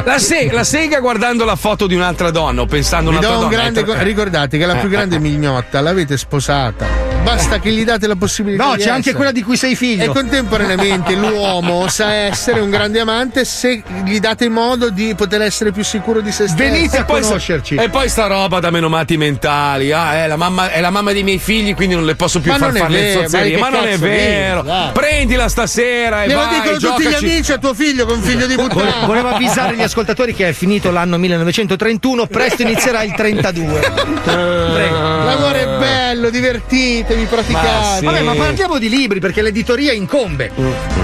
La, 0.05 0.19
se- 0.19 0.49
la 0.53 0.63
sega 0.65 1.01
guardando 1.01 1.45
la 1.45 1.57
foto 1.57 1.87
di 1.89 1.95
un'altra 1.97 2.31
donna 2.31 2.61
o 2.63 2.67
pensando 2.67 3.11
Vi 3.19 3.27
do 3.27 3.39
un 3.39 3.49
grande 3.49 3.85
ricordate 4.03 4.59
che 4.59 4.67
la 4.67 4.77
più 4.77 4.91
grande 4.91 5.19
mignotta 5.19 5.81
l'avete 5.81 6.19
sposata. 6.19 7.16
Basta 7.27 7.59
che 7.59 7.71
gli 7.71 7.85
date 7.85 8.07
la 8.07 8.15
possibilità. 8.17 8.65
No, 8.65 8.75
di 8.77 8.83
c'è 8.83 8.89
anche 8.89 9.01
essere. 9.01 9.17
quella 9.17 9.33
di 9.33 9.43
cui 9.43 9.57
sei 9.57 9.75
figlio. 9.75 10.05
E 10.05 10.07
contemporaneamente 10.09 11.15
l'uomo 11.17 11.89
sa 11.89 12.13
essere 12.13 12.61
un 12.61 12.71
grande 12.71 13.01
amante 13.01 13.45
se 13.45 13.83
gli 14.05 14.19
date 14.21 14.49
modo 14.49 14.91
di 14.91 15.13
poter 15.17 15.43
essere 15.43 15.73
più 15.73 15.83
sicuro 15.83 16.21
di 16.21 16.31
se 16.31 16.47
stesso. 16.47 16.55
Venite 16.57 16.97
E 16.97 17.01
a 17.01 17.05
poi, 17.05 17.19
sta, 17.19 17.27
conoscerci. 17.29 17.75
e 17.75 17.89
poi 17.89 18.09
sta 18.09 18.27
roba 18.29 18.61
da 18.61 18.71
menomati 18.71 19.17
mentali. 19.17 19.91
Ah, 19.93 20.23
è 20.25 20.27
la, 20.29 20.37
mamma, 20.37 20.71
è 20.71 20.81
la 20.81 20.91
mamma 20.91 21.13
dei 21.13 21.25
miei 21.25 21.39
figli, 21.39 21.75
quindi 21.75 21.95
non 21.97 22.05
le 22.05 22.15
posso 22.15 22.41
più 22.41 22.53
Ma 22.53 22.59
far 22.59 22.73
fare 22.73 22.91
le 22.93 23.13
zozzerie. 23.13 23.59
ma 23.59 23.71
Ma 23.71 23.77
non 23.77 23.87
è 23.89 23.99
vero. 23.99 24.63
dai. 24.63 24.93
Prendila 24.93 25.49
stasera 25.49 26.23
e 26.23 26.29
Glielo 26.29 26.41
vai, 26.41 26.61
dicono 26.61 26.79
tutti 26.79 27.09
gli 27.09 27.15
amici 27.15 27.53
a 27.53 27.59
tuo 27.59 27.75
figlio 27.75 28.07
con 28.07 28.21
figlio 28.23 28.47
di 28.47 28.55
puttana. 28.55 29.05
Volevo 29.05 29.29
avvisare 29.31 29.75
gli 29.75 29.83
ascoltatori 29.83 30.33
che 30.35 30.49
è 30.49 30.53
finito 30.53 30.91
l'anno 30.93 31.19
1931, 31.19 32.27
presto 32.27 32.63
inizierà 32.63 33.03
il 33.03 33.13
32. 33.15 33.81
Prego. 34.23 35.25
L'amore 35.25 35.61
è 35.63 35.67
bello, 35.79 36.06
divertitevi, 36.31 37.25
praticate. 37.25 37.99
sì. 37.99 38.05
Vabbè, 38.05 38.23
ma 38.23 38.35
parliamo 38.35 38.79
di 38.79 38.89
libri 38.89 39.21
perché 39.21 39.43
l'editoria 39.43 39.93
incombe. 39.93 40.51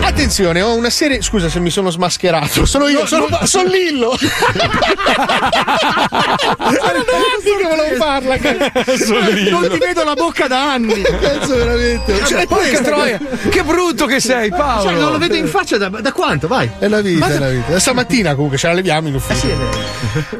Attenzione, 0.00 0.60
ho 0.62 0.74
una 0.74 0.90
serie. 0.90 1.22
Scusa 1.22 1.48
se 1.48 1.60
mi 1.60 1.70
sono 1.70 1.90
smascherato. 1.90 2.64
Sono 2.66 2.88
io, 2.88 3.06
sono, 3.06 3.28
sono 3.44 3.68
Lillo. 3.68 4.16
Sono 4.18 4.30
fare. 7.96 7.96
parla. 7.96 8.36
non 9.50 9.68
ti 9.70 9.78
vedo 9.78 10.04
la 10.04 10.14
bocca 10.14 10.46
da 10.46 10.72
anni. 10.72 11.02
Cazzo, 11.02 11.56
veramente. 11.56 12.24
Cioè, 12.26 12.46
porca 12.46 12.80
troia, 12.80 13.20
che 13.48 13.62
brutto 13.62 14.06
che 14.06 14.20
sei, 14.20 14.50
Paolo. 14.50 14.90
Cioè, 14.90 14.98
non 14.98 15.12
lo 15.12 15.18
vedo 15.18 15.34
in 15.34 15.46
faccia 15.46 15.78
da, 15.78 15.88
da 15.88 16.12
quanto? 16.12 16.48
Vai. 16.48 16.70
È 16.78 16.88
la 16.88 17.00
vita, 17.00 17.26
Ma- 17.26 17.34
è 17.34 17.38
la 17.38 17.48
vita. 17.48 17.78
Stamattina 17.78 18.34
comunque 18.34 18.58
ce 18.58 18.66
la 18.66 18.74
leviamo 18.74 19.08
in 19.08 19.14
ufficio. 19.14 19.48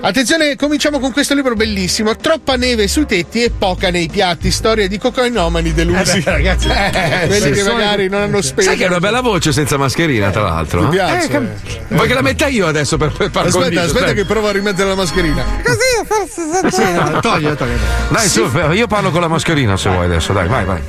Attenzione, 0.01 0.57
cominciamo 0.57 0.99
con 0.99 1.13
questo 1.13 1.35
libro 1.35 1.55
bellissimo. 1.55 2.15
Troppa 2.17 2.57
neve 2.57 2.89
sui 2.89 3.07
tetti 3.07 3.43
e 3.43 3.51
poca 3.51 3.91
nei 3.91 4.09
piatti. 4.09 4.51
Storia 4.63 4.87
di 4.87 4.97
cocainomani 4.97 5.73
delusi. 5.73 6.19
Eh 6.19 6.21
beh, 6.21 6.31
ragazzi, 6.31 6.69
Eh, 6.69 7.27
quelli 7.27 7.41
sì, 7.41 7.51
che 7.51 7.63
sono- 7.63 7.75
magari 7.75 8.09
non 8.09 8.21
hanno 8.21 8.41
speso. 8.41 8.69
Sai 8.69 8.79
che 8.79 8.85
è 8.85 8.87
una 8.87 9.01
bella 9.01 9.21
voce 9.21 9.51
senza 9.51 9.77
mascherina, 9.77 10.31
tra 10.31 10.43
l'altro. 10.43 10.83
Mi 10.83 10.87
eh? 10.87 10.91
piace. 10.91 11.25
Eh, 11.25 11.29
cam- 11.29 11.49
Vuoi 11.89 12.07
che 12.07 12.15
la 12.15 12.23
metta 12.23 12.47
io 12.47 12.69
adesso 12.69 12.97
per, 12.97 13.11
per 13.11 13.31
par 13.31 13.47
Aspetta, 13.47 13.65
condicio? 13.65 13.85
aspetta 13.85 14.05
Dai. 14.07 14.15
che 14.15 14.25
provo 14.25 14.47
a 14.47 14.53
rimettere 14.53 14.89
la 14.89 14.95
mascherina. 14.95 15.45
Così 15.65 16.07
forse 16.07 16.71
Sì, 16.71 16.93
no, 16.93 17.19
toglio, 17.19 17.57
toglio. 17.57 17.77
Dai, 18.11 18.29
su, 18.29 18.49
io 18.73 18.87
parlo 18.87 19.11
con 19.11 19.21
la 19.21 19.27
mascherina 19.29 19.77
se 19.77 19.89
vuoi 19.91 20.05
adesso, 20.05 20.33
dai, 20.33 20.47
vai, 20.47 20.65
vai. 20.65 20.81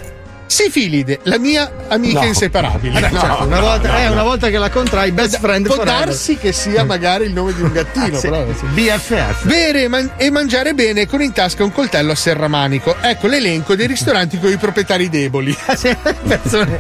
Sifilide, 0.54 1.20
la 1.24 1.40
mia 1.40 1.72
amica 1.88 2.20
No. 2.20 2.26
inseparabile. 2.28 2.96
Eh 3.00 3.02
beh, 3.10 3.10
certo, 3.20 3.44
una, 3.46 3.60
volta, 3.60 3.98
eh, 4.04 4.08
una 4.08 4.22
volta 4.22 4.50
che 4.50 4.60
la 4.60 4.70
contrai, 4.70 5.12
best 5.12 5.40
friend 5.40 5.66
Può 5.66 5.76
forever. 5.78 6.06
darsi 6.06 6.38
che 6.38 6.52
sia 6.52 6.84
magari 6.84 7.26
il 7.26 7.34
nome 7.34 7.56
di 7.56 7.62
un 7.64 7.72
gattino, 7.72 8.20
Sì, 8.20 8.28
però. 8.30 8.46
sì, 8.56 8.66
BFF. 8.68 9.46
Bere 9.46 9.82
e, 9.84 9.88
man- 9.88 10.12
e 10.16 10.30
mangiare 10.30 10.76
bene 10.76 11.08
con 11.08 11.24
in 11.24 11.32
tasca 11.32 11.64
un 11.64 11.72
coltello 11.72 12.12
a 12.12 12.16
serramanico. 12.16 12.96
Ecco 13.02 13.26
l'elenco 13.26 13.74
dei 13.76 13.88
ristoranti 13.88 14.38
con 14.40 14.52
i 14.52 14.58
proprietari 14.58 15.10
deboli. 15.10 15.58
Persone. 16.28 16.78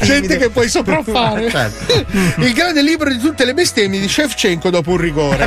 Gente 0.00 0.38
che 0.38 0.48
puoi 0.48 0.70
sopraffare. 0.70 1.50
Certo. 1.50 2.04
Il 2.40 2.54
grande 2.54 2.80
libro 2.82 3.10
di 3.10 3.18
tutte 3.18 3.44
le 3.44 3.52
bestemmie 3.52 4.00
di 4.00 4.08
Shevchenko 4.08 4.70
dopo 4.70 4.92
un 4.92 4.96
rigore. 4.96 5.46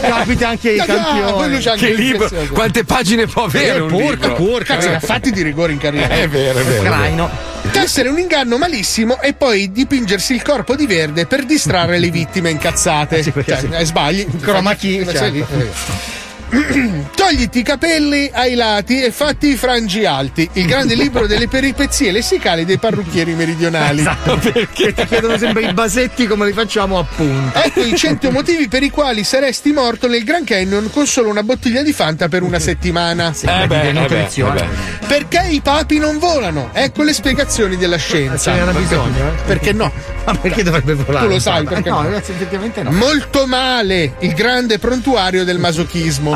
Capita 0.00 0.48
anche 0.48 0.70
ai 0.70 0.78
Ah, 0.78 0.84
campioni. 0.86 1.56
anche 1.56 1.74
Che 1.76 1.88
il 1.88 1.96
libro, 1.98 2.30
quante 2.52 2.84
pagine 2.84 3.26
può 3.26 3.44
avere 3.44 3.76
Eh, 3.76 3.80
un 3.80 3.88
porca, 3.90 4.28
libro? 4.28 4.34
porca, 4.34 4.74
cazzo, 4.76 4.88
ne 4.88 4.94
ha 4.96 5.00
fatti 5.00 5.30
di 5.30 5.42
rigore 5.42 5.72
in 5.72 5.78
carriera. 5.78 6.14
Eh, 6.14 6.22
È 6.22 6.28
vero, 6.28 6.45
è 6.50 6.64
vero. 6.64 6.82
Ucraino. 6.82 7.30
Tessere 7.70 8.08
un 8.08 8.18
inganno 8.18 8.58
malissimo 8.58 9.20
e 9.20 9.32
poi 9.34 9.72
dipingersi 9.72 10.34
il 10.34 10.42
corpo 10.42 10.76
di 10.76 10.86
verde 10.86 11.26
per 11.26 11.44
distrarre 11.44 11.98
le 11.98 12.10
vittime 12.10 12.50
incazzate. 12.50 13.22
Sì, 13.22 13.30
perché 13.32 13.52
Cioè, 13.52 13.60
sì. 13.60 13.68
eh, 13.72 13.84
sbagli. 13.84 14.26
Chroma 14.40 14.74
key, 14.74 15.04
Sì, 15.06 15.16
certo. 15.16 15.46
Sì. 16.50 17.04
Togliti 17.14 17.58
i 17.60 17.62
capelli 17.62 18.30
ai 18.32 18.54
lati 18.54 19.02
e 19.02 19.10
fatti 19.10 19.48
i 19.48 19.56
frangi 19.56 20.04
alti. 20.04 20.48
Il 20.54 20.66
grande 20.66 20.94
libro 20.96 21.26
delle 21.26 21.48
peripezie 21.48 22.12
lessicali 22.12 22.64
dei 22.64 22.78
parrucchieri 22.78 23.32
meridionali. 23.34 24.00
Esatto, 24.06 24.36
perché 24.36 24.92
ti 24.92 25.04
chiedono 25.06 25.36
sempre 25.36 25.62
i 25.62 25.72
basetti 25.72 26.26
come 26.26 26.46
li 26.46 26.52
facciamo 26.52 26.98
appunto. 26.98 27.58
Ecco 27.58 27.80
i 27.82 27.96
100 27.96 28.30
motivi 28.30 28.68
per 28.68 28.82
i 28.84 28.90
quali 28.90 29.24
saresti 29.24 29.72
morto 29.72 30.06
nel 30.06 30.22
Grand 30.22 30.46
Canyon 30.46 30.90
con 30.92 31.06
solo 31.06 31.28
una 31.28 31.42
bottiglia 31.42 31.82
di 31.82 31.92
Fanta 31.92 32.28
per 32.28 32.42
una 32.42 32.58
settimana. 32.60 33.32
Eh 33.40 33.46
beh, 33.46 33.62
eh 33.62 33.66
beh, 33.66 33.92
nutrizione. 33.92 34.60
eh 34.60 34.64
beh. 35.00 35.06
Perché 35.06 35.46
i 35.50 35.60
papi 35.60 35.98
non 35.98 36.18
volano? 36.18 36.70
Ecco 36.72 37.02
le 37.02 37.12
spiegazioni 37.12 37.76
della 37.76 37.96
scienza. 37.96 38.52
Ce 38.52 38.58
n'era 38.58 38.72
bisogno, 38.72 39.28
eh? 39.28 39.32
Perché 39.46 39.72
no? 39.72 39.90
Ma 40.24 40.34
perché 40.34 40.62
dovrebbe 40.62 40.94
volare? 40.94 41.26
Tu 41.26 41.32
lo 41.32 41.38
sai, 41.40 41.62
Eh, 41.62 41.68
perché 41.68 41.88
no, 41.90 41.96
no? 41.96 42.02
ragazzi, 42.02 42.30
effettivamente 42.32 42.82
no. 42.82 42.90
Molto 42.92 43.46
male, 43.46 44.14
il 44.20 44.34
grande 44.34 44.78
prontuario 44.78 45.44
del 45.44 45.58
masochismo. 45.58 46.35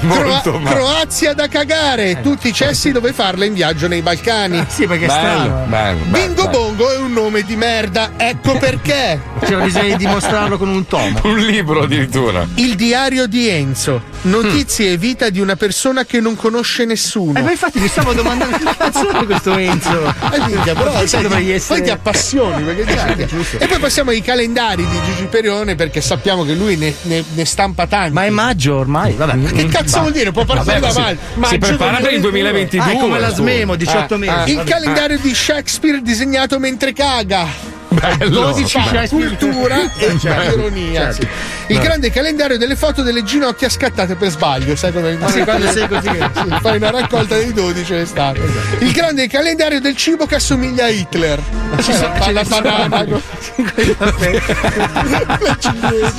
Molto 0.00 0.58
male. 0.58 0.76
Croazia 0.76 1.32
da 1.34 1.48
cagare, 1.48 2.20
tutti 2.22 2.48
i 2.48 2.52
cessi 2.52 2.92
dove 2.92 3.12
farla 3.12 3.44
in 3.44 3.54
viaggio 3.54 3.88
nei 3.88 4.00
Balcani. 4.02 4.64
Sì, 4.68 4.86
perché 4.86 5.04
è 5.04 5.08
Bello, 5.08 5.20
strano. 5.20 5.64
bello, 5.66 6.04
bello, 6.04 6.04
Bingo 6.26 6.44
bello. 6.46 6.58
Bongo 6.58 6.92
è 6.92 6.96
un 6.98 7.12
nome 7.12 7.42
di 7.42 7.56
merda, 7.56 8.12
ecco 8.16 8.56
perché. 8.58 9.20
C'era 9.44 9.62
bisogno 9.64 9.88
di 9.88 9.96
dimostrarlo 9.96 10.56
con 10.58 10.68
un 10.68 10.86
tomo. 10.86 11.20
Un 11.28 11.38
libro 11.38 11.82
addirittura. 11.82 12.46
Il 12.54 12.74
diario 12.74 13.26
di 13.26 13.48
Enzo, 13.48 14.02
notizie 14.22 14.92
e 14.92 14.96
vita 14.96 15.30
di 15.30 15.40
una 15.40 15.56
persona 15.56 16.04
che 16.04 16.20
non 16.20 16.36
conosce 16.36 16.84
nessuno. 16.84 17.38
Eh, 17.38 17.42
ma 17.42 17.50
infatti 17.50 17.78
mi 17.80 17.88
stavo 17.88 18.12
domandando 18.12 18.56
che 18.56 18.64
cazzo 18.76 19.08
è 19.10 19.24
questo 19.24 19.56
Enzo. 19.56 20.14
Eh, 20.32 20.38
minchia, 20.46 20.74
però 20.74 21.06
sai, 21.06 21.22
dovrei 21.22 21.44
ti- 21.44 21.52
essere- 21.52 21.78
poi 21.80 21.88
ti 21.88 21.92
appassioni 21.92 22.62
perché 22.62 22.84
già- 22.94 23.26
giusto. 23.26 23.58
e 23.58 23.66
poi 23.66 23.78
passiamo 23.78 24.10
ai 24.10 24.20
calendari 24.22 24.86
di 24.86 24.96
Gigi 25.06 25.24
Perione 25.26 25.74
perché 25.74 26.00
sappiamo 26.00 26.44
che 26.44 26.54
lui 26.54 26.76
ne, 26.76 26.94
ne- 27.02 27.24
ne 27.34 27.44
stampa 27.44 27.86
tanti 27.86 28.12
Ma 28.12 28.24
è 28.24 28.30
maggio 28.30 28.76
ormai, 28.76 29.12
vabbè. 29.14 29.52
che 29.52 29.66
cazzo 29.66 29.87
vuol 29.98 30.12
dire? 30.12 30.32
Può 30.32 30.44
partire 30.44 30.80
da 30.80 30.90
si- 30.90 31.00
mal. 31.00 31.16
si 31.16 31.38
Maggio 31.38 31.58
prepara 31.58 31.98
per 31.98 32.12
il 32.12 32.20
2022. 32.20 32.84
Ah, 32.86 32.90
è 32.90 32.96
come 32.98 33.18
la 33.18 33.30
smemo, 33.32 33.76
18 33.76 34.14
Ah, 34.14 34.18
mesi. 34.18 34.50
Il 34.50 34.56
Vabbè. 34.56 34.70
calendario 34.70 35.18
di 35.18 35.34
Shakespeare 35.34 36.00
disegnato 36.02 36.58
mentre 36.58 36.92
caga. 36.92 37.46
Bello. 37.88 38.28
12 38.28 38.66
Shakespeare. 38.68 39.08
cultura 39.08 39.76
e 39.98 40.16
ironia. 40.52 41.12
certo. 41.12 41.26
Il 41.70 41.78
grande 41.80 42.10
calendario 42.10 42.56
delle 42.58 42.76
foto 42.76 43.02
delle 43.02 43.22
ginocchia 43.24 43.68
scattate 43.68 44.14
per 44.14 44.30
sbaglio, 44.30 44.74
sai 44.74 44.90
come 44.92 45.18
Sì, 45.30 45.40
quando 45.42 45.70
sei 45.70 45.86
così 45.86 46.08
che- 46.08 46.30
fai 46.62 46.76
una 46.78 46.90
raccolta 46.90 47.36
dei 47.36 47.52
12 47.52 47.92
l'estate. 47.92 48.40
Il 48.80 48.90
grande 48.92 49.26
calendario 49.28 49.78
del 49.80 49.94
cibo 49.96 50.24
che 50.26 50.36
assomiglia 50.36 50.84
a 50.86 50.88
Hitler. 50.88 51.40
Ci 51.82 51.92
sono- 51.92 52.14
la 52.32 52.44
sono. 52.44 52.60
banana. 52.62 53.20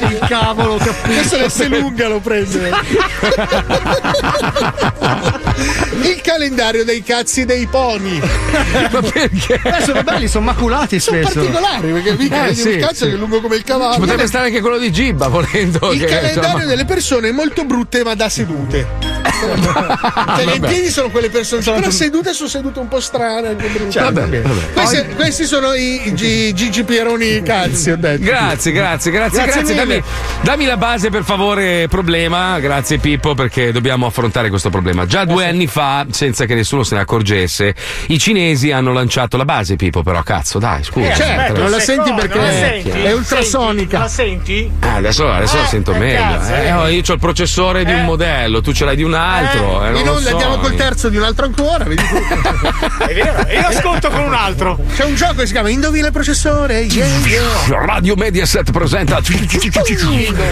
Il 0.09 0.19
cavolo, 0.27 0.77
capito. 0.77 1.07
Questo 1.13 1.37
l'S 1.37 1.67
lunga 1.67 2.07
lo 2.07 2.19
prende. 2.19 2.69
Il 6.03 6.21
calendario 6.21 6.85
dei 6.85 7.03
cazzi 7.03 7.45
dei 7.45 7.65
poni. 7.67 8.19
Ma 8.91 9.01
perché? 9.01 9.59
Eh, 9.63 9.83
sono 9.83 10.03
belli, 10.03 10.27
sono 10.27 10.45
maculati 10.45 10.99
Sono 10.99 11.17
spesso. 11.21 11.39
particolari 11.39 11.91
perché 11.91 12.15
mica 12.17 12.45
Eh, 12.47 12.55
sì, 12.55 12.69
un 12.73 12.79
cazzo 12.79 13.03
sì. 13.05 13.09
che 13.09 13.15
è 13.15 13.17
lungo 13.17 13.41
come 13.41 13.55
il 13.55 13.61
Ci 13.61 13.67
cavallo. 13.67 13.97
potrebbe 13.99 14.27
stare 14.27 14.45
anche 14.47 14.61
quello 14.61 14.77
di 14.77 14.91
Gibba 14.91 15.27
volendo. 15.41 15.91
Il 15.91 15.99
che, 15.99 16.05
calendario 16.05 16.41
insomma- 16.49 16.65
delle 16.65 16.85
persone 16.85 17.31
molto 17.31 17.65
brutte 17.65 18.03
ma 18.03 18.13
da 18.15 18.29
sedute. 18.29 18.87
cioè, 19.39 20.45
le 20.45 20.59
piedi 20.59 20.89
sono 20.89 21.09
quelle 21.09 21.29
persone, 21.29 21.61
però 21.61 21.89
sedute 21.89 22.33
sono 22.33 22.49
sedute 22.49 22.79
un 22.79 22.87
po' 22.87 22.99
strane. 22.99 23.55
Cioè, 23.89 24.03
Vabbè, 24.03 24.41
vabbè. 24.41 24.71
Questi, 24.73 25.05
questi 25.15 25.45
sono 25.45 25.73
i, 25.73 26.07
i 26.07 26.13
G- 26.13 26.53
Gigi 26.53 26.83
Pieroni 26.83 27.41
cazzi, 27.41 27.91
ho 27.91 27.97
detto. 27.97 28.23
Grazie, 28.23 28.71
grazie, 28.71 29.11
grazie, 29.11 29.43
Grazie 29.43 29.61
grazie. 29.61 29.75
Dammi, 29.75 30.03
dammi 30.41 30.65
la 30.65 30.77
base 30.77 31.09
per 31.09 31.23
favore, 31.23 31.87
problema. 31.87 32.59
Grazie 32.59 32.97
Pippo 32.97 33.33
perché 33.33 33.71
dobbiamo 33.71 34.05
affrontare 34.05 34.49
questo 34.49 34.69
problema. 34.69 35.05
Già 35.05 35.25
due 35.25 35.47
anni 35.47 35.67
fa, 35.67 36.05
senza 36.11 36.45
che 36.45 36.55
nessuno 36.55 36.83
se 36.83 36.95
ne 36.95 37.01
accorgesse, 37.01 37.73
i 38.07 38.19
cinesi 38.19 38.71
hanno 38.71 38.91
lanciato 38.91 39.37
la 39.37 39.45
base 39.45 39.75
Pippo, 39.75 40.03
però 40.03 40.21
cazzo, 40.23 40.59
dai, 40.59 40.83
scusa. 40.83 41.13
certo, 41.13 41.59
non 41.61 41.69
la 41.71 41.79
senti 41.79 42.13
perché 42.13 42.81
è 42.81 43.11
ultrasonica. 43.13 43.99
La 43.99 44.07
senti? 44.07 44.69
Ah, 44.79 44.95
adesso 44.95 45.28
adesso 45.33 45.57
la 45.57 45.63
Eh, 45.63 45.67
sento 45.67 45.93
eh, 45.93 45.97
meglio. 45.97 46.19
cazzo, 46.19 46.53
eh. 46.53 46.65
eh. 46.67 46.73
Oh, 46.73 46.87
io 46.87 47.01
ho 47.07 47.13
il 47.13 47.19
processore 47.19 47.85
di 47.85 47.93
un 47.93 48.05
modello, 48.05 48.61
tu 48.61 48.71
ce 48.71 48.85
l'hai 48.85 48.95
di 48.95 49.03
un 49.03 49.13
altro. 49.13 49.83
eh, 49.85 49.89
non 49.89 49.99
In 49.99 50.05
lo 50.05 50.19
so. 50.19 50.29
andiamo 50.29 50.57
col 50.57 50.75
terzo 50.75 51.09
di 51.09 51.17
un 51.17 51.23
altro 51.23 51.45
ancora, 51.45 51.83
vedi. 51.85 52.01
È 53.07 53.13
vero, 53.13 53.45
e 53.47 53.59
io 53.59 53.67
ascolto 53.67 54.09
con 54.09 54.21
un 54.23 54.33
altro. 54.33 54.77
C'è 54.95 55.03
un 55.05 55.15
gioco 55.15 55.35
che 55.35 55.45
si 55.47 55.51
chiama 55.53 55.69
Indovina 55.69 56.07
il 56.07 56.11
processore. 56.13 56.79
Yeah, 56.81 57.07
yeah. 57.25 57.85
Radio 57.85 58.15
Mediaset 58.15 58.71
presenta 58.71 59.19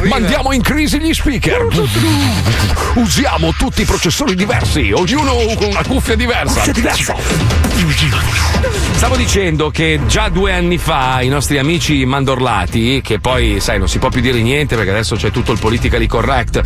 Mandiamo 0.03 0.51
in 0.53 0.61
crisi 0.61 0.99
gli 0.99 1.13
speaker 1.13 1.65
Usiamo 2.95 3.53
tutti 3.57 3.81
i 3.81 3.85
processori 3.85 4.35
diversi 4.35 4.91
Ognuno 4.93 5.33
con 5.55 5.67
una 5.69 5.83
cuffia 5.85 6.15
diversa 6.15 6.61
Stavo 8.95 9.15
dicendo 9.15 9.69
che 9.69 9.99
già 10.07 10.29
due 10.29 10.51
anni 10.53 10.77
fa 10.77 11.21
i 11.21 11.27
nostri 11.27 11.57
amici 11.59 12.03
mandorlati 12.05 13.01
Che 13.03 13.19
poi 13.19 13.59
sai 13.59 13.77
non 13.77 13.87
si 13.87 13.99
può 13.99 14.09
più 14.09 14.21
dire 14.21 14.41
niente 14.41 14.66
Perché 14.75 14.91
adesso 14.91 15.15
c'è 15.15 15.31
tutto 15.31 15.51
il 15.51 15.59
politically 15.59 16.07
correct. 16.07 16.61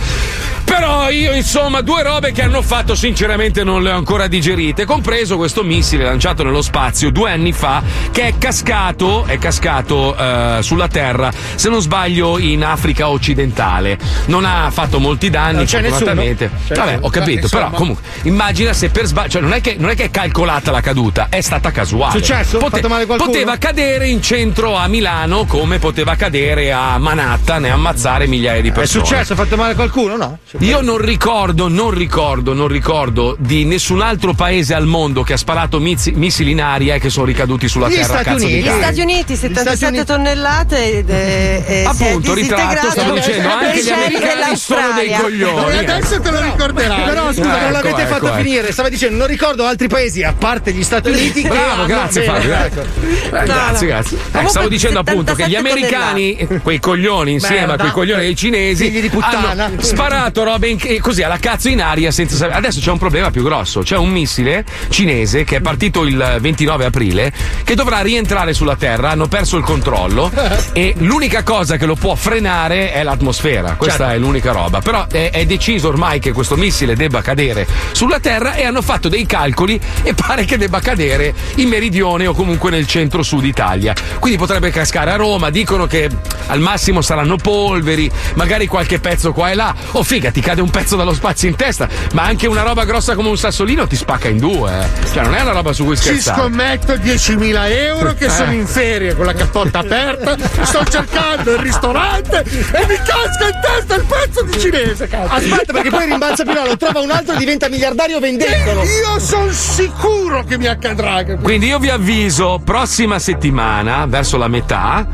Però 0.64 1.10
io 1.10 1.34
insomma 1.34 1.82
due 1.82 2.02
robe 2.04 2.32
che 2.32 2.42
hanno 2.44 2.62
fatto 2.62 2.96
sinceramente 2.96 3.64
non 3.64 3.84
le 3.84 3.92
ho 3.92 3.98
ancora 3.98 4.28
digerite. 4.28 4.86
Compreso 4.86 5.36
questo 5.38 5.64
missile 5.64 6.04
lanciato 6.06 6.44
nello 6.44 6.62
spazio 6.62 7.12
due 7.12 7.32
anni 7.32 7.52
fa 7.52 7.84
Che 8.12 8.28
è 8.28 8.38
cascato, 8.38 9.26
è 9.26 9.38
cascato 9.38 10.16
eh, 10.16 10.60
sulla 10.62 10.88
Terra 10.88 11.32
Se 11.56 11.70
non 11.70 11.82
sbaglio 11.82 12.38
in 12.38 12.64
Africa 12.64 13.10
occidentale. 13.10 13.98
Non 14.28 14.46
ha 14.46 14.70
fatto 14.72 15.00
molti 15.00 15.30
danni 15.30 15.56
Non 15.58 15.66
c'è 15.66 15.82
fortunatamente. 15.82 16.50
Nessuno. 16.54 16.86
Vabbè 16.86 17.00
ho 17.02 17.10
capito 17.10 17.48
Però 17.50 17.70
comunque 17.72 18.04
immagina 18.24 18.74
se 18.74 18.90
per 18.90 19.06
sbaglio 19.06 19.30
Cioè 19.30 19.42
non 19.42 19.54
è, 19.54 19.62
che, 19.62 19.76
non 19.78 19.90
è 19.90 19.96
che 19.96 20.06
è 20.06 20.10
calcolata 20.12 20.72
la 20.72 20.82
caduta 20.82 21.28
È 21.30 21.42
stata 21.42 21.72
casuale. 21.72 22.18
Successo? 22.18 22.60
Qualcuno? 22.60 23.16
Poteva 23.18 23.58
cadere 23.58 24.08
in 24.08 24.22
centro 24.22 24.76
a 24.76 24.88
Milano 24.88 25.46
Come 25.46 25.80
poteva 25.80 26.16
cadere 26.16 26.72
a 26.72 26.98
Manhattan 26.98 27.66
E 27.66 27.70
ammazzare 27.86 28.28
migliaia 28.28 28.62
di 28.62 28.70
È 28.70 28.72
persone 28.72 29.06
successo? 29.06 29.34
Ha 29.34 29.36
fatto 29.36 29.58
male 29.58 29.74
qualcuno? 29.76 30.16
No. 30.16 30.38
io 30.60 30.82
non 30.82 30.98
ricordo, 31.00 31.68
non 31.68 31.90
ricordo, 31.92 32.54
non 32.54 32.68
ricordo 32.68 33.36
di 33.40 33.66
nessun 33.66 34.02
altro 34.02 34.34
paese 34.34 34.74
al 34.74 34.86
mondo 34.86 35.24
che 35.24 35.34
ha 35.34 35.38
sparato 35.38 35.80
mizzi- 35.80 36.12
missili 36.12 36.52
in 36.52 36.62
aria 36.62 36.96
e 36.96 37.00
che 37.00 37.10
sono 37.10 37.26
ricaduti 37.26 37.68
sulla 37.68 37.88
Gli 37.88 37.94
terra. 37.94 38.06
Stati 38.06 38.24
cazzo 38.24 38.38
di 38.46 38.54
Uniti. 38.54 38.70
Gli. 38.70 38.72
Stati 38.82 39.02
Uniti, 39.02 39.36
77 39.36 39.76
Stati 39.76 39.86
Uniti. 39.94 40.06
tonnellate 40.06 40.98
ed 40.98 41.10
è, 41.10 41.66
è- 41.66 41.90
si 41.94 42.04
è 42.04 42.08
Appunto, 42.08 42.34
ritratto, 42.34 42.92
stavo 42.92 43.14
dicendo, 43.14 43.50
anche 43.50 43.84
gli 43.84 43.90
americani 43.90 44.56
sono 44.56 44.92
dei 44.96 45.12
coglioni. 45.20 45.76
E 45.76 45.78
adesso 45.80 46.20
te 46.22 46.30
lo 46.32 46.42
ricorderai. 46.42 47.02
Però 47.04 47.34
scusa, 47.34 47.42
Ecco, 47.42 47.60
non 47.64 47.72
l'avete 47.72 48.02
ecco, 48.02 48.14
fatto 48.14 48.28
ecco. 48.28 48.36
finire. 48.38 48.72
Stava 48.72 48.90
dicendo, 48.90 49.18
non 49.18 49.28
ricordo 49.28 49.66
altri 49.66 49.88
paesi, 49.88 50.24
a 50.24 50.34
parte 50.38 50.72
gli 50.72 50.84
Stati 50.84 51.10
Uniti. 51.10 51.42
che 51.42 51.48
Bravo, 51.48 51.86
grazie 51.86 52.24
Fabio. 52.24 52.54
ecco. 52.54 52.82
Eh, 52.82 53.44
grazie, 53.46 53.88
grazie. 53.88 54.18
Eh, 54.32 54.48
stavo 54.48 54.68
dicendo 54.68 55.00
appunto 55.00 55.34
che 55.34 55.48
gli 55.48 55.56
77 55.56 55.96
americani, 55.96 56.36
eh, 56.36 56.60
quei 56.62 56.80
coglioni 56.80 57.32
insieme 57.34 57.71
Merda. 57.72 57.84
a 57.84 57.92
quei 57.92 57.92
coglioni 57.92 58.22
dei 58.24 58.36
cinesi, 58.36 58.86
Figli 58.86 59.02
di 59.02 59.10
puttana. 59.10 59.72
sparato 59.80 60.44
robe 60.44 60.68
in- 60.70 61.00
così 61.02 61.24
alla 61.24 61.38
cazzo 61.38 61.70
in 61.70 61.82
aria 61.82 62.12
senza 62.12 62.36
sapere. 62.36 62.58
Adesso 62.58 62.80
c'è 62.80 62.92
un 62.92 62.98
problema 62.98 63.32
più 63.32 63.44
grosso: 63.44 63.82
c'è 63.82 63.98
un 63.98 64.10
missile 64.10 64.64
cinese 64.90 65.44
che 65.44 65.58
è 65.58 65.62
partito 65.62 66.04
il 66.04 66.38
29 66.40 66.86
aprile 66.86 67.32
che 67.64 67.76
dovrà 67.76 68.02
rientrare 68.02 68.54
sulla 68.54 68.76
Terra. 68.76 69.10
Hanno 69.12 69.28
perso 69.28 69.58
il 69.58 69.64
controllo 69.64 70.32
e 70.74 70.94
l'unica 71.00 71.44
cosa 71.44 71.78
che 71.78 71.86
lo 71.86 71.96
può 71.96 72.16
frenare 72.16 72.92
è 72.92 73.04
l'atmosfera. 73.04 73.76
Questa 73.76 73.98
Certo. 74.06 74.14
è 74.16 74.18
l'unica 74.20 74.52
roba. 74.52 74.80
Però 74.82 75.08
è, 75.08 75.30
è 75.32 75.46
deciso 75.46 75.88
ormai 75.90 76.20
che 76.20 76.32
questo 76.32 76.56
missile 76.56 76.96
debba 76.96 77.22
cadere 77.22 77.68
sulla 77.92 78.20
Terra 78.20 78.54
e 78.56 78.66
hanno 78.66 78.82
fatto 78.82 79.10
dei 79.10 79.26
calcoli 79.26 79.80
e 80.04 80.14
pare 80.14 80.46
che 80.46 80.58
debba 80.58 80.80
cadere 80.80 81.34
in 81.56 81.68
meridione 81.70 82.28
o 82.28 82.34
comunque 82.34 82.70
nel 82.72 82.88
centro-sud 82.88 83.44
Italia. 83.46 83.94
Quindi 84.20 84.38
potrebbe 84.38 84.70
cascare 84.72 85.12
a 85.12 85.16
Roma. 85.16 85.50
Dicono 85.50 85.86
che 85.88 86.10
al 86.48 86.60
massimo 86.60 87.02
saranno 87.02 87.36
polveri, 87.66 88.10
magari 88.34 88.66
qualche 88.66 89.00
pezzo 89.00 89.34
qua 89.34 89.52
e 89.52 89.54
là. 89.56 89.74
Oh, 89.92 90.02
figa, 90.04 90.32
ti 90.32 90.42
cade 90.42 90.62
un 90.62 90.70
pezzo 90.72 90.96
dallo 90.96 91.14
spazio 91.14 91.48
in 91.48 91.56
testa, 91.56 91.88
ma 92.14 92.24
anche 92.24 92.48
una 92.48 92.64
roba 92.64 92.86
grossa 92.86 93.14
come 93.14 93.30
un 93.30 93.38
sassolino 93.38 93.86
ti 93.86 93.96
spacca 93.96 94.30
in 94.30 94.40
due. 94.40 94.72
eh. 94.82 95.10
Cioè, 95.14 95.24
non 95.24 95.36
è 95.36 95.42
una 95.42 95.52
roba 95.52 95.72
su 95.74 95.84
cui 95.86 95.96
Ci 95.96 96.02
scherzare. 96.04 96.40
scommetto 96.42 96.94
10.000 96.94 97.70
euro 97.72 98.14
che 98.16 98.26
Eh. 98.26 98.30
sono 98.30 98.52
in 98.54 98.66
ferie 98.66 99.16
con 99.16 99.26
la 99.26 99.34
cappotta 99.34 99.80
aperta, 99.80 100.36
sto 100.64 100.84
cercando 100.90 101.52
il 101.52 101.60
ristorante 101.60 102.40
e 102.40 102.86
mi 102.88 102.96
casca 102.96 103.46
in 103.46 103.60
testa 103.62 103.96
il 103.96 104.06
pezzo 104.08 104.42
di 104.44 104.60
cinese. 104.60 105.08
cazzo. 105.08 105.34
Aspetta, 105.34 105.72
perché 105.74 105.90
poi 105.92 106.06
rimbalza 106.08 106.44
più 106.44 106.54
lo 106.54 106.78
trova 106.78 107.00
un 107.02 107.12
altro 107.12 107.36
e 107.36 107.38
diventa 107.38 107.70
miliardario 107.70 108.20
vendendolo. 108.20 108.82
Io 108.84 109.20
sono 109.20 109.52
sicuro 109.52 110.44
che 110.46 110.58
mi 110.58 110.66
accadrà. 110.68 111.24
Quindi 111.42 111.68
io 111.68 111.78
vi 111.78 111.90
avviso, 111.90 112.60
prossima 112.64 113.20
settimana, 113.20 114.06
verso 114.08 114.38
la 114.38 114.48
metà, 114.48 115.06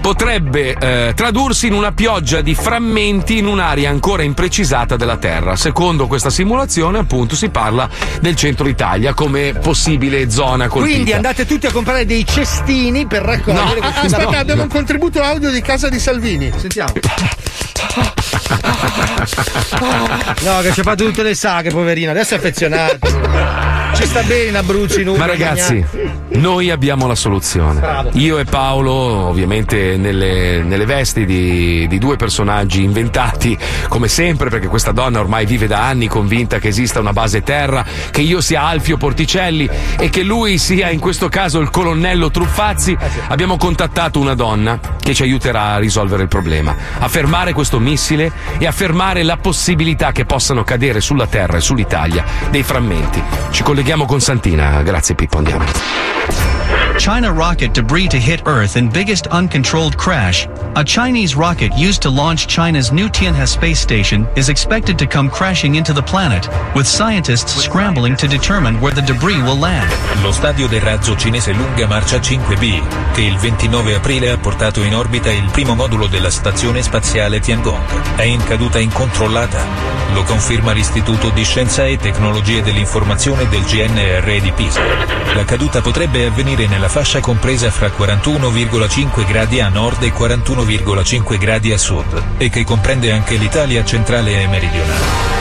potrebbe 0.00 0.74
eh, 0.78 1.12
tradursi 1.14 1.66
in 1.68 1.74
una 1.74 1.91
pioggia 1.92 2.40
di 2.40 2.54
frammenti 2.54 3.38
in 3.38 3.46
un'area 3.46 3.90
ancora 3.90 4.22
imprecisata 4.22 4.96
della 4.96 5.16
Terra. 5.16 5.56
Secondo 5.56 6.06
questa 6.06 6.30
simulazione, 6.30 6.98
appunto, 6.98 7.34
si 7.36 7.48
parla 7.48 7.88
del 8.20 8.34
centro 8.36 8.68
Italia 8.68 9.14
come 9.14 9.54
possibile 9.54 10.30
zona 10.30 10.68
colpita. 10.68 10.92
Quindi 10.94 11.12
andate 11.12 11.46
tutti 11.46 11.66
a 11.66 11.72
comprare 11.72 12.04
dei 12.04 12.26
cestini 12.26 13.06
per 13.06 13.22
raccogliere 13.22 13.80
No, 13.80 13.86
Ah, 13.86 14.00
Aspetta, 14.02 14.30
no. 14.30 14.36
abbiamo 14.38 14.62
un 14.62 14.68
contributo 14.68 15.20
audio 15.22 15.50
di 15.50 15.60
casa 15.60 15.88
di 15.88 15.98
Salvini. 15.98 16.52
Sentiamo. 16.56 16.92
No, 20.42 20.60
che 20.60 20.72
ci 20.72 20.80
ha 20.80 20.82
fatto 20.82 21.04
tutte 21.04 21.22
le 21.22 21.34
saghe, 21.34 21.70
poverina. 21.70 22.10
Adesso 22.10 22.34
è 22.34 22.36
affezionato. 22.38 22.98
Ci 23.94 24.06
sta 24.06 24.22
bene 24.22 24.48
in 24.48 24.56
Abruzzo, 24.56 25.00
in 25.00 25.08
Umbria. 25.08 25.26
Ma 25.26 25.32
ragazzi, 25.32 25.84
noi 26.30 26.70
abbiamo 26.70 27.06
la 27.06 27.14
soluzione. 27.14 27.80
Bravo. 27.80 28.10
Io 28.14 28.38
e 28.38 28.44
Paolo, 28.44 28.92
ovviamente 28.92 29.96
nelle, 29.96 30.62
nelle 30.62 30.86
vesti 30.86 31.24
di, 31.26 31.86
di 31.86 31.98
due 31.98 32.16
personaggi 32.16 32.82
inventati, 32.82 33.56
come 33.88 34.08
sempre, 34.08 34.48
perché 34.48 34.66
questa 34.66 34.92
donna 34.92 35.20
ormai 35.20 35.44
vive 35.44 35.66
da 35.66 35.86
anni 35.86 36.08
convinta 36.08 36.58
che 36.58 36.68
esista 36.68 37.00
una 37.00 37.12
base 37.12 37.42
terra, 37.42 37.84
che 38.10 38.22
io 38.22 38.40
sia 38.40 38.62
Alfio 38.62 38.96
Porticelli 38.96 39.68
e 39.98 40.08
che 40.08 40.22
lui 40.22 40.58
sia 40.58 40.90
in 40.90 40.98
questo 40.98 41.28
caso 41.28 41.60
il 41.60 41.70
colonnello 41.70 42.30
Truffazzi, 42.30 42.96
abbiamo 43.28 43.56
contattato 43.56 44.18
una 44.18 44.34
donna 44.34 44.80
che 45.00 45.14
ci 45.14 45.22
aiuterà 45.22 45.74
a 45.74 45.78
risolvere 45.78 46.22
il 46.22 46.28
problema, 46.28 46.74
a 46.98 47.08
fermare 47.08 47.52
questo 47.52 47.78
missile 47.78 48.32
e 48.58 48.66
a 48.66 48.72
fermare 48.72 49.22
la 49.22 49.36
possibilità 49.36 50.12
che 50.12 50.24
possano 50.24 50.64
cadere 50.64 51.00
sulla 51.00 51.26
Terra 51.26 51.56
e 51.56 51.60
sull'Italia 51.60 52.24
dei 52.50 52.62
frammenti. 52.62 53.22
Ci 53.50 53.62
colleghiamo 53.62 54.04
con 54.04 54.20
Santina, 54.20 54.82
grazie 54.82 55.14
Pippo, 55.14 55.38
andiamo. 55.38 55.64
China 56.96 57.30
rocket 57.30 57.72
debris 57.72 58.08
to 58.08 58.16
hit 58.16 58.46
Earth 58.46 58.76
in 58.76 58.88
biggest 58.88 59.26
uncontrolled 59.30 59.96
crash. 59.96 60.46
A 60.74 60.82
Chinese 60.82 61.36
rocket 61.36 61.70
used 61.76 62.00
to 62.00 62.08
launch 62.08 62.46
China's 62.46 62.92
new 62.92 63.06
Tianhe 63.10 63.46
space 63.46 63.78
station 63.78 64.26
is 64.36 64.48
expected 64.48 64.98
to 64.98 65.06
come 65.06 65.28
crashing 65.28 65.74
into 65.74 65.92
the 65.92 66.02
planet, 66.02 66.48
with 66.74 66.86
scientists 66.86 67.52
scrambling 67.62 68.16
to 68.16 68.26
determine 68.26 68.80
where 68.80 68.94
the 68.94 69.02
debris 69.02 69.42
will 69.42 69.58
land. 69.58 69.92
Lo 70.22 70.32
stadio 70.32 70.68
del 70.68 70.80
razzo 70.80 71.14
cinese 71.14 71.52
Lunga 71.52 71.86
Marcia 71.86 72.16
5B, 72.16 73.12
che 73.12 73.20
il 73.20 73.36
29 73.36 73.96
aprile 73.96 74.30
ha 74.30 74.38
portato 74.38 74.82
in 74.82 74.96
orbita 74.96 75.30
il 75.30 75.50
primo 75.50 75.74
modulo 75.74 76.06
della 76.06 76.30
stazione 76.30 76.80
spaziale 76.80 77.38
Tiangong, 77.40 78.16
è 78.16 78.22
in 78.22 78.42
caduta 78.42 78.78
incontrollata. 78.78 79.92
Lo 80.14 80.22
conferma 80.22 80.72
l'Istituto 80.72 81.28
di 81.30 81.44
Scienza 81.44 81.84
e 81.84 81.98
Tecnologie 81.98 82.62
dell'Informazione 82.62 83.46
del 83.48 83.62
GNR 83.62 84.40
di 84.40 84.52
Pisa. 84.52 84.80
La 85.34 85.44
caduta 85.44 85.80
potrebbe 85.80 86.26
avvenire 86.26 86.66
nella 86.66 86.88
fascia 86.90 87.20
compresa 87.20 87.70
fra 87.70 87.88
41,5 87.88 89.26
gradi 89.26 89.60
a 89.60 89.70
nord 89.70 90.02
e 90.02 90.12
41,5 90.64 91.38
gradi 91.38 91.72
a 91.72 91.78
sud, 91.78 92.22
e 92.38 92.48
che 92.48 92.64
comprende 92.64 93.12
anche 93.12 93.36
l'Italia 93.36 93.84
centrale 93.84 94.42
e 94.42 94.46
meridionale. 94.46 95.40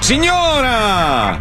Signora! 0.00 1.38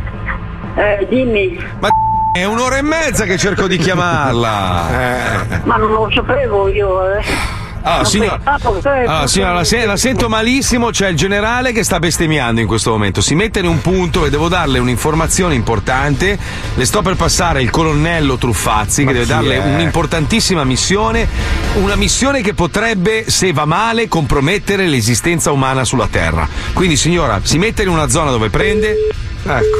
Eh, 0.75 1.07
dimmi. 1.09 1.57
Ma 1.79 1.89
è 2.33 2.45
un'ora 2.45 2.77
e 2.77 2.81
mezza 2.81 3.25
che 3.25 3.37
cerco 3.37 3.67
di 3.67 3.77
chiamarla. 3.77 4.87
Eh. 4.89 5.61
Ma 5.63 5.75
non 5.75 5.91
lo 5.91 6.09
sapevo 6.13 6.69
io, 6.69 7.13
eh. 7.17 7.60
Ah, 7.83 8.03
signora, 8.03 8.39
ah, 8.43 9.27
signora, 9.27 9.53
la, 9.53 9.63
se- 9.63 9.85
la 9.85 9.97
sento 9.97 10.29
malissimo. 10.29 10.89
C'è 10.89 11.09
il 11.09 11.15
generale 11.15 11.71
che 11.71 11.83
sta 11.83 11.99
bestemmiando 11.99 12.61
in 12.61 12.67
questo 12.67 12.91
momento. 12.91 13.21
Si 13.21 13.35
mette 13.35 13.59
in 13.59 13.65
un 13.65 13.81
punto 13.81 14.25
e 14.25 14.29
devo 14.29 14.47
darle 14.47 14.79
un'informazione 14.79 15.55
importante. 15.55 16.37
Le 16.75 16.85
sto 16.85 17.01
per 17.01 17.15
passare 17.15 17.61
il 17.61 17.69
colonnello 17.69 18.37
Truffazzi, 18.37 19.03
che 19.05 19.13
deve 19.13 19.25
darle 19.25 19.63
è? 19.63 19.73
un'importantissima 19.73 20.63
missione. 20.63 21.27
Una 21.75 21.95
missione 21.95 22.41
che 22.41 22.53
potrebbe, 22.53 23.29
se 23.29 23.51
va 23.51 23.65
male, 23.65 24.07
compromettere 24.07 24.87
l'esistenza 24.87 25.51
umana 25.51 25.83
sulla 25.83 26.07
Terra. 26.09 26.47
Quindi, 26.73 26.95
signora, 26.95 27.39
si 27.43 27.57
mette 27.57 27.81
in 27.83 27.89
una 27.89 28.09
zona 28.09 28.31
dove 28.31 28.49
prende. 28.49 28.95
Ecco, 29.43 29.77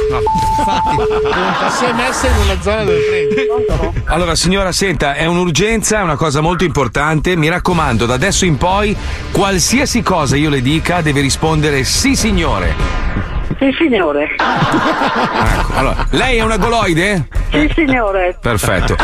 Si 1.76 1.84
è 1.84 1.92
messa 1.92 2.26
in 2.26 2.36
una 2.44 2.60
zona 2.60 2.84
dove 2.84 2.98
prendi. 2.98 4.02
Allora, 4.06 4.34
signora, 4.34 4.72
senta, 4.72 5.14
è 5.14 5.24
un'urgenza, 5.26 6.00
è 6.00 6.02
una 6.02 6.16
cosa 6.16 6.40
molto 6.40 6.64
importante. 6.64 7.36
Mi 7.36 7.48
raccomando, 7.48 8.06
da 8.06 8.14
adesso 8.14 8.44
in 8.44 8.56
poi, 8.56 8.96
qualsiasi 9.30 10.02
cosa 10.02 10.36
io 10.36 10.50
le 10.50 10.62
dica, 10.62 11.00
deve 11.00 11.20
rispondere 11.20 11.84
sì, 11.84 12.16
signore. 12.16 13.31
Sì, 13.58 13.74
signore. 13.76 14.28
Ecco, 14.34 15.72
allora, 15.74 16.06
lei 16.10 16.38
è 16.38 16.42
una 16.42 16.56
goloide? 16.56 17.28
Sì, 17.50 17.70
signore. 17.74 18.36
Perfetto. 18.40 18.96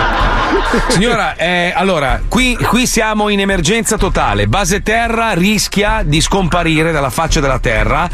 Signora, 0.89 1.37
eh, 1.37 1.73
allora, 1.75 2.23
qui, 2.29 2.57
qui 2.57 2.87
siamo 2.87 3.29
in 3.29 3.41
emergenza 3.41 3.97
totale. 3.97 4.47
Base 4.47 4.83
Terra 4.83 5.33
rischia 5.33 6.03
di 6.05 6.21
scomparire 6.21 6.93
dalla 6.93 7.11
faccia 7.11 7.41
della 7.41 7.59
Terra 7.59 8.09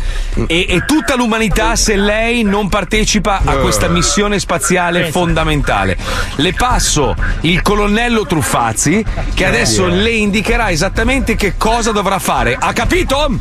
e, 0.47 0.67
e 0.69 0.85
tutta 0.85 1.15
l'umanità 1.15 1.77
se 1.77 1.97
lei 1.97 2.43
non 2.43 2.69
partecipa 2.69 3.41
a 3.45 3.57
questa 3.57 3.89
missione 3.89 4.39
spaziale 4.39 5.11
fondamentale. 5.11 5.97
Le 6.37 6.53
passo 6.53 7.15
il 7.43 7.63
colonnello 7.63 8.27
Truffazzi 8.27 9.05
che 9.35 9.47
adesso 9.47 9.87
le 9.87 10.11
indicherà 10.11 10.71
esattamente 10.71 11.37
che 11.37 11.55
cosa 11.57 11.93
dovrà 11.93 12.19
fare. 12.19 12.57
Ha 12.59 12.73
capito? 12.73 13.37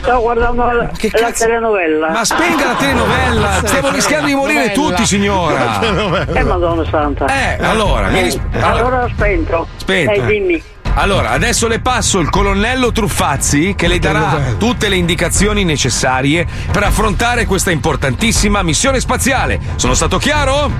Sto 0.00 0.18
guardando 0.20 0.64
la, 0.64 0.72
la 1.20 1.30
telenovela. 1.32 2.08
Ma 2.10 2.24
spenga 2.24 2.66
la 2.68 2.74
telenovella! 2.74 3.48
Stiamo 3.68 3.90
rischiando 3.90 4.26
di 4.26 4.34
morire 4.34 4.72
tutti, 4.72 5.04
signora! 5.04 5.78
Eh, 6.26 6.42
Madonna 6.42 6.84
Santa. 6.88 7.26
Eh, 7.26 7.62
allora, 7.62 8.08
mi 8.08 8.22
ris- 8.22 8.38
allora, 8.60 9.04
ho 9.04 9.08
spento. 9.08 9.66
Spento. 9.76 10.12
Eh, 10.12 10.26
dimmi. 10.26 10.62
Allora, 10.94 11.30
adesso 11.30 11.66
le 11.66 11.80
passo 11.80 12.18
il 12.18 12.28
colonnello 12.28 12.92
Truffazzi 12.92 13.74
che 13.76 13.86
le 13.86 13.98
darà 13.98 14.54
tutte 14.58 14.88
le 14.88 14.96
indicazioni 14.96 15.64
necessarie 15.64 16.46
per 16.70 16.82
affrontare 16.82 17.46
questa 17.46 17.70
importantissima 17.70 18.62
missione 18.62 19.00
spaziale. 19.00 19.58
Sono 19.76 19.94
stato 19.94 20.18
chiaro? 20.18 20.70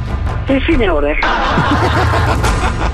Sì, 0.46 0.62
signore. 0.66 1.18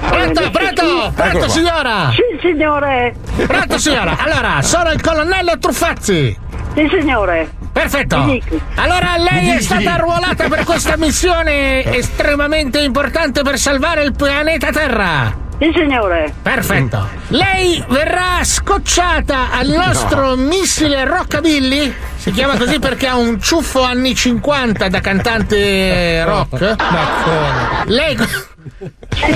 Pronto, 0.09 0.51
pronto, 0.51 1.13
pronto 1.15 1.49
signora? 1.49 2.11
Sì, 2.13 2.39
signore. 2.41 3.15
Pronto 3.47 3.79
signora? 3.79 4.17
Allora, 4.19 4.63
sono 4.63 4.91
il 4.91 5.01
colonnello 5.01 5.59
Truffazzi. 5.59 6.39
Sì, 6.75 6.89
signore. 6.99 7.51
Perfetto. 7.77 8.41
Allora 8.77 9.17
lei 9.19 9.51
è 9.51 9.61
stata 9.61 9.93
arruolata 9.97 10.49
per 10.49 10.65
questa 10.65 10.97
missione 10.97 11.85
estremamente 11.85 12.81
importante 12.81 13.43
per 13.43 13.59
salvare 13.59 14.03
il 14.03 14.15
pianeta 14.15 14.71
Terra. 14.71 15.45
Sì, 15.59 15.71
signore. 15.75 16.33
Perfetto. 16.41 17.07
Lei 17.29 17.85
verrà 17.89 18.43
scocciata 18.45 19.51
al 19.53 19.69
nostro 19.69 20.37
missile 20.37 21.05
Rockabilly. 21.05 21.95
Si 22.17 22.31
chiama 22.33 22.57
così 22.57 22.79
perché 22.79 23.09
ha 23.09 23.17
un 23.17 23.41
ciuffo 23.43 23.83
anni 23.83 24.15
50 24.15 24.89
da 24.89 25.01
cantante 25.01 26.25
rock. 26.25 26.77
Lei. 27.85 28.17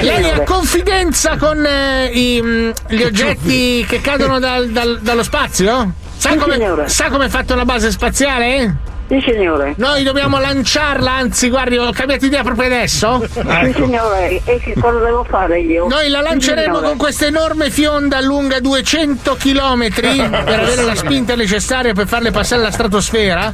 Lei 0.01 0.31
ha 0.31 0.41
confidenza 0.45 1.37
con 1.37 1.65
eh, 1.65 2.07
i, 2.07 2.41
mm, 2.43 2.71
gli 2.89 3.03
oggetti 3.03 3.85
che 3.87 4.01
cadono 4.01 4.39
dal- 4.39 4.71
dal- 4.71 4.99
dallo 5.01 5.23
spazio? 5.23 5.93
Sa 6.21 6.33
Sì, 6.33 6.37
come, 6.37 6.83
sa 6.89 7.09
come 7.09 7.25
è 7.25 7.29
fatta 7.31 7.55
una 7.55 7.65
base 7.65 7.91
spaziale? 7.91 8.77
Sì, 9.09 9.21
signore. 9.27 9.73
Noi 9.79 10.03
dobbiamo 10.05 10.39
lanciarla, 10.39 11.13
anzi, 11.13 11.49
guardi, 11.49 11.79
ho 11.79 11.91
cambiato 11.93 12.27
idea 12.27 12.43
proprio 12.43 12.67
adesso. 12.67 13.27
Sì, 13.33 13.73
signore. 13.75 14.41
E 14.45 14.61
che 14.61 14.75
cosa 14.79 14.99
devo 14.99 15.25
fare 15.25 15.61
io? 15.61 15.89
Noi 15.89 16.11
la 16.11 16.19
Sì, 16.19 16.25
lanceremo 16.25 16.67
signore. 16.75 16.87
con 16.87 16.97
questa 16.99 17.25
enorme 17.27 17.71
fionda 17.71 18.21
lunga 18.21 18.61
200 18.61 19.35
km 19.37 19.89
per 19.95 20.59
avere 20.61 20.83
la 20.83 20.95
spinta 20.95 21.35
necessaria 21.35 21.95
per 21.95 22.07
farle 22.07 22.31
passare 22.33 22.61
la 22.61 22.71
stratosfera. 22.71 23.53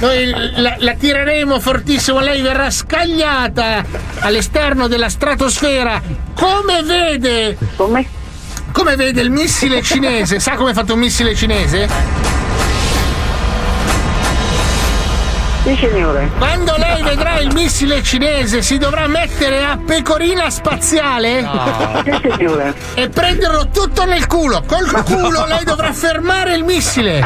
Noi 0.00 0.32
la, 0.56 0.74
la 0.78 0.94
tireremo 0.94 1.60
fortissimo, 1.60 2.18
lei 2.20 2.40
verrà 2.40 2.70
scagliata 2.70 3.84
all'esterno 4.20 4.88
della 4.88 5.10
stratosfera. 5.10 6.00
Come 6.34 6.82
vede? 6.82 7.56
Come? 7.76 8.08
Come 8.76 8.94
vede 8.94 9.22
il 9.22 9.30
missile 9.30 9.80
cinese? 9.80 10.38
Sa 10.38 10.54
come 10.54 10.72
è 10.72 10.74
fatto 10.74 10.92
un 10.92 10.98
missile 10.98 11.34
cinese? 11.34 11.88
Sì, 15.64 15.74
signore. 15.80 16.30
Quando 16.36 16.74
lei 16.76 17.02
vedrà 17.02 17.38
il 17.38 17.54
missile 17.54 18.02
cinese 18.02 18.60
si 18.60 18.76
dovrà 18.76 19.06
mettere 19.06 19.64
a 19.64 19.78
pecorina 19.82 20.50
spaziale 20.50 21.48
Sì, 22.04 22.32
signore. 22.36 22.74
e 22.92 23.08
prenderlo 23.08 23.70
tutto 23.70 24.04
nel 24.04 24.26
culo. 24.26 24.62
Col 24.66 25.02
culo 25.04 25.46
lei 25.46 25.64
dovrà 25.64 25.94
fermare 25.94 26.54
il 26.54 26.62
missile. 26.62 27.24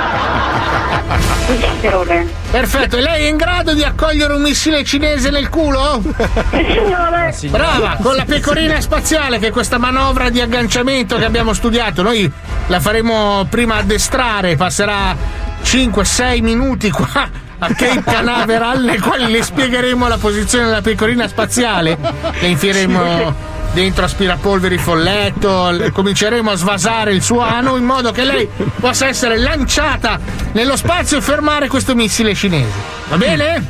Signore. 1.58 2.28
Perfetto, 2.50 2.96
e 2.96 3.00
lei 3.00 3.24
è 3.24 3.28
in 3.28 3.36
grado 3.36 3.74
di 3.74 3.82
accogliere 3.82 4.34
un 4.34 4.42
missile 4.42 4.84
cinese 4.84 5.30
nel 5.30 5.48
culo? 5.48 6.02
Sì, 6.50 6.66
signore. 6.72 7.34
Brava, 7.48 7.98
con 8.00 8.14
la 8.14 8.24
pecorina 8.24 8.80
spaziale 8.80 9.38
che 9.38 9.48
è 9.48 9.50
questa 9.50 9.78
manovra 9.78 10.30
di 10.30 10.40
agganciamento 10.40 11.16
che 11.16 11.24
abbiamo 11.24 11.52
studiato. 11.52 12.02
Noi 12.02 12.30
la 12.66 12.80
faremo 12.80 13.46
prima 13.48 13.76
addestrare, 13.76 14.56
passerà 14.56 15.16
5-6 15.62 16.42
minuti 16.42 16.90
qua 16.90 17.28
a 17.58 17.74
Cape 17.74 18.02
Canaveral 18.02 18.82
nei 18.82 18.98
quali 18.98 19.30
le 19.30 19.42
spiegheremo 19.42 20.08
la 20.08 20.18
posizione 20.18 20.64
della 20.64 20.80
pecorina 20.80 21.28
spaziale. 21.28 21.98
Le 22.40 22.46
infieremo 22.46 23.48
dentro 23.72 24.04
aspirapolveri 24.04 24.78
folletto, 24.78 25.90
cominceremo 25.92 26.50
a 26.50 26.54
svasare 26.54 27.12
il 27.12 27.22
suo 27.22 27.40
ano 27.40 27.76
in 27.76 27.84
modo 27.84 28.10
che 28.12 28.24
lei 28.24 28.48
possa 28.80 29.06
essere 29.06 29.38
lanciata 29.38 30.18
nello 30.52 30.76
spazio 30.76 31.18
e 31.18 31.20
fermare 31.20 31.68
questo 31.68 31.94
missile 31.94 32.34
cinese. 32.34 32.72
Va 33.08 33.16
bene? 33.16 33.66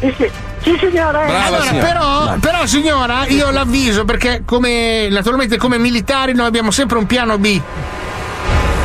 Sì, 0.62 0.77
signore. 0.78 1.24
allora, 1.24 1.72
però, 1.72 2.36
però, 2.39 2.66
signora, 2.66 3.24
io 3.27 3.51
l'avviso 3.51 4.05
perché 4.05 4.43
come 4.44 5.09
naturalmente 5.09 5.56
come 5.56 5.78
militari 5.78 6.35
noi 6.35 6.47
abbiamo 6.47 6.70
sempre 6.70 6.98
un 6.98 7.06
piano 7.06 7.39
B. 7.39 7.60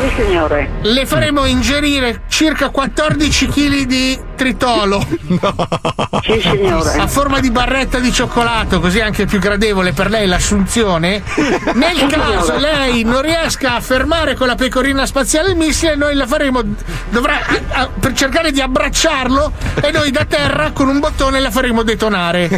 Sì, 0.01 0.23
signore. 0.23 0.69
Le 0.81 1.05
faremo 1.05 1.45
ingerire 1.45 2.21
circa 2.27 2.69
14 2.69 3.47
kg 3.47 3.81
di 3.85 4.19
tritolo. 4.36 5.03
Sì, 6.26 6.40
signore. 6.41 6.94
A 6.98 7.06
forma 7.07 7.40
di 7.40 7.52
barretta 7.52 7.99
di 7.99 8.12
cioccolato, 8.12 8.80
così 8.80 8.98
è 8.98 9.03
anche 9.03 9.26
più 9.28 9.38
gradevole 9.38 9.91
per 9.94 10.10
lei 10.10 10.26
l'assunzione. 10.26 11.22
Nel 11.76 11.95
Sì, 11.98 12.06
caso 12.07 12.57
lei 12.57 13.03
non 13.03 13.22
riesca 13.22 13.76
a 13.76 13.80
fermare 13.82 14.34
con 14.34 14.48
la 14.48 14.56
pecorina 14.56 15.06
spaziale 15.06 15.49
il 15.52 15.56
missile, 15.56 15.95
noi 15.95 16.16
la 16.16 16.26
faremo. 16.26 16.62
Dovrà 17.10 17.36
a- 17.36 17.82
a- 17.82 17.90
per 17.99 18.14
cercare 18.14 18.52
di 18.52 18.60
abbracciarlo 18.60 19.52
e 19.82 19.91
noi 19.91 20.10
da 20.10 20.26
terra 20.26 20.72
con 20.72 20.88
un 20.88 20.99
bottone 20.99 21.40
la 21.40 21.52
faremo 21.52 21.84
detonare. 21.84 22.49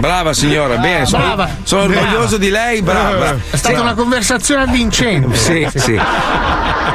Brava 0.00 0.32
signora, 0.32 0.76
bene, 0.78 1.06
sono, 1.06 1.22
Brava. 1.24 1.48
sono 1.62 1.86
Brava. 1.86 2.00
orgoglioso 2.06 2.36
di 2.36 2.50
lei, 2.50 2.82
brava. 2.82 3.36
È 3.50 3.56
stata 3.56 3.80
una 3.80 3.94
conversazione 3.94 4.62
avvincente. 4.62 5.36
Sì, 5.36 5.68
sì. 5.72 6.00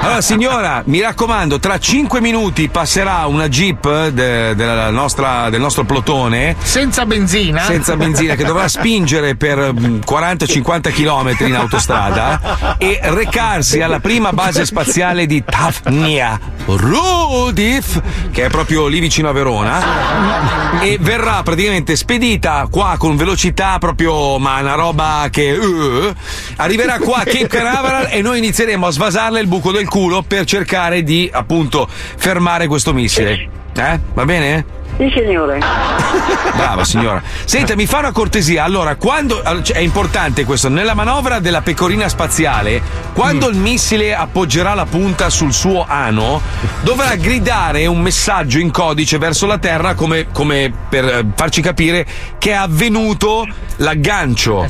Allora, 0.03 0.22
signora, 0.22 0.82
mi 0.86 0.99
raccomando, 0.99 1.60
tra 1.60 1.78
5 1.78 2.20
minuti 2.22 2.68
passerà 2.70 3.26
una 3.28 3.48
jeep 3.48 3.70
de- 3.80 4.56
della 4.56 4.89
nostra- 4.89 5.49
del 5.49 5.60
nostro 5.61 5.84
plotone. 5.84 6.56
Senza 6.61 7.06
benzina. 7.06 7.61
Senza 7.61 7.95
benzina, 7.95 8.35
che 8.35 8.43
dovrà 8.43 8.68
spingere 8.68 9.35
per 9.35 9.73
mm, 9.73 9.99
40-50 10.06 10.91
km 10.91 11.45
in 11.45 11.56
autostrada 11.56 12.76
e 12.77 12.99
recarsi 13.03 13.81
alla 13.81 13.99
prima 13.99 14.31
base 14.34 14.65
spaziale 14.65 15.26
di 15.26 15.43
Tafnia 15.43 16.39
Rudif, 16.65 18.02
che 18.31 18.45
è 18.45 18.49
proprio 18.49 18.88
lì 18.88 18.99
vicino 18.99 19.30
a 19.30 19.31
Verona. 19.31 20.80
E 20.81 20.98
verrà 20.99 21.41
praticamente 21.43 21.95
spedita 21.95 22.68
qua 22.69 22.95
con 22.98 23.15
velocità 23.15 23.77
proprio, 23.80 24.38
ma 24.38 24.60
una 24.60 24.76
roba 24.76 25.27
che. 25.30 25.49
eh, 25.52 26.14
arriverà 26.57 26.98
qua 26.99 27.18
a 27.19 27.23
Cape 27.23 27.48
Canaveral 27.48 28.07
e 28.10 28.22
noi 28.22 28.38
inizieremo 28.39 28.88
a 28.88 28.91
svasarle 28.91 29.39
il 29.39 29.48
buco 29.48 29.72
del 29.72 29.88
culo 29.88 30.22
per 30.22 30.45
cercare 30.45 31.03
di 31.03 31.30
appunto 31.31 31.88
fermare 31.89 32.68
questo 32.68 32.93
missile. 32.93 33.60
Eh? 33.76 33.99
Va 34.14 34.26
bene? 34.26 34.80
Sì, 34.98 35.11
signore. 35.15 35.60
Brava 36.56 36.84
signora. 36.84 37.22
Senta, 37.45 37.76
mi 37.76 37.85
fa 37.85 37.99
una 37.99 38.11
cortesia. 38.11 38.64
Allora, 38.64 38.95
quando 38.95 39.41
cioè, 39.64 39.77
è 39.77 39.80
importante 39.80 40.43
questo, 40.45 40.69
nella 40.69 40.93
manovra 40.93 41.39
della 41.39 41.61
pecorina 41.61 42.07
spaziale, 42.07 42.81
quando 43.14 43.48
il 43.48 43.57
missile 43.57 44.14
appoggerà 44.14 44.73
la 44.73 44.85
punta 44.85 45.30
sul 45.30 45.53
suo 45.53 45.85
ano, 45.88 46.41
dovrà 46.81 47.15
gridare 47.15 47.85
un 47.88 47.99
messaggio 47.99 48.60
in 48.60 48.69
codice 48.69 49.18
verso 49.18 49.48
la 49.48 49.57
Terra 49.57 49.95
come, 49.95 50.27
come 50.31 50.72
per 50.89 51.06
eh, 51.06 51.26
farci 51.35 51.61
capire 51.61 52.06
che 52.38 52.52
è 52.52 52.56
avvenuto 52.56 53.48
l'aggancio. 53.77 54.68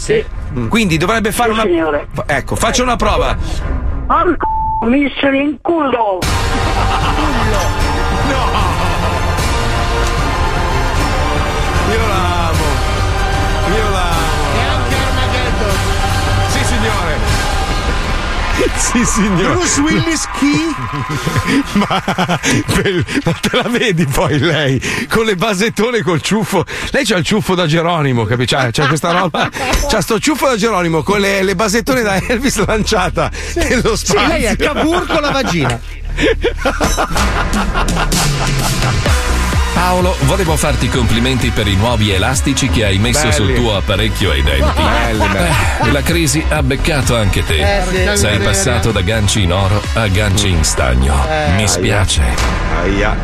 Quindi 0.70 0.98
dovrebbe 0.98 1.32
fare 1.32 1.52
una. 1.52 1.66
Ecco, 2.26 2.56
faccia 2.56 2.84
una 2.84 2.96
prova. 2.96 3.36
Porco 4.08 4.48
missile 4.86 5.38
in 5.38 5.58
culo. 5.62 6.20
Sì, 18.92 19.06
signore. 19.06 19.54
Bruce 19.54 19.80
Willis 19.80 20.28
chi? 20.38 20.76
ma, 21.80 22.04
ma 23.24 23.32
te 23.34 23.50
la 23.52 23.70
vedi 23.70 24.06
poi 24.06 24.38
lei 24.38 24.82
con 25.08 25.24
le 25.24 25.36
basettone 25.36 26.02
col 26.02 26.22
ciuffo 26.22 26.66
lei 26.92 27.06
c'ha 27.06 27.16
il 27.16 27.24
ciuffo 27.24 27.56
da 27.56 27.68
Geronimo 27.68 28.26
capisci? 28.26 28.54
C'ha, 28.56 28.70
c'ha 28.72 28.88
questa 28.88 29.12
roba 29.12 29.50
c'ha 29.88 30.02
sto 30.02 30.20
ciuffo 30.20 30.48
da 30.48 30.58
Geronimo 30.58 31.04
con 31.04 31.22
le, 31.22 31.42
le 31.42 31.56
basettone 31.56 32.02
da 32.02 32.16
Elvis 32.16 32.66
lanciata 32.66 33.32
nello 33.56 33.96
Sì, 33.96 34.08
spazio 34.08 34.28
lei 34.28 34.44
è 34.44 34.56
Cavour 34.58 35.06
con 35.06 35.22
la 35.22 35.32
vagina. 35.32 35.80
Paolo, 39.92 40.16
volevo 40.22 40.56
farti 40.56 40.86
i 40.86 40.90
complimenti 40.90 41.50
per 41.50 41.68
i 41.68 41.76
nuovi 41.76 42.12
elastici 42.12 42.70
che 42.70 42.86
hai 42.86 42.98
messo 42.98 43.24
Belli. 43.28 43.34
sul 43.34 43.54
tuo 43.56 43.76
apparecchio 43.76 44.32
ai 44.32 44.42
denti. 44.42 44.82
Belli, 44.82 45.28
belli. 45.28 45.50
Eh, 45.82 45.92
la 45.92 46.02
crisi 46.02 46.42
ha 46.48 46.64
beccato 46.64 47.18
anche 47.18 47.44
te. 47.44 47.80
Eh, 47.80 48.14
sì. 48.14 48.18
Sei 48.20 48.40
passato 48.40 48.94
da 48.94 49.02
ganci 49.02 49.42
in 49.42 49.52
oro 49.52 49.82
a 49.96 50.08
ganci 50.08 50.48
in 50.48 50.64
stagno. 50.64 51.14
Eh. 51.30 51.56
Mi 51.56 51.68
spiace. 51.68 52.24
Aia. 52.84 53.18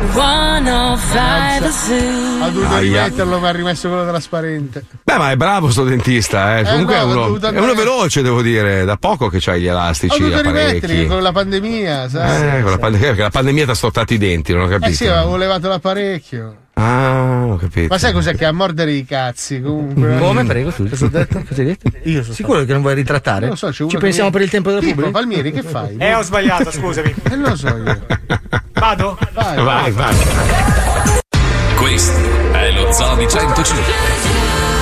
Ha 2.42 2.50
dovuto 2.50 2.74
Aia. 2.74 2.80
rimetterlo, 2.80 3.38
ma 3.38 3.48
ha 3.48 3.52
rimesso 3.52 3.88
quello 3.88 4.06
trasparente. 4.06 4.84
Beh, 5.04 5.16
ma 5.16 5.30
è 5.30 5.36
bravo 5.36 5.70
sto 5.70 5.84
dentista, 5.84 6.58
eh. 6.58 6.60
Eh, 6.60 6.64
Comunque 6.64 6.96
no, 6.96 7.00
è, 7.00 7.04
uno, 7.04 7.40
è 7.40 7.58
uno 7.60 7.72
veloce, 7.74 8.20
devo 8.20 8.42
dire. 8.42 8.84
Da 8.84 8.98
poco 8.98 9.30
che 9.30 9.38
c'hai 9.40 9.62
gli 9.62 9.68
Ho 9.68 9.70
elastici 9.70 10.18
dovuto 10.20 10.42
rimetterli 10.42 11.06
con 11.06 11.22
la 11.22 11.32
pandemia, 11.32 12.10
sai? 12.10 12.58
Eh, 12.58 12.62
con 12.62 12.72
la 12.72 12.78
pandemia, 12.78 13.06
perché 13.06 13.22
la 13.22 13.30
pandemia 13.30 13.64
ti 13.64 13.70
ha 13.70 13.74
stortato 13.74 14.12
i 14.12 14.18
denti, 14.18 14.52
non 14.52 14.64
ho 14.64 14.68
capito. 14.68 14.90
Eh 14.90 14.92
sì, 14.92 15.06
avevo 15.06 15.36
levato 15.36 15.66
l'apparecchio. 15.68 16.57
Ah, 16.80 17.44
ho 17.46 17.56
capito. 17.56 17.88
Ma 17.88 17.98
sai 17.98 18.12
cos'è 18.12 18.36
che 18.36 18.44
è 18.44 18.46
a 18.46 18.52
mordere 18.52 18.92
i 18.92 19.04
cazzi? 19.04 19.60
Comunque. 19.60 20.16
Come? 20.18 20.44
Prego, 20.44 20.70
tu. 20.70 20.88
Cosa 20.88 21.06
ho 21.06 21.08
detto? 21.08 21.42
Cosa 21.46 21.60
hai 21.60 21.66
detto? 21.66 21.90
Io 22.04 22.22
sono 22.22 22.34
Sicuro 22.34 22.64
che 22.64 22.72
non 22.72 22.82
vuoi 22.82 22.94
ritrattare? 22.94 23.40
Non 23.40 23.50
lo 23.50 23.56
so, 23.56 23.70
c'è 23.70 23.82
uno 23.82 23.90
Ci 23.90 23.96
che 23.96 24.02
pensiamo 24.02 24.28
mi- 24.28 24.34
per 24.34 24.42
il 24.44 24.50
tempo 24.50 24.68
della 24.70 24.80
pubblica? 24.82 25.10
Palmieri, 25.10 25.50
che 25.50 25.62
fai? 25.62 25.96
Eh, 25.98 26.14
ho 26.14 26.22
sbagliato, 26.22 26.70
scusami. 26.70 27.12
Eh, 27.30 27.34
non 27.36 27.50
lo 27.50 27.56
so 27.56 27.66
io. 27.68 28.06
Vado? 28.74 29.18
Vai, 29.34 29.56
Vai, 29.64 29.90
vai. 29.90 30.16
Questo 31.76 32.12
è 32.52 32.70
lo 32.70 32.92
Zoo 32.92 33.16
di 33.16 33.26
105. 33.28 34.77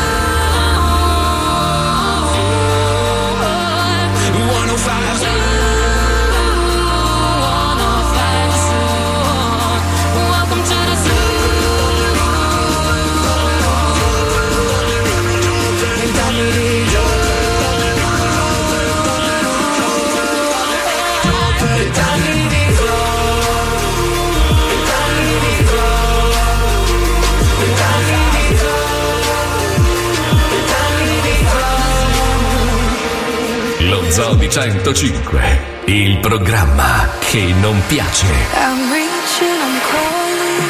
Di 34.47 34.53
105. 34.53 35.59
Il 35.87 36.19
programma 36.19 37.09
che 37.19 37.53
non 37.61 37.81
piace. 37.89 38.27
I'm 38.55 38.93
reaching, 38.93 39.61
I'm 39.67 39.81
calling 39.91 40.61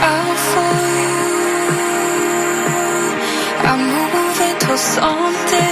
out 0.00 0.38
for 0.52 0.74
you. 1.00 1.16
I'm 3.64 3.80
moving 3.96 4.56
to 4.58 4.76
something, 4.76 5.65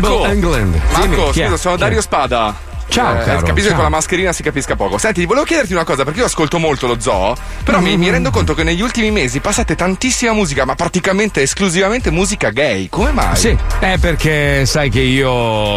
Marco, 0.00 0.26
England. 0.26 0.72
Dimmi, 1.00 1.16
Marco 1.16 1.30
è? 1.30 1.32
scusa, 1.44 1.56
sono 1.56 1.74
Chi 1.76 1.80
è? 1.80 1.84
Dario 1.84 2.00
Spada. 2.00 2.70
Ciao, 2.88 3.14
Eh, 3.18 3.24
caro, 3.24 3.38
Capisco 3.38 3.54
che 3.54 3.62
ciao. 3.68 3.74
con 3.74 3.82
la 3.84 3.88
mascherina 3.88 4.32
si 4.34 4.42
capisca 4.42 4.76
poco. 4.76 4.98
Senti, 4.98 5.24
volevo 5.24 5.46
chiederti 5.46 5.72
una 5.72 5.84
cosa, 5.84 6.04
perché 6.04 6.18
io 6.20 6.26
ascolto 6.26 6.58
molto 6.58 6.86
lo 6.86 7.00
zoo, 7.00 7.34
però 7.64 7.80
mi, 7.80 7.96
mi 7.96 8.10
rendo 8.10 8.28
conto 8.30 8.52
che 8.52 8.64
negli 8.64 8.82
ultimi 8.82 9.10
mesi 9.10 9.40
passate 9.40 9.74
tantissima 9.74 10.34
musica, 10.34 10.66
ma 10.66 10.74
praticamente 10.74 11.40
esclusivamente 11.40 12.10
musica 12.10 12.50
gay. 12.50 12.90
Come 12.90 13.12
mai? 13.12 13.34
Sì, 13.36 13.56
è 13.78 13.96
perché 13.98 14.66
sai 14.66 14.90
che 14.90 15.00
io 15.00 15.30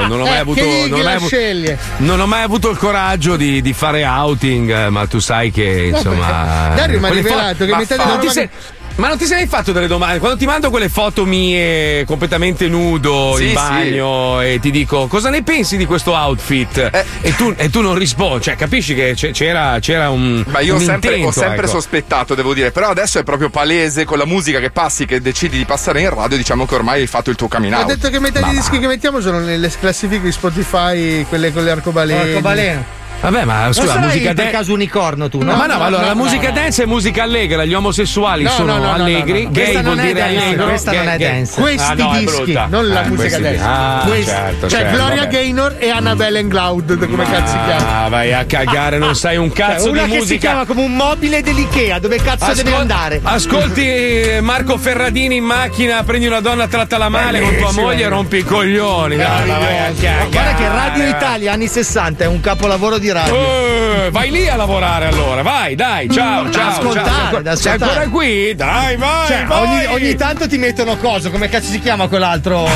non 0.08 0.20
ho 0.20 0.24
mai 0.26 0.34
Eh, 0.34 0.38
avuto. 0.40 0.60
che 0.62 0.88
Non 0.90 1.00
ho 1.00 1.04
mai, 1.04 1.04
la 1.04 1.12
avu- 1.14 1.28
sceglie. 1.28 1.78
non 1.98 2.20
ho 2.20 2.26
mai 2.28 2.42
avuto 2.44 2.70
il 2.70 2.78
coraggio 2.78 3.38
di, 3.38 3.62
di 3.62 3.72
fare 3.72 4.04
outing, 4.06 4.70
eh, 4.70 4.90
ma 4.90 5.08
tu 5.08 5.20
sai 5.20 5.52
che 5.52 5.92
insomma. 5.94 6.74
Dario 6.76 7.00
mi 7.00 7.06
ha 7.06 7.10
rivelato 7.12 7.64
che 7.64 7.72
ma 7.72 7.78
metà 7.78 7.96
fa- 7.96 8.02
della 8.04 8.10
non 8.10 8.20
ti 8.20 8.28
roba 8.28 8.32
sei- 8.40 8.50
Ma 8.98 9.10
non 9.10 9.18
ti 9.18 9.26
sei 9.26 9.40
mai 9.40 9.48
fatto 9.48 9.74
delle 9.74 9.88
domande? 9.88 10.20
Quando 10.20 10.38
ti 10.38 10.46
mando 10.46 10.70
quelle 10.70 10.88
foto 10.88 11.26
mie 11.26 12.06
completamente 12.06 12.70
nudo 12.70 13.34
Sì, 13.36 13.44
in 13.44 13.50
sì. 13.50 13.54
bagno 13.56 14.40
e 14.42 14.60
ti 14.62 14.72
dico 14.72 15.08
cosa 15.08 15.30
ne 15.30 15.44
pensi 15.44 15.76
di 15.76 15.86
questo 15.86 16.14
outfit? 16.14 16.78
Eh. 16.94 17.06
E, 17.22 17.36
tu, 17.36 17.54
e 17.58 17.70
tu 17.70 17.82
non 17.82 17.96
rispondi, 17.96 18.44
cioè 18.44 18.56
capisci 18.56 18.96
che 18.96 19.14
c'era, 19.16 19.80
c'era 19.80 20.10
un. 20.10 20.44
Ma 20.48 20.60
io 20.62 20.76
ho 20.76 20.78
un 20.78 20.84
sempre, 20.84 21.10
ho 21.10 21.16
intento, 21.16 21.40
sempre 21.40 21.64
ecco. 21.66 21.68
sospettato, 21.68 22.36
devo 22.36 22.54
dire, 22.54 22.72
però 22.72 22.90
adesso 22.90 23.20
è 23.20 23.24
proprio 23.24 23.50
palese 23.50 24.06
con 24.06 24.18
la 24.18 24.26
musica 24.26 24.60
che 24.60 24.70
passi, 24.72 25.06
che 25.06 25.20
decidi 25.20 25.58
di 25.58 25.66
passare 25.66 26.00
in 26.02 26.10
radio, 26.10 26.38
diciamo 26.38 26.66
che 26.66 26.76
ormai 26.76 27.02
hai 27.02 27.08
fatto 27.08 27.30
il 27.30 27.36
tuo 27.36 27.48
Ha 27.52 27.58
out. 27.80 27.88
detto 27.88 28.10
che 28.10 28.20
metà 28.20 28.40
dei 28.42 28.52
dischi 28.52 28.80
che 28.80 28.88
mettiamo 28.88 29.20
sono 29.20 29.40
nelle 29.40 29.70
classifiche 29.78 30.24
di 30.24 30.32
Spotify, 30.32 31.26
quelle 31.28 31.52
con 31.52 31.64
le 31.66 31.72
arcobaleni. 31.72 32.30
Arcobaleno. 32.30 33.04
Vabbè, 33.30 33.44
ma 33.44 33.64
Non 33.64 33.74
scusa, 33.74 33.88
sarai 33.94 34.06
musica 34.08 34.34
per 34.34 34.46
de- 34.46 34.52
caso 34.52 34.74
unicorno 34.74 35.30
tu, 35.30 35.40
no? 35.42 35.56
ma 35.56 35.66
no, 35.66 35.78
ma 35.80 35.86
allora 35.86 36.02
no, 36.04 36.08
la 36.10 36.14
no, 36.14 36.24
musica 36.24 36.48
no. 36.50 36.54
dance 36.54 36.84
è 36.84 36.86
musica 36.86 37.24
allegra, 37.24 37.66
gli 37.66 37.74
omosessuali 37.74 38.44
No, 38.44 38.50
sono 38.52 38.74
no, 38.74 38.78
no, 38.78 38.86
no, 38.86 38.92
allegri, 38.94 39.44
no, 39.44 39.48
no. 39.50 39.52
gay 39.52 39.64
Questa 39.64 39.82
vuol 39.82 39.96
non 39.96 40.06
è 40.06 40.08
dire 40.08 40.20
dance, 40.20 40.38
allegro. 40.46 40.66
questa 40.66 40.92
non 40.92 41.08
è 41.08 41.18
dance. 41.18 41.62
Questi 41.62 41.92
Ah, 41.92 41.94
no, 41.96 42.14
è 42.14 42.20
dischi, 42.20 42.54
non 42.70 42.88
la 42.88 43.04
Eh, 43.04 43.08
musica 43.08 43.38
questi 43.38 43.42
dance. 43.42 43.64
Ah, 43.64 44.02
Questi. 44.06 44.26
certo, 44.30 44.70
Cioè 44.70 44.80
certo, 44.80 44.96
Gloria. 44.96 45.26
Gaynor 45.26 45.76
e 45.80 45.90
Annabelle 45.90 46.40
Engloud, 46.40 47.10
come 47.10 47.24
cazzo 47.26 47.52
si 47.52 47.58
chiama? 47.66 48.04
Ah, 48.06 48.10
vai 48.10 48.32
a 48.34 48.46
cagare, 48.46 48.98
non 49.00 49.16
sai 49.16 49.38
un 49.38 49.52
cazzo 49.52 49.86
Cioè, 49.86 49.92
una 49.92 50.04
di 50.04 50.08
che 50.10 50.14
si 50.14 50.20
musica. 50.22 50.40
chiama 50.40 50.66
come 50.66 50.82
un 50.84 50.96
mobile 50.96 51.42
dell'Ikea, 51.42 51.98
dove 52.00 52.18
cazzo 52.18 52.54
deve 52.54 52.70
Ascol- 52.70 52.80
andare? 52.82 53.20
Ascolti 53.24 53.82
eh, 53.88 54.40
Marco 54.42 54.78
Ferradini 54.78 55.38
in 55.38 55.44
macchina, 55.46 56.04
prendi 56.04 56.28
una 56.28 56.42
donna, 56.42 56.68
trattala 56.68 57.10
male 57.10 57.40
con 57.42 57.56
tua 57.58 57.72
moglie 57.72 58.04
e 58.04 58.08
rompi 58.08 58.38
i 58.38 58.44
coglioni. 58.44 59.16
Guarda 59.16 60.54
che 60.56 60.68
Radio 60.68 61.08
Italia 61.08 61.54
anni 61.54 61.68
60 61.68 62.24
è 62.24 62.28
un 62.28 62.40
capolavoro 62.40 62.98
di 63.00 63.12
radio. 63.16 63.36
Eh, 63.36 64.10
vai 64.12 64.30
lì 64.30 64.48
a 64.48 64.56
lavorare 64.56 65.08
allora, 65.08 65.42
vai, 65.42 65.76
dai, 65.76 66.10
ciao, 66.10 66.44
Da 66.44 66.52
ciao. 66.52 66.70
ascoltare, 66.70 67.10
ciao. 67.32 67.42
da 67.42 67.56
Sei 67.56 67.74
ascoltare. 67.74 68.04
ancora 68.04 68.10
qui? 68.24 68.56
Dai, 68.56 68.98
vai, 68.98 69.28
Cioè, 69.28 69.46
vai. 69.46 69.62
ogni, 69.68 69.86
ogni 69.88 70.16
tanto 70.16 70.48
ti 70.48 70.58
mettono 70.58 70.98
coso, 70.98 71.32
come 71.32 71.50
cazzo 71.50 71.70
si 71.72 71.80
chiama 71.80 72.08
quell'altro? 72.08 72.68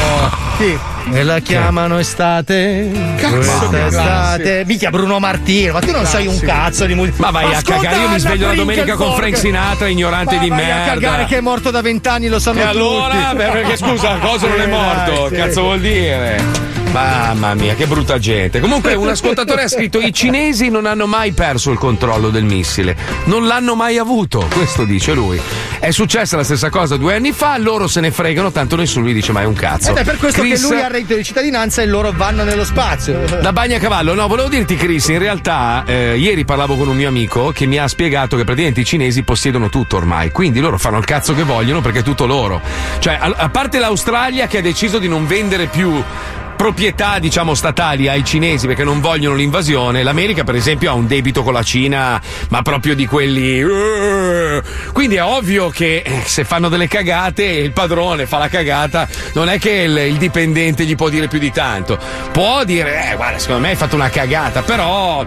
Sì. 0.57 0.77
E 1.11 1.23
la 1.23 1.39
chiamano 1.39 1.97
estate. 1.99 2.89
Cazzo, 3.17 3.69
che 3.69 3.85
estate. 3.87 4.63
Minchia 4.65 4.89
Bruno 4.89 5.19
Martino, 5.19 5.73
ma 5.73 5.79
tu 5.79 5.91
non 5.91 6.05
sai 6.05 6.27
un 6.27 6.39
cazzo 6.39 6.85
di 6.85 6.93
musica. 6.93 7.15
Ma 7.19 7.31
vai 7.31 7.53
a 7.53 7.61
cagare, 7.61 7.97
io 7.97 8.09
mi 8.09 8.19
sveglio 8.19 8.47
la 8.47 8.53
domenica 8.53 8.95
con 8.95 9.13
Frank 9.15 9.35
Sinatra, 9.37 9.87
ignorante 9.87 10.35
ma 10.35 10.41
di 10.41 10.49
vai 10.49 10.57
merda. 10.65 10.83
a 10.83 10.93
cagare 10.93 11.25
che 11.25 11.37
è 11.37 11.41
morto 11.41 11.71
da 11.71 11.81
vent'anni, 11.81 12.27
lo 12.27 12.39
sanno 12.39 12.59
E 12.59 12.63
tutti. 12.65 12.77
allora? 12.77 13.33
Beh, 13.33 13.45
perché 13.49 13.77
scusa, 13.77 14.17
cosa 14.19 14.47
non 14.47 14.59
è 14.61 14.63
Eh, 14.63 14.67
morto? 14.67 15.27
sì. 15.29 15.35
Cazzo 15.35 15.61
vuol 15.61 15.79
dire? 15.79 16.67
Mamma 16.91 17.53
mia, 17.53 17.75
che 17.75 17.85
brutta 17.85 18.17
gente. 18.17 18.59
Comunque, 18.59 18.95
un 18.95 19.07
ascoltatore 19.09 19.61
ha 19.61 19.67
scritto: 19.67 19.99
I 19.99 20.11
cinesi 20.11 20.69
non 20.69 20.87
hanno 20.87 21.05
mai 21.05 21.33
perso 21.33 21.69
il 21.69 21.77
controllo 21.77 22.31
del 22.31 22.45
missile. 22.45 22.95
Non 23.25 23.45
l'hanno 23.45 23.75
mai 23.75 23.99
avuto. 23.99 24.47
Questo 24.51 24.85
dice 24.85 25.13
lui. 25.13 25.39
È 25.77 25.91
successa 25.91 26.35
la 26.35 26.43
stessa 26.43 26.71
cosa 26.71 26.97
due 26.97 27.13
anni 27.13 27.31
fa, 27.31 27.57
loro 27.59 27.87
se 27.87 27.99
ne 27.99 28.09
fregano, 28.09 28.51
tanto 28.51 28.75
nessuno 28.75 29.05
gli 29.07 29.13
dice 29.13 29.31
mai 29.31 29.45
un 29.45 29.53
cazzo. 29.53 29.91
Ed 29.91 29.97
è 29.97 30.03
per 30.03 30.17
questo 30.17 30.41
Chris- 30.41 30.61
che 30.67 30.67
lui 30.73 30.81
ha 30.81 30.87
reddito 30.99 31.15
di 31.15 31.23
cittadinanza 31.23 31.81
e 31.81 31.85
loro 31.85 32.11
vanno 32.11 32.43
nello 32.43 32.65
spazio. 32.65 33.19
da 33.41 33.53
Bagnacavallo, 33.53 34.13
no, 34.13 34.27
volevo 34.27 34.49
dirti, 34.49 34.75
Chris, 34.75 35.07
in 35.07 35.19
realtà 35.19 35.83
eh, 35.85 36.17
ieri 36.17 36.45
parlavo 36.45 36.75
con 36.75 36.87
un 36.87 36.95
mio 36.95 37.07
amico 37.07 37.51
che 37.51 37.65
mi 37.65 37.77
ha 37.77 37.87
spiegato 37.87 38.35
che 38.35 38.43
praticamente 38.43 38.81
i 38.81 38.85
cinesi 38.85 39.23
possiedono 39.23 39.69
tutto 39.69 39.97
ormai, 39.97 40.31
quindi 40.31 40.59
loro 40.59 40.77
fanno 40.77 40.97
il 40.97 41.05
cazzo 41.05 41.33
che 41.33 41.43
vogliono 41.43 41.81
perché 41.81 41.99
è 41.99 42.03
tutto 42.03 42.25
loro. 42.25 42.61
Cioè, 42.99 43.17
a, 43.19 43.33
a 43.35 43.49
parte 43.49 43.79
l'Australia 43.79 44.47
che 44.47 44.57
ha 44.57 44.61
deciso 44.61 44.99
di 44.99 45.07
non 45.07 45.25
vendere 45.25 45.67
più 45.67 46.03
proprietà, 46.59 47.19
diciamo, 47.19 47.53
statali 47.53 48.09
ai 48.09 48.25
cinesi 48.25 48.67
perché 48.67 48.83
non 48.83 48.99
vogliono 48.99 49.33
l'invasione. 49.33 50.03
L'America, 50.03 50.43
per 50.43 50.55
esempio, 50.55 50.91
ha 50.91 50.93
un 50.93 51.07
debito 51.07 51.41
con 51.41 51.53
la 51.53 51.63
Cina, 51.63 52.21
ma 52.49 52.61
proprio 52.63 52.95
di 52.95 53.05
quelli. 53.05 53.63
Quindi 54.91 55.15
è 55.15 55.23
ovvio 55.23 55.69
che 55.69 56.03
eh, 56.05 56.21
se 56.25 56.43
fanno 56.43 56.67
delle 56.67 56.89
cagate 56.89 57.45
il 57.45 57.71
padrone 57.71 58.25
fa 58.25 58.39
la 58.39 58.49
cagata, 58.49 59.07
non 59.35 59.47
è 59.47 59.57
che 59.57 59.71
il, 59.71 59.97
il 59.99 60.17
dipendente 60.17 60.83
gli 60.83 60.97
può 60.97 61.07
dire 61.07 61.29
più 61.29 61.39
di 61.39 61.49
tanto. 61.49 61.97
Può 62.33 62.65
dire, 62.65 63.11
eh, 63.11 63.15
guarda, 63.15 63.39
secondo 63.39 63.61
me 63.61 63.69
hai 63.69 63.77
fatto 63.77 63.95
una 63.95 64.09
cagata, 64.09 64.61
però 64.61 65.25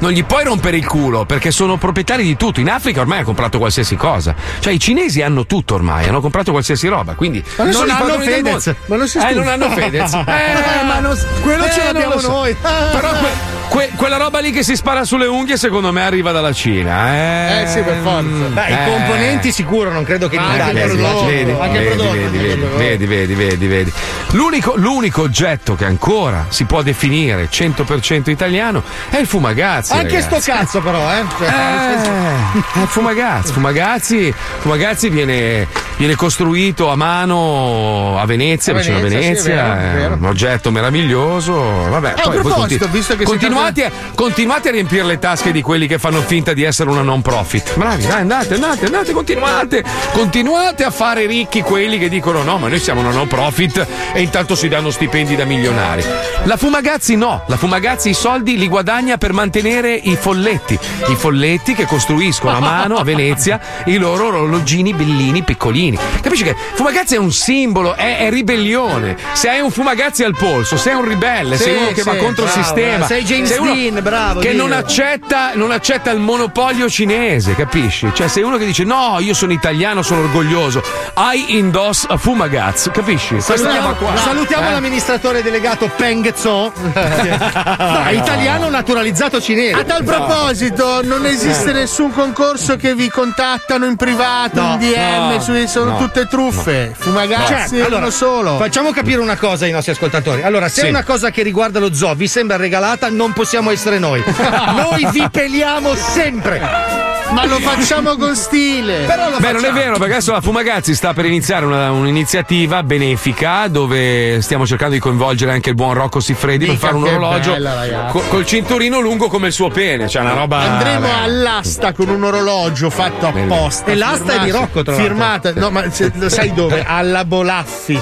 non 0.00 0.10
gli 0.10 0.22
puoi 0.22 0.44
rompere 0.44 0.76
il 0.76 0.86
culo 0.86 1.24
perché 1.24 1.50
sono 1.50 1.78
proprietari 1.78 2.24
di 2.24 2.36
tutto. 2.36 2.60
In 2.60 2.68
Africa 2.68 3.00
ormai 3.00 3.20
ha 3.20 3.24
comprato 3.24 3.56
qualsiasi 3.56 3.96
cosa. 3.96 4.34
Cioè, 4.58 4.74
i 4.74 4.78
cinesi 4.78 5.22
hanno 5.22 5.46
tutto 5.46 5.76
ormai, 5.76 6.08
hanno 6.08 6.20
comprato 6.20 6.50
qualsiasi 6.50 6.88
roba. 6.88 7.14
Quindi 7.14 7.42
Ma 7.56 7.64
non 7.64 7.86
i 7.86 7.90
hanno 7.90 8.18
Fedez. 8.18 8.74
Ma 8.84 8.96
non 8.96 9.08
si 9.08 9.16
eh, 9.16 9.32
non 9.32 9.48
hanno 9.48 9.70
Fedez. 9.70 10.12
Eh, 10.12 10.73
ma 10.82 10.98
non- 11.00 11.18
quello 11.42 11.68
ce 11.68 11.76
non 11.76 11.86
l'abbiamo 11.92 12.18
so. 12.18 12.28
noi. 12.30 12.54
Però 12.54 13.10
que- 13.20 13.52
que- 13.68 13.90
quella 13.96 14.16
roba 14.16 14.38
lì 14.40 14.50
che 14.50 14.62
si 14.62 14.76
spara 14.76 15.04
sulle 15.04 15.26
unghie, 15.26 15.56
secondo 15.56 15.92
me, 15.92 16.02
arriva 16.02 16.32
dalla 16.32 16.52
Cina. 16.52 17.12
Eh, 17.14 17.62
Eh 17.62 17.66
sì, 17.66 17.80
per 17.80 17.98
forza. 18.02 18.22
Beh, 18.52 18.68
i 18.70 18.76
componenti 18.84 19.52
sicuro, 19.52 19.90
non 19.90 20.04
credo 20.04 20.28
che 20.28 20.36
in 20.36 20.42
Italia 20.42 20.88
si 20.88 20.96
vedi, 20.96 21.50
anche 21.52 21.78
vedi, 21.78 21.94
prodotto. 21.94 22.14
vedi, 22.14 22.38
vedi, 22.38 22.66
vedi, 22.76 23.06
vedi, 23.06 23.34
vedi, 23.34 23.66
vedi. 23.66 23.92
L'unico, 24.32 24.74
l'unico 24.76 25.22
oggetto 25.22 25.74
che 25.74 25.84
ancora 25.84 26.46
si 26.48 26.64
può 26.64 26.82
definire 26.82 27.48
100% 27.50 28.30
italiano 28.30 28.82
è 29.10 29.18
il 29.18 29.26
fumagazzi. 29.26 29.92
Anche 29.92 30.20
sto 30.20 30.30
ragazzi. 30.36 30.50
cazzo, 30.50 30.80
però, 30.80 30.98
eh. 31.12 31.24
Cioè, 31.38 31.48
nel 31.50 31.94
senso- 31.94 32.10
Eh, 32.10 32.82
eh, 32.82 32.86
Fumagazzi, 32.86 33.52
Fumagazzi, 33.52 34.34
Fumagazzi 34.58 35.08
viene, 35.08 35.66
viene 35.96 36.14
costruito 36.14 36.90
a 36.90 36.96
mano 36.96 38.18
a 38.18 38.26
Venezia, 38.26 38.72
A 38.72 38.76
vicino 38.76 38.98
a 38.98 39.00
Venezia, 39.00 39.20
sì, 39.42 39.48
Venezia, 39.48 39.52
è 39.52 39.56
vero, 39.56 39.74
è 39.74 39.90
è 39.90 39.94
vero. 40.00 40.14
un 40.20 40.26
oggetto 40.26 40.70
meraviglioso. 40.70 41.52
Vabbè, 41.88 42.08
Eh, 42.08 42.20
a 42.20 42.22
poi 42.22 42.34
voi 42.34 42.42
proposito, 42.42 42.88
visto 42.88 43.16
che 43.16 43.24
continuate, 43.54 43.84
a, 43.84 43.90
continuate 44.14 44.68
a 44.68 44.72
riempire 44.72 45.04
le 45.04 45.18
tasche 45.18 45.52
di 45.52 45.62
quelli 45.62 45.86
che 45.86 45.98
fanno 45.98 46.20
finta 46.22 46.52
di 46.52 46.62
essere 46.62 46.90
una 46.90 47.02
non 47.02 47.22
profit. 47.22 47.76
Bravi, 47.76 48.06
dai, 48.06 48.20
andate, 48.20 48.54
andate, 48.54 48.86
andate, 48.86 49.12
continuate, 49.12 49.84
continuate 50.12 50.84
a 50.84 50.90
fare 50.90 51.26
ricchi 51.26 51.62
quelli 51.62 51.98
che 51.98 52.08
dicono 52.08 52.42
no, 52.42 52.58
ma 52.58 52.68
noi 52.68 52.78
siamo 52.80 53.00
una 53.00 53.10
non 53.10 53.26
profit 53.28 53.86
e 54.12 54.20
intanto 54.20 54.54
si 54.54 54.68
danno 54.68 54.90
stipendi 54.90 55.36
da 55.36 55.44
milionari. 55.44 56.04
La 56.44 56.56
Fumagazzi 56.56 57.16
no, 57.16 57.42
la 57.46 57.56
Fumagazzi 57.56 58.10
i 58.10 58.14
soldi 58.14 58.56
li 58.58 58.68
guadagna 58.68 59.16
per 59.16 59.32
mantenere 59.32 59.94
i 59.94 60.16
folletti, 60.16 60.78
i 61.08 61.14
folletti 61.14 61.74
che 61.74 61.86
costruiscono 61.86 62.56
a 62.56 62.60
mano 62.60 62.96
a 62.96 63.04
Venezia 63.04 63.60
i 63.86 63.96
loro 63.96 64.26
orologini 64.26 64.92
bellini 64.92 65.42
piccolini. 65.42 65.98
Capisci 66.20 66.44
che 66.44 66.54
Fumagazzi 66.74 67.14
è 67.14 67.18
un 67.18 67.32
simbolo, 67.32 67.94
è, 67.94 68.18
è 68.18 68.30
ribellione. 68.30 69.16
Se 69.32 69.48
hai 69.48 69.60
un 69.60 69.70
Fumagazzi 69.70 70.22
al 70.24 70.36
polso, 70.36 70.76
sei 70.76 70.94
un 70.94 71.06
ribelle, 71.06 71.56
sei 71.56 71.74
Sì, 71.76 71.82
uno 71.82 71.92
che 71.92 72.02
va 72.02 72.12
sì, 72.12 72.18
contro 72.18 72.44
il 72.44 72.50
sistema. 72.50 73.06
sei 73.06 73.22
James 73.24 73.43
uno 73.58 73.74
Dean, 73.74 73.98
bravo, 74.02 74.40
Che 74.40 74.52
non 74.52 74.72
accetta, 74.72 75.52
non 75.54 75.70
accetta 75.70 76.10
il 76.10 76.18
monopolio 76.20 76.88
cinese, 76.88 77.54
capisci? 77.54 78.10
Cioè, 78.14 78.28
sei 78.28 78.42
uno 78.42 78.56
che 78.56 78.64
dice 78.66 78.84
no, 78.84 79.16
io 79.20 79.34
sono 79.34 79.52
italiano, 79.52 80.02
sono 80.02 80.20
orgoglioso. 80.22 80.82
I 81.16 81.56
indoss 81.58 82.06
a 82.08 82.16
Fumagazzi, 82.16 82.90
capisci? 82.90 83.34
Questa 83.34 83.56
Salutiamo, 83.56 83.94
qua. 83.94 84.16
salutiamo 84.16 84.68
Eh? 84.68 84.72
l'amministratore 84.72 85.42
delegato 85.42 85.90
Peng 85.96 86.32
Zhou, 86.34 86.72
No, 86.94 88.10
italiano 88.10 88.68
naturalizzato 88.68 89.40
cinese. 89.40 89.78
A 89.78 89.84
tal 89.84 90.04
proposito, 90.04 91.02
non 91.02 91.24
esiste 91.26 91.72
nessun 91.72 92.12
concorso 92.12 92.76
che 92.76 92.94
vi 92.94 93.08
contattano 93.08 93.84
in 93.86 93.96
privato, 93.96 94.60
No, 94.60 94.72
in 94.72 94.78
DM, 94.78 95.32
no, 95.34 95.40
su- 95.40 95.66
sono 95.66 95.90
no, 95.92 95.98
tutte 95.98 96.26
truffe. 96.26 96.92
Fumagazzi 96.96 97.76
Cioè, 97.76 97.86
è 97.88 97.94
uno 97.94 98.10
solo. 98.10 98.56
Facciamo 98.56 98.90
capire 98.92 99.20
una 99.20 99.36
cosa 99.36 99.64
ai 99.64 99.70
nostri 99.72 99.92
ascoltatori. 99.92 100.42
Allora, 100.42 100.68
se 100.68 100.80
Sì. 100.80 100.86
è 100.86 100.88
una 100.90 101.04
cosa 101.04 101.30
che 101.30 101.42
riguarda 101.42 101.78
lo 101.78 101.92
zoo 101.94 102.14
vi 102.14 102.26
sembra 102.28 102.56
regalata, 102.56 103.08
non 103.10 103.32
possiamo 103.34 103.70
essere 103.70 103.98
noi. 103.98 104.22
noi 104.76 105.06
vi 105.10 105.28
peliamo 105.30 105.94
sempre. 105.94 107.13
Ma 107.34 107.46
lo 107.46 107.58
facciamo 107.58 108.16
con 108.16 108.34
stile. 108.36 109.04
Però 109.06 109.28
lo 109.30 109.38
Beh, 109.38 109.52
non 109.52 109.64
è 109.64 109.72
vero, 109.72 109.96
perché 109.98 110.12
adesso 110.14 110.32
la 110.32 110.40
Fumagazzi 110.40 110.94
sta 110.94 111.12
per 111.12 111.24
iniziare 111.26 111.64
una- 111.66 111.90
un'iniziativa 111.90 112.82
benefica 112.82 113.66
dove 113.68 114.40
stiamo 114.40 114.66
cercando 114.66 114.94
di 114.94 115.00
coinvolgere 115.00 115.52
anche 115.52 115.70
il 115.70 115.74
buon 115.74 115.94
Rocco 115.94 116.20
Siffredi 116.20 116.64
per 116.66 116.74
Mica 116.74 116.86
fare 116.86 116.96
un 116.98 117.02
che 117.04 117.10
orologio 117.10 117.52
bella, 117.52 117.74
ragazzi. 117.74 118.12
co- 118.12 118.24
col 118.28 118.46
cinturino 118.46 119.00
lungo 119.00 119.28
come 119.28 119.48
il 119.48 119.52
suo 119.52 119.68
pene, 119.68 120.08
cioè 120.08 120.22
una 120.22 120.34
roba. 120.34 120.58
Andremo 120.58 121.06
beh. 121.08 121.12
all'asta 121.22 121.92
con 121.92 122.08
un 122.08 122.22
orologio 122.22 122.88
fatto 122.90 123.26
apposta. 123.26 123.90
E 123.90 123.94
l'asta 123.96 124.34
è 124.40 124.44
di 124.44 124.50
Rocco, 124.50 124.82
tra 124.82 124.92
l'altro. 124.94 125.08
Firmata, 125.14 125.52
no, 125.54 125.70
ma 125.70 125.90
se- 125.90 126.12
lo 126.14 126.28
sai 126.28 126.52
dove? 126.54 126.84
Alla 126.86 127.24
Bolaffi. 127.24 128.00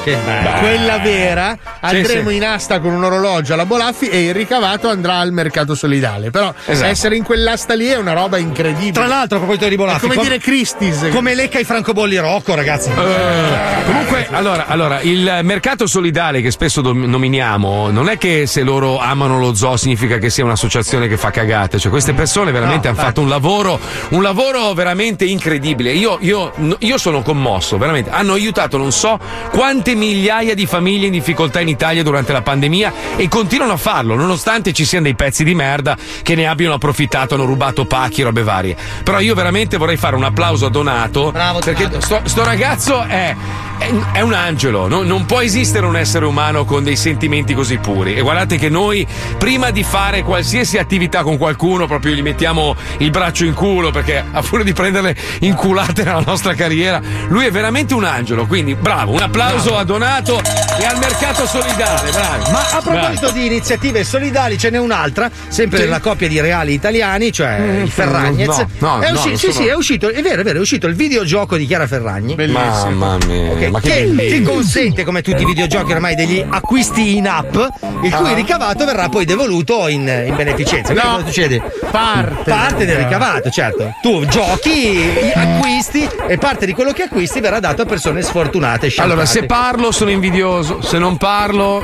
Quella 0.60 0.98
vera. 0.98 1.56
Andremo 1.80 2.28
sì. 2.30 2.36
in 2.36 2.44
asta 2.44 2.80
con 2.80 2.92
un 2.92 3.04
orologio 3.04 3.54
alla 3.54 3.66
Bolaffi 3.66 4.08
e 4.08 4.24
il 4.26 4.34
ricavato 4.34 4.88
andrà 4.88 5.16
al 5.18 5.32
mercato 5.32 5.74
solidale. 5.74 6.30
Però 6.30 6.52
Esatto. 6.66 6.88
essere 6.88 7.16
in 7.16 7.22
quell'asta 7.24 7.74
lì 7.74 7.86
è 7.86 7.96
una 7.96 8.12
roba 8.12 8.36
incredibile. 8.38 8.92
Tra 8.92 9.06
l'altro, 9.06 9.20
a 9.36 9.38
proposito 9.38 9.68
di 9.68 9.76
Bolaffi, 9.76 9.98
È 9.98 10.00
come 10.02 10.14
com- 10.14 10.24
dire 10.24 10.38
Christie's. 10.38 11.08
Come 11.10 11.34
lecca 11.34 11.58
i 11.58 11.64
francobolli 11.64 12.16
Rocco, 12.18 12.54
ragazzi. 12.54 12.90
Eh, 12.90 13.84
comunque, 13.84 14.28
allora, 14.30 14.66
allora, 14.66 15.00
il 15.00 15.40
mercato 15.42 15.86
solidale 15.86 16.40
che 16.40 16.50
spesso 16.50 16.80
dom- 16.80 17.04
nominiamo, 17.04 17.90
non 17.90 18.08
è 18.08 18.18
che 18.18 18.46
se 18.46 18.62
loro 18.62 18.98
amano 18.98 19.38
lo 19.38 19.54
zoo 19.54 19.76
significa 19.76 20.18
che 20.18 20.30
sia 20.30 20.44
un'associazione 20.44 21.08
che 21.08 21.16
fa 21.16 21.30
cagate. 21.30 21.78
Cioè, 21.78 21.90
queste 21.90 22.12
persone 22.12 22.50
veramente 22.52 22.88
No, 22.88 22.94
hanno 22.94 23.02
fatto 23.02 23.20
un 23.20 23.28
lavoro, 23.28 23.78
un 24.10 24.22
lavoro 24.22 24.72
veramente 24.74 25.24
incredibile. 25.24 25.92
Io, 25.92 26.18
io- 26.20 26.52
io 26.78 26.98
sono 26.98 27.22
commosso, 27.22 27.78
veramente. 27.78 28.10
Hanno 28.10 28.32
aiutato 28.34 28.76
non 28.76 28.92
so 28.92 29.18
quante 29.50 29.94
migliaia 29.94 30.54
di 30.54 30.66
famiglie 30.66 31.06
in 31.06 31.12
difficoltà 31.12 31.60
in 31.60 31.68
Italia 31.68 32.02
durante 32.02 32.32
la 32.32 32.42
pandemia 32.42 32.92
e 33.16 33.28
continuano 33.28 33.72
a 33.72 33.76
farlo, 33.76 34.14
nonostante 34.14 34.72
ci 34.72 34.84
siano 34.84 35.04
dei 35.04 35.14
pezzi 35.14 35.44
di 35.44 35.54
merda 35.54 35.96
che 36.22 36.34
ne 36.34 36.46
abbiano 36.46 36.74
approfittato, 36.74 37.34
hanno 37.34 37.44
rubato 37.44 37.84
pacchi, 37.84 38.22
robe 38.22 38.42
varie. 38.42 38.76
Però 39.02 39.11
io 39.20 39.34
veramente 39.34 39.76
vorrei 39.76 39.96
fare 39.96 40.16
un 40.16 40.24
applauso 40.24 40.66
a 40.66 40.70
Donato. 40.70 41.32
perché 41.64 41.88
sto, 42.00 42.20
sto 42.24 42.44
ragazzo 42.44 43.02
è, 43.02 43.34
è, 43.78 43.90
è 44.12 44.20
un 44.20 44.32
angelo, 44.32 44.86
no- 44.88 45.02
non 45.02 45.26
può 45.26 45.40
esistere 45.40 45.86
un 45.86 45.96
essere 45.96 46.24
umano 46.24 46.64
con 46.64 46.82
dei 46.84 46.96
sentimenti 46.96 47.54
così 47.54 47.78
puri. 47.78 48.14
E 48.14 48.20
guardate 48.20 48.56
che 48.56 48.68
noi, 48.68 49.06
prima 49.38 49.70
di 49.70 49.82
fare 49.82 50.22
qualsiasi 50.22 50.78
attività 50.78 51.22
con 51.22 51.36
qualcuno, 51.38 51.86
proprio 51.86 52.14
gli 52.14 52.22
mettiamo 52.22 52.74
il 52.98 53.10
braccio 53.10 53.44
in 53.44 53.54
culo 53.54 53.90
perché 53.90 54.24
a 54.30 54.42
furia 54.42 54.64
di 54.64 54.72
prenderle 54.72 55.14
inculate 55.40 56.04
nella 56.04 56.22
nostra 56.24 56.54
carriera, 56.54 57.00
lui 57.28 57.46
è 57.46 57.50
veramente 57.50 57.94
un 57.94 58.04
angelo. 58.04 58.46
Quindi 58.46 58.74
bravo, 58.74 59.12
un 59.12 59.20
applauso 59.22 59.76
a 59.76 59.84
Donato 59.84 60.40
e 60.78 60.84
al 60.84 60.98
mercato 60.98 61.46
solidale. 61.46 62.10
Bravi. 62.10 62.50
Ma 62.50 62.60
a 62.72 62.80
proposito 62.80 63.30
di 63.30 63.46
iniziative 63.46 64.04
solidali, 64.04 64.58
ce 64.58 64.70
n'è 64.70 64.78
un'altra, 64.78 65.30
sempre 65.48 65.78
Sì. 65.78 65.84
della 65.84 66.00
coppia 66.00 66.28
di 66.28 66.40
reali 66.40 66.72
italiani, 66.72 67.32
cioè 67.32 67.58
Mm, 67.58 67.84
i 67.84 67.88
Ferragnez. 67.90 68.46
no, 68.48 68.68
no, 68.78 68.91
è 69.00 69.08
no, 69.10 69.14
usci- 69.14 69.28
non 69.28 69.36
sì, 69.38 69.52
sono- 69.52 69.64
sì, 69.64 69.70
è 69.70 69.74
uscito, 69.74 70.08
è 70.10 70.22
vero, 70.22 70.40
è 70.40 70.44
vero, 70.44 70.58
è 70.58 70.60
uscito 70.60 70.86
il 70.86 70.94
videogioco 70.94 71.56
di 71.56 71.66
Chiara 71.66 71.86
Ferragni. 71.86 72.34
Mamma 72.36 73.16
mia, 73.26 73.52
Ok, 73.52 73.68
ma 73.68 73.80
che, 73.80 73.88
che, 73.88 73.94
che 73.96 74.04
bellissimo. 74.06 74.50
consente, 74.50 75.04
come 75.04 75.22
tutti 75.22 75.42
i 75.42 75.44
videogiochi 75.46 75.92
ormai, 75.92 76.14
degli 76.14 76.44
acquisti 76.48 77.16
in 77.16 77.28
app, 77.28 77.54
il 78.02 78.14
cui 78.14 78.30
Ah. 78.30 78.34
ricavato 78.34 78.84
verrà 78.84 79.08
poi 79.08 79.24
devoluto 79.24 79.88
in, 79.88 80.00
in 80.26 80.34
beneficenza. 80.36 80.92
Quindi 80.92 81.08
No, 81.08 81.14
cosa 81.16 81.26
succede? 81.26 81.62
parte. 81.90 82.50
Parte 82.50 82.84
del 82.84 82.96
ricavato, 82.96 83.50
certo. 83.50 83.94
Tu 84.02 84.24
giochi, 84.26 85.30
acquisti 85.34 86.08
e 86.26 86.38
parte 86.38 86.66
di 86.66 86.72
quello 86.72 86.92
che 86.92 87.02
acquisti 87.02 87.40
verrà 87.40 87.60
dato 87.60 87.82
a 87.82 87.84
persone 87.84 88.22
sfortunate. 88.22 88.92
Allora, 88.96 89.24
se 89.24 89.38
sciampate. 89.40 89.62
parlo 89.62 89.90
sono 89.92 90.10
invidioso, 90.10 90.80
se 90.82 90.98
non 90.98 91.16
parlo, 91.16 91.82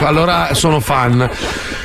allora 0.00 0.54
sono 0.54 0.80
fan. 0.80 1.28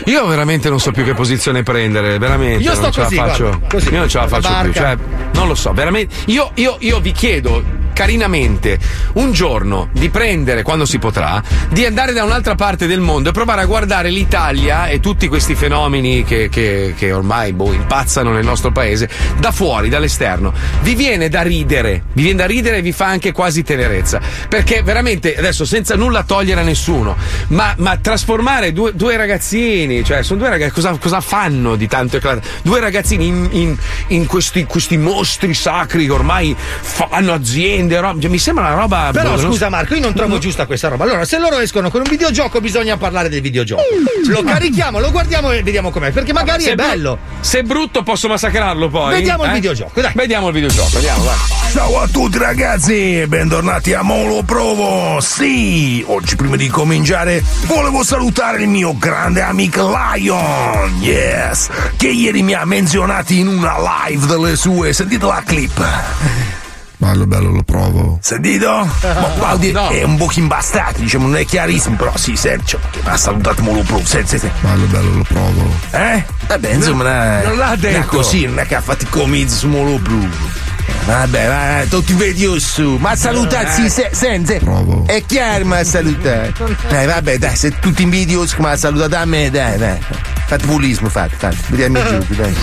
Io 0.05 0.25
veramente 0.27 0.69
non 0.69 0.79
so 0.79 0.91
più 0.91 1.03
che 1.03 1.13
posizione 1.13 1.63
prendere, 1.63 2.17
veramente. 2.19 2.63
Io 2.63 2.73
sto 2.73 2.81
non 2.81 2.91
così, 2.91 3.15
guarda, 3.15 3.59
così. 3.67 3.89
Io 3.91 3.97
non 3.99 4.07
ce 4.09 4.17
la 4.19 4.27
faccio 4.27 4.47
Barca. 4.63 4.95
più. 4.95 5.05
Cioè, 5.05 5.31
non 5.33 5.47
lo 5.47 5.55
so, 5.55 5.73
veramente. 5.73 6.15
Io, 6.27 6.51
io- 6.55 6.77
io 6.79 6.99
vi 6.99 7.11
chiedo 7.11 7.63
carinamente 7.95 8.77
un 9.13 9.31
giorno 9.31 9.87
di 9.93 10.09
prendere, 10.09 10.63
quando 10.63 10.85
si 10.85 10.99
potrà, 10.99 11.41
di 11.69 11.85
andare 11.85 12.11
da 12.11 12.25
un'altra 12.25 12.53
parte 12.55 12.87
del 12.87 12.99
mondo 12.99 13.29
e 13.29 13.31
provare 13.31 13.61
a 13.61 13.65
guardare 13.65 14.09
l'Italia 14.09 14.87
e 14.87 14.99
tutti 14.99 15.29
questi 15.29 15.55
fenomeni 15.55 16.25
che, 16.25 16.49
che- 16.49 16.93
che 16.97 17.11
ormai 17.13 17.53
boh, 17.53 17.71
impazzano 17.71 18.31
nel 18.33 18.43
nostro 18.43 18.73
paese 18.73 19.09
da 19.39 19.51
fuori, 19.53 19.87
dall'esterno. 19.87 20.51
Vi 20.81 20.93
viene 20.93 21.29
da 21.29 21.41
ridere, 21.41 22.03
vi 22.11 22.23
viene 22.23 22.39
da 22.39 22.45
ridere 22.45 22.77
e 22.77 22.81
vi 22.81 22.91
fa 22.91 23.05
anche 23.05 23.31
quasi 23.31 23.63
tenerezza. 23.63 24.19
Perché 24.49 24.83
veramente, 24.83 25.37
adesso 25.37 25.63
senza 25.63 25.95
nulla 25.95 26.23
togliere 26.23 26.59
a 26.59 26.63
nessuno, 26.65 27.15
ma, 27.47 27.73
ma 27.77 27.95
trasformare 27.95 28.73
due, 28.73 28.93
due 28.93 29.15
ragazzini, 29.15 30.03
cioè 30.03 30.21
sono 30.21 30.39
due 30.39 30.49
ragazzi, 30.49 30.73
cosa, 30.73 30.97
cosa 30.97 31.21
fanno 31.21 31.77
di 31.77 31.87
tanto 31.87 32.17
eclatante? 32.17 32.47
Due 32.61 32.79
ragazzini 32.81 33.25
in, 33.27 33.47
in- 33.51 33.77
in 34.07 34.25
questi, 34.25 34.65
questi 34.65 34.97
mostri 34.97 35.53
sacri 35.53 36.05
che 36.07 36.11
ormai 36.11 36.53
fanno 36.57 37.31
aziende 37.31 37.83
venderò. 37.87 38.13
cioè, 38.19 38.29
mi 38.29 38.37
sembra 38.37 38.65
una 38.65 38.75
roba. 38.75 39.09
Però 39.11 39.31
boh, 39.35 39.39
scusa 39.39 39.69
Marco, 39.69 39.93
io 39.95 40.01
non 40.01 40.13
trovo 40.13 40.37
giusta 40.37 40.65
questa 40.65 40.87
roba. 40.87 41.03
Allora, 41.03 41.25
se 41.25 41.37
loro 41.39 41.59
escono 41.59 41.89
con 41.89 42.01
un 42.01 42.07
videogioco, 42.09 42.59
bisogna 42.61 42.97
parlare 42.97 43.29
del 43.29 43.41
videogioco. 43.41 43.81
Lo 44.27 44.43
carichiamo, 44.43 44.99
lo 44.99 45.11
guardiamo 45.11 45.51
e 45.51 45.63
vediamo 45.63 45.91
com'è. 45.91 46.11
Perché 46.11 46.33
magari 46.33 46.63
Se 46.63 46.71
è 46.71 46.75
bello. 46.75 47.17
Se 47.39 47.59
è 47.59 47.63
brutto, 47.63 48.03
posso 48.03 48.27
massacrarlo 48.27 48.89
poi. 48.89 49.13
Vediamo 49.15 49.43
il 49.43 49.51
Eh? 49.51 49.53
videogioco, 49.53 50.01
dai. 50.01 50.11
Vediamo 50.15 50.47
il 50.47 50.53
videogioco, 50.53 50.95
andiamo, 50.95 51.23
vai. 51.23 51.35
Ciao 51.71 51.99
a 52.01 52.07
tutti 52.07 52.37
ragazzi 52.37 53.25
bentornati 53.27 53.93
a 53.93 54.01
Molo 54.01 54.43
Provo. 54.43 55.19
Sì, 55.19 56.03
oggi 56.07 56.35
prima 56.35 56.55
di 56.55 56.67
cominciare 56.67 57.43
volevo 57.65 58.03
salutare 58.03 58.61
il 58.61 58.69
mio 58.69 58.97
grande 58.97 59.41
amico 59.41 59.93
Lion, 60.13 60.97
yes, 61.01 61.69
che 61.97 62.07
ieri 62.07 62.43
mi 62.43 62.53
ha 62.53 62.63
menzionato 62.65 63.33
in 63.33 63.47
una 63.47 63.75
live 64.07 64.25
delle 64.25 64.55
sue. 64.55 64.93
Sentite 64.93 65.25
la 65.25 65.43
clip. 65.45 66.64
Bello, 67.05 67.27
bello, 67.27 67.51
lo 67.51 67.61
provo. 67.63 68.17
Sentito? 68.21 68.67
Ma 69.03 69.31
Claudio 69.37 69.71
No. 69.73 69.89
è 69.89 70.01
un 70.03 70.17
po' 70.17 70.29
imbastato, 70.35 71.01
diciamo, 71.01 71.27
non 71.27 71.37
è 71.37 71.45
chiarissimo, 71.45 71.95
però 71.95 72.11
sì, 72.17 72.35
serve, 72.35 72.63
perché 72.65 72.99
mi 73.03 73.09
ha 73.09 73.17
salutato 73.17 73.61
Molo 73.61 73.81
Provo. 73.81 74.03
Senti, 74.05 74.39
senti. 74.39 74.55
Bello, 74.61 74.85
bello, 74.85 75.11
lo 75.17 75.23
provo. 75.23 75.69
Eh? 75.91 76.23
Vabbè, 76.47 76.73
insomma, 76.73 77.03
non 77.03 77.11
è, 77.11 77.45
non 77.45 77.57
l'ha 77.57 77.65
non 77.65 77.73
è 77.73 77.77
detto. 77.77 78.07
così, 78.07 78.45
non 78.47 78.57
è 78.59 78.65
che 78.65 78.75
ha 78.75 78.81
fatto 78.81 79.03
i 79.03 79.09
comizi 79.09 79.55
su 79.55 79.67
Molo 79.67 79.99
Provo. 79.99 80.63
Vabbè, 81.05 81.47
vai, 81.47 81.87
tu 81.89 82.03
ti 82.03 82.13
vedi 82.13 82.59
su. 82.59 82.97
Ma 82.99 83.15
salutarsi, 83.15 83.87
se, 83.89 84.09
senza. 84.11 84.55
È 85.05 85.23
chiaro, 85.27 85.63
ma 85.65 85.83
salutare. 85.83 86.53
Dai, 86.89 87.05
vabbè, 87.05 87.37
dai, 87.37 87.55
se 87.55 87.77
tutti 87.79 88.01
in 88.01 88.09
video 88.09 88.43
ma 88.57 88.71
ha 88.71 88.77
salutato 88.77 89.15
a 89.15 89.25
me, 89.25 89.51
dai, 89.51 89.77
dai. 89.77 89.99
Fate 90.47 90.65
pulismo, 90.65 91.09
fate, 91.09 91.35
fate. 91.37 91.57
Vediamo 91.67 91.99
i 91.99 92.03
giochi, 92.09 92.35
dai. 92.35 92.55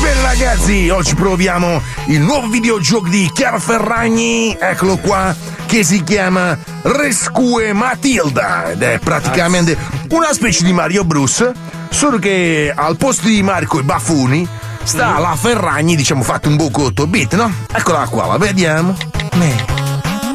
Bene 0.00 0.22
ragazzi, 0.22 0.88
oggi 0.90 1.14
proviamo 1.14 1.82
il 2.06 2.20
nuovo 2.20 2.46
videogioco 2.48 3.08
di 3.08 3.28
Chiara 3.32 3.58
Ferragni, 3.58 4.56
eccolo 4.58 4.96
qua, 4.98 5.34
che 5.66 5.82
si 5.82 6.04
chiama 6.04 6.56
Rescue 6.82 7.72
Matilda 7.72 8.70
ed 8.70 8.82
è 8.82 8.98
praticamente 8.98 9.76
una 10.10 10.32
specie 10.32 10.64
di 10.64 10.72
Mario 10.72 11.04
Bros, 11.04 11.50
solo 11.90 12.18
che 12.18 12.72
al 12.74 12.96
posto 12.96 13.26
di 13.26 13.42
Marco 13.42 13.80
e 13.80 13.82
Baffuni 13.82 14.48
sta 14.84 15.18
la 15.18 15.36
Ferragni, 15.36 15.96
diciamo 15.96 16.22
fatto 16.22 16.48
un 16.48 16.56
poco 16.56 16.84
8 16.84 17.06
bit, 17.06 17.34
no? 17.34 17.52
Eccola 17.72 18.06
qua, 18.06 18.26
la 18.26 18.38
vediamo. 18.38 18.96
Me. 19.34 19.64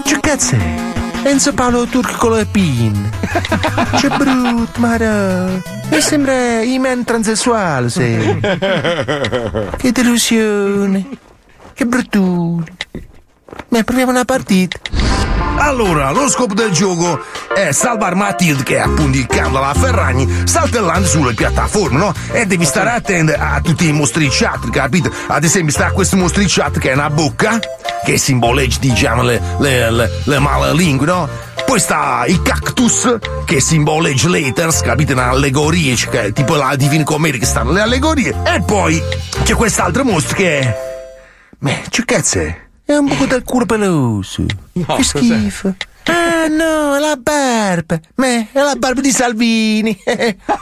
Che 0.04 0.20
cazzo 0.20 0.56
è? 0.56 1.03
Enzo 1.24 1.54
Paolo 1.54 1.86
Turco 1.86 2.38
e 2.38 2.46
Pin. 2.46 3.10
Che 4.00 4.10
brutto, 4.10 4.80
Mara. 4.80 5.46
Mi 5.90 6.02
sembra 6.02 6.62
Iman 6.62 7.04
transessuale, 7.04 7.90
sei. 7.90 8.40
Che 9.78 9.92
delusione. 9.92 11.08
Che 11.74 11.86
bruttone. 11.86 12.66
Ma 13.70 13.84
proviamo 13.84 14.12
una 14.12 14.26
partita. 14.26 14.80
Allora, 15.58 16.12
lo 16.12 16.28
scopo 16.30 16.54
del 16.54 16.72
gioco 16.72 17.24
è 17.56 17.72
salvare 17.72 18.16
Matilde, 18.16 18.64
che 18.64 18.76
è 18.78 18.80
appunto 18.80 19.18
il 19.18 19.28
cane 19.28 19.52
della 19.52 19.74
Ferragni, 19.74 20.28
saltellando 20.46 21.08
sulle 21.08 21.34
piattaforme, 21.34 21.98
no? 21.98 22.14
E 22.32 22.46
devi 22.46 22.66
stare 22.66 22.90
attento 22.90 23.34
a 23.38 23.62
tutti 23.62 23.88
i 23.88 23.94
mostricciati, 23.94 24.70
capito? 24.70 25.12
Ad 25.28 25.44
esempio, 25.44 25.72
sta 25.72 25.92
questo 25.92 26.18
mostricciato 26.18 26.80
che 26.80 26.92
è 26.92 26.94
una 26.94 27.10
bocca, 27.10 27.60
che 28.04 28.18
simboleggia, 28.18 28.78
diciamo, 28.80 29.22
le, 29.24 29.42
le, 29.60 29.92
le, 29.92 30.12
le 30.24 30.40
male 30.40 30.74
lingue, 30.74 31.06
no? 31.06 31.30
Poi 31.66 31.80
sta 31.80 32.26
il 32.28 32.42
cactus, 32.42 33.18
che 33.46 33.60
simboleggia 33.60 34.30
l'Eters, 34.30 34.82
capite? 34.82 35.14
Un'allegoria, 35.14 35.96
cioè, 35.96 36.32
tipo 36.34 36.56
la 36.56 36.76
Divina 36.76 37.04
Commedia 37.04 37.40
che 37.40 37.46
stanno 37.46 37.72
le 37.72 37.82
allegorie. 37.82 38.36
E 38.46 38.62
poi 38.62 39.02
c'è 39.44 39.54
quest'altro 39.56 40.04
mostro 40.04 40.36
che. 40.36 40.76
Ma 41.60 41.72
che 41.90 42.04
cazzo 42.06 42.40
è? 42.40 42.62
È 42.86 42.96
un 42.96 43.08
po' 43.08 43.26
del 43.26 43.44
culo 43.44 43.66
peloso. 43.66 44.46
che 44.74 44.86
cos'è? 44.86 45.18
schifo. 45.18 45.74
Ah 46.06 46.48
no, 46.50 46.98
è 46.98 47.00
la 47.00 47.16
barba. 47.16 47.98
Me, 48.16 48.50
è 48.52 48.60
la 48.60 48.76
barba 48.78 49.00
di 49.00 49.12
Salvini. 49.12 49.98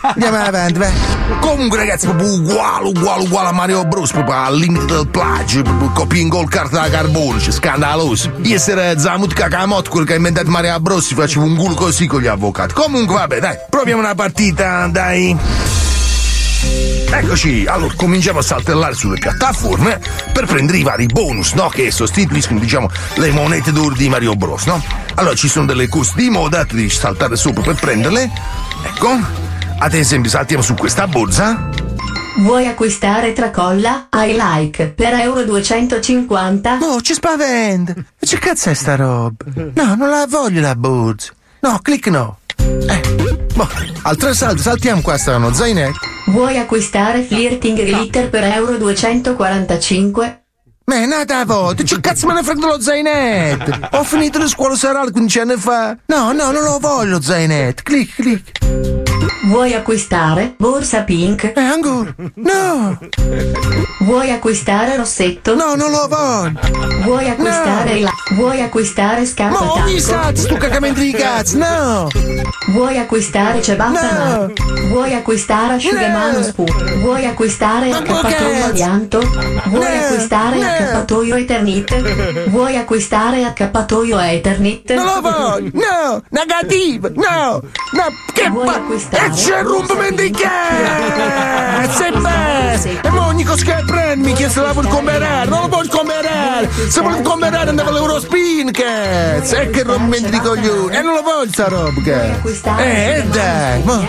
Andiamo 0.02 0.38
avanti, 0.38 0.78
vai. 0.78 0.92
Comunque, 1.40 1.80
ragazzi, 1.80 2.06
proprio 2.06 2.32
uguale, 2.34 2.90
uguale, 2.90 3.24
uguale 3.24 3.48
a 3.48 3.52
Mario 3.52 3.84
Bros. 3.86 4.12
Proprio 4.12 4.36
al 4.36 4.56
limite 4.56 4.86
del 4.86 5.08
plagio, 5.08 5.64
proprio 5.64 5.90
copia 5.90 6.22
in 6.22 6.28
gol 6.28 6.48
carta 6.48 6.82
da 6.82 6.90
carbone, 6.90 7.40
cioè, 7.40 7.52
scandaloso. 7.52 8.34
Io 8.44 8.56
essere 8.56 9.00
Zamut 9.00 9.34
Kakamot, 9.34 9.90
quello 9.90 10.06
che 10.06 10.14
ha 10.14 10.18
inventato 10.18 10.50
Mario 10.52 10.80
Bros. 10.80 11.08
Si 11.08 11.16
faceva 11.16 11.44
un 11.44 11.56
culo 11.56 11.74
così 11.74 12.06
con 12.06 12.22
gli 12.22 12.28
avvocati. 12.28 12.76
Comunque, 12.76 13.16
vabbè, 13.16 13.40
dai, 13.40 13.56
proviamo 13.68 14.00
una 14.00 14.14
partita, 14.14 14.88
dai. 14.92 15.36
Eccoci, 17.14 17.66
allora 17.68 17.94
cominciamo 17.98 18.40
a 18.40 18.42
saltellare 18.42 18.94
sulle 18.94 19.18
piattaforme 19.18 20.00
per 20.32 20.46
prendere 20.46 20.78
i 20.78 20.84
vari 20.84 21.08
bonus, 21.08 21.54
no? 21.54 21.68
Che 21.68 21.92
sostituiscono, 21.92 22.58
diciamo, 22.58 22.90
le 23.16 23.32
monete 23.32 23.72
d'oro 23.74 23.94
di 23.94 24.08
Mario 24.08 24.34
Bros, 24.36 24.66
no? 24.66 24.82
Allora 25.16 25.36
ci 25.36 25.50
sono 25.50 25.66
delle 25.66 25.90
cose 25.90 26.14
di 26.16 26.30
moda, 26.30 26.64
tu 26.66 26.76
devi 26.76 26.90
saltare 26.90 27.36
sopra 27.36 27.62
per 27.64 27.76
prenderle. 27.76 28.32
Ecco. 28.86 29.10
Ad 29.80 29.94
esempio, 29.94 30.30
saltiamo 30.30 30.64
su 30.64 30.74
questa 30.74 31.06
borsa. 31.08 31.70
Vuoi 32.38 32.66
acquistare 32.68 33.34
tracolla? 33.34 34.08
I 34.14 34.38
like 34.38 34.88
per 34.88 35.14
euro 35.16 35.44
250? 35.44 36.78
No, 36.78 37.02
ci 37.02 37.14
spaventa. 37.14 37.94
Ma 37.96 38.04
Che 38.20 38.38
cazzo 38.40 38.70
è 38.70 38.74
sta 38.74 38.96
roba? 38.96 39.44
No, 39.74 39.96
non 39.96 40.10
la 40.10 40.26
voglio 40.30 40.62
la 40.62 40.76
borsa. 40.76 41.34
No, 41.60 41.78
clic 41.82 42.08
no. 42.08 42.38
Eh, 42.58 43.02
boh, 43.54 43.70
altro 44.04 44.34
salto, 44.34 44.62
saltiamo 44.62 45.02
qua, 45.02 45.18
sta 45.18 45.36
uno 45.36 45.54
zainetto. 45.54 46.11
Vuoi 46.28 46.58
acquistare 46.58 47.24
flirting 47.24 47.82
glitter 47.82 48.30
per 48.30 48.44
euro 48.44 48.78
245? 48.78 50.44
Ma 50.86 50.96
è 50.96 51.06
nata 51.06 51.40
a 51.40 51.46
volte, 51.46 51.84
che 51.84 52.00
cazzo 52.00 52.28
me 52.28 52.34
ne 52.34 52.44
frega 52.44 52.60
dello 52.60 52.82
zainetto? 52.82 53.98
Ho 53.98 54.04
finito 54.04 54.40
le 54.40 54.48
scuole 54.48 54.76
serali 54.76 55.12
15 55.12 55.40
anni 55.40 55.56
fa. 55.58 55.98
No, 56.08 56.32
no, 56.32 56.52
non 56.52 56.64
lo 56.64 56.80
voglio 56.80 57.12
lo 57.12 57.22
zainetto. 57.22 57.84
Clic, 57.84 58.16
clic. 58.16 59.11
Vuoi 59.52 59.74
acquistare 59.74 60.54
borsa 60.58 61.02
pink? 61.02 61.52
Eh, 61.54 61.60
ancora? 61.60 62.16
No! 62.36 62.98
Vuoi 64.00 64.32
acquistare 64.32 64.96
rossetto? 64.96 65.56
No, 65.56 65.76
non 65.76 65.92
lo 65.92 66.08
voglio! 66.08 66.58
Vuoi 67.04 67.30
acquistare 67.30 68.00
la... 68.00 68.10
Vuoi 68.36 68.62
acquistare 68.62 69.26
scarpe 69.26 69.62
Ma 69.62 69.74
ogni 69.74 70.00
sazzo, 70.00 70.48
tu 70.48 70.56
cagamento 70.56 71.02
di 71.02 71.12
cazzo, 71.12 71.58
no! 71.58 72.08
Vuoi 72.70 72.98
acquistare 72.98 73.62
ciabatta 73.62 74.12
No. 74.12 74.46
no. 74.48 74.54
Vuoi 74.88 75.14
acquistare 75.14 75.74
asciugamano 75.74 76.38
No. 76.38 76.44
spur? 76.44 77.00
Vuoi 77.00 77.26
acquistare 77.26 77.92
accappatoio 77.92 78.66
adianto? 78.66 79.20
Vuoi 79.66 79.98
No. 79.98 80.06
acquistare 80.06 80.58
No. 80.58 80.66
accappatoio 80.66 81.36
Eternit? 81.36 82.50
Vuoi 82.50 82.78
acquistare 82.78 83.44
accappatoio 83.44 84.18
Eternit? 84.18 84.94
Non 84.94 85.06
lo 85.06 85.22
voglio! 85.22 85.72
No! 85.74 86.24
Negativo! 86.30 87.10
No! 87.14 87.62
No! 87.92 88.06
Che 88.34 88.50
ma... 88.50 88.64
E 89.10 89.32
c'è 89.42 89.58
il 89.60 89.66
rompimento 89.66 90.22
di 90.22 90.30
cazzo! 90.30 92.04
E 92.04 92.12
beh! 92.12 93.00
E 93.02 93.10
mo 93.10 93.26
ogni 93.26 93.44
cosa 93.44 93.64
che 93.64 94.50
se 94.50 94.62
la 94.62 94.72
vuoi 94.72 94.88
comprare! 94.88 95.50
Non 95.50 95.62
lo 95.62 95.68
voglio 95.68 95.90
comprare! 95.90 96.70
Se 96.88 97.02
vuoi 97.02 97.22
comprare 97.24 97.70
andavo 97.70 97.90
all'Eurospin, 97.90 98.72
cazzo! 98.72 99.56
E 99.56 99.72
che 99.72 99.82
rompimento 99.82 100.30
di 100.30 100.40
coglioni! 100.40 100.96
E 100.96 101.02
non 101.02 101.16
lo 101.16 101.22
voglio 101.24 101.52
sta 101.52 101.68
roba, 101.68 102.02
cazzo! 102.04 102.78
Eh, 102.78 103.16
eh, 103.16 103.24
dai! 103.24 103.82
Mo... 103.84 104.08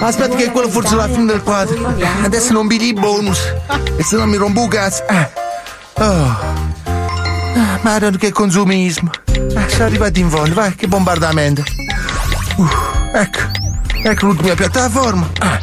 Aspetta 0.00 0.34
che 0.34 0.50
quello 0.50 0.68
forse 0.68 0.94
è 0.94 0.96
la 0.96 1.08
fine 1.08 1.26
del 1.26 1.42
quadro! 1.42 1.94
Adesso 2.24 2.52
non 2.52 2.66
pigli 2.66 2.86
i 2.86 2.92
bonus! 2.92 3.38
E 3.96 4.02
se 4.02 4.16
no 4.16 4.26
mi 4.26 4.36
rompo 4.36 4.64
il 4.64 4.68
cazzo! 4.68 5.06
Eh. 5.06 5.30
Oh! 5.98 6.36
Ah, 7.54 7.78
Madonna, 7.82 8.18
che 8.18 8.32
consumismo! 8.32 9.10
Ah, 9.54 9.68
siamo 9.68 9.84
arrivati 9.84 10.18
in 10.18 10.28
fondo, 10.28 10.54
vai, 10.54 10.74
che 10.74 10.88
bombardamento! 10.88 11.62
Uh, 12.56 12.68
ecco, 13.12 13.65
ecco 14.02 14.26
l'ultima 14.26 14.54
piattaforma! 14.54 15.30
Ah, 15.38 15.58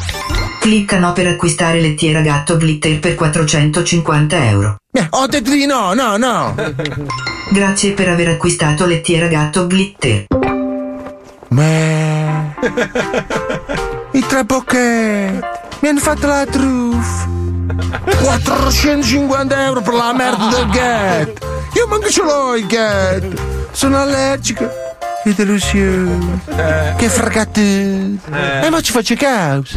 Clicca 0.60 0.98
no 0.98 1.12
per 1.12 1.26
acquistare 1.26 1.80
lettiera 1.80 2.20
gatto 2.20 2.56
glitter 2.56 2.98
per 2.98 3.14
450 3.14 4.48
euro. 4.48 4.76
eh, 4.92 5.06
ho 5.10 5.26
detto 5.26 5.50
di 5.50 5.66
no, 5.66 5.92
no, 5.92 6.16
no! 6.16 6.54
Grazie 7.52 7.92
per 7.92 8.08
aver 8.08 8.28
acquistato 8.28 8.86
lettiera 8.86 9.26
gatto 9.26 9.66
glitter. 9.66 10.24
Ma... 11.48 12.54
I 14.12 14.20
tre 14.26 14.44
bocchetti! 14.44 15.40
Mi 15.80 15.88
hanno 15.88 16.00
fatto 16.00 16.26
la 16.26 16.46
truffa! 16.46 17.28
450 18.22 19.64
euro 19.66 19.80
per 19.82 19.94
la 19.94 20.12
merda 20.14 20.48
del 20.48 20.68
gatto! 20.72 21.46
Io 21.74 21.86
manco 21.88 22.08
ce 22.08 22.22
l'ho 22.22 22.54
il 22.54 22.66
gatto! 22.66 23.42
Sono 23.72 23.98
allergico! 24.00 24.66
Che 25.24 25.34
delusione! 25.34 26.40
Che 26.98 27.08
fracattura! 27.08 28.60
E 28.62 28.68
ma 28.70 28.80
ci 28.82 28.92
faccio 28.92 29.14
causa! 29.16 29.76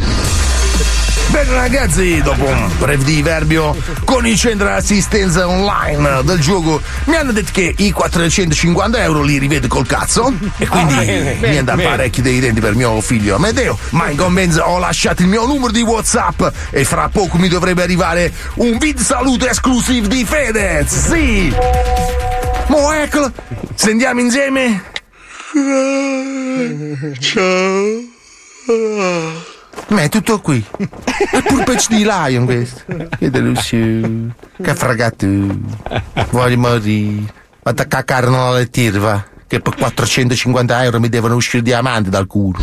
Bene 1.30 1.52
ragazzi, 1.52 2.22
dopo 2.22 2.44
un 2.46 2.70
breve 2.78 3.04
diverbio 3.04 3.76
con 4.04 4.26
il 4.26 4.36
centro 4.38 4.70
assistenza 4.70 5.46
online 5.46 6.22
del 6.24 6.38
gioco 6.38 6.80
mi 7.04 7.16
hanno 7.16 7.32
detto 7.32 7.50
che 7.52 7.74
i 7.78 7.90
450 7.90 9.02
euro 9.02 9.20
li 9.22 9.36
rivedo 9.38 9.68
col 9.68 9.86
cazzo 9.86 10.32
e 10.56 10.66
quindi 10.66 10.94
Ah, 10.94 10.96
bene, 11.04 11.34
mi 11.34 11.62
bene. 11.62 11.82
parecchi 11.82 12.22
dei 12.22 12.40
denti 12.40 12.60
per 12.62 12.74
mio 12.74 12.98
figlio 13.02 13.34
Amedeo 13.36 13.78
ma 13.90 14.08
in 14.08 14.16
compenso 14.16 14.62
ho 14.62 14.78
lasciato 14.78 15.20
il 15.20 15.28
mio 15.28 15.44
numero 15.44 15.70
di 15.70 15.82
whatsapp 15.82 16.42
e 16.70 16.84
fra 16.86 17.10
poco 17.12 17.36
mi 17.36 17.48
dovrebbe 17.48 17.82
arrivare 17.82 18.32
un 18.54 18.78
vid 18.78 18.98
saluto 18.98 19.46
esclusivo 19.46 20.06
di 20.06 20.24
Fedez 20.24 21.08
sì 21.10 21.54
Mo 22.68 22.90
eccolo! 22.92 23.30
Stendiamo 23.74 24.20
insieme? 24.20 24.82
Ciao. 27.20 28.00
Ma 29.88 30.02
è 30.02 30.08
tutto 30.10 30.40
qui. 30.40 30.62
È 30.76 31.42
pure 31.42 31.64
pezzo 31.64 31.88
di 31.88 32.02
lion 32.04 32.44
questo. 32.44 32.82
Che 33.18 33.30
delusione. 33.30 34.34
Che 34.62 34.74
fragato. 34.74 35.26
Voglio 36.30 36.58
morire. 36.58 37.32
Vado 37.62 37.82
a 37.82 37.84
cacare 37.86 38.28
nella 38.28 38.52
lettiera, 38.52 38.98
va. 38.98 39.24
Che 39.46 39.60
per 39.60 39.74
450 39.74 40.84
euro 40.84 41.00
mi 41.00 41.08
devono 41.08 41.34
uscire 41.34 41.62
diamanti 41.62 42.10
dal 42.10 42.26
culo. 42.26 42.58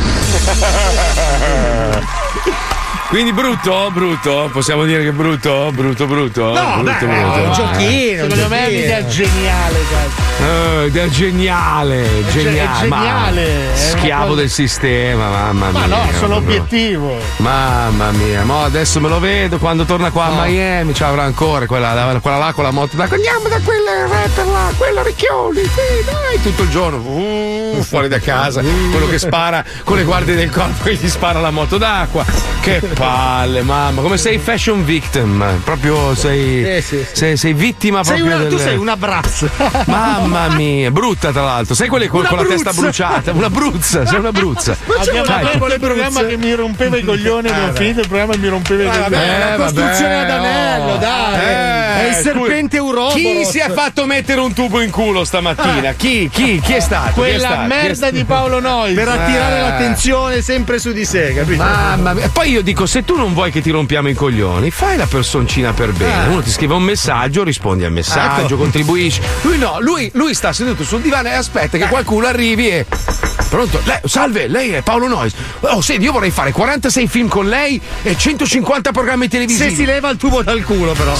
Quindi 3.10 3.34
brutto, 3.34 3.91
brutto, 3.91 4.49
possiamo 4.52 4.84
dire 4.84 5.03
che 5.03 5.12
brutto, 5.12 5.72
brutto, 5.74 6.06
brutto. 6.06 6.53
No, 6.53 6.82
brutto, 6.82 7.06
beh, 7.06 7.22
brutto. 7.22 7.36
è 7.36 7.48
un 7.48 7.53
giochino. 7.53 8.24
Secondo 8.24 8.48
me 8.49 8.60
è 8.60 8.68
un'idea 8.68 9.06
geniale, 9.07 9.80
cazzo. 9.90 10.05
Eh, 10.38 11.10
geniale, 11.10 12.03
È 12.03 12.24
ge- 12.32 12.44
geniale. 12.44 12.86
è 12.86 12.88
ma- 12.90 12.98
geniale, 12.98 13.66
una 13.68 13.76
Schiavo 13.76 14.26
cosa- 14.28 14.40
del 14.41 14.49
sistema, 14.49 15.30
mamma 15.30 15.70
mia. 15.72 15.80
Ma 15.80 15.86
no, 15.86 16.07
sono 16.20 16.36
obiettivo. 16.36 17.18
Mamma 17.38 18.12
mia, 18.12 18.44
mo 18.44 18.64
adesso 18.64 18.99
me 18.99 19.07
lo 19.07 19.20
vedo 19.20 19.57
quando 19.57 19.86
torna 19.86 20.12
qua 20.12 20.26
a 20.26 20.45
Miami, 20.45 20.94
ci 20.94 21.03
avrà 21.03 21.24
ancora 21.24 21.66
quella, 21.66 22.20
quella 22.22 22.38
là 22.38 22.53
con 22.53 22.64
la 22.64 22.72
moto 22.72 22.95
d'acqua. 22.98 23.16
Andiamo 23.16 23.48
da 23.48 23.60
quel 23.64 23.84
rapper 24.10 24.45
là, 24.48 24.72
quello 24.78 25.03
Ricchioni, 25.03 25.62
sì, 25.64 26.03
dai, 26.06 26.41
tutto 26.41 26.64
il 26.64 26.70
giorno, 26.70 26.98
uh, 26.98 27.82
fuori 27.82 28.07
da 28.10 28.20
casa, 28.20 28.62
quello 28.91 29.07
che 29.07 29.18
spara 29.18 29.64
con 29.84 29.95
le 29.98 30.03
guardie 30.03 30.36
del 30.36 30.49
corpo 30.49 30.90
e 30.90 30.95
gli 30.95 31.07
spara 31.10 31.40
la 31.40 31.52
moto 31.52 31.78
d'acqua. 31.78 32.26
Che 32.60 32.82
palle, 32.94 33.62
mamma, 33.62 34.02
come 34.02 34.18
sei 34.18 34.38
fashion 34.38 34.84
victim, 34.84 35.62
proprio 35.64 36.14
sei, 36.16 36.82
sei, 36.82 37.38
sei 37.38 37.53
vittima 37.53 38.03
Sei 38.03 38.16
proprio 38.18 38.36
una- 38.38 38.45
tu 38.49 38.56
del- 38.56 38.66
sei 38.66 38.78
una 38.78 38.98
brazza. 38.98 39.48
Mamma 39.86 40.24
mia, 40.26 40.91
brutta 40.91 41.31
tra 41.31 41.43
l'altro. 41.43 41.76
Sai 41.76 41.88
quelle 41.88 42.07
con, 42.07 42.26
con 42.26 42.38
la 42.38 42.45
testa 42.45 42.72
bruciata? 42.73 43.31
Una 43.31 43.49
bruzza, 43.49 44.06
sei 44.06 44.19
una 44.19 44.31
bruzza. 44.31 44.76
Abbiamo 44.97 45.34
aperto 45.34 45.65
il 45.65 45.80
programma 45.80 46.23
che 46.26 46.38
mi 46.38 46.53
rompeva 46.53 46.97
i 46.97 47.03
coglioni, 47.03 47.49
abbiamo 47.49 47.73
finito 47.73 47.99
il 48.02 48.07
programma 48.07 48.34
e 48.34 48.38
mi 48.38 48.47
rompeva 48.47 48.84
i 48.84 48.88
coglioni. 48.88 49.15
Eh, 49.15 49.56
costruzione 49.57 50.15
vabbè, 50.15 50.23
ad 50.23 50.30
anello, 50.30 50.91
no. 50.93 50.97
dai. 50.97 51.39
Eh, 51.39 51.95
è 51.95 52.07
il 52.10 52.15
serpente 52.15 52.77
Uroboros. 52.77 53.14
Chi 53.14 53.45
si 53.45 53.60
è 53.60 53.69
fatto 53.72 54.06
mettere 54.06 54.39
un 54.41 54.53
tubo 54.53 54.81
in 54.81 54.89
culo 54.89 55.23
stamattina? 55.23 55.93
Chi? 55.93 56.30
Chi? 56.31 56.60
Chi 56.60 56.73
è 56.73 56.80
stato? 56.80 57.06
Chi 57.06 57.11
è 57.11 57.14
Quella 57.14 57.47
stato? 57.47 57.61
È 57.61 57.68
merda 57.68 57.95
stato? 57.95 58.14
di 58.15 58.23
Paolo 58.23 58.60
Noi. 58.60 58.93
Per 58.93 59.07
attirare 59.07 59.57
Eh. 59.57 59.61
l'attenzione 59.61 60.41
sempre 60.41 60.80
su 60.80 60.91
di 60.91 61.06
sé, 61.06 61.34
capito? 61.34 61.64
Mamma 61.64 62.14
mia. 62.14 62.30
Poi 62.30 62.49
io 62.49 62.61
dico: 62.61 62.85
se 62.85 63.03
tu 63.03 63.15
non 63.15 63.34
vuoi 63.34 63.52
che 63.52 63.61
ti 63.61 63.69
rompiamo 63.72 64.10
i 64.10 64.14
coglioni, 64.14 64.72
fai 64.72 64.97
la 64.97 65.06
personcina 65.06 65.73
per 65.73 65.91
bene. 65.91 66.26
Eh. 66.26 66.27
Uno 66.30 66.41
ti 66.41 66.49
scrive 66.52 66.73
un 66.73 66.84
messaggio, 66.84 67.43
rispondi 67.43 67.84
al 67.85 67.91
messaggio, 67.91 68.45
Ecco. 68.45 68.57
contribuisci. 68.57 69.22
Lui 69.41 69.57
no, 69.57 69.77
lui, 69.80 70.10
lui 70.16 70.34
sta 70.34 70.52
seduto 70.54 70.84
sul 70.84 71.02
divano 71.02 71.28
e 71.30 71.34
aspetta 71.34 71.78
che 71.78 71.88
qualcuno 71.88 72.26
arrivi 72.28 72.70
e. 72.70 72.86
Pronto? 73.50 73.80
Lei- 73.86 74.00
salve, 74.06 74.48
lei 74.48 74.72
è 74.72 74.82
Paolo 74.82 75.08
Nois. 75.08 75.34
Oh, 75.62 75.80
senti, 75.80 76.04
io 76.06 76.12
vorrei 76.12 76.32
fare 76.32 76.52
46 76.52 77.08
film 77.08 77.28
con 77.28 77.48
lei 77.48 77.80
e 78.02 78.18
150 78.18 78.92
programmi 78.92 79.28
televisivi. 79.28 79.70
Se 79.70 79.76
si 79.76 79.86
leva 79.86 80.10
il 80.10 80.18
tubo 80.18 80.42
dal 80.42 80.62
culo, 80.64 80.94
però. 80.94 81.14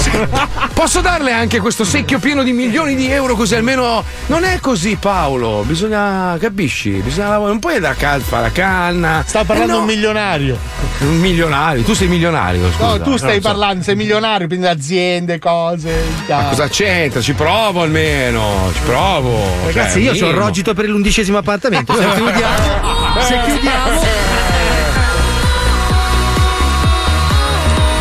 Posso 0.74 1.00
darle 1.00 1.32
anche 1.32 1.60
questo 1.60 1.84
secchio 1.84 2.18
pieno 2.18 2.42
di 2.42 2.52
milioni 2.52 2.94
di 2.94 3.10
euro 3.10 3.36
così 3.36 3.54
almeno. 3.54 4.04
Non 4.26 4.44
è 4.44 4.58
così, 4.60 4.96
Paolo. 4.96 5.62
Bisogna. 5.66 6.36
capisci? 6.38 6.90
Bisogna 6.90 7.28
lavorare. 7.28 7.50
Non 7.52 7.60
puoi 7.60 7.74
andare 7.76 7.94
a 7.94 7.96
cal- 7.96 8.20
fare 8.20 8.42
la 8.42 8.52
canna. 8.52 9.24
Sta 9.26 9.44
parlando 9.44 9.72
Eh 9.72 9.76
no. 9.76 9.80
un 9.82 9.86
milionario. 9.86 10.58
Un 10.98 11.18
milionario, 11.18 11.82
tu 11.84 11.94
sei 11.94 12.08
milionario. 12.08 12.70
Scusa. 12.72 12.86
No, 12.86 13.00
tu 13.00 13.16
stai 13.16 13.34
Non 13.34 13.42
so. 13.42 13.48
parlando, 13.48 13.82
sei 13.84 13.96
milionario, 13.96 14.46
quindi 14.46 14.66
aziende, 14.66 15.38
cose. 15.38 16.02
Ma 16.28 16.44
cosa 16.48 16.68
c'entra? 16.68 17.20
Ci 17.20 17.32
provo 17.34 17.82
almeno. 17.82 18.70
Ci 18.74 18.80
provo. 18.86 19.38
Ragazzi, 19.66 19.92
Cioè, 19.94 20.02
io 20.02 20.10
ho 20.10 20.14
il 20.14 20.20
minimo. 20.22 20.38
rogito 20.38 20.72
per 20.74 20.88
l'undicesimo 20.88 21.38
appartamento. 21.38 21.92
Se 21.94 22.00
chiudiamo, 22.14 23.20
se 23.20 23.40
chiudiamo. 23.44 24.00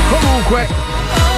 Comunque. 0.09 0.83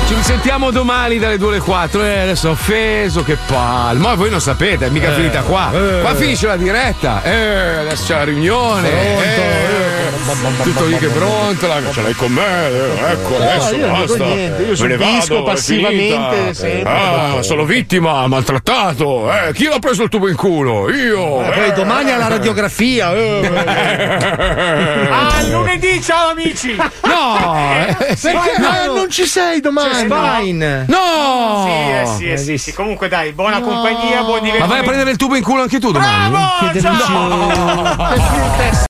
Ci 0.07 0.13
risentiamo 0.13 0.71
domani 0.71 1.19
dalle 1.19 1.37
2 1.37 1.49
alle 1.49 1.59
4. 1.59 2.01
Eh, 2.01 2.19
adesso 2.21 2.47
ho 2.47 2.51
offeso, 2.51 3.23
che 3.23 3.35
palle. 3.45 3.99
Ma 3.99 4.13
voi 4.15 4.29
non 4.29 4.39
sapete, 4.39 4.85
è 4.85 4.89
mica 4.89 5.11
Eh, 5.11 5.15
finita 5.15 5.41
qua. 5.41 5.69
eh. 5.73 5.99
Qua 6.01 6.15
finisce 6.15 6.47
la 6.47 6.55
diretta. 6.55 7.21
Eh, 7.23 7.77
adesso 7.79 8.05
c'è 8.05 8.15
la 8.15 8.23
riunione. 8.23 8.89
Eh, 8.89 10.06
tutto 10.63 10.85
lì 10.85 10.97
che 10.97 11.07
brontola. 11.07 11.75
Ce 11.91 12.01
l'hai 12.01 12.13
con 12.13 12.31
me. 12.31 12.67
eh, 12.67 13.11
ecco, 13.11 13.37
No, 13.37 13.43
adesso 13.43 13.75
io 13.75 13.87
basta. 13.87 14.23
niente, 14.25 14.61
io 14.63 14.67
Me 14.67 14.87
ne 14.87 14.97
subisco 14.97 15.33
vado, 15.35 15.43
passivamente 15.43 16.53
sempre. 16.53 16.91
Ah, 16.91 17.41
sono 17.43 17.63
vittima, 17.65 18.27
maltrattato. 18.27 19.31
Eh, 19.31 19.53
chi 19.53 19.65
l'ha 19.65 19.79
preso 19.79 20.03
il 20.03 20.09
tubo 20.09 20.27
in 20.27 20.35
culo? 20.35 20.89
Io. 20.91 21.43
Eh, 21.43 21.51
poi 21.51 21.73
domani 21.73 22.11
alla 22.11 22.27
radiografia. 22.27 23.11
Ah, 25.09 25.41
lunedì, 25.49 26.01
ciao 26.01 26.29
amici! 26.31 26.75
No! 26.75 27.55
eh, 27.87 27.95
Perché 28.19 28.51
ah, 28.61 28.85
non 28.87 29.09
ci 29.09 29.25
sei 29.25 29.59
domani? 29.59 29.89
C'è 29.89 30.07
Spine. 30.07 30.85
No! 30.87 31.65
Sì, 31.65 31.71
eh, 31.91 32.05
sì, 32.17 32.29
eh, 32.31 32.37
sì, 32.37 32.57
sì. 32.57 32.73
Comunque 32.73 33.07
dai, 33.07 33.31
buona 33.31 33.59
compagnia, 33.61 34.21
buon 34.21 34.39
Ma 34.39 34.39
divertimento. 34.41 34.67
vai 34.67 34.79
a 34.79 34.83
prendere 34.83 35.11
il 35.11 35.17
tubo 35.17 35.35
in 35.35 35.43
culo 35.43 35.61
anche 35.63 35.79
tu 35.79 35.91
domani? 35.91 36.29
Bravo! 36.29 36.71
Che 36.71 36.81
Ciao! 36.81 36.91
delusione. 36.93 38.75